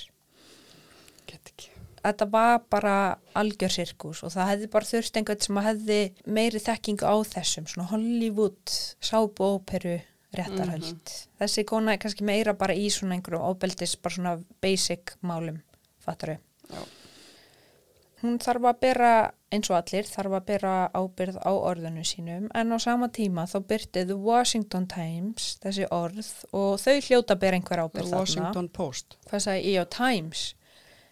Get 1.30 1.52
ekki. 1.52 1.74
þetta 2.08 2.28
var 2.32 2.62
bara 2.72 2.96
algjör 3.38 3.74
sirkus 3.74 4.22
og 4.24 4.32
það 4.32 4.52
hefði 4.52 4.70
bara 4.74 4.90
þurft 4.90 5.18
einhvern 5.20 5.42
sem 5.44 5.60
að 5.60 5.68
hefði 5.68 5.98
meiri 6.38 6.62
þekkingu 6.64 7.10
á 7.10 7.16
þessum, 7.28 7.68
svona 7.68 7.90
Hollywood 7.92 8.76
sábóperu 9.04 9.98
réttarhöld. 10.40 11.16
Þessi 11.42 11.66
kona 11.68 11.96
er 11.96 12.02
kannski 12.04 12.28
meira 12.28 12.54
bara 12.58 12.76
í 12.78 12.88
svona 12.94 13.18
einhverjum 13.18 13.48
óbeldis, 13.50 13.98
bara 14.02 14.18
svona 14.18 14.38
basic 14.64 15.18
málum, 15.22 15.62
fattar 16.04 16.38
Já. 16.68 16.82
Hún 18.18 18.40
þarf 18.42 18.66
að 18.66 18.80
bera, 18.82 19.10
eins 19.54 19.70
og 19.70 19.78
allir, 19.78 20.08
þarf 20.10 20.36
að 20.40 20.46
bera 20.48 20.72
ábyrð 20.98 21.36
á 21.38 21.52
orðinu 21.54 22.02
sínum 22.08 22.48
en 22.58 22.74
á 22.74 22.78
sama 22.82 23.12
tíma 23.14 23.46
þá 23.46 23.58
byrti 23.70 24.06
The 24.10 24.18
Washington 24.18 24.88
Times 24.90 25.52
þessi 25.62 25.86
orð 25.94 26.32
og 26.50 26.80
þau 26.82 26.96
hljóta 26.98 27.36
að 27.36 27.44
bera 27.44 27.60
einhver 27.60 27.84
ábyrð 27.86 28.10
þarna 28.10 28.24
Washington 28.24 28.70
Post. 28.74 29.20
hvað 29.30 29.44
sagði 29.46 29.76
ég 29.76 29.86
á 29.86 29.94
Times 29.94 30.42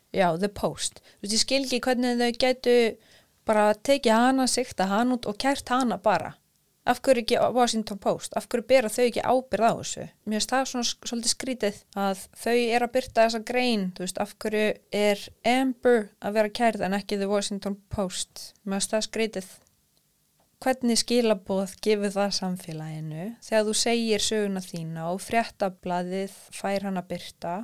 já, 0.10 0.28
The 0.42 0.50
Post 0.50 1.04
þú 1.04 1.28
veist, 1.28 1.36
ég 1.38 1.44
skil 1.44 1.62
ekki 1.62 1.82
hvernig 1.86 2.18
þau 2.24 2.42
gætu 2.42 2.76
bara 3.46 3.68
tekið 3.78 4.18
hana, 4.18 4.50
sikta 4.50 4.90
hana 4.90 5.20
út 5.20 5.30
og 5.30 5.38
kært 5.38 5.70
hana 5.70 6.02
bara 6.02 6.34
af 6.86 7.02
hverju 7.02 7.24
ekki 7.24 7.42
Washington 7.56 8.00
Post, 8.02 8.36
af 8.38 8.48
hverju 8.50 8.68
bera 8.70 8.92
þau 8.94 9.04
ekki 9.08 9.26
ábyrð 9.26 9.66
á 9.66 9.74
þessu 9.80 10.06
mér 10.06 10.38
finnst 10.38 10.54
það 10.54 10.66
svona 10.72 10.90
svolítið 10.92 11.34
skrítið 11.34 11.84
að 12.06 12.24
þau 12.44 12.56
er 12.56 12.86
að 12.86 12.96
byrta 12.96 13.26
þessa 13.26 13.44
grein 13.52 13.86
þú 13.98 14.06
veist, 14.06 14.22
af 14.22 14.34
hverju 14.44 14.66
er 15.02 15.28
Amber 15.56 16.02
að 16.22 16.40
vera 16.40 16.56
kærð 16.62 16.86
en 16.86 16.98
ekki 17.00 17.20
The 17.22 17.30
Washington 17.32 17.78
Post 17.90 18.50
mér 18.64 18.78
finnst 18.78 18.96
það 18.96 19.08
skrítið 19.10 19.54
hvernig 20.66 20.98
skilabóð 21.02 21.76
gefur 21.84 22.14
það 22.16 22.36
samfélaginu 22.40 23.30
þegar 23.46 23.66
þú 23.68 23.78
segir 23.78 24.24
söguna 24.24 24.64
þína 24.64 25.10
og 25.12 25.22
fréttablaðið 25.26 26.38
fær 26.56 26.88
hann 26.88 27.02
að 27.02 27.10
byrta 27.12 27.56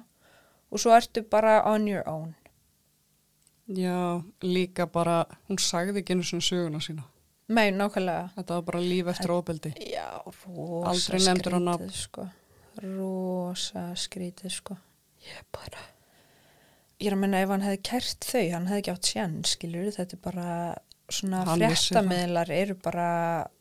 og 0.71 0.79
svo 0.79 0.93
ertu 0.95 1.23
bara 1.27 1.61
on 1.67 1.87
your 1.87 2.03
own. 2.07 2.35
Já, 3.67 4.23
líka 4.43 4.87
bara, 4.87 5.25
hún 5.47 5.59
sagði 5.59 6.01
ekki 6.01 6.15
einu 6.15 6.27
svona 6.27 6.43
söguna 6.43 6.81
sína. 6.83 7.05
Nei, 7.51 7.67
nákvæmlega. 7.75 8.29
Þetta 8.37 8.57
var 8.57 8.67
bara 8.69 8.81
líf 8.83 9.07
eftir 9.11 9.33
ofbeldi. 9.35 9.71
Já, 9.91 10.05
rosa 10.45 10.93
skrítið, 11.19 11.89
sko. 11.97 12.27
Rosa 12.85 13.87
skrítið, 13.99 14.53
sko. 14.61 14.77
Ég 15.25 15.41
bara... 15.53 15.81
Ég 17.01 17.09
er 17.09 17.15
að 17.17 17.21
menna 17.23 17.39
ef 17.41 17.49
hann 17.49 17.63
hefði 17.65 17.79
kært 17.87 18.25
þau, 18.29 18.43
hann 18.53 18.67
hefði 18.69 18.81
ekki 18.83 18.91
átt 18.93 19.07
sjans, 19.09 19.51
skilur, 19.55 19.87
þetta 19.95 20.17
er 20.17 20.21
bara 20.21 20.49
svona 21.11 21.39
fréttamiðlar 21.49 22.51
eru 22.55 22.75
bara 22.85 23.07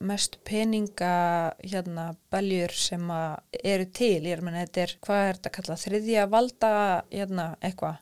mest 0.06 0.36
peninga 0.46 1.14
hérna 1.64 2.04
beljur 2.30 2.74
sem 2.76 3.08
að 3.10 3.56
eru 3.72 3.86
til, 3.96 4.18
ég 4.28 4.36
er 4.36 4.42
að 4.42 4.46
menna 4.50 4.66
þetta 4.66 4.82
er, 4.84 4.92
hvað 5.06 5.22
er 5.24 5.38
þetta 5.40 5.50
að 5.50 5.56
kalla, 5.56 5.78
þriðja 5.86 6.26
valda, 6.36 6.72
hérna, 7.16 7.46
eitthvað, 7.64 7.96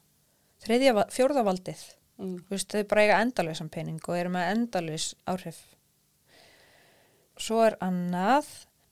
þriðja, 0.66 0.96
va- 0.98 1.08
fjórða 1.14 1.46
valdið, 1.52 1.86
Mm. 2.18 2.34
þú 2.48 2.50
veist, 2.50 2.72
þau 2.74 2.82
bara 2.90 3.02
eiga 3.06 3.16
endalösan 3.22 3.68
pening 3.70 4.00
og 4.10 4.16
eru 4.18 4.30
með 4.34 4.48
endalös 4.56 5.04
áhrif. 5.30 5.60
Svo 7.38 7.62
er 7.66 7.76
annað, 7.84 8.48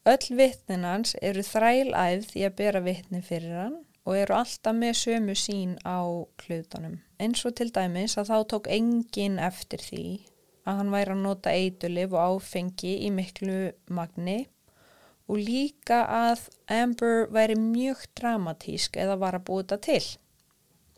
öll 0.07 0.37
vitninans 0.39 1.17
eru 1.23 1.43
þrælæfð 1.43 2.37
í 2.39 2.47
að 2.47 2.57
bera 2.61 2.83
vitni 2.85 3.23
fyrir 3.27 3.57
hann 3.59 3.77
og 4.07 4.15
eru 4.15 4.37
alltaf 4.39 4.77
með 4.77 4.95
sömu 5.01 5.35
sín 5.35 5.75
á 5.83 5.99
hlutunum. 6.45 7.01
Eins 7.19 7.43
og 7.49 7.57
til 7.59 7.73
dæmis 7.75 8.15
að 8.21 8.31
þá 8.31 8.37
tók 8.53 8.69
enginn 8.71 9.41
eftir 9.43 9.83
því 9.83 10.05
að 10.67 10.79
hann 10.81 10.93
væri 10.95 11.15
að 11.15 11.25
nota 11.25 11.55
eitulif 11.55 12.15
og 12.15 12.37
áfengi 12.37 12.93
í 13.07 13.11
miklu 13.15 13.59
magni 13.91 14.45
og 15.27 15.43
líka 15.43 16.05
að 16.07 16.47
Amber 16.71 17.27
væri 17.35 17.59
mjög 17.59 18.05
dramatísk 18.19 18.99
eða 19.03 19.19
var 19.19 19.39
að 19.39 19.47
búa 19.49 19.65
þetta 19.65 19.81
til. 19.83 20.05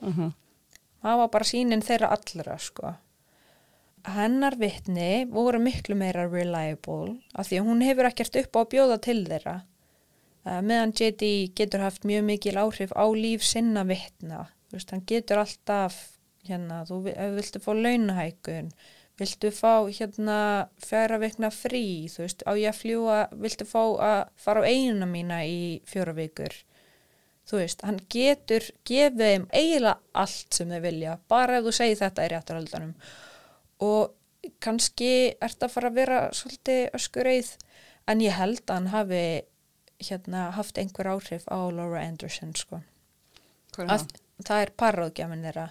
Mhm. 0.02 0.32
Það 1.02 1.18
var 1.18 1.28
bara 1.28 1.44
sínin 1.44 1.84
þeirra 1.84 2.10
allra, 2.12 2.58
sko. 2.58 2.94
Hennar 4.14 4.56
vitni 4.60 5.24
voru 5.30 5.60
miklu 5.62 5.96
meira 5.98 6.26
reliable 6.28 7.18
af 7.34 7.48
því 7.48 7.60
að 7.60 7.70
hún 7.70 7.82
hefur 7.86 8.08
ekkert 8.08 8.38
upp 8.42 8.58
á 8.58 8.60
að 8.60 8.70
bjóða 8.74 8.98
til 9.06 9.18
þeirra. 9.28 9.56
Uh, 10.46 10.60
meðan 10.64 10.94
JD 10.96 11.30
getur 11.58 11.84
haft 11.84 12.06
mjög 12.08 12.24
mikil 12.28 12.54
áhrif 12.60 12.94
á 12.96 13.04
líf 13.12 13.44
sinna 13.44 13.84
vitna. 13.88 14.46
Þú 14.68 14.78
veist, 14.78 14.94
hann 14.94 15.04
getur 15.08 15.42
alltaf, 15.42 15.98
hérna, 16.48 16.84
þú 16.88 17.02
viltu 17.08 17.60
fá 17.64 17.70
launahækun, 17.76 18.70
viltu 19.18 19.50
fá 19.52 19.74
hérna 19.88 20.38
fjara 20.84 21.18
vikna 21.20 21.50
frí, 21.52 22.08
þú 22.12 22.24
veist, 22.24 22.44
á 22.48 22.52
ég 22.56 22.72
að 22.72 22.80
fljúa, 22.82 23.20
viltu 23.44 23.68
fá 23.68 23.82
að 23.82 24.20
fara 24.40 24.64
á 24.64 24.68
einuna 24.68 25.08
mína 25.08 25.42
í 25.48 25.60
fjóra 25.88 26.16
vikur 26.16 26.56
þú 27.48 27.62
veist, 27.62 27.84
hann 27.86 27.98
getur 28.12 28.64
gefið 28.88 29.22
þeim 29.22 29.46
eiginlega 29.54 29.96
allt 30.22 30.58
sem 30.58 30.68
þeir 30.72 30.84
vilja 30.84 31.16
bara 31.32 31.58
ef 31.58 31.66
þú 31.66 31.74
segir 31.78 32.00
þetta 32.02 32.26
í 32.26 32.30
réttaröldanum 32.34 32.92
og 33.84 34.14
kannski 34.62 35.34
ert 35.44 35.62
að 35.62 35.74
fara 35.74 35.90
að 35.90 35.98
vera 35.98 36.20
svolítið 36.34 36.84
öskureið 36.96 37.50
en 38.08 38.22
ég 38.24 38.36
held 38.38 38.62
að 38.66 38.74
hann 38.74 38.92
hafi 38.92 39.24
hérna 40.08 40.48
haft 40.54 40.78
einhver 40.78 41.10
áhrif 41.10 41.44
á 41.50 41.58
Laura 41.74 42.04
Anderson 42.06 42.54
sko. 42.56 42.80
Að, 43.78 44.06
það? 44.46 44.62
er 44.62 44.72
parróðgjafin 44.78 45.44
þeirra. 45.46 45.66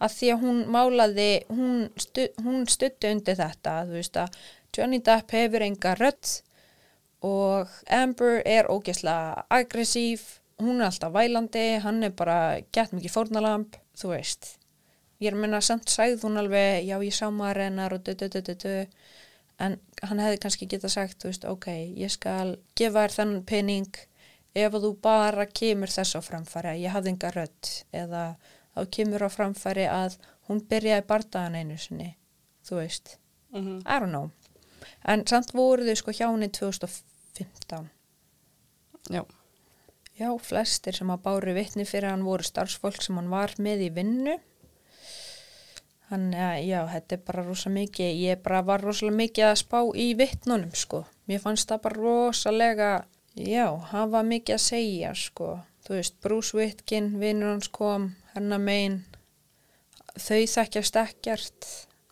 Að 0.00 0.16
því 0.16 0.30
að 0.32 0.42
hún 0.42 0.62
málaði 0.72 1.30
hún, 1.52 1.76
stu, 2.00 2.26
hún 2.44 2.66
stutti 2.68 3.12
undir 3.12 3.38
þetta 3.38 3.78
þú 3.88 3.98
veist 4.00 4.18
að 4.20 4.40
Johnny 4.76 5.00
Depp 5.04 5.32
hefur 5.36 5.64
enga 5.64 5.94
rödd 5.96 6.32
og 7.24 7.72
Amber 7.92 8.42
er 8.44 8.68
ógeðslega 8.68 9.46
aggressív 9.52 10.26
hún 10.60 10.80
er 10.80 10.90
alltaf 10.90 11.12
vælandi 11.14 11.66
hann 11.84 12.02
er 12.04 12.12
bara 12.16 12.60
gett 12.72 12.92
mikið 12.96 13.12
fórnalamb 13.12 13.76
þú 13.96 14.12
veist 14.12 14.56
ég 15.20 15.30
er 15.30 15.36
að 15.36 15.40
minna 15.44 15.60
samt 15.64 15.88
sagði 15.92 16.20
hún 16.22 16.36
alveg 16.40 16.84
já 16.86 16.96
ég 17.00 17.14
sá 17.14 17.26
maður 17.32 17.62
hennar 17.66 17.94
og 17.96 18.02
du. 18.04 18.86
en 19.58 19.78
hann 20.02 20.18
hefði 20.20 20.38
kannski 20.42 20.66
geta 20.68 20.88
sagt 20.92 21.22
þú 21.22 21.30
veist 21.30 21.44
ok, 21.48 21.66
ég 21.96 22.10
skal 22.12 22.56
gefa 22.76 23.06
þér 23.06 23.14
þennan 23.16 23.44
pening 23.48 23.96
ef 24.54 24.72
þú 24.72 24.90
bara 25.00 25.46
kemur 25.46 25.88
þess 25.88 26.16
á 26.16 26.20
framfæri 26.20 26.74
ég 26.82 26.92
hafði 26.92 27.14
enga 27.14 27.30
rödd 27.32 27.70
eða 27.92 28.24
þá 28.76 28.80
kemur 28.92 29.24
á 29.24 29.28
framfæri 29.32 29.86
að 29.88 30.18
hún 30.48 30.60
byrjaði 30.68 31.06
bardagan 31.08 31.54
einu 31.56 31.78
sinni 31.78 32.16
þú 32.68 32.82
veist, 32.82 33.16
Mhm. 33.52 33.80
I 33.86 33.98
don't 34.00 34.10
know 34.12 34.30
en 35.04 35.24
samt 35.26 35.52
voru 35.54 35.84
þau 35.86 35.96
sko 35.96 36.10
hjá 36.12 36.26
henni 36.30 36.48
2015 36.48 37.88
Já. 39.10 39.22
já, 40.18 40.28
flestir 40.42 40.92
sem 40.96 41.08
að 41.08 41.22
báru 41.22 41.54
vitni 41.54 41.84
fyrir 41.86 42.10
hann 42.10 42.24
voru 42.26 42.42
starfsfólk 42.42 43.00
sem 43.02 43.16
hann 43.16 43.30
var 43.30 43.54
með 43.58 43.86
í 43.86 43.90
vinnu 43.94 44.36
hann, 46.10 46.30
já, 46.32 46.80
þetta 46.92 47.16
er 47.16 47.22
bara 47.26 47.44
rosa 47.46 47.72
mikið, 47.72 48.10
ég 48.22 48.42
bara 48.44 48.62
var 48.66 48.84
rosalega 48.84 49.20
mikið 49.22 49.48
að 49.48 49.58
spá 49.62 49.78
í 49.94 50.08
vitnunum 50.18 50.72
sko. 50.76 51.04
Mér 51.26 51.42
fannst 51.42 51.70
það 51.70 51.82
bara 51.88 52.02
rosalega 52.02 52.90
já, 53.36 53.66
var 54.12 54.28
mikið 54.28 54.56
að 54.56 54.64
segja 54.64 55.12
sko, 55.18 55.56
þú 55.86 55.98
veist, 55.98 56.20
Bruce 56.22 56.56
Whitkin 56.56 57.16
vinnur 57.20 57.54
hans 57.54 57.68
kom, 57.68 58.12
hennar 58.36 58.62
megin. 58.62 59.02
Þau 60.16 60.46
þekkjast 60.48 60.96
ekkert 60.96 61.66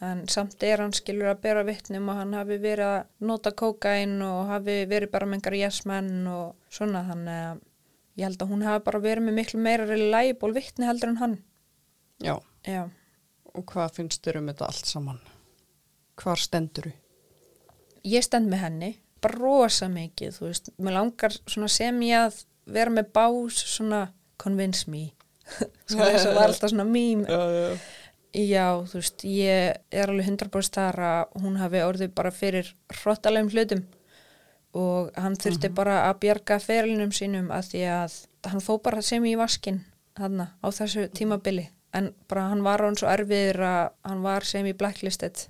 en 0.04 0.24
samt 0.28 0.62
er 0.66 0.82
hann 0.82 0.92
skilur 0.92 1.30
að 1.30 1.40
bera 1.46 1.62
vitnum 1.64 2.10
og 2.12 2.18
hann 2.18 2.34
hafi 2.36 2.58
verið 2.60 2.90
að 2.90 3.28
nota 3.28 3.52
kókain 3.56 4.18
og 4.26 4.50
hafi 4.50 4.82
verið 4.90 5.12
bara 5.14 5.28
með 5.28 5.38
engar 5.38 5.56
jæsmenn 5.56 6.26
og 6.28 6.50
svona. 6.68 7.04
Þannig 7.08 7.38
að 7.46 7.62
ég 8.18 8.28
held 8.28 8.44
að 8.44 8.52
hún 8.52 8.66
hafi 8.66 8.84
bara 8.88 9.02
verið 9.06 9.26
með 9.28 9.38
miklu 9.38 9.62
meira 9.64 9.88
reliable 9.88 10.52
vitni 10.56 10.88
heldur 10.90 11.14
en 11.14 11.20
hann. 11.22 11.38
Já. 12.22 12.36
já, 12.66 12.84
Og 13.54 13.64
hvað 13.70 13.96
finnst 14.00 14.24
þér 14.24 14.40
um 14.42 14.50
þetta 14.50 14.68
allt 14.68 14.90
saman? 14.90 15.22
Hvar 16.18 16.38
stendur 16.38 16.90
þú? 16.90 16.98
ég 18.04 18.24
stend 18.24 18.50
með 18.52 18.64
henni 18.66 18.90
bara 19.24 19.40
rosa 19.40 19.88
mikið, 19.88 20.36
þú 20.36 20.48
veist 20.50 20.70
mér 20.76 20.98
langar 20.98 21.36
sem 21.72 22.00
ég 22.04 22.26
að 22.26 22.40
vera 22.68 22.92
með 22.92 23.10
bás 23.16 23.60
svona 23.74 24.06
convince 24.40 24.88
me 24.90 25.06
svona 25.88 26.10
þess 26.12 26.28
að 26.28 26.38
var 26.38 26.48
alltaf 26.50 26.72
svona 26.72 26.88
mím 26.88 27.24
Já, 27.28 27.42
já. 27.52 27.76
Já, 28.34 28.66
þú 28.90 28.98
veist, 28.98 29.22
ég 29.30 29.76
er 29.94 30.10
alveg 30.10 30.26
100% 30.26 30.74
þar 30.74 30.96
að 31.06 31.42
hún 31.44 31.58
hafi 31.60 31.82
orðið 31.86 32.14
bara 32.18 32.32
fyrir 32.34 32.72
hrottalegum 32.90 33.52
hlutum 33.52 33.84
og 34.74 35.12
hann 35.14 35.36
þurfti 35.38 35.70
bara 35.70 36.00
að 36.08 36.18
bjarga 36.24 36.58
ferilnum 36.58 37.12
sínum 37.14 37.52
að 37.54 37.68
því 37.70 37.84
að 37.94 38.16
hann 38.50 38.64
fó 38.64 38.72
bara 38.82 39.04
sem 39.06 39.24
í 39.30 39.36
vaskin 39.38 39.84
hann 40.18 40.42
á 40.42 40.66
þessu 40.74 41.06
tímabili 41.14 41.68
en 41.94 42.12
bara 42.28 42.48
hann 42.50 42.64
var 42.66 42.82
hann 42.82 42.96
svo 42.98 43.08
erfiður 43.08 43.60
að 43.68 43.88
hann 44.10 44.22
var 44.22 44.44
sem 44.44 44.66
í 44.66 44.74
blacklisted 44.76 45.46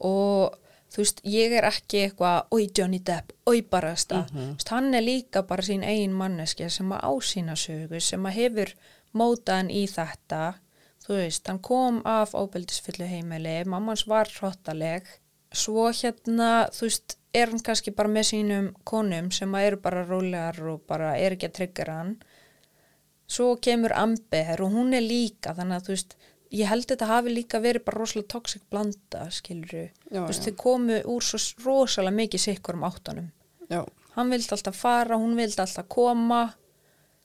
og 0.00 0.58
þú 0.94 1.02
veist, 1.02 1.20
ég 1.26 1.52
er 1.58 1.66
ekki 1.66 2.04
eitthvað, 2.04 2.50
oi 2.54 2.68
Johnny 2.78 3.00
Depp, 3.02 3.32
oi 3.50 3.62
barasta 3.62 4.20
mm 4.22 4.26
-hmm. 4.36 4.68
hann 4.70 4.94
er 4.94 5.02
líka 5.02 5.42
bara 5.42 5.62
sín 5.62 5.82
eigin 5.82 6.12
manneskja 6.12 6.70
sem 6.70 6.92
að 6.92 7.02
ásýna 7.10 7.56
sögu 7.56 8.00
sem 8.00 8.26
að 8.26 8.32
hefur 8.32 8.74
mótaðan 9.12 9.70
í 9.70 9.86
þetta. 9.86 10.54
Þú 11.04 11.14
veist, 11.14 11.48
hann 11.48 11.58
kom 11.58 12.00
af 12.04 12.34
óbeldisfullu 12.34 13.06
heimili, 13.06 13.64
mammans 13.64 14.06
var 14.06 14.28
hrottaleg. 14.38 15.02
Svo 15.52 15.90
hérna 15.92 16.68
þú 16.72 16.88
veist, 16.88 17.18
er 17.34 17.50
hann 17.50 17.60
kannski 17.60 17.90
bara 17.90 18.08
með 18.08 18.22
sínum 18.30 18.70
konum 18.84 19.30
sem 19.30 19.54
að 19.54 19.66
eru 19.66 19.76
bara 19.76 20.04
rólegar 20.06 20.60
og 20.70 20.80
bara 20.88 21.16
er 21.18 21.32
ekki 21.32 21.46
að 21.50 21.56
tryggja 21.58 21.92
hann 21.92 22.16
svo 23.34 23.54
kemur 23.62 23.94
Amber 23.96 24.62
og 24.64 24.72
hún 24.74 24.94
er 24.96 25.04
líka 25.04 25.54
þannig 25.56 25.80
að 25.80 25.88
þú 25.88 25.94
veist, 25.94 26.16
ég 26.54 26.70
held 26.70 26.88
þetta 26.90 27.10
hafi 27.10 27.34
líka 27.34 27.60
verið 27.62 27.84
bara 27.86 28.00
rosalega 28.00 28.30
toxic 28.34 28.62
blanda, 28.70 29.26
skilur 29.34 29.74
Já, 29.74 30.20
þú 30.20 30.26
veist, 30.28 30.48
þau 30.48 30.56
komu 30.64 31.00
úr 31.14 31.26
svo 31.26 31.40
rosalega 31.66 32.18
mikið 32.20 32.44
sikkur 32.46 32.78
um 32.78 32.86
áttunum. 32.88 33.30
Já, 33.70 33.82
hann 34.14 34.30
vildi 34.30 34.54
alltaf 34.54 34.78
fara, 34.78 35.18
hún 35.18 35.36
vildi 35.38 35.60
alltaf 35.64 35.88
koma. 35.90 36.42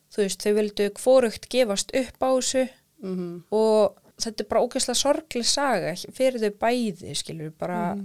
Þú 0.10 0.23
veist, 0.26 0.41
þau 0.41 0.53
vildu 0.57 0.91
hvorugt 0.98 1.49
gefast 1.53 1.91
upp 1.94 2.23
á 2.26 2.30
þessu. 2.34 2.69
Mhm, 2.99 3.27
og 3.56 3.99
þetta 4.19 4.44
er 4.44 4.49
bara 4.49 4.64
ógeðslega 4.65 4.99
sorgleg 4.99 5.45
saga 5.48 5.94
fyrir 6.15 6.41
þau 6.41 6.56
bæði, 6.60 7.14
skilur 7.15 7.53
bara 7.56 7.98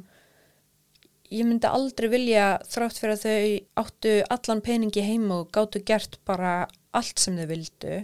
ég 1.35 1.47
myndi 1.48 1.66
aldrei 1.66 2.10
vilja 2.12 2.47
þrátt 2.70 3.01
fyrir 3.01 3.16
að 3.16 3.24
þau 3.24 3.85
áttu 3.85 4.14
allan 4.36 4.62
peningi 4.64 5.05
heima 5.05 5.40
og 5.43 5.51
gáttu 5.55 5.82
gert 5.86 6.18
bara 6.28 6.66
allt 7.00 7.20
sem 7.22 7.36
þau 7.38 7.46
vildu. 7.50 8.00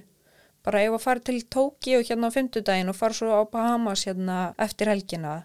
Bara 0.67 0.83
ef 0.85 0.93
að 0.99 1.05
fara 1.07 1.23
til 1.25 1.39
Tókíu 1.49 2.03
hérna 2.05 2.29
á 2.29 2.35
fimmtudaginn 2.35 2.91
og 2.93 2.99
fara 2.99 3.17
svo 3.17 3.33
á 3.33 3.43
Bahamas 3.49 4.05
hérna 4.09 4.41
eftir 4.61 4.91
helgina. 4.93 5.39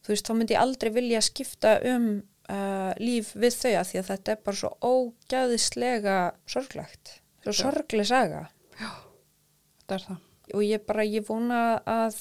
Þú 0.00 0.14
veist, 0.14 0.26
þá 0.30 0.34
myndi 0.38 0.56
ég 0.56 0.62
aldrei 0.62 0.90
vilja 0.94 1.20
skipta 1.26 1.74
um 1.90 2.06
uh, 2.48 2.92
líf 2.96 3.34
við 3.36 3.56
þau 3.58 3.72
að 3.82 3.90
því 3.90 4.00
að 4.00 4.08
þetta 4.14 4.32
er 4.32 4.40
bara 4.46 4.60
svo 4.62 4.70
ógæðislega 4.80 6.16
sorglegt, 6.48 7.14
svo 7.44 7.52
sorgleg 7.60 8.08
saga. 8.08 8.46
Þetta 8.80 9.96
er 9.98 10.04
það. 10.08 10.20
og 10.54 10.64
ég 10.66 10.84
bara, 10.88 11.04
ég 11.06 11.26
vona 11.28 11.60
að 11.84 12.16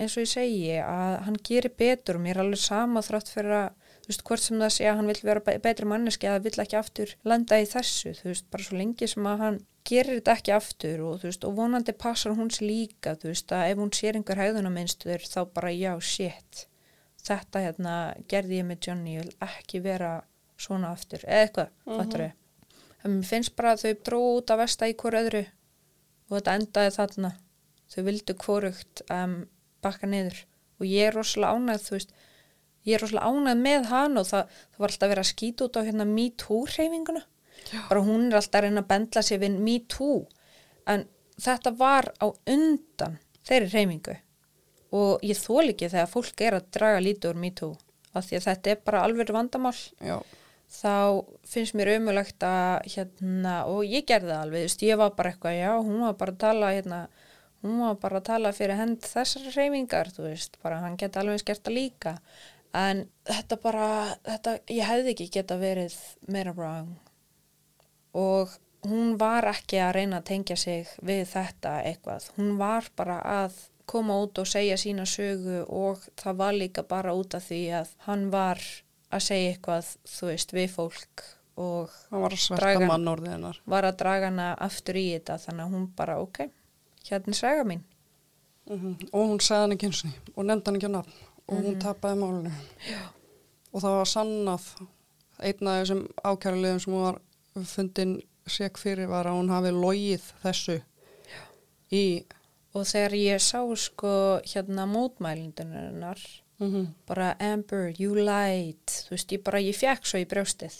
eins 0.00 0.16
og 0.16 0.24
ég 0.24 0.30
segi, 0.32 0.72
að 0.80 1.16
hann 1.26 1.36
gerir 1.44 1.74
betur 1.76 2.16
og 2.16 2.24
mér 2.24 2.38
er 2.38 2.44
alveg 2.46 2.62
sama 2.62 3.02
þrátt 3.04 3.28
fyrir 3.34 3.56
að 3.58 3.68
þú 4.00 4.12
veist, 4.14 4.24
hvort 4.26 4.42
sem 4.46 4.62
það 4.62 4.72
sé 4.78 4.86
að 4.88 4.96
hann 4.96 5.10
vil 5.12 5.20
vera 5.28 5.42
be- 5.44 5.58
betri 5.62 5.88
manneski 5.90 6.30
að 6.30 6.46
vill 6.48 6.62
ekki 6.64 6.78
aftur 6.80 7.12
landa 7.28 7.58
í 7.60 7.68
þessu. 7.68 8.14
Þú 8.16 8.30
veist, 8.32 8.48
bara 8.50 8.64
svo 8.64 8.78
lengi 8.80 9.10
sem 9.12 9.28
að 9.28 9.44
hann 9.44 9.60
gerir 9.86 10.18
þetta 10.18 10.34
ekki 10.36 10.54
aftur 10.54 11.04
og 11.08 11.22
veist, 11.24 11.44
og 11.46 11.54
vonandi 11.56 11.94
passar 11.96 12.34
hún 12.36 12.50
sér 12.52 12.68
líka, 12.68 13.14
veist, 13.22 13.52
að 13.52 13.72
ef 13.72 13.80
hún 13.80 13.94
sér 13.96 14.18
einhver 14.18 14.42
hægðunarmynstur 14.42 15.24
þá 15.26 15.40
bara 15.54 15.72
já, 15.74 15.94
shit. 16.00 16.66
Þetta 17.20 17.64
hérna 17.66 17.94
gerði 18.28 18.60
ég 18.60 18.68
með 18.68 18.86
Johnny, 18.86 19.16
ég 19.16 19.26
vil 19.26 19.48
ekki 19.48 19.82
vera 19.84 20.12
svona 20.60 20.92
aftur, 20.94 21.24
eða 21.24 21.46
eitthvað, 21.46 21.74
fattur 21.88 22.26
þau 23.00 23.12
mér 23.14 23.28
finnst 23.28 23.54
bara 23.56 23.74
að 23.74 23.84
þau 23.84 23.92
dróðu 24.06 24.32
út 24.38 24.52
að 24.52 24.60
vesta 24.60 24.88
í 24.88 24.96
hver 25.00 25.16
öðru 25.20 25.42
og 26.30 26.34
þetta 26.36 26.56
endaði 26.58 26.94
þarna. 26.96 27.30
Þau 27.90 28.02
vildu 28.06 28.36
hvorugt 28.44 29.02
um, 29.10 29.36
bakka 29.82 30.10
niður. 30.10 30.42
Og 30.80 30.88
ég 30.88 31.08
er 31.08 31.16
rosalega 31.16 31.56
ánægð 31.56 31.86
þú 31.86 31.96
veist, 31.96 32.12
ég 32.86 32.96
er 32.96 33.04
rosalega 33.04 33.30
ánægð 33.32 33.64
með 33.64 33.88
hann 33.90 34.20
og 34.20 34.28
það, 34.28 34.58
það 34.70 34.84
var 34.84 34.94
alltaf 34.94 35.12
verið 35.12 35.24
að 35.24 35.30
skýta 35.32 35.66
út 35.66 35.80
á 35.80 35.86
hérna 35.88 36.08
Me 36.08 36.26
Too 36.44 36.60
hreyfinguna 37.70 37.90
bara 37.90 38.04
hún 38.06 38.26
er 38.28 38.40
alltaf 38.40 38.60
að 38.60 38.66
reyna 38.66 38.84
að 38.84 38.90
bendla 38.90 39.22
sér 39.26 39.42
við 39.42 39.60
Me 39.62 39.76
Too. 39.90 40.24
En 40.90 41.06
þetta 41.40 41.74
var 41.78 42.10
á 42.18 42.26
undan 42.28 43.16
þeirri 43.46 43.70
hreyfingu. 43.70 44.16
Og 44.90 45.22
ég 45.22 45.38
þól 45.38 45.70
ekki 45.70 45.90
þegar 45.92 46.10
fólk 46.10 46.42
er 46.42 46.58
að 46.58 46.68
draga 46.74 47.00
lítið 47.04 47.32
úr 47.32 47.40
Me 47.40 47.54
Too 47.54 47.74
af 48.10 48.26
því 48.26 48.38
að 48.40 48.46
þetta 48.48 48.70
er 48.72 48.78
bara 48.86 49.02
alveg 49.06 49.32
vandamál. 49.34 49.76
Já, 50.02 50.16
þá 50.70 50.94
finnst 51.50 51.76
mér 51.78 51.94
umulagt 51.96 52.44
að 52.46 52.86
hérna, 52.94 53.56
og 53.70 53.82
ég 53.86 54.06
gerði 54.08 54.32
það 54.32 54.44
alveg, 54.44 54.62
þú 54.62 54.68
veist, 54.68 54.86
ég 54.86 55.00
var 55.00 55.12
bara 55.18 55.32
eitthvað, 55.32 55.58
já, 55.58 55.72
hún 55.78 56.00
var 56.06 56.16
bara 56.20 56.34
að 56.34 56.40
tala 56.44 56.72
hérna, 56.76 57.00
hún 57.64 57.82
var 57.84 58.00
bara 58.02 58.20
að 58.20 58.28
tala 58.30 58.54
fyrir 58.56 58.78
hend 58.78 59.04
þessar 59.04 59.50
reyfingar, 59.56 60.12
þú 60.14 60.26
veist, 60.28 60.58
bara 60.62 60.80
hann 60.84 60.98
geti 61.00 61.20
alveg 61.20 61.42
skert 61.42 61.62
það 61.66 61.76
líka, 61.76 62.16
en 62.78 63.04
þetta 63.30 63.60
bara, 63.62 63.86
þetta, 64.26 64.56
ég 64.70 64.90
hefði 64.90 65.14
ekki 65.14 65.30
geta 65.38 65.58
verið 65.60 65.96
meira 66.30 66.54
wrong 66.54 66.94
og 68.16 68.54
hún 68.86 69.16
var 69.20 69.48
ekki 69.50 69.80
að 69.82 69.94
reyna 69.98 70.20
að 70.20 70.28
tengja 70.30 70.56
sig 70.56 70.88
við 71.04 71.26
þetta 71.34 71.74
eitthvað, 71.88 72.30
hún 72.38 72.54
var 72.60 72.88
bara 72.96 73.18
að 73.44 73.58
koma 73.90 74.20
út 74.22 74.38
og 74.38 74.46
segja 74.46 74.78
sína 74.78 75.04
sögu 75.08 75.64
og 75.66 76.04
það 76.20 76.38
var 76.38 76.56
líka 76.56 76.86
bara 76.86 77.14
út 77.16 77.34
af 77.34 77.48
því 77.48 77.60
að 77.80 77.92
hann 78.06 78.28
var 78.30 78.62
að 79.10 79.26
segja 79.26 79.52
eitthvað, 79.52 79.92
þú 80.06 80.30
veist, 80.30 80.54
við 80.54 80.74
fólk 80.76 81.24
og 81.60 81.94
hann 82.10 82.24
var 82.24 82.36
að 82.36 82.44
sverta 82.44 82.64
Dragan. 82.64 82.88
mann 82.88 83.10
orðið 83.10 83.34
hennar. 83.34 83.62
var 83.66 83.88
að 83.88 83.96
draga 84.00 84.30
hana 84.30 84.50
aftur 84.54 84.96
í 85.00 85.06
þetta 85.16 85.40
þannig 85.42 85.64
að 85.66 85.74
hún 85.74 85.88
bara, 85.98 86.20
ok, 86.22 86.44
hérna 87.10 87.34
er 87.34 87.40
saga 87.40 87.64
mín 87.66 87.82
Mm 88.70 88.94
Og 89.12 89.24
hún 89.32 89.40
sagði 89.42 89.64
hann 89.64 89.72
ekki 89.74 89.88
eins 89.88 90.00
og 90.36 90.44
nefndi 90.46 90.68
hann 90.68 90.76
ekki 90.78 90.90
á 90.90 90.94
nafn 90.94 91.14
og 91.50 91.64
hún 91.64 91.78
tapaði 91.82 92.18
málinu. 92.20 92.52
Já. 92.86 93.00
Og 93.74 93.82
það 93.82 93.96
var 93.96 94.10
sannað 94.10 94.66
einn 95.40 95.70
af 95.70 95.78
þessum 95.80 96.02
ákærulegum 96.22 96.82
sem 96.84 96.94
hún 96.94 97.06
var 97.08 97.18
fundin 97.66 98.20
sek 98.50 98.78
fyrir 98.78 99.08
var 99.10 99.26
að 99.30 99.38
hún 99.40 99.50
hafi 99.52 99.72
logið 99.74 100.22
þessu 100.42 100.76
Já. 101.30 101.40
í 101.92 102.04
og 102.74 102.86
þegar 102.86 103.16
ég 103.18 103.42
sá 103.42 103.60
sko 103.76 104.12
hérna 104.46 104.86
mótmælindunarnar 104.90 106.22
mm 106.60 106.86
bara 107.08 107.34
Amber, 107.40 107.92
you 107.98 108.14
lied. 108.14 108.84
Þú 108.86 109.10
veist, 109.16 109.32
ég 109.32 109.42
bara, 109.42 109.58
ég 109.64 109.74
fekk 109.74 110.04
svo 110.06 110.20
í 110.20 110.26
brjóstið. 110.28 110.74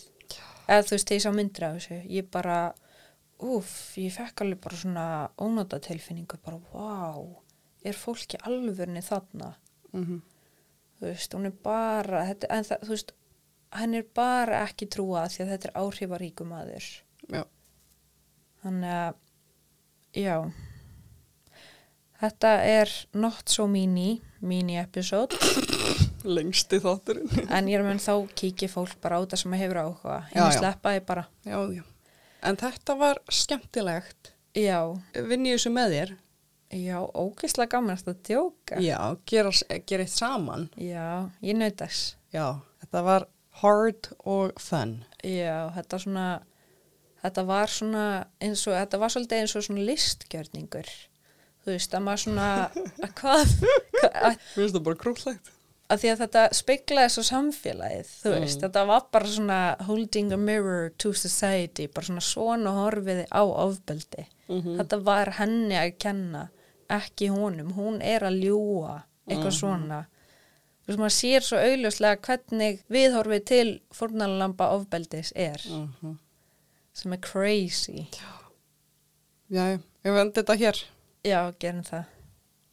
Eða 0.68 0.84
þú 0.86 0.94
veist, 0.94 1.10
ég 1.10 1.22
sá 1.24 1.30
myndir 1.34 1.64
af 1.66 1.78
þessu 1.78 2.00
ég 2.06 2.28
bara, 2.30 2.58
úff 3.40 3.96
ég 3.98 4.12
fekk 4.12 4.42
alveg 4.44 4.60
bara 4.60 4.76
svona 4.76 5.06
ónóta 5.40 5.80
tilfinningu 5.80 6.38
bara, 6.44 6.60
wow 6.74 7.40
er 7.82 7.96
fólki 7.96 8.36
alvörni 8.44 9.00
þarna? 9.02 9.54
Mhm. 9.92 10.20
þú 11.00 11.06
veist, 11.08 11.32
hún 11.34 11.46
er 11.46 11.54
bara 11.64 12.26
þetta, 12.28 12.46
en 12.50 12.64
það, 12.64 12.82
þú 12.84 12.88
veist, 12.94 13.12
hann 13.76 13.94
er 13.94 14.06
bara 14.14 14.64
ekki 14.66 14.88
trúa 14.90 15.26
því 15.30 15.44
að 15.44 15.52
þetta 15.54 15.70
er 15.70 15.78
áhrifaríkum 15.84 16.56
aður 16.56 16.90
Þannig 18.60 18.90
að, 18.92 19.14
já, 20.20 20.34
þetta 22.20 22.50
er 22.68 22.90
not 23.16 23.48
so 23.48 23.64
mini, 23.70 24.18
mini 24.44 24.76
episode, 24.76 25.38
lengsti 26.36 26.76
þátturinn. 26.84 27.30
en 27.56 27.70
ég 27.72 27.80
er 27.80 27.86
með 27.86 28.02
þá 28.04 28.34
kíkir 28.36 28.68
fólk 28.68 28.98
bara 29.00 29.16
á 29.16 29.24
þetta 29.24 29.40
sem 29.40 29.56
hefur 29.56 29.80
áhuga, 29.80 30.18
en 30.28 30.42
ég 30.42 30.52
já. 30.52 30.58
sleppa 30.58 30.92
því 30.92 31.04
bara. 31.08 31.24
já, 31.48 31.56
já. 31.78 31.86
En 32.44 32.60
þetta 32.60 32.96
var 33.00 33.22
skemmtilegt. 33.32 34.34
Já, 34.56 34.80
Vinn 35.14 35.48
ég 35.48 35.56
þessu 35.56 35.72
með 35.72 35.96
þér? 35.96 36.14
já, 36.70 37.00
ógeðslega 37.02 37.72
gaman 37.72 37.96
að 37.96 38.04
þetta 38.04 38.28
djóka. 38.28 38.78
Já, 38.84 38.98
gera, 39.26 39.50
gera 39.88 40.04
eitt 40.06 40.14
saman. 40.14 40.68
Já, 40.78 41.30
ég 41.42 41.58
naut 41.58 41.80
þess. 41.80 42.14
Já, 42.34 42.44
þetta 42.84 43.02
var 43.08 43.26
hard 43.60 44.10
og 44.24 44.58
fun. 44.60 44.98
Já, 45.26 45.70
þetta 45.76 46.00
svona, 46.02 46.26
þetta 47.22 47.46
var 47.48 47.72
svona 47.72 48.04
eins 48.40 48.66
og, 48.66 48.74
þetta 48.78 49.00
var 49.02 49.14
svolítið 49.14 49.44
eins 49.44 49.56
og 49.58 49.64
svona 49.68 49.86
listgjörningur. 49.88 50.90
Þú 51.60 51.74
veist, 51.74 51.94
að 51.94 52.04
maður 52.06 52.22
svona, 52.24 52.50
að 53.04 53.16
hvað, 53.20 53.56
að, 54.10 54.44
Finnst 54.54 54.76
það 54.78 54.84
bara 54.88 55.00
krúllegt? 55.04 55.56
að 55.90 55.98
því 56.04 56.10
að 56.12 56.20
þetta 56.22 56.42
speglaði 56.54 57.10
svo 57.10 57.22
samfélagið, 57.26 58.10
þú 58.22 58.32
veist, 58.36 58.60
þetta 58.62 58.82
var 58.86 59.06
bara 59.10 59.30
svona 59.34 59.56
holding 59.88 60.30
a 60.30 60.38
mirror 60.38 60.92
to 61.02 61.10
society, 61.18 61.88
bara 61.90 62.06
svona 62.06 62.22
svona 62.22 62.74
horfiði 62.76 63.24
á 63.26 63.42
ofbeldi. 63.42 64.26
Þetta 64.78 65.00
var 65.06 65.32
henni 65.40 65.74
að 65.78 65.96
kenna, 66.02 66.44
ekki 66.90 67.28
honum, 67.34 67.72
hún 67.74 67.98
er 68.02 68.22
að 68.26 68.38
ljúa, 68.44 69.00
eitthvað 69.26 69.56
svona. 69.58 70.00
Þú 70.90 70.96
veist, 70.96 71.00
maður 71.04 71.14
sér 71.14 71.44
svo 71.46 71.58
augljóslega 71.62 72.18
hvernig 72.26 72.80
viðhorfið 72.90 73.42
til 73.46 73.66
fórnalampa 73.94 74.66
ofbeldis 74.74 75.30
er, 75.38 75.62
sem 76.98 77.12
er 77.14 77.20
crazy. 77.22 78.08
Já, 79.54 79.78
ég 79.78 80.16
vendi 80.16 80.34
þetta 80.40 80.56
hér. 80.58 80.80
Já, 81.22 81.38
gerum 81.62 81.84
það. 81.86 82.10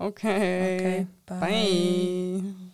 Ok, 0.01 0.23
Ok, 0.25 0.87
bye. 1.29 1.37
bye. 1.45 2.66